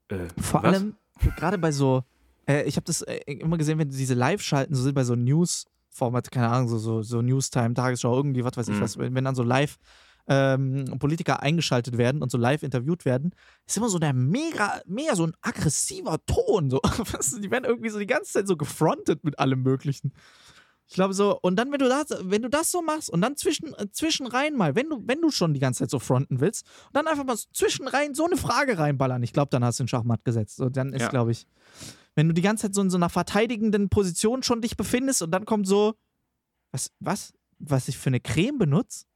Äh, 0.08 0.26
Vor 0.40 0.62
was? 0.62 0.74
allem, 0.74 0.94
gerade 1.36 1.58
bei 1.58 1.72
so, 1.72 2.04
äh, 2.48 2.62
ich 2.64 2.76
habe 2.76 2.86
das 2.86 3.02
äh, 3.02 3.16
immer 3.26 3.58
gesehen, 3.58 3.78
wenn 3.78 3.90
diese 3.90 4.14
Live-Schalten 4.14 4.74
so 4.74 4.82
sind 4.82 4.94
bei 4.94 5.04
so 5.04 5.14
News-Format, 5.16 6.30
keine 6.30 6.48
Ahnung, 6.48 6.68
so, 6.68 6.78
so, 6.78 7.02
so 7.02 7.20
Newstime, 7.22 7.74
Tagesschau, 7.74 8.16
irgendwie, 8.16 8.44
was 8.44 8.56
weiß 8.56 8.68
ich 8.68 8.76
Mhm. 8.76 8.80
was, 8.80 8.98
wenn, 8.98 9.14
wenn 9.14 9.24
dann 9.24 9.34
so 9.34 9.42
live 9.42 9.76
ähm, 10.28 10.84
Politiker 10.98 11.42
eingeschaltet 11.42 11.98
werden 11.98 12.22
und 12.22 12.30
so 12.30 12.38
live 12.38 12.62
interviewt 12.62 13.04
werden, 13.04 13.32
ist 13.66 13.76
immer 13.76 13.88
so 13.88 13.98
der 13.98 14.12
mega, 14.12 14.80
mega 14.86 15.14
so 15.14 15.24
ein 15.24 15.34
aggressiver 15.40 16.18
Ton. 16.26 16.70
So. 16.70 16.80
Die 17.40 17.50
werden 17.50 17.64
irgendwie 17.64 17.90
so 17.90 17.98
die 17.98 18.06
ganze 18.06 18.32
Zeit 18.32 18.48
so 18.48 18.56
gefrontet 18.56 19.24
mit 19.24 19.38
allem 19.38 19.62
Möglichen. 19.62 20.12
Ich 20.88 20.94
glaube 20.94 21.14
so, 21.14 21.38
und 21.40 21.56
dann, 21.56 21.72
wenn 21.72 21.80
du 21.80 21.88
das, 21.88 22.06
wenn 22.22 22.42
du 22.42 22.48
das 22.48 22.70
so 22.70 22.80
machst 22.80 23.10
und 23.10 23.20
dann 23.20 23.36
zwischen, 23.36 23.74
äh, 23.74 23.90
zwischenrein 23.90 24.54
mal, 24.54 24.76
wenn 24.76 24.88
du, 24.88 25.02
wenn 25.04 25.20
du 25.20 25.30
schon 25.30 25.52
die 25.52 25.58
ganze 25.60 25.80
Zeit 25.80 25.90
so 25.90 25.98
fronten 25.98 26.40
willst, 26.40 26.64
und 26.86 26.96
dann 26.96 27.08
einfach 27.08 27.24
mal 27.24 27.36
so 27.36 27.46
zwischenrein 27.52 28.14
so 28.14 28.24
eine 28.24 28.36
Frage 28.36 28.78
reinballern, 28.78 29.22
ich 29.24 29.32
glaube, 29.32 29.48
dann 29.50 29.64
hast 29.64 29.80
du 29.80 29.84
den 29.84 29.88
Schachmatt 29.88 30.24
gesetzt. 30.24 30.56
So, 30.56 30.68
dann 30.68 30.92
ist, 30.92 31.02
Ja. 31.02 31.08
glaube 31.08 31.32
ich, 31.32 31.46
wenn 32.14 32.28
du 32.28 32.34
die 32.34 32.42
ganze 32.42 32.62
Zeit 32.62 32.74
so 32.74 32.82
in 32.82 32.90
so 32.90 32.96
einer 32.96 33.08
verteidigenden 33.08 33.88
Position 33.88 34.44
schon 34.44 34.62
dich 34.62 34.76
befindest 34.76 35.22
und 35.22 35.32
dann 35.32 35.44
kommt 35.44 35.66
so, 35.66 35.94
was, 36.70 36.92
was, 37.00 37.32
was 37.58 37.88
ich 37.88 37.98
für 37.98 38.10
eine 38.10 38.20
Creme 38.20 38.58
benutze? 38.58 39.06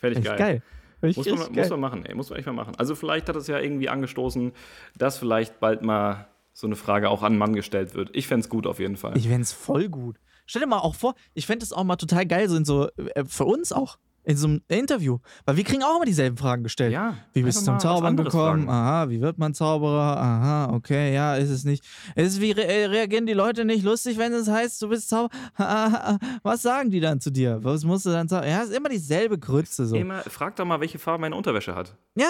Echt 0.00 0.24
geil. 0.24 0.38
geil. 0.38 0.62
Muss 1.00 1.16
man, 1.16 1.24
richtig 1.24 1.48
muss 1.48 1.56
geil. 1.56 1.70
man 1.70 1.80
machen, 1.80 2.06
ey, 2.06 2.14
muss 2.14 2.30
man 2.30 2.38
echt 2.38 2.46
mal 2.46 2.52
machen. 2.52 2.74
Also 2.76 2.94
vielleicht 2.94 3.28
hat 3.28 3.36
es 3.36 3.46
ja 3.46 3.58
irgendwie 3.58 3.88
angestoßen, 3.88 4.52
dass 4.96 5.18
vielleicht 5.18 5.60
bald 5.60 5.82
mal 5.82 6.26
so 6.52 6.66
eine 6.66 6.74
Frage 6.74 7.08
auch 7.08 7.22
an 7.22 7.32
einen 7.32 7.38
Mann 7.38 7.54
gestellt 7.54 7.94
wird. 7.94 8.10
Ich 8.14 8.26
fände 8.26 8.40
es 8.40 8.48
gut 8.48 8.66
auf 8.66 8.80
jeden 8.80 8.96
Fall. 8.96 9.16
Ich 9.16 9.28
fände 9.28 9.42
es 9.42 9.52
voll 9.52 9.88
gut. 9.88 10.18
Stell 10.44 10.62
dir 10.62 10.66
mal 10.66 10.78
auch 10.78 10.96
vor, 10.96 11.14
ich 11.34 11.46
fände 11.46 11.62
es 11.62 11.72
auch 11.72 11.84
mal 11.84 11.96
total 11.96 12.26
geil, 12.26 12.48
so 12.48 12.56
in 12.56 12.64
so, 12.64 12.88
äh, 12.96 13.24
für 13.26 13.44
uns 13.44 13.70
auch, 13.70 13.98
in 14.28 14.36
so 14.36 14.46
einem 14.46 14.60
Interview. 14.68 15.18
Weil 15.46 15.56
wir 15.56 15.64
kriegen 15.64 15.82
auch 15.82 15.96
immer 15.96 16.04
dieselben 16.04 16.36
Fragen 16.36 16.62
gestellt. 16.62 16.92
ja, 16.92 17.14
Wie 17.32 17.42
bist 17.42 17.62
du 17.62 17.64
zum 17.64 17.78
Zaubern 17.78 18.14
gekommen? 18.14 18.64
fragen. 18.64 18.68
Aha, 18.68 19.08
wie 19.08 19.22
wird 19.22 19.38
man 19.38 19.54
Zauberer? 19.54 20.18
Aha, 20.18 20.72
okay, 20.74 21.14
ja, 21.14 21.34
ist 21.36 21.48
es 21.48 21.64
nicht. 21.64 21.82
Ist, 22.14 22.38
wie 22.40 22.50
re 22.52 22.62
äh, 22.66 22.84
reagieren 22.86 23.24
die 23.24 23.32
Leute 23.32 23.64
nicht 23.64 23.84
lustig, 23.84 24.18
wenn 24.18 24.34
es 24.34 24.46
heißt, 24.48 24.82
du 24.82 24.88
bist 24.90 25.08
Zauberer? 25.08 25.30
Was 26.42 26.60
sagen 26.60 26.90
die 26.90 27.00
dann 27.00 27.20
zu 27.20 27.30
dir? 27.30 27.64
Was 27.64 27.84
musst 27.84 28.04
du 28.04 28.10
dann 28.10 28.28
sagen? 28.28 28.46
Ja, 28.48 28.60
ist 28.62 28.72
immer 28.72 28.90
dieselbe 28.90 29.38
Grütze 29.38 29.86
so. 29.86 29.96
Immer, 29.96 30.20
frag 30.24 30.56
doch 30.56 30.66
mal, 30.66 30.78
welche 30.80 30.98
Farbe 30.98 31.22
meine 31.22 31.34
Unterwäsche 31.34 31.74
hat. 31.74 31.96
Ja, 32.14 32.28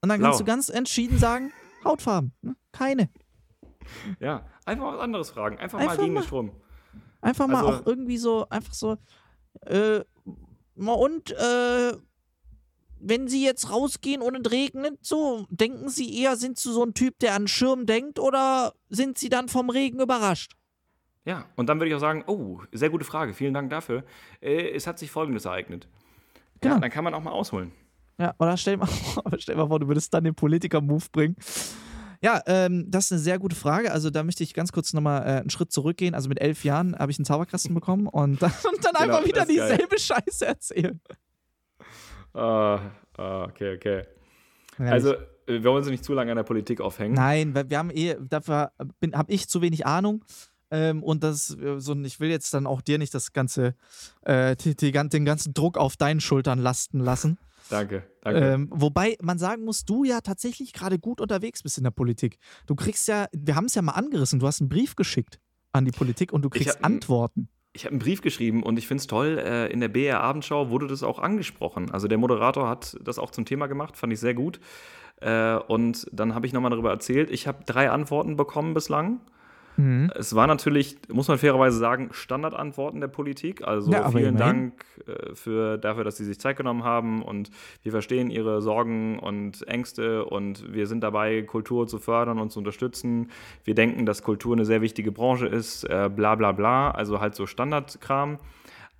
und 0.00 0.08
dann 0.08 0.20
kannst 0.20 0.38
Blau. 0.38 0.38
du 0.38 0.44
ganz 0.44 0.68
entschieden 0.68 1.18
sagen, 1.18 1.52
Hautfarben. 1.84 2.32
Ne? 2.42 2.54
Keine. 2.70 3.08
Ja, 4.20 4.46
einfach 4.64 4.84
mal 4.84 4.94
was 4.94 5.00
anderes 5.00 5.30
fragen. 5.30 5.58
Einfach, 5.58 5.78
Einfach 5.80 5.96
mal 5.96 6.02
gegen 6.02 6.14
mal. 6.14 6.20
den 6.20 6.26
Strom. 6.26 6.50
Einfach 7.20 7.48
mal 7.48 7.66
Also- 7.66 7.80
auch 7.80 7.86
irgendwie 7.86 8.16
so, 8.16 8.46
einfach 8.48 8.74
so, 8.74 8.96
äh, 9.66 10.00
und, 10.76 11.30
äh, 11.32 11.92
wenn 13.04 13.28
Sie 13.28 13.44
jetzt 13.44 13.70
rausgehen 13.70 14.22
und 14.22 14.46
es 14.46 14.52
regnet, 14.52 14.98
so, 15.04 15.46
denken 15.50 15.88
Sie 15.88 16.20
eher, 16.20 16.36
sind 16.36 16.58
Sie 16.58 16.72
so 16.72 16.84
ein 16.84 16.94
Typ, 16.94 17.18
der 17.18 17.34
an 17.34 17.48
Schirm 17.48 17.84
denkt 17.84 18.18
oder 18.18 18.74
sind 18.88 19.18
Sie 19.18 19.28
dann 19.28 19.48
vom 19.48 19.70
Regen 19.70 20.00
überrascht? 20.00 20.52
Ja, 21.24 21.46
und 21.56 21.68
dann 21.68 21.78
würde 21.78 21.90
ich 21.90 21.94
auch 21.94 22.00
sagen, 22.00 22.24
oh, 22.26 22.60
sehr 22.72 22.90
gute 22.90 23.04
Frage, 23.04 23.32
vielen 23.34 23.54
Dank 23.54 23.70
dafür. 23.70 24.04
Äh, 24.40 24.70
es 24.70 24.86
hat 24.86 24.98
sich 24.98 25.10
Folgendes 25.10 25.44
ereignet. 25.44 25.88
Genau. 26.60 26.74
Ja, 26.74 26.80
dann 26.80 26.90
kann 26.90 27.04
man 27.04 27.14
auch 27.14 27.22
mal 27.22 27.30
ausholen. 27.30 27.72
Ja, 28.18 28.34
oder 28.38 28.56
stell 28.56 28.76
mal, 28.76 28.88
stell 29.38 29.56
mal 29.56 29.66
vor, 29.66 29.80
du 29.80 29.88
würdest 29.88 30.12
dann 30.14 30.24
den 30.24 30.34
Politiker-Move 30.34 31.06
bringen. 31.12 31.36
Ja, 32.22 32.40
ähm, 32.46 32.86
das 32.88 33.06
ist 33.06 33.12
eine 33.12 33.20
sehr 33.20 33.38
gute 33.38 33.56
Frage. 33.56 33.92
Also 33.92 34.08
da 34.08 34.22
möchte 34.22 34.44
ich 34.44 34.54
ganz 34.54 34.70
kurz 34.70 34.92
nochmal 34.92 35.22
äh, 35.22 35.40
einen 35.40 35.50
Schritt 35.50 35.72
zurückgehen. 35.72 36.14
Also 36.14 36.28
mit 36.28 36.40
elf 36.40 36.64
Jahren 36.64 36.96
habe 36.96 37.10
ich 37.10 37.18
einen 37.18 37.24
Zauberkasten 37.24 37.74
bekommen 37.74 38.06
und 38.06 38.40
dann, 38.40 38.52
und 38.72 38.84
dann 38.84 38.92
Genau, 38.94 39.16
einfach 39.16 39.26
wieder 39.26 39.44
dieselbe 39.44 39.98
Scheiße 39.98 40.46
erzählen. 40.46 41.00
Ah, 42.32 42.78
ah, 43.16 43.44
okay, 43.44 43.76
okay. 43.76 44.04
Also, 44.78 45.14
äh, 45.14 45.18
wir 45.46 45.64
wollen 45.64 45.78
uns 45.78 45.88
nicht 45.88 46.04
zu 46.04 46.14
lange 46.14 46.30
an 46.30 46.36
der 46.36 46.44
Politik 46.44 46.80
aufhängen. 46.80 47.14
Nein, 47.14 47.54
wir 47.54 47.78
haben 47.78 47.90
eh, 47.90 48.16
dafür 48.20 48.72
habe 49.12 49.32
ich 49.32 49.48
zu 49.48 49.60
wenig 49.60 49.84
Ahnung. 49.84 50.24
Ähm, 50.72 51.02
und 51.02 51.22
das, 51.22 51.54
äh, 51.58 51.78
so, 51.78 51.94
ich 52.02 52.18
will 52.18 52.30
jetzt 52.30 52.54
dann 52.54 52.66
auch 52.66 52.80
dir 52.80 52.96
nicht 52.96 53.12
das 53.12 53.34
ganze, 53.34 53.74
äh, 54.22 54.56
die, 54.56 54.74
die, 54.74 54.90
den 54.90 55.24
ganzen 55.26 55.52
Druck 55.52 55.76
auf 55.76 55.98
deinen 55.98 56.20
Schultern 56.20 56.58
lasten 56.58 56.98
lassen. 56.98 57.38
Danke, 57.68 58.04
danke. 58.22 58.40
Ähm, 58.40 58.68
wobei 58.70 59.18
man 59.20 59.38
sagen 59.38 59.64
muss, 59.64 59.84
du 59.84 60.04
ja 60.04 60.22
tatsächlich 60.22 60.72
gerade 60.72 60.98
gut 60.98 61.20
unterwegs 61.20 61.62
bist 61.62 61.76
in 61.76 61.84
der 61.84 61.90
Politik. 61.90 62.38
Du 62.66 62.74
kriegst 62.74 63.06
ja, 63.06 63.26
wir 63.32 63.54
haben 63.54 63.66
es 63.66 63.74
ja 63.74 63.82
mal 63.82 63.92
angerissen, 63.92 64.40
du 64.40 64.46
hast 64.46 64.62
einen 64.62 64.70
Brief 64.70 64.96
geschickt 64.96 65.38
an 65.72 65.84
die 65.84 65.90
Politik 65.90 66.32
und 66.32 66.42
du 66.42 66.48
kriegst 66.48 66.76
hab 66.76 66.84
Antworten. 66.84 67.48
Ich 67.74 67.84
habe 67.84 67.92
einen 67.92 68.00
Brief 68.00 68.22
geschrieben 68.22 68.62
und 68.62 68.78
ich 68.78 68.88
finde 68.88 69.02
es 69.02 69.06
toll, 69.06 69.38
äh, 69.38 69.70
in 69.70 69.80
der 69.80 69.88
BR 69.88 70.22
Abendschau 70.22 70.70
wurde 70.70 70.86
das 70.86 71.02
auch 71.02 71.18
angesprochen. 71.18 71.90
Also 71.90 72.08
der 72.08 72.18
Moderator 72.18 72.68
hat 72.68 72.96
das 73.02 73.18
auch 73.18 73.30
zum 73.30 73.44
Thema 73.44 73.66
gemacht, 73.66 73.96
fand 73.96 74.12
ich 74.12 74.20
sehr 74.20 74.34
gut. 74.34 74.58
Äh, 75.20 75.56
und 75.56 76.06
dann 76.12 76.34
habe 76.34 76.46
ich 76.46 76.54
nochmal 76.54 76.70
darüber 76.70 76.90
erzählt. 76.90 77.30
Ich 77.30 77.46
habe 77.46 77.64
drei 77.64 77.90
Antworten 77.90 78.36
bekommen 78.36 78.72
bislang. 78.72 79.20
Mhm. 79.76 80.10
Es 80.14 80.34
war 80.34 80.46
natürlich, 80.46 80.96
muss 81.12 81.28
man 81.28 81.38
fairerweise 81.38 81.78
sagen, 81.78 82.10
Standardantworten 82.12 83.00
der 83.00 83.08
Politik. 83.08 83.66
Also 83.66 83.90
Ja, 83.92 84.10
vielen. 84.10 84.36
Dank 84.36 84.84
äh, 85.06 85.34
für, 85.34 85.78
dafür, 85.78 86.04
dass 86.04 86.16
Sie 86.16 86.24
sich 86.24 86.38
Zeit 86.38 86.56
genommen 86.56 86.84
haben 86.84 87.22
und 87.22 87.50
wir 87.82 87.92
verstehen 87.92 88.30
Ihre 88.30 88.60
Sorgen 88.60 89.18
und 89.18 89.66
Ängste 89.68 90.24
und 90.24 90.72
wir 90.72 90.86
sind 90.86 91.02
dabei, 91.02 91.42
Kultur 91.42 91.86
zu 91.86 91.98
fördern 91.98 92.38
und 92.38 92.52
zu 92.52 92.58
unterstützen. 92.58 93.30
Wir 93.64 93.74
denken, 93.74 94.06
dass 94.06 94.22
Kultur 94.22 94.54
eine 94.54 94.64
sehr 94.64 94.82
wichtige 94.82 95.12
Branche 95.12 95.46
ist, 95.46 95.84
äh, 95.84 96.10
bla 96.14 96.34
bla 96.34 96.52
bla, 96.52 96.90
also 96.90 97.20
halt 97.20 97.34
so 97.34 97.46
Standardkram. 97.46 98.38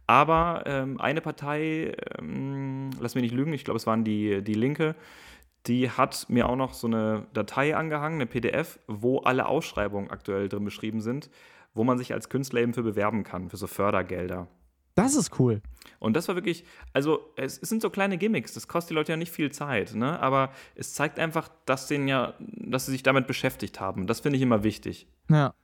Aber 0.06 0.64
ähm, 0.66 1.00
eine 1.00 1.20
Partei, 1.20 1.94
ähm, 2.18 2.90
lass 3.00 3.14
mich 3.14 3.22
nicht 3.22 3.34
lügen, 3.34 3.52
ich 3.52 3.64
glaube, 3.64 3.76
es 3.76 3.86
waren 3.86 4.04
die, 4.04 4.42
die 4.42 4.54
Linke, 4.54 4.94
die 5.66 5.90
hat 5.90 6.26
mir 6.28 6.48
auch 6.48 6.56
noch 6.56 6.74
so 6.74 6.86
eine 6.86 7.26
Datei 7.32 7.76
angehangen, 7.76 8.20
eine 8.20 8.26
PDF, 8.26 8.78
wo 8.86 9.18
alle 9.18 9.46
Ausschreibungen 9.46 10.10
aktuell 10.10 10.48
drin 10.48 10.64
beschrieben 10.64 11.00
sind, 11.00 11.30
wo 11.74 11.84
man 11.84 11.98
sich 11.98 12.12
als 12.12 12.28
Künstler 12.28 12.60
eben 12.60 12.74
für 12.74 12.82
bewerben 12.82 13.22
kann, 13.24 13.48
für 13.48 13.56
so 13.56 13.66
Fördergelder. 13.66 14.48
Das 14.94 15.14
ist 15.14 15.38
cool. 15.38 15.62
Und 16.00 16.14
das 16.14 16.28
war 16.28 16.34
wirklich, 16.34 16.64
also 16.92 17.32
es, 17.36 17.58
es, 17.58 17.68
sind 17.68 17.80
so 17.80 17.88
kleine 17.88 18.18
Gimmicks, 18.18 18.52
das 18.52 18.68
kostet 18.68 18.90
die 18.90 18.94
Leute 18.94 19.12
ja 19.12 19.16
nicht 19.16 19.32
viel 19.32 19.50
Zeit, 19.50 19.94
ne? 19.94 20.20
aber 20.20 20.52
es 20.74 20.92
zeigt 20.92 21.18
einfach, 21.18 21.48
dass, 21.64 21.86
denen 21.86 22.08
ja, 22.08 22.34
dass 22.40 22.86
sie 22.86 22.92
sich 22.92 23.02
damit 23.02 23.26
beschäftigt 23.26 23.80
haben. 23.80 24.06
Das 24.06 24.20
finde 24.20 24.36
ich 24.36 24.42
immer 24.42 24.64
wichtig. 24.64 25.06
Ja. 25.30 25.54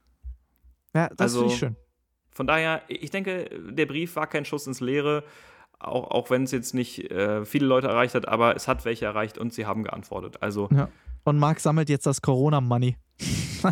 Ja, 0.95 1.09
das 1.09 1.19
also, 1.19 1.41
finde 1.41 1.53
ich 1.53 1.59
schön. 1.59 1.77
Von 2.31 2.47
daher, 2.47 2.83
ich 2.89 3.11
denke, 3.11 3.51
der 3.71 3.87
Brief 3.87 4.17
war 4.17 4.27
kein 4.27 4.45
Schuss 4.45 4.67
ins 4.67 4.81
Leere, 4.81 5.25
auch, 5.81 6.11
auch 6.11 6.31
wenn 6.31 6.45
es 6.45 6.53
jetzt 6.53 6.75
nicht 6.75 7.11
äh, 7.11 7.45
viele 7.45 7.67
Leute 7.67 7.89
erreicht 7.89 8.15
hat, 8.15 8.29
aber 8.29 8.57
es 8.57 8.69
hat 8.69 8.85
welche 8.85 9.07
erreicht 9.07 9.39
und 9.39 9.53
sie 9.53 9.67
haben 9.67 9.85
geantwortet. 9.85 10.39
Also. 10.41 10.69
Ja. 10.73 10.89
Und 11.25 11.39
Marc 11.39 11.61
sammelt 11.61 11.89
jetzt 11.89 12.07
das 12.07 12.23
Corona-Money. 12.23 12.97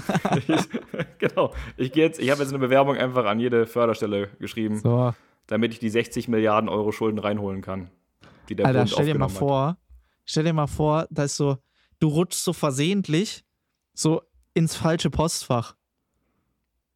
genau. 1.18 1.54
Ich 1.76 1.92
gehe 1.92 2.04
jetzt, 2.04 2.18
ich 2.18 2.30
habe 2.30 2.42
jetzt 2.42 2.50
eine 2.50 2.58
Bewerbung 2.58 2.96
einfach 2.96 3.24
an 3.24 3.38
jede 3.38 3.66
Förderstelle 3.66 4.28
geschrieben. 4.38 4.80
So 4.80 5.14
damit 5.46 5.72
ich 5.72 5.78
die 5.78 5.90
60 5.90 6.28
Milliarden 6.28 6.68
Euro 6.68 6.92
Schulden 6.92 7.18
reinholen 7.18 7.62
kann, 7.62 7.90
die 8.48 8.56
der 8.56 8.66
Alter, 8.66 8.80
Bund 8.80 8.90
stell 8.90 9.06
dir 9.06 9.18
mal 9.18 9.28
vor, 9.28 9.68
hat. 9.68 9.76
stell 10.24 10.44
dir 10.44 10.52
mal 10.52 10.66
vor, 10.66 11.06
da 11.10 11.24
ist 11.24 11.36
so, 11.36 11.58
du 11.98 12.08
rutschst 12.08 12.44
so 12.44 12.52
versehentlich 12.52 13.44
so 13.94 14.22
ins 14.54 14.76
falsche 14.76 15.10
Postfach. 15.10 15.76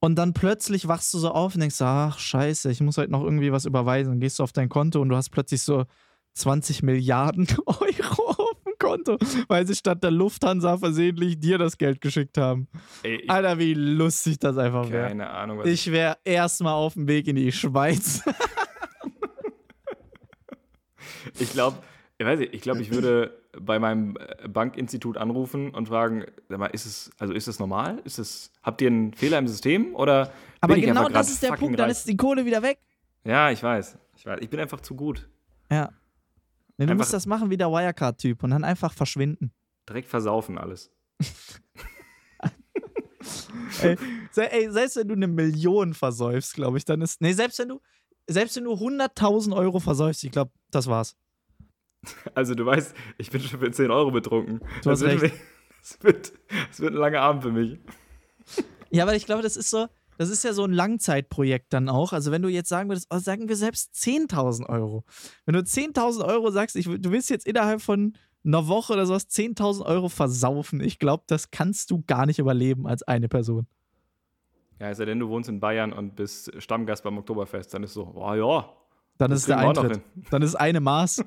Und 0.01 0.16
dann 0.16 0.32
plötzlich 0.32 0.88
wachst 0.88 1.12
du 1.12 1.18
so 1.18 1.30
auf 1.30 1.55
und 1.55 1.61
denkst, 1.61 1.80
ach 1.82 2.18
scheiße, 2.18 2.70
ich 2.70 2.80
muss 2.80 2.96
halt 2.96 3.11
noch 3.11 3.22
irgendwie 3.22 3.53
was 3.53 3.66
überweisen. 3.66 4.12
Dann 4.12 4.20
gehst 4.20 4.38
du 4.38 4.42
auf 4.42 4.53
dein 4.53 4.70
Konto 4.70 5.01
und 5.01 5.11
du 5.11 5.16
hast 5.16 5.28
plötzlich 5.28 5.61
so 5.61 5.84
20 6.34 6.82
Milliarden 6.82 7.46
Euro 7.66 8.30
auf 8.30 8.62
dem 8.64 8.72
Konto, 8.78 9.18
weil 9.48 9.66
sie 9.66 9.74
statt 9.74 10.03
der 10.03 10.11
Lufthansa 10.11 10.78
versehentlich 10.78 11.38
dir 11.38 11.59
das 11.59 11.76
Geld 11.76 12.01
geschickt 12.01 12.38
haben. 12.38 12.68
Ey, 13.03 13.22
Alter, 13.28 13.59
wie 13.59 13.74
lustig 13.74 14.38
das 14.38 14.57
einfach 14.57 14.90
wäre. 14.90 15.09
Keine 15.09 15.28
Ahnung. 15.28 15.59
Was 15.59 15.68
ich 15.68 15.90
wäre 15.90 16.16
erstmal 16.24 16.72
auf 16.72 16.94
dem 16.94 17.07
Weg 17.07 17.28
in 17.28 17.36
die 17.36 17.53
Schweiz. 17.53 18.22
ich 21.38 21.53
glaube, 21.53 21.76
ich 22.21 22.27
weiß 22.27 22.39
nicht, 22.39 22.53
ich 22.53 22.61
glaube, 22.61 22.83
ich 22.83 22.93
würde 22.93 23.35
bei 23.59 23.79
meinem 23.79 24.14
äh, 24.18 24.47
Bankinstitut 24.47 25.16
anrufen 25.16 25.71
und 25.71 25.89
fragen, 25.89 26.27
sag 26.51 26.59
mal, 26.59 26.66
ist 26.66 26.85
es, 26.85 27.11
also 27.18 27.33
ist 27.33 27.49
das 27.49 27.59
normal? 27.59 28.03
Ist 28.05 28.18
es, 28.18 28.53
habt 28.62 28.83
ihr 28.83 28.89
einen 28.89 29.14
Fehler 29.14 29.39
im 29.39 29.49
System 29.49 29.95
oder 29.95 30.31
Aber 30.61 30.77
genau 30.77 31.09
das 31.09 31.31
ist 31.31 31.43
der 31.43 31.53
Punkt, 31.53 31.62
reich? 31.62 31.77
dann 31.79 31.89
ist 31.89 32.07
die 32.07 32.18
Kohle 32.18 32.45
wieder 32.45 32.62
weg. 32.62 32.79
Ja, 33.25 33.51
ich 33.51 33.62
weiß. 33.62 33.97
Ich 34.18 34.27
weiß. 34.27 34.39
Ich 34.43 34.51
bin 34.51 34.61
einfach 34.61 34.83
zu 34.83 34.95
gut. 34.95 35.31
Ja. 35.71 35.95
Nee, 36.77 36.85
du 36.85 36.95
musst 36.95 37.14
das 37.14 37.25
machen 37.25 37.49
wie 37.49 37.57
der 37.57 37.68
Wirecard-Typ 37.68 38.43
und 38.43 38.51
dann 38.51 38.64
einfach 38.64 38.93
verschwinden. 38.93 39.51
Direkt 39.89 40.09
versaufen 40.09 40.59
alles. 40.59 40.91
ey, 43.83 43.97
ey, 44.37 44.71
selbst 44.71 44.97
wenn 44.97 45.09
du 45.09 45.14
eine 45.14 45.27
Million 45.27 45.95
versäufst, 45.95 46.53
glaube 46.53 46.77
ich, 46.77 46.85
dann 46.85 47.01
ist. 47.01 47.23
Nee, 47.23 47.33
selbst 47.33 47.59
wenn 47.61 47.68
du, 47.68 47.81
selbst 48.27 48.57
wenn 48.57 48.64
du 48.64 48.75
100.000 48.75 49.57
Euro 49.57 49.81
versäufst, 49.81 50.23
ich 50.23 50.33
glaube, 50.33 50.51
das 50.71 50.87
war's. 50.87 51.16
Also, 52.34 52.55
du 52.55 52.64
weißt, 52.64 52.94
ich 53.18 53.30
bin 53.30 53.40
schon 53.40 53.61
für 53.61 53.70
10 53.70 53.90
Euro 53.90 54.11
betrunken. 54.11 54.61
Du 54.82 54.90
das 54.90 55.03
recht. 55.03 55.32
Es 55.82 56.03
wird, 56.03 56.32
das 56.68 56.80
wird 56.80 56.94
ein 56.94 56.98
langer 56.98 57.20
Abend 57.20 57.42
für 57.42 57.53
mich. 57.53 57.78
Ja, 58.92 59.05
aber 59.05 59.14
ich 59.14 59.24
glaube, 59.24 59.42
das 59.42 59.57
ist 59.57 59.70
so, 59.70 59.86
das 60.18 60.30
ist 60.30 60.42
ja 60.42 60.53
so 60.53 60.64
ein 60.64 60.72
Langzeitprojekt 60.72 61.72
dann 61.72 61.88
auch. 61.88 62.12
Also 62.12 62.32
wenn 62.32 62.42
du 62.42 62.48
jetzt 62.48 62.68
sagen 62.68 62.88
würdest, 62.88 63.07
oh, 63.09 63.18
sagen 63.18 63.48
wir 63.48 63.55
selbst 63.55 63.94
10.000 63.94 64.68
Euro. 64.68 65.05
Wenn 65.46 65.55
du 65.55 65.61
10.000 65.61 66.24
Euro 66.24 66.51
sagst, 66.51 66.74
ich, 66.74 66.86
du 66.86 67.12
willst 67.12 67.30
jetzt 67.30 67.46
innerhalb 67.46 67.82
von 67.82 68.14
einer 68.44 68.66
Woche 68.66 68.94
oder 68.94 69.07
sowas 69.07 69.28
10.000 69.28 69.86
Euro 69.86 70.09
versaufen, 70.09 70.80
ich 70.80 70.98
glaube, 70.98 71.22
das 71.28 71.53
kannst 71.53 71.92
du 71.92 72.03
gar 72.05 72.26
nicht 72.26 72.40
überleben 72.40 72.88
als 72.88 73.05
eine 73.05 73.28
Person. 73.28 73.68
Ja, 74.80 74.90
es 74.90 74.98
sei 74.98 75.05
denn, 75.05 75.20
du 75.20 75.28
wohnst 75.28 75.48
in 75.48 75.61
Bayern 75.61 75.92
und 75.92 76.16
bist 76.16 76.51
Stammgast 76.61 77.05
beim 77.05 77.16
Oktoberfest, 77.16 77.72
dann 77.74 77.84
ist 77.84 77.92
so, 77.92 78.12
oh 78.12 78.34
ja. 78.34 78.68
Dann 79.18 79.30
ist 79.30 79.46
der 79.46 79.59
Eintritt. 79.59 80.01
Dann 80.32 80.42
ist 80.42 80.57
eine 80.57 80.80
Maß. 80.80 81.24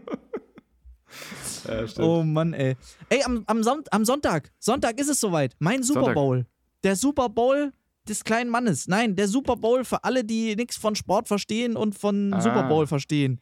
ja, 1.67 2.03
oh 2.03 2.23
Mann, 2.23 2.53
ey. 2.53 2.75
Ey, 3.09 3.23
am, 3.23 3.43
am, 3.47 3.63
Son 3.63 3.83
am 3.91 4.05
Sonntag, 4.05 4.51
Sonntag 4.59 4.99
ist 4.99 5.09
es 5.09 5.19
soweit. 5.19 5.55
Mein 5.59 5.83
Super 5.83 6.13
Bowl. 6.13 6.37
Sonntag. 6.37 6.51
Der 6.83 6.95
Super 6.95 7.29
Bowl 7.29 7.71
des 8.07 8.23
kleinen 8.23 8.49
Mannes. 8.49 8.87
Nein, 8.87 9.15
der 9.15 9.27
Super 9.27 9.55
Bowl 9.55 9.85
für 9.85 10.03
alle, 10.03 10.23
die 10.23 10.55
nichts 10.55 10.77
von 10.77 10.95
Sport 10.95 11.27
verstehen 11.27 11.75
und 11.75 11.97
von 11.97 12.33
ah. 12.33 12.41
Super 12.41 12.63
Bowl 12.63 12.87
verstehen. 12.87 13.39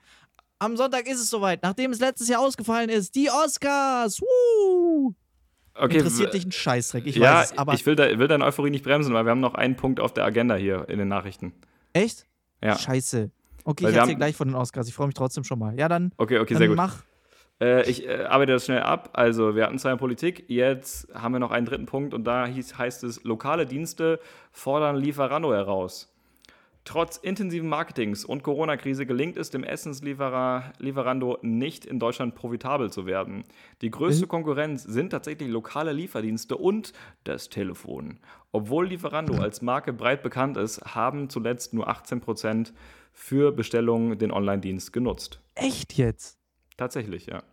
Am 0.59 0.77
Sonntag 0.77 1.07
ist 1.07 1.19
es 1.19 1.29
soweit, 1.29 1.63
nachdem 1.63 1.91
es 1.91 1.99
letztes 1.99 2.27
Jahr 2.27 2.41
ausgefallen 2.41 2.89
ist. 2.89 3.15
Die 3.15 3.29
Oscars! 3.29 4.21
Woo! 4.21 5.15
Okay, 5.73 5.97
Interessiert 5.97 6.33
dich 6.33 6.45
ein 6.45 6.51
Scheißdreck, 6.51 7.07
ich 7.07 7.15
ja, 7.15 7.39
weiß 7.39 7.51
es, 7.51 7.57
aber. 7.57 7.73
Ich 7.73 7.85
will, 7.85 7.95
da, 7.95 8.19
will 8.19 8.27
deine 8.27 8.45
Euphorie 8.45 8.69
nicht 8.69 8.83
bremsen, 8.83 9.13
weil 9.13 9.25
wir 9.25 9.31
haben 9.31 9.39
noch 9.39 9.55
einen 9.55 9.75
Punkt 9.75 9.99
auf 9.99 10.13
der 10.13 10.25
Agenda 10.25 10.55
hier 10.55 10.87
in 10.89 10.99
den 10.99 11.07
Nachrichten. 11.07 11.53
Echt? 11.93 12.27
Ja. 12.63 12.77
Scheiße. 12.77 13.31
Okay, 13.63 13.85
weil 13.85 13.91
ich 13.91 13.97
erzähle 13.97 14.17
gleich 14.17 14.35
von 14.35 14.49
den 14.49 14.55
Oscars. 14.55 14.87
Ich 14.87 14.93
freue 14.93 15.07
mich 15.07 15.15
trotzdem 15.15 15.43
schon 15.43 15.59
mal. 15.59 15.77
Ja, 15.79 15.87
dann. 15.87 16.11
Okay, 16.17 16.39
okay, 16.39 16.53
dann 16.53 16.59
sehr 16.59 16.67
gut. 16.67 16.77
Mach. 16.77 17.03
Äh, 17.61 17.89
ich 17.89 18.07
äh, 18.07 18.23
arbeite 18.23 18.53
das 18.53 18.65
schnell 18.65 18.81
ab. 18.81 19.11
Also, 19.13 19.55
wir 19.55 19.65
hatten 19.65 19.77
zwei 19.77 19.91
in 19.91 19.97
Politik. 19.97 20.45
Jetzt 20.47 21.07
haben 21.13 21.33
wir 21.33 21.39
noch 21.39 21.51
einen 21.51 21.65
dritten 21.65 21.85
Punkt 21.85 22.13
und 22.13 22.25
da 22.25 22.45
hieß, 22.47 22.77
heißt 22.77 23.03
es: 23.03 23.23
lokale 23.23 23.65
Dienste 23.65 24.19
fordern 24.51 24.97
Lieferando 24.97 25.53
heraus. 25.53 26.07
Trotz 26.83 27.17
intensiven 27.17 27.69
Marketings 27.69 28.25
und 28.25 28.41
Corona-Krise 28.41 29.05
gelingt 29.05 29.37
es 29.37 29.51
dem 29.51 29.63
Essenslieferando 29.63 31.37
nicht 31.43 31.85
in 31.85 31.99
Deutschland 31.99 32.33
profitabel 32.33 32.89
zu 32.91 33.05
werden. 33.05 33.43
Die 33.81 33.91
größte 33.91 34.25
mhm. 34.25 34.29
Konkurrenz 34.29 34.81
sind 34.81 35.11
tatsächlich 35.11 35.47
lokale 35.49 35.93
Lieferdienste 35.93 36.57
und 36.57 36.93
das 37.23 37.49
Telefon. 37.49 38.19
Obwohl 38.51 38.87
Lieferando 38.87 39.35
als 39.35 39.61
Marke 39.61 39.93
breit 39.93 40.23
bekannt 40.23 40.57
ist, 40.57 40.81
haben 40.95 41.29
zuletzt 41.29 41.75
nur 41.75 41.87
18 41.87 42.19
Prozent 42.19 42.73
für 43.13 43.51
Bestellungen 43.51 44.17
den 44.17 44.31
Online-Dienst 44.31 44.91
genutzt. 44.91 45.39
Echt 45.53 45.99
jetzt? 45.99 46.39
Tatsächlich, 46.77 47.27
ja. 47.27 47.43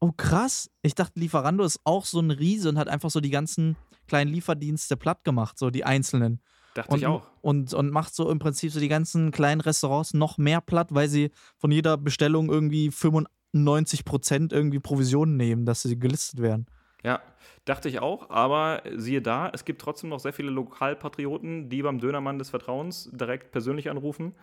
Oh, 0.00 0.12
krass. 0.16 0.70
Ich 0.82 0.94
dachte, 0.94 1.18
Lieferando 1.18 1.64
ist 1.64 1.80
auch 1.84 2.04
so 2.04 2.20
ein 2.20 2.30
Riese 2.30 2.68
und 2.68 2.78
hat 2.78 2.88
einfach 2.88 3.10
so 3.10 3.20
die 3.20 3.30
ganzen 3.30 3.76
kleinen 4.06 4.32
Lieferdienste 4.32 4.96
platt 4.96 5.24
gemacht, 5.24 5.58
so 5.58 5.70
die 5.70 5.84
einzelnen. 5.84 6.40
Dachte 6.74 6.92
und, 6.92 6.98
ich 6.98 7.06
auch. 7.06 7.26
Und, 7.40 7.72
und 7.72 7.90
macht 7.90 8.14
so 8.14 8.30
im 8.30 8.38
Prinzip 8.38 8.70
so 8.72 8.80
die 8.80 8.88
ganzen 8.88 9.30
kleinen 9.30 9.60
Restaurants 9.60 10.14
noch 10.14 10.36
mehr 10.36 10.60
platt, 10.60 10.88
weil 10.90 11.08
sie 11.08 11.30
von 11.56 11.70
jeder 11.70 11.96
Bestellung 11.96 12.50
irgendwie 12.50 12.90
95 12.90 14.04
Prozent 14.04 14.52
irgendwie 14.52 14.78
Provisionen 14.78 15.36
nehmen, 15.36 15.64
dass 15.64 15.82
sie 15.82 15.98
gelistet 15.98 16.42
werden. 16.42 16.66
Ja, 17.02 17.22
dachte 17.64 17.88
ich 17.88 18.00
auch, 18.00 18.30
aber 18.30 18.82
siehe 18.96 19.22
da, 19.22 19.50
es 19.52 19.64
gibt 19.64 19.80
trotzdem 19.80 20.10
noch 20.10 20.20
sehr 20.20 20.32
viele 20.32 20.50
Lokalpatrioten, 20.50 21.68
die 21.68 21.82
beim 21.82 22.00
Dönermann 22.00 22.38
des 22.38 22.50
Vertrauens 22.50 23.10
direkt 23.12 23.52
persönlich 23.52 23.90
anrufen. 23.90 24.34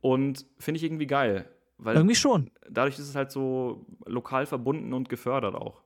Und 0.00 0.46
finde 0.58 0.78
ich 0.78 0.84
irgendwie 0.84 1.06
geil. 1.06 1.46
Weil 1.78 1.96
Irgendwie 1.96 2.14
schon. 2.14 2.50
Dadurch 2.70 2.98
ist 2.98 3.08
es 3.08 3.14
halt 3.14 3.30
so 3.30 3.86
lokal 4.06 4.46
verbunden 4.46 4.92
und 4.92 5.08
gefördert 5.08 5.54
auch. 5.54 5.82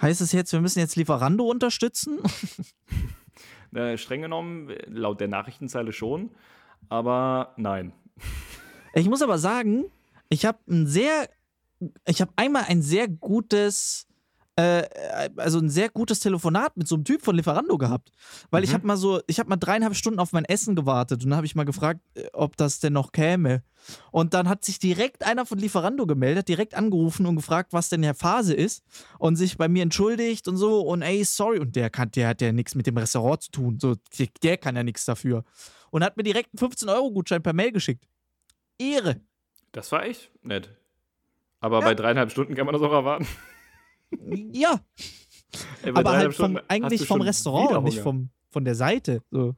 Heißt 0.00 0.20
es 0.20 0.32
jetzt, 0.32 0.52
wir 0.52 0.60
müssen 0.60 0.78
jetzt 0.78 0.96
Lieferando 0.96 1.44
unterstützen? 1.44 2.18
äh, 3.74 3.96
streng 3.96 4.22
genommen, 4.22 4.74
laut 4.86 5.20
der 5.20 5.28
Nachrichtenzeile 5.28 5.92
schon, 5.92 6.30
aber 6.88 7.54
nein. 7.56 7.92
Ich 8.94 9.10
muss 9.10 9.20
aber 9.20 9.36
sagen, 9.36 9.84
ich 10.30 10.46
habe 10.46 10.58
ein 10.70 10.86
sehr, 10.86 11.28
ich 12.06 12.22
habe 12.22 12.32
einmal 12.36 12.64
ein 12.66 12.80
sehr 12.80 13.08
gutes 13.08 14.08
äh, 14.56 14.84
also 15.36 15.58
ein 15.58 15.68
sehr 15.68 15.90
gutes 15.90 16.20
Telefonat 16.20 16.76
mit 16.76 16.88
so 16.88 16.94
einem 16.94 17.04
Typ 17.04 17.22
von 17.22 17.36
Lieferando 17.36 17.76
gehabt. 17.76 18.10
Weil 18.50 18.62
mhm. 18.62 18.64
ich 18.64 18.74
habe 18.74 18.86
mal 18.86 18.96
so, 18.96 19.20
ich 19.26 19.38
habe 19.38 19.50
mal 19.50 19.56
dreieinhalb 19.56 19.94
Stunden 19.94 20.18
auf 20.18 20.32
mein 20.32 20.46
Essen 20.46 20.74
gewartet 20.74 21.22
und 21.22 21.30
dann 21.30 21.36
habe 21.36 21.46
ich 21.46 21.54
mal 21.54 21.64
gefragt, 21.64 22.00
äh, 22.14 22.24
ob 22.32 22.56
das 22.56 22.80
denn 22.80 22.94
noch 22.94 23.12
käme. 23.12 23.62
Und 24.10 24.34
dann 24.34 24.48
hat 24.48 24.64
sich 24.64 24.78
direkt 24.78 25.24
einer 25.24 25.46
von 25.46 25.58
Lieferando 25.58 26.06
gemeldet, 26.06 26.48
direkt 26.48 26.74
angerufen 26.74 27.26
und 27.26 27.36
gefragt, 27.36 27.72
was 27.72 27.90
denn 27.90 28.02
der 28.02 28.14
Phase 28.14 28.54
ist 28.54 28.82
und 29.18 29.36
sich 29.36 29.58
bei 29.58 29.68
mir 29.68 29.82
entschuldigt 29.82 30.48
und 30.48 30.56
so 30.56 30.80
und 30.80 31.02
ey, 31.02 31.22
sorry. 31.24 31.58
Und 31.58 31.76
der, 31.76 31.90
kann, 31.90 32.10
der 32.12 32.28
hat 32.28 32.40
ja 32.40 32.50
nichts 32.52 32.74
mit 32.74 32.86
dem 32.86 32.96
Restaurant 32.96 33.42
zu 33.42 33.50
tun. 33.50 33.78
So, 33.78 33.96
der, 34.18 34.28
der 34.42 34.56
kann 34.56 34.74
ja 34.74 34.82
nichts 34.82 35.04
dafür. 35.04 35.44
Und 35.90 36.02
hat 36.02 36.16
mir 36.16 36.22
direkt 36.22 36.50
einen 36.58 36.72
15-Euro-Gutschein 36.72 37.42
per 37.42 37.52
Mail 37.52 37.72
geschickt. 37.72 38.08
Ehre. 38.78 39.20
Das 39.72 39.92
war 39.92 40.04
echt 40.04 40.30
nett. 40.42 40.70
Aber 41.60 41.80
ja. 41.80 41.84
bei 41.84 41.94
dreieinhalb 41.94 42.30
Stunden 42.30 42.54
kann 42.54 42.66
man 42.66 42.72
das 42.72 42.82
auch 42.82 42.92
erwarten. 42.92 43.26
Ja. 44.52 44.80
Ey, 45.82 45.92
aber 45.94 46.16
halt 46.16 46.34
vom, 46.34 46.58
eigentlich 46.68 47.06
vom 47.06 47.20
Restaurant, 47.20 47.84
nicht 47.84 48.00
vom, 48.00 48.30
von 48.50 48.64
der 48.64 48.74
Seite. 48.74 49.22
So. 49.30 49.54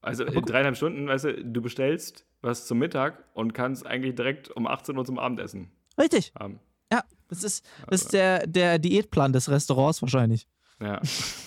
Also 0.00 0.24
in 0.24 0.44
dreieinhalb 0.44 0.76
Stunden, 0.76 1.08
weißt 1.08 1.24
du, 1.24 1.44
du 1.44 1.62
bestellst 1.62 2.26
was 2.42 2.66
zum 2.66 2.78
Mittag 2.78 3.24
und 3.34 3.54
kannst 3.54 3.86
eigentlich 3.86 4.14
direkt 4.14 4.50
um 4.50 4.66
18 4.66 4.96
Uhr 4.96 5.04
zum 5.04 5.18
Abendessen. 5.18 5.70
Richtig. 5.98 6.32
Haben. 6.38 6.60
Ja, 6.92 7.02
das 7.28 7.42
ist, 7.42 7.66
das 7.88 8.02
ist 8.02 8.12
der, 8.12 8.46
der 8.46 8.78
Diätplan 8.78 9.32
des 9.32 9.50
Restaurants 9.50 10.00
wahrscheinlich. 10.02 10.46
Ja. 10.80 11.00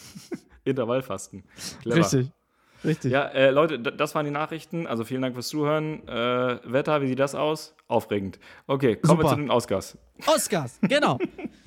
Intervallfasten. 0.65 1.43
Clever. 1.81 1.99
Richtig. 1.99 2.31
Richtig. 2.83 3.11
Ja, 3.11 3.25
äh, 3.27 3.51
Leute, 3.51 3.79
das 3.79 4.15
waren 4.15 4.25
die 4.25 4.31
Nachrichten. 4.31 4.87
Also 4.87 5.03
vielen 5.03 5.21
Dank 5.21 5.35
fürs 5.35 5.49
Zuhören. 5.49 6.07
Äh, 6.07 6.59
Wetter, 6.63 7.01
wie 7.01 7.07
sieht 7.07 7.19
das 7.19 7.35
aus? 7.35 7.75
Aufregend. 7.87 8.39
Okay, 8.67 8.95
kommen 8.95 9.17
Super. 9.17 9.23
wir 9.23 9.35
zu 9.35 9.41
den 9.41 9.51
Oscars. 9.51 9.97
Oscars, 10.25 10.79
genau. 10.81 11.17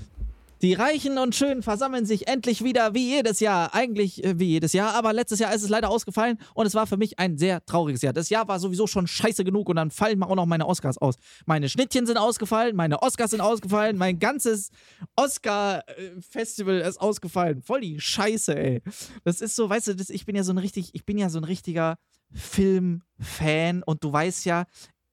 Die 0.62 0.74
Reichen 0.74 1.18
und 1.18 1.34
Schönen 1.34 1.60
versammeln 1.60 2.06
sich 2.06 2.28
endlich 2.28 2.62
wieder 2.62 2.94
wie 2.94 3.04
jedes 3.04 3.40
Jahr. 3.40 3.74
Eigentlich 3.74 4.22
äh, 4.22 4.38
wie 4.38 4.44
jedes 4.44 4.72
Jahr, 4.72 4.94
aber 4.94 5.12
letztes 5.12 5.40
Jahr 5.40 5.52
ist 5.52 5.64
es 5.64 5.68
leider 5.68 5.90
ausgefallen 5.90 6.38
und 6.54 6.66
es 6.66 6.74
war 6.76 6.86
für 6.86 6.96
mich 6.96 7.18
ein 7.18 7.36
sehr 7.36 7.66
trauriges 7.66 8.00
Jahr. 8.00 8.12
Das 8.12 8.30
Jahr 8.30 8.46
war 8.46 8.60
sowieso 8.60 8.86
schon 8.86 9.08
scheiße 9.08 9.42
genug 9.42 9.68
und 9.68 9.74
dann 9.74 9.90
fallen 9.90 10.22
auch 10.22 10.36
noch 10.36 10.46
meine 10.46 10.68
Oscars 10.68 10.98
aus. 10.98 11.16
Meine 11.46 11.68
Schnittchen 11.68 12.06
sind 12.06 12.16
ausgefallen, 12.16 12.76
meine 12.76 13.02
Oscars 13.02 13.32
sind 13.32 13.40
ausgefallen, 13.40 13.98
mein 13.98 14.20
ganzes 14.20 14.70
Oscar-Festival 15.16 16.78
ist 16.78 17.00
ausgefallen. 17.00 17.60
Voll 17.60 17.80
die 17.80 17.98
Scheiße, 17.98 18.56
ey. 18.56 18.82
Das 19.24 19.40
ist 19.40 19.56
so, 19.56 19.68
weißt 19.68 19.88
du, 19.88 19.96
das, 19.96 20.10
ich 20.10 20.26
bin 20.26 20.36
ja 20.36 20.44
so 20.44 20.52
ein 20.52 20.58
richtig, 20.58 20.90
ich 20.92 21.04
bin 21.04 21.18
ja 21.18 21.28
so 21.28 21.40
ein 21.40 21.44
richtiger 21.44 21.98
Filmfan 22.34 23.82
und 23.82 24.04
du 24.04 24.12
weißt 24.12 24.44
ja, 24.44 24.66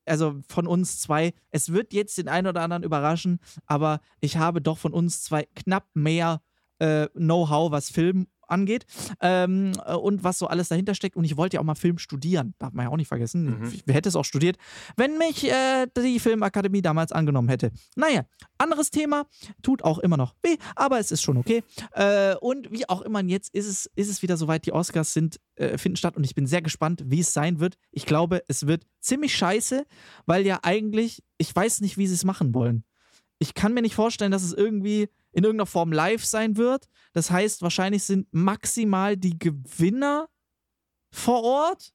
also 0.09 0.39
von 0.47 0.67
uns 0.67 0.99
zwei, 0.99 1.33
es 1.51 1.71
wird 1.71 1.93
jetzt 1.93 2.17
den 2.17 2.27
einen 2.27 2.47
oder 2.47 2.61
anderen 2.61 2.83
überraschen, 2.83 3.39
aber 3.65 4.01
ich 4.19 4.37
habe 4.37 4.61
doch 4.61 4.77
von 4.77 4.93
uns 4.93 5.23
zwei 5.23 5.47
knapp 5.55 5.87
mehr 5.93 6.41
äh, 6.79 7.07
Know-how, 7.09 7.71
was 7.71 7.89
Film 7.89 8.27
angeht 8.51 8.85
ähm, 9.21 9.71
äh, 9.85 9.93
und 9.93 10.23
was 10.23 10.39
so 10.39 10.47
alles 10.47 10.69
dahinter 10.69 10.95
steckt. 10.95 11.15
Und 11.15 11.23
ich 11.23 11.37
wollte 11.37 11.55
ja 11.55 11.61
auch 11.61 11.65
mal 11.65 11.75
Film 11.75 11.97
studieren, 11.97 12.53
darf 12.59 12.73
man 12.73 12.85
ja 12.85 12.91
auch 12.91 12.97
nicht 12.97 13.07
vergessen. 13.07 13.59
Mhm. 13.59 13.73
Wer 13.85 13.95
hätte 13.95 14.09
es 14.09 14.15
auch 14.15 14.25
studiert, 14.25 14.57
wenn 14.97 15.17
mich 15.17 15.49
äh, 15.49 15.87
die 15.97 16.19
Filmakademie 16.19 16.81
damals 16.81 17.11
angenommen 17.11 17.49
hätte. 17.49 17.71
Naja, 17.95 18.25
anderes 18.57 18.91
Thema, 18.91 19.25
tut 19.61 19.83
auch 19.83 19.99
immer 19.99 20.17
noch 20.17 20.35
weh, 20.43 20.57
aber 20.75 20.99
es 20.99 21.11
ist 21.11 21.21
schon 21.21 21.37
okay. 21.37 21.63
Äh, 21.93 22.35
und 22.35 22.71
wie 22.71 22.87
auch 22.87 23.01
immer, 23.01 23.23
jetzt 23.23 23.53
ist 23.53 23.67
es, 23.67 23.89
ist 23.95 24.09
es 24.09 24.21
wieder 24.21 24.37
soweit, 24.37 24.65
die 24.65 24.73
Oscars 24.73 25.13
sind, 25.13 25.39
äh, 25.55 25.77
finden 25.77 25.97
statt 25.97 26.15
und 26.15 26.23
ich 26.23 26.35
bin 26.35 26.45
sehr 26.45 26.61
gespannt, 26.61 27.03
wie 27.05 27.19
es 27.19 27.33
sein 27.33 27.59
wird. 27.59 27.75
Ich 27.91 28.05
glaube, 28.05 28.43
es 28.47 28.67
wird 28.67 28.85
ziemlich 28.99 29.35
scheiße, 29.35 29.85
weil 30.25 30.45
ja 30.45 30.59
eigentlich, 30.63 31.23
ich 31.37 31.55
weiß 31.55 31.81
nicht, 31.81 31.97
wie 31.97 32.07
sie 32.07 32.15
es 32.15 32.25
machen 32.25 32.53
wollen. 32.53 32.83
Ich 33.39 33.53
kann 33.53 33.73
mir 33.73 33.81
nicht 33.81 33.95
vorstellen, 33.95 34.31
dass 34.31 34.43
es 34.43 34.53
irgendwie 34.53 35.09
in 35.31 35.43
irgendeiner 35.43 35.65
Form 35.65 35.91
live 35.91 36.25
sein 36.25 36.57
wird. 36.57 36.87
Das 37.13 37.31
heißt, 37.31 37.61
wahrscheinlich 37.61 38.03
sind 38.03 38.27
maximal 38.31 39.17
die 39.17 39.39
Gewinner 39.39 40.29
vor 41.11 41.43
Ort. 41.43 41.93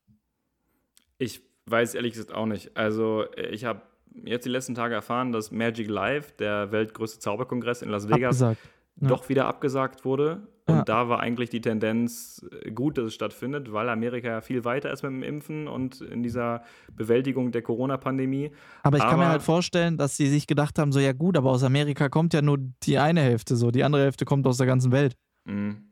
Ich 1.18 1.42
weiß 1.66 1.94
ehrlich 1.94 2.14
gesagt 2.14 2.32
auch 2.32 2.46
nicht. 2.46 2.76
Also, 2.76 3.26
ich 3.36 3.64
habe 3.64 3.82
jetzt 4.24 4.44
die 4.44 4.50
letzten 4.50 4.74
Tage 4.74 4.94
erfahren, 4.94 5.32
dass 5.32 5.50
Magic 5.50 5.88
Live, 5.88 6.32
der 6.36 6.72
weltgrößte 6.72 7.18
Zauberkongress 7.18 7.82
in 7.82 7.90
Las 7.90 8.08
Vegas, 8.08 8.42
abgesagt. 8.42 8.73
Doch 8.96 9.28
wieder 9.28 9.46
abgesagt 9.46 10.04
wurde. 10.04 10.48
Und 10.66 10.76
ja. 10.76 10.84
da 10.84 11.08
war 11.10 11.20
eigentlich 11.20 11.50
die 11.50 11.60
Tendenz 11.60 12.44
äh, 12.62 12.70
gut, 12.70 12.96
dass 12.96 13.04
es 13.04 13.14
stattfindet, 13.14 13.72
weil 13.72 13.90
Amerika 13.90 14.28
ja 14.28 14.40
viel 14.40 14.64
weiter 14.64 14.90
ist 14.90 15.02
mit 15.02 15.12
dem 15.12 15.22
Impfen 15.22 15.68
und 15.68 16.00
in 16.00 16.22
dieser 16.22 16.62
Bewältigung 16.94 17.52
der 17.52 17.60
Corona-Pandemie. 17.60 18.50
Aber 18.82 18.96
ich 18.96 19.02
aber, 19.02 19.10
kann 19.10 19.20
mir 19.20 19.28
halt 19.28 19.42
vorstellen, 19.42 19.98
dass 19.98 20.16
sie 20.16 20.26
sich 20.28 20.46
gedacht 20.46 20.78
haben: 20.78 20.90
so, 20.90 21.00
ja, 21.00 21.12
gut, 21.12 21.36
aber 21.36 21.50
aus 21.50 21.64
Amerika 21.64 22.08
kommt 22.08 22.32
ja 22.32 22.40
nur 22.40 22.58
die 22.82 22.98
eine 22.98 23.20
Hälfte 23.20 23.56
so, 23.56 23.70
die 23.70 23.84
andere 23.84 24.04
Hälfte 24.04 24.24
kommt 24.24 24.46
aus 24.46 24.56
der 24.56 24.66
ganzen 24.66 24.90
Welt. 24.90 25.16
Mhm. 25.44 25.90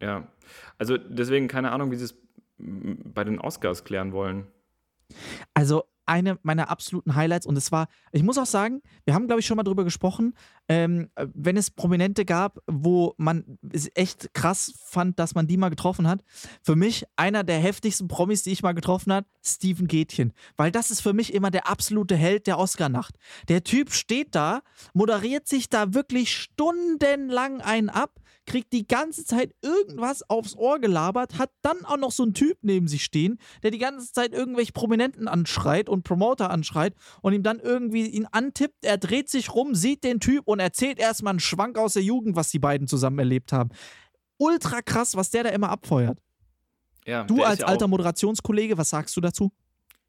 Ja. 0.00 0.28
Also 0.78 0.96
deswegen 0.96 1.48
keine 1.48 1.72
Ahnung, 1.72 1.90
wie 1.90 1.96
sie 1.96 2.04
es 2.04 2.14
bei 2.58 3.24
den 3.24 3.40
Oscars 3.40 3.82
klären 3.82 4.12
wollen. 4.12 4.46
Also 5.54 5.84
eine 6.06 6.38
meiner 6.42 6.70
absoluten 6.70 7.14
Highlights 7.14 7.46
und 7.46 7.56
es 7.56 7.72
war, 7.72 7.88
ich 8.12 8.22
muss 8.22 8.38
auch 8.38 8.46
sagen, 8.46 8.82
wir 9.04 9.14
haben, 9.14 9.26
glaube 9.26 9.40
ich, 9.40 9.46
schon 9.46 9.56
mal 9.56 9.62
drüber 9.62 9.84
gesprochen, 9.84 10.34
ähm, 10.68 11.10
wenn 11.16 11.56
es 11.56 11.70
Prominente 11.70 12.24
gab, 12.24 12.60
wo 12.66 13.14
man 13.16 13.58
es 13.72 13.90
echt 13.94 14.32
krass 14.34 14.72
fand, 14.84 15.18
dass 15.18 15.34
man 15.34 15.46
die 15.46 15.56
mal 15.56 15.68
getroffen 15.68 16.08
hat. 16.08 16.24
Für 16.62 16.76
mich 16.76 17.04
einer 17.16 17.44
der 17.44 17.58
heftigsten 17.58 18.08
Promis, 18.08 18.42
die 18.42 18.52
ich 18.52 18.62
mal 18.62 18.72
getroffen 18.72 19.12
habe, 19.12 19.26
Steven 19.44 19.86
Gätchen. 19.86 20.32
Weil 20.56 20.70
das 20.70 20.90
ist 20.90 21.00
für 21.00 21.12
mich 21.12 21.34
immer 21.34 21.50
der 21.50 21.68
absolute 21.68 22.16
Held 22.16 22.46
der 22.46 22.58
Oscar-Nacht. 22.58 23.16
Der 23.48 23.64
Typ 23.64 23.92
steht 23.92 24.34
da, 24.34 24.62
moderiert 24.92 25.48
sich 25.48 25.68
da 25.68 25.94
wirklich 25.94 26.36
stundenlang 26.36 27.60
einen 27.60 27.90
ab, 27.90 28.20
kriegt 28.46 28.72
die 28.72 28.86
ganze 28.86 29.24
Zeit 29.24 29.54
irgendwas 29.62 30.28
aufs 30.28 30.56
Ohr 30.56 30.78
gelabert, 30.78 31.38
hat 31.38 31.50
dann 31.62 31.84
auch 31.84 31.96
noch 31.96 32.12
so 32.12 32.22
einen 32.22 32.34
Typ 32.34 32.58
neben 32.62 32.88
sich 32.88 33.04
stehen, 33.04 33.38
der 33.62 33.70
die 33.70 33.78
ganze 33.78 34.12
Zeit 34.12 34.32
irgendwelche 34.32 34.72
Prominenten 34.72 35.28
anschreit 35.28 35.88
und 35.88 36.04
Promoter 36.04 36.50
anschreit 36.50 36.94
und 37.22 37.32
ihm 37.32 37.42
dann 37.42 37.58
irgendwie 37.58 38.06
ihn 38.06 38.26
antippt. 38.30 38.84
Er 38.84 38.98
dreht 38.98 39.28
sich 39.28 39.54
rum, 39.54 39.74
sieht 39.74 40.04
den 40.04 40.20
Typ 40.20 40.46
und 40.46 40.60
erzählt 40.60 40.98
erstmal 40.98 41.32
einen 41.32 41.40
Schwank 41.40 41.78
aus 41.78 41.94
der 41.94 42.02
Jugend, 42.02 42.36
was 42.36 42.50
die 42.50 42.58
beiden 42.58 42.86
zusammen 42.86 43.18
erlebt 43.18 43.52
haben. 43.52 43.70
Ultra 44.38 44.82
krass, 44.82 45.16
was 45.16 45.30
der 45.30 45.44
da 45.44 45.50
immer 45.50 45.70
abfeuert. 45.70 46.18
Ja, 47.06 47.24
du 47.24 47.42
als 47.42 47.60
ja 47.60 47.66
alter 47.66 47.86
Moderationskollege, 47.86 48.78
was 48.78 48.90
sagst 48.90 49.16
du 49.16 49.20
dazu? 49.20 49.52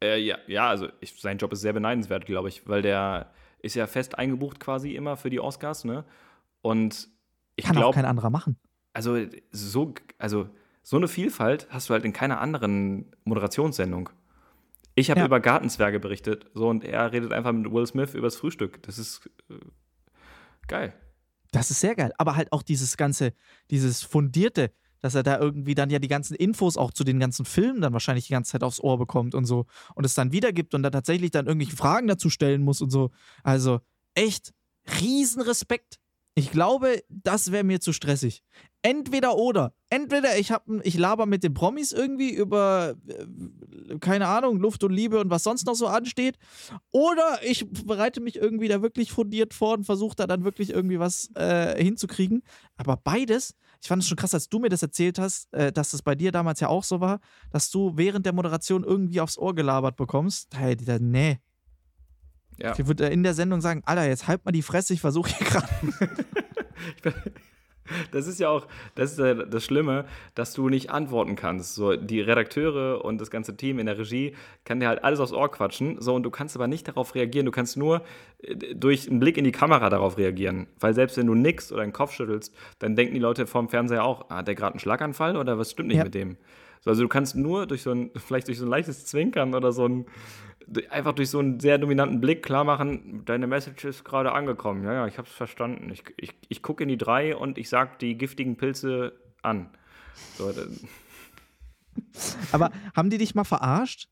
Äh, 0.02 0.18
ja, 0.20 0.38
ja, 0.46 0.68
also 0.68 0.88
ich, 1.00 1.14
sein 1.20 1.38
Job 1.38 1.52
ist 1.52 1.60
sehr 1.60 1.72
beneidenswert, 1.72 2.26
glaube 2.26 2.48
ich, 2.48 2.66
weil 2.68 2.82
der 2.82 3.30
ist 3.60 3.74
ja 3.74 3.86
fest 3.86 4.18
eingebucht 4.18 4.60
quasi 4.60 4.94
immer 4.94 5.16
für 5.16 5.30
die 5.30 5.40
Oscars, 5.40 5.84
ne? 5.84 6.04
Und 6.62 7.08
ich 7.56 7.64
Kann 7.64 7.76
glaub, 7.76 7.90
auch 7.90 7.94
kein 7.94 8.04
anderer 8.04 8.30
machen. 8.30 8.58
Also 8.92 9.18
so, 9.50 9.94
also 10.18 10.48
so 10.82 10.96
eine 10.96 11.08
Vielfalt 11.08 11.66
hast 11.70 11.88
du 11.88 11.94
halt 11.94 12.04
in 12.04 12.12
keiner 12.12 12.40
anderen 12.40 13.12
Moderationssendung. 13.24 14.10
Ich 14.94 15.10
habe 15.10 15.20
ja. 15.20 15.26
über 15.26 15.40
Gartenzwerge 15.40 16.00
berichtet, 16.00 16.50
so 16.54 16.68
und 16.68 16.84
er 16.84 17.12
redet 17.12 17.32
einfach 17.32 17.52
mit 17.52 17.70
Will 17.70 17.86
Smith 17.86 18.14
übers 18.14 18.36
Frühstück. 18.36 18.82
Das 18.82 18.98
ist 18.98 19.28
äh, 19.50 19.54
geil. 20.68 20.94
Das 21.52 21.70
ist 21.70 21.80
sehr 21.80 21.94
geil. 21.94 22.12
Aber 22.18 22.36
halt 22.36 22.52
auch 22.52 22.62
dieses 22.62 22.96
ganze, 22.96 23.32
dieses 23.70 24.02
fundierte, 24.02 24.72
dass 25.00 25.14
er 25.14 25.22
da 25.22 25.38
irgendwie 25.38 25.74
dann 25.74 25.90
ja 25.90 25.98
die 25.98 26.08
ganzen 26.08 26.34
Infos 26.34 26.76
auch 26.76 26.92
zu 26.92 27.04
den 27.04 27.20
ganzen 27.20 27.44
Filmen 27.44 27.80
dann 27.80 27.92
wahrscheinlich 27.92 28.26
die 28.26 28.32
ganze 28.32 28.52
Zeit 28.52 28.62
aufs 28.62 28.80
Ohr 28.80 28.98
bekommt 28.98 29.34
und 29.34 29.44
so 29.44 29.66
und 29.94 30.04
es 30.04 30.14
dann 30.14 30.32
wiedergibt 30.32 30.74
und 30.74 30.82
dann 30.82 30.92
tatsächlich 30.92 31.30
dann 31.30 31.46
irgendwelche 31.46 31.76
Fragen 31.76 32.06
dazu 32.06 32.30
stellen 32.30 32.62
muss 32.62 32.80
und 32.80 32.90
so. 32.90 33.10
Also 33.42 33.80
echt 34.14 34.52
Riesenrespekt 35.00 35.98
ich 36.38 36.50
glaube, 36.50 37.02
das 37.08 37.50
wäre 37.50 37.64
mir 37.64 37.80
zu 37.80 37.94
stressig. 37.94 38.44
Entweder 38.82 39.36
oder. 39.36 39.72
Entweder 39.88 40.38
ich, 40.38 40.52
hab, 40.52 40.66
ich 40.82 40.98
laber 40.98 41.24
mit 41.24 41.42
den 41.42 41.54
Promis 41.54 41.92
irgendwie 41.92 42.34
über, 42.34 42.94
äh, 43.08 43.98
keine 44.00 44.28
Ahnung, 44.28 44.58
Luft 44.58 44.84
und 44.84 44.92
Liebe 44.92 45.18
und 45.18 45.30
was 45.30 45.44
sonst 45.44 45.64
noch 45.66 45.74
so 45.74 45.86
ansteht. 45.86 46.36
Oder 46.90 47.38
ich 47.42 47.66
bereite 47.70 48.20
mich 48.20 48.36
irgendwie 48.36 48.68
da 48.68 48.82
wirklich 48.82 49.12
fundiert 49.12 49.54
vor 49.54 49.72
und 49.72 49.84
versuche 49.84 50.14
da 50.14 50.26
dann 50.26 50.44
wirklich 50.44 50.68
irgendwie 50.70 51.00
was 51.00 51.30
äh, 51.36 51.82
hinzukriegen. 51.82 52.42
Aber 52.76 52.98
beides, 52.98 53.54
ich 53.80 53.88
fand 53.88 54.02
es 54.02 54.08
schon 54.08 54.18
krass, 54.18 54.34
als 54.34 54.50
du 54.50 54.58
mir 54.58 54.68
das 54.68 54.82
erzählt 54.82 55.18
hast, 55.18 55.50
äh, 55.54 55.72
dass 55.72 55.92
das 55.92 56.02
bei 56.02 56.14
dir 56.14 56.32
damals 56.32 56.60
ja 56.60 56.68
auch 56.68 56.84
so 56.84 57.00
war, 57.00 57.20
dass 57.50 57.70
du 57.70 57.92
während 57.96 58.26
der 58.26 58.34
Moderation 58.34 58.84
irgendwie 58.84 59.22
aufs 59.22 59.38
Ohr 59.38 59.54
gelabert 59.54 59.96
bekommst. 59.96 60.54
Hey, 60.54 60.76
nee, 61.00 61.38
ja. 62.58 62.74
Ich 62.76 62.86
würde 62.86 63.06
in 63.06 63.22
der 63.22 63.34
Sendung 63.34 63.60
sagen, 63.60 63.82
Alter, 63.84 64.06
jetzt 64.06 64.28
halt 64.28 64.44
mal 64.44 64.52
die 64.52 64.62
Fresse, 64.62 64.94
ich 64.94 65.00
versuche 65.00 65.30
hier 65.30 65.46
gerade. 65.46 65.68
das 68.10 68.26
ist 68.26 68.40
ja 68.40 68.48
auch, 68.48 68.66
das 68.94 69.12
ist 69.12 69.18
ja 69.18 69.34
das 69.34 69.64
Schlimme, 69.64 70.04
dass 70.34 70.52
du 70.52 70.68
nicht 70.68 70.90
antworten 70.90 71.36
kannst. 71.36 71.74
So, 71.74 71.96
die 71.96 72.20
Redakteure 72.20 73.04
und 73.04 73.20
das 73.20 73.30
ganze 73.30 73.56
Team 73.56 73.78
in 73.78 73.86
der 73.86 73.98
Regie 73.98 74.34
kann 74.64 74.80
dir 74.80 74.88
halt 74.88 75.04
alles 75.04 75.20
aufs 75.20 75.32
Ohr 75.32 75.50
quatschen, 75.50 76.00
so, 76.00 76.14
und 76.14 76.22
du 76.22 76.30
kannst 76.30 76.56
aber 76.56 76.66
nicht 76.66 76.88
darauf 76.88 77.14
reagieren. 77.14 77.46
Du 77.46 77.52
kannst 77.52 77.76
nur 77.76 78.02
äh, 78.42 78.74
durch 78.74 79.08
einen 79.08 79.20
Blick 79.20 79.36
in 79.36 79.44
die 79.44 79.52
Kamera 79.52 79.90
darauf 79.90 80.18
reagieren. 80.18 80.66
Weil 80.80 80.94
selbst 80.94 81.16
wenn 81.16 81.26
du 81.26 81.34
nickst 81.34 81.72
oder 81.72 81.82
den 81.82 81.92
Kopf 81.92 82.12
schüttelst, 82.12 82.54
dann 82.78 82.96
denken 82.96 83.14
die 83.14 83.20
Leute 83.20 83.46
vorm 83.46 83.68
Fernseher 83.68 84.04
auch, 84.04 84.26
ah, 84.28 84.36
hat 84.36 84.48
der 84.48 84.54
gerade 84.54 84.72
einen 84.72 84.80
Schlaganfall 84.80 85.36
oder 85.36 85.58
was 85.58 85.70
stimmt 85.70 85.88
nicht 85.88 85.98
ja. 85.98 86.04
mit 86.04 86.14
dem? 86.14 86.36
So, 86.80 86.90
also 86.90 87.02
du 87.02 87.08
kannst 87.08 87.34
nur 87.34 87.66
durch 87.66 87.82
so 87.82 87.90
ein, 87.90 88.10
vielleicht 88.14 88.48
durch 88.48 88.58
so 88.58 88.64
ein 88.64 88.70
leichtes 88.70 89.06
Zwinkern 89.06 89.54
oder 89.54 89.72
so 89.72 89.86
ein, 89.86 90.06
einfach 90.90 91.12
durch 91.12 91.30
so 91.30 91.38
einen 91.38 91.60
sehr 91.60 91.78
dominanten 91.78 92.20
Blick 92.20 92.42
klar 92.42 92.64
machen, 92.64 93.22
deine 93.24 93.46
Message 93.46 93.84
ist 93.84 94.04
gerade 94.04 94.32
angekommen. 94.32 94.84
Ja, 94.84 94.92
ja, 94.92 95.06
ich 95.06 95.18
habe 95.18 95.28
es 95.28 95.34
verstanden. 95.34 95.90
Ich, 95.90 96.02
ich, 96.16 96.34
ich 96.48 96.62
gucke 96.62 96.82
in 96.82 96.88
die 96.88 96.98
drei 96.98 97.36
und 97.36 97.58
ich 97.58 97.68
sage 97.68 97.92
die 98.00 98.18
giftigen 98.18 98.56
Pilze 98.56 99.12
an. 99.42 99.70
So, 100.36 100.52
Aber 102.52 102.70
haben 102.94 103.10
die 103.10 103.18
dich 103.18 103.34
mal 103.34 103.44
verarscht? 103.44 104.08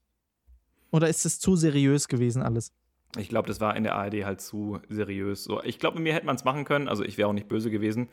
Oder 0.91 1.09
ist 1.09 1.27
es 1.27 1.41
zu 1.41 1.57
seriös 1.57 2.09
gewesen 2.09 2.43
alles? 2.43 2.73
Ich 3.17 3.29
glaube, 3.29 3.49
das 3.49 3.61
war 3.61 3.77
in 3.77 3.85
der 3.85 3.95
ARD 3.95 4.25
halt 4.25 4.41
zu 4.41 4.81
seriös. 4.89 5.45
So, 5.45 5.63
ich 5.63 5.79
glaube, 5.79 5.97
mit 5.97 6.05
mir 6.05 6.15
hätte 6.15 6.27
man 6.27 6.37
es 6.37 6.45
machen 6.45 6.65
können. 6.65 6.89
Also 6.89 7.05
ich 7.05 7.19
wäre 7.19 7.29
auch 7.29 7.33
nicht 7.33 7.49
böse 7.49 7.71
gewesen. 7.71 8.09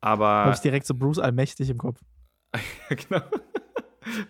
Aber. 0.00 0.26
Habe 0.26 0.54
ich 0.54 0.60
direkt 0.60 0.86
so 0.86 0.94
Bruce 0.94 1.18
Allmächtig 1.18 1.70
im 1.70 1.78
Kopf. 1.78 2.00
genau 2.88 3.22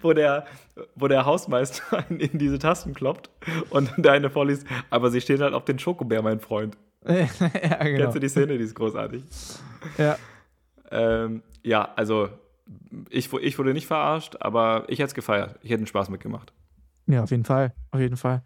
wo 0.00 0.12
der, 0.12 0.46
wo 0.94 1.08
der 1.08 1.24
Hausmeister 1.24 2.04
in 2.10 2.38
diese 2.38 2.58
Tasten 2.58 2.94
kloppt 2.94 3.30
und 3.70 3.92
der 3.96 4.12
eine 4.12 4.30
vorliest, 4.30 4.66
aber 4.90 5.10
sie 5.10 5.20
steht 5.20 5.40
halt 5.40 5.54
auf 5.54 5.64
den 5.64 5.78
Schokobär, 5.78 6.22
mein 6.22 6.40
Freund. 6.40 6.76
ja, 7.06 7.24
genau. 7.24 7.98
Kennst 7.98 8.16
du 8.16 8.20
die 8.20 8.28
Szene, 8.28 8.58
die 8.58 8.64
ist 8.64 8.74
großartig. 8.74 9.24
Ja. 9.98 10.16
Ähm, 10.90 11.42
ja, 11.62 11.88
also 11.96 12.28
ich, 13.10 13.32
ich 13.32 13.58
wurde 13.58 13.72
nicht 13.72 13.86
verarscht, 13.86 14.36
aber 14.40 14.84
ich 14.88 14.98
hätte 14.98 15.08
es 15.08 15.14
gefeiert. 15.14 15.58
Ich 15.62 15.70
hätte 15.70 15.78
einen 15.78 15.86
Spaß 15.86 16.10
mitgemacht. 16.10 16.52
Ja, 17.06 17.22
auf 17.22 17.30
jeden 17.30 17.44
Fall. 17.44 17.74
Auf 17.90 18.00
jeden 18.00 18.16
Fall. 18.16 18.42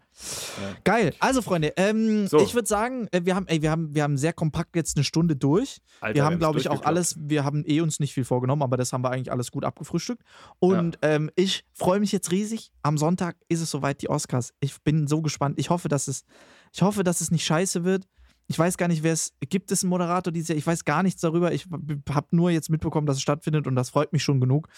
Ja. 0.61 0.75
Geil. 0.83 1.13
Also, 1.19 1.41
Freunde, 1.41 1.73
ähm, 1.77 2.27
so. 2.27 2.39
ich 2.39 2.55
würde 2.55 2.67
sagen, 2.67 3.07
äh, 3.11 3.21
wir 3.23 3.35
haben, 3.35 3.47
ey, 3.47 3.61
wir, 3.61 3.69
haben, 3.69 3.93
wir 3.93 4.03
haben 4.03 4.17
sehr 4.17 4.33
kompakt 4.33 4.75
jetzt 4.75 4.97
eine 4.97 5.03
Stunde 5.03 5.35
durch. 5.35 5.79
Alter, 6.01 6.15
wir 6.15 6.25
haben, 6.25 6.39
glaube 6.39 6.59
ich, 6.59 6.69
auch 6.69 6.83
alles, 6.83 7.15
wir 7.19 7.43
haben 7.43 7.63
eh 7.67 7.81
uns 7.81 7.99
nicht 7.99 8.13
viel 8.13 8.25
vorgenommen, 8.25 8.63
aber 8.63 8.75
das 8.75 8.93
haben 8.93 9.03
wir 9.03 9.11
eigentlich 9.11 9.31
alles 9.31 9.51
gut 9.51 9.63
abgefrühstückt. 9.63 10.23
Und 10.59 10.97
ja. 11.03 11.09
ähm, 11.09 11.29
ich 11.35 11.65
freue 11.73 11.99
mich 11.99 12.11
jetzt 12.11 12.31
riesig. 12.31 12.71
Am 12.81 12.97
Sonntag 12.97 13.37
ist 13.47 13.61
es 13.61 13.69
soweit, 13.69 14.01
die 14.01 14.09
Oscars. 14.09 14.53
Ich 14.59 14.81
bin 14.81 15.07
so 15.07 15.21
gespannt. 15.21 15.59
Ich 15.59 15.69
hoffe, 15.69 15.87
dass 15.87 16.07
es, 16.07 16.25
ich 16.73 16.81
hoffe, 16.81 17.03
dass 17.03 17.21
es 17.21 17.29
nicht 17.29 17.45
scheiße 17.45 17.83
wird. 17.83 18.05
Ich 18.47 18.57
weiß 18.57 18.77
gar 18.77 18.87
nicht, 18.87 19.03
wer 19.03 19.13
es 19.13 19.33
gibt. 19.49 19.71
Es 19.71 19.83
einen 19.83 19.89
Moderator 19.89 20.31
dieses 20.31 20.49
Jahr? 20.49 20.57
Ich 20.57 20.65
weiß 20.65 20.85
gar 20.85 21.03
nichts 21.03 21.21
darüber. 21.21 21.51
Ich 21.51 21.67
habe 22.09 22.27
nur 22.31 22.49
jetzt 22.49 22.69
mitbekommen, 22.69 23.05
dass 23.05 23.17
es 23.17 23.21
stattfindet 23.21 23.67
und 23.67 23.75
das 23.75 23.89
freut 23.89 24.13
mich 24.13 24.23
schon 24.23 24.39
genug. 24.39 24.69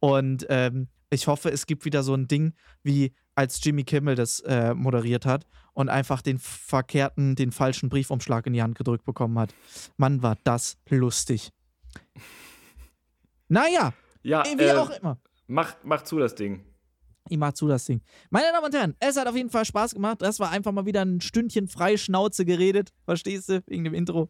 Und 0.00 0.46
ähm, 0.48 0.88
ich 1.10 1.26
hoffe, 1.26 1.50
es 1.50 1.66
gibt 1.66 1.84
wieder 1.84 2.02
so 2.02 2.14
ein 2.14 2.28
Ding, 2.28 2.54
wie 2.82 3.12
als 3.34 3.62
Jimmy 3.62 3.84
Kimmel 3.84 4.14
das 4.14 4.40
äh, 4.40 4.74
moderiert 4.74 5.26
hat 5.26 5.46
und 5.74 5.88
einfach 5.88 6.22
den 6.22 6.38
verkehrten, 6.38 7.36
den 7.36 7.52
falschen 7.52 7.88
Briefumschlag 7.88 8.46
in 8.46 8.52
die 8.52 8.62
Hand 8.62 8.76
gedrückt 8.76 9.04
bekommen 9.04 9.38
hat. 9.38 9.54
Mann, 9.96 10.22
war 10.22 10.36
das 10.44 10.78
lustig. 10.88 11.50
Naja, 13.48 13.92
ja, 14.22 14.44
wie 14.44 14.62
äh, 14.62 14.74
auch 14.74 14.90
immer. 14.90 15.18
Mach, 15.46 15.76
mach 15.84 16.02
zu 16.02 16.18
das 16.18 16.34
Ding. 16.34 16.64
Ich 17.30 17.38
mach 17.38 17.52
zu 17.52 17.68
das 17.68 17.84
Ding. 17.84 18.00
Meine 18.30 18.46
Damen 18.52 18.66
und 18.66 18.74
Herren, 18.74 18.94
es 19.00 19.16
hat 19.16 19.26
auf 19.26 19.36
jeden 19.36 19.50
Fall 19.50 19.64
Spaß 19.64 19.94
gemacht. 19.94 20.20
Das 20.20 20.40
war 20.40 20.50
einfach 20.50 20.72
mal 20.72 20.86
wieder 20.86 21.02
ein 21.02 21.20
Stündchen 21.20 21.68
frei 21.68 21.96
Schnauze 21.96 22.44
geredet. 22.44 22.92
Verstehst 23.04 23.48
du? 23.48 23.62
Wegen 23.66 23.84
dem 23.84 23.94
Intro. 23.94 24.28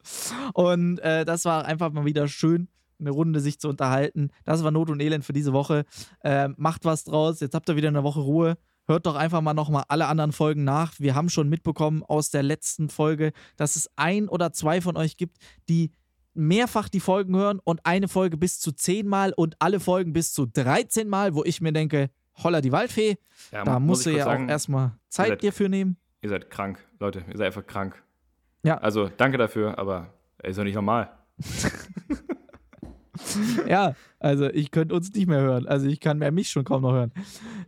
Und 0.55 0.99
äh, 1.01 1.25
das 1.25 1.45
war 1.45 1.65
einfach 1.65 1.93
mal 1.93 2.05
wieder 2.05 2.29
schön, 2.29 2.69
eine 3.01 3.11
Runde 3.11 3.41
sich 3.41 3.59
zu 3.59 3.69
unterhalten. 3.69 4.31
Das 4.45 4.65
war 4.65 4.71
Not 4.71 4.91
und 4.91 5.01
Elend 5.01 5.25
für 5.25 5.33
diese 5.33 5.53
Woche. 5.53 5.85
Äh, 6.23 6.49
macht 6.57 6.85
was 6.85 7.05
draus. 7.05 7.41
Jetzt 7.41 7.55
habt 7.55 7.69
ihr 7.69 7.77
wieder 7.77 7.89
eine 7.89 8.05
Woche 8.05 8.21
Ruhe. 8.21 8.57
Hört 8.87 9.05
doch 9.05 9.17
einfach 9.17 9.43
mal 9.43 9.53
nochmal 9.53 9.85
alle 9.89 10.07
anderen 10.07 10.33
Folgen 10.33 10.65
nach. 10.65 10.95
Wir 10.99 11.15
haben 11.15 11.29
schon 11.29 11.49
mitbekommen 11.51 12.03
aus 12.03 12.31
der 12.31 12.43
letzten 12.43 12.89
Folge, 12.89 13.33
dass 13.57 13.77
es 13.77 13.91
ein 13.97 14.29
oder 14.31 14.53
zwei 14.53 14.81
von 14.81 14.97
euch 14.97 15.19
gibt, 15.19 15.37
die 15.69 15.93
mehrfach 16.33 16.89
die 16.89 17.01
Folgen 17.01 17.37
hören 17.37 17.61
und 17.63 17.85
eine 17.85 18.09
Folge 18.09 18.37
bis 18.37 18.61
zu 18.61 18.73
zehnmal 18.73 19.35
und 19.37 19.57
alle 19.59 19.81
Folgen 19.81 20.13
bis 20.13 20.33
zu 20.33 20.47
13 20.47 21.09
Mal, 21.09 21.35
wo 21.35 21.45
ich 21.45 21.61
mir 21.61 21.73
denke, 21.73 22.11
holla 22.43 22.61
die 22.61 22.73
Waldfee, 22.73 23.17
ja, 23.53 23.65
da 23.65 23.79
musst 23.79 24.07
du 24.07 24.11
ja 24.11 24.25
sagen, 24.25 24.47
auch 24.47 24.51
erstmal 24.51 24.93
Zeit 25.09 25.29
seid, 25.29 25.43
dir 25.43 25.53
für 25.53 25.69
nehmen. 25.69 25.97
Ihr 26.21 26.31
seid 26.31 26.51
krank, 26.51 26.79
Leute, 26.99 27.25
ihr 27.29 27.37
seid 27.37 27.49
einfach 27.49 27.67
krank. 27.67 28.03
Ja. 28.63 28.79
Also 28.79 29.09
danke 29.09 29.39
dafür, 29.39 29.79
aber 29.79 30.13
ist 30.43 30.59
doch 30.59 30.65
nicht 30.65 30.75
normal. 30.75 31.11
ja, 33.69 33.95
also 34.19 34.49
ich 34.51 34.71
könnte 34.71 34.95
uns 34.95 35.13
nicht 35.13 35.27
mehr 35.27 35.41
hören. 35.41 35.67
Also 35.67 35.87
ich 35.87 36.01
kann 36.01 36.19
mehr 36.19 36.33
mich 36.33 36.51
schon 36.51 36.65
kaum 36.65 36.83
noch 36.83 36.93
hören. 36.93 37.13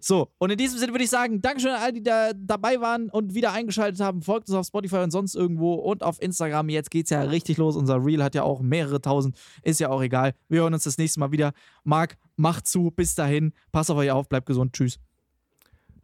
So, 0.00 0.28
und 0.38 0.50
in 0.50 0.58
diesem 0.58 0.78
Sinne 0.78 0.92
würde 0.92 1.04
ich 1.04 1.10
sagen, 1.10 1.40
Dankeschön 1.40 1.70
an 1.70 1.80
alle, 1.80 1.92
die 1.92 2.02
da 2.02 2.32
dabei 2.34 2.80
waren 2.80 3.08
und 3.10 3.34
wieder 3.34 3.52
eingeschaltet 3.52 4.00
haben. 4.00 4.22
Folgt 4.22 4.48
uns 4.48 4.56
auf 4.56 4.66
Spotify 4.66 4.96
und 4.96 5.10
sonst 5.10 5.34
irgendwo 5.34 5.74
und 5.74 6.02
auf 6.02 6.20
Instagram. 6.20 6.68
Jetzt 6.68 6.90
geht 6.90 7.06
es 7.06 7.10
ja 7.10 7.22
richtig 7.22 7.56
los. 7.58 7.76
Unser 7.76 8.04
Reel 8.04 8.22
hat 8.22 8.34
ja 8.34 8.42
auch 8.42 8.60
mehrere 8.60 9.00
tausend. 9.00 9.36
Ist 9.62 9.80
ja 9.80 9.88
auch 9.88 10.02
egal. 10.02 10.34
Wir 10.48 10.62
hören 10.62 10.74
uns 10.74 10.84
das 10.84 10.98
nächste 10.98 11.20
Mal 11.20 11.32
wieder. 11.32 11.52
Marc, 11.84 12.16
macht 12.36 12.66
zu. 12.66 12.90
Bis 12.90 13.14
dahin. 13.14 13.52
Passt 13.72 13.90
auf 13.90 13.98
euch 13.98 14.10
auf. 14.10 14.28
Bleibt 14.28 14.46
gesund. 14.46 14.72
Tschüss. 14.72 14.98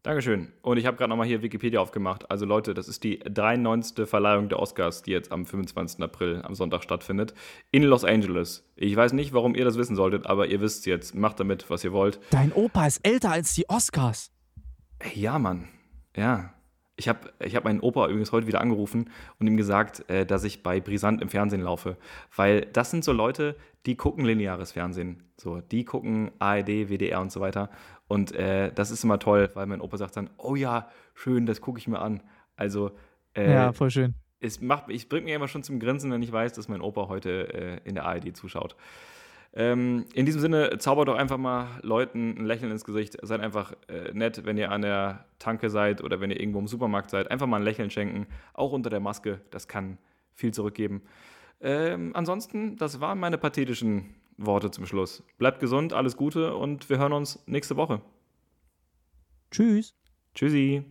Dankeschön. 0.06 0.52
Und 0.62 0.76
ich 0.76 0.86
habe 0.86 0.96
gerade 0.96 1.10
nochmal 1.10 1.26
hier 1.26 1.42
Wikipedia 1.42 1.80
aufgemacht. 1.80 2.30
Also 2.30 2.46
Leute, 2.46 2.74
das 2.74 2.86
ist 2.86 3.02
die 3.02 3.18
93. 3.18 4.08
Verleihung 4.08 4.48
der 4.48 4.60
Oscars, 4.60 5.02
die 5.02 5.10
jetzt 5.10 5.32
am 5.32 5.46
25. 5.46 6.00
April 6.00 6.42
am 6.44 6.54
Sonntag 6.54 6.84
stattfindet. 6.84 7.34
In 7.72 7.82
Los 7.82 8.04
Angeles. 8.04 8.64
Ich 8.76 8.94
weiß 8.94 9.14
nicht, 9.14 9.32
warum 9.32 9.56
ihr 9.56 9.64
das 9.64 9.76
wissen 9.76 9.96
solltet, 9.96 10.26
aber 10.26 10.46
ihr 10.46 10.60
wisst 10.60 10.78
es 10.78 10.84
jetzt. 10.84 11.16
Macht 11.16 11.40
damit, 11.40 11.68
was 11.70 11.82
ihr 11.82 11.92
wollt. 11.92 12.20
Dein 12.30 12.52
Opa 12.52 12.86
ist 12.86 13.00
älter 13.04 13.32
als 13.32 13.56
die 13.56 13.68
Oscars. 13.68 14.30
Ja, 15.12 15.40
Mann. 15.40 15.66
Ja. 16.16 16.54
Ich 16.94 17.08
habe 17.08 17.32
ich 17.40 17.56
hab 17.56 17.64
meinen 17.64 17.80
Opa 17.80 18.06
übrigens 18.06 18.30
heute 18.30 18.46
wieder 18.46 18.60
angerufen 18.60 19.10
und 19.40 19.48
ihm 19.48 19.56
gesagt, 19.56 20.08
äh, 20.08 20.24
dass 20.24 20.44
ich 20.44 20.62
bei 20.62 20.78
Brisant 20.78 21.20
im 21.20 21.30
Fernsehen 21.30 21.62
laufe. 21.62 21.96
Weil 22.36 22.60
das 22.60 22.92
sind 22.92 23.02
so 23.02 23.10
Leute, 23.10 23.56
die 23.86 23.96
gucken 23.96 24.24
lineares 24.24 24.72
Fernsehen. 24.72 25.22
So, 25.36 25.60
die 25.60 25.84
gucken 25.84 26.32
ARD, 26.38 26.88
WDR 26.88 27.20
und 27.20 27.30
so 27.32 27.40
weiter. 27.40 27.70
Und 28.08 28.32
äh, 28.32 28.72
das 28.72 28.90
ist 28.90 29.04
immer 29.04 29.18
toll, 29.18 29.48
weil 29.54 29.66
mein 29.66 29.80
Opa 29.80 29.96
sagt 29.96 30.16
dann, 30.16 30.30
oh 30.36 30.54
ja, 30.54 30.88
schön, 31.14 31.46
das 31.46 31.60
gucke 31.60 31.78
ich 31.78 31.88
mir 31.88 32.00
an. 32.00 32.22
Also 32.56 32.92
äh, 33.34 33.52
Ja, 33.52 33.72
voll 33.72 33.90
schön. 33.90 34.14
Es 34.40 34.60
macht, 34.60 34.90
ich 34.90 35.08
bringe 35.08 35.24
mir 35.24 35.36
immer 35.36 35.48
schon 35.48 35.62
zum 35.62 35.80
Grinsen, 35.80 36.10
wenn 36.10 36.22
ich 36.22 36.30
weiß, 36.30 36.52
dass 36.52 36.68
mein 36.68 36.80
Opa 36.80 37.08
heute 37.08 37.52
äh, 37.54 37.88
in 37.88 37.94
der 37.94 38.04
ARD 38.04 38.36
zuschaut. 38.36 38.76
Ähm, 39.54 40.04
in 40.12 40.26
diesem 40.26 40.40
Sinne, 40.42 40.76
zaubert 40.78 41.08
doch 41.08 41.16
einfach 41.16 41.38
mal 41.38 41.68
Leuten 41.80 42.36
ein 42.38 42.44
Lächeln 42.44 42.70
ins 42.70 42.84
Gesicht. 42.84 43.16
Seid 43.22 43.40
einfach 43.40 43.72
äh, 43.88 44.12
nett, 44.12 44.44
wenn 44.44 44.58
ihr 44.58 44.70
an 44.70 44.82
der 44.82 45.24
Tanke 45.38 45.70
seid 45.70 46.04
oder 46.04 46.20
wenn 46.20 46.30
ihr 46.30 46.38
irgendwo 46.38 46.58
im 46.58 46.66
Supermarkt 46.66 47.10
seid. 47.10 47.30
Einfach 47.30 47.46
mal 47.46 47.56
ein 47.56 47.62
Lächeln 47.62 47.90
schenken, 47.90 48.26
auch 48.52 48.72
unter 48.72 48.90
der 48.90 49.00
Maske. 49.00 49.40
Das 49.50 49.66
kann 49.66 49.96
viel 50.34 50.52
zurückgeben. 50.52 51.02
Ähm, 51.66 52.12
ansonsten, 52.14 52.76
das 52.76 53.00
waren 53.00 53.18
meine 53.18 53.38
pathetischen 53.38 54.14
Worte 54.36 54.70
zum 54.70 54.86
Schluss. 54.86 55.24
Bleibt 55.36 55.58
gesund, 55.58 55.92
alles 55.92 56.16
Gute 56.16 56.54
und 56.54 56.88
wir 56.88 56.98
hören 56.98 57.12
uns 57.12 57.42
nächste 57.46 57.76
Woche. 57.76 58.02
Tschüss. 59.50 59.92
Tschüssi. 60.32 60.84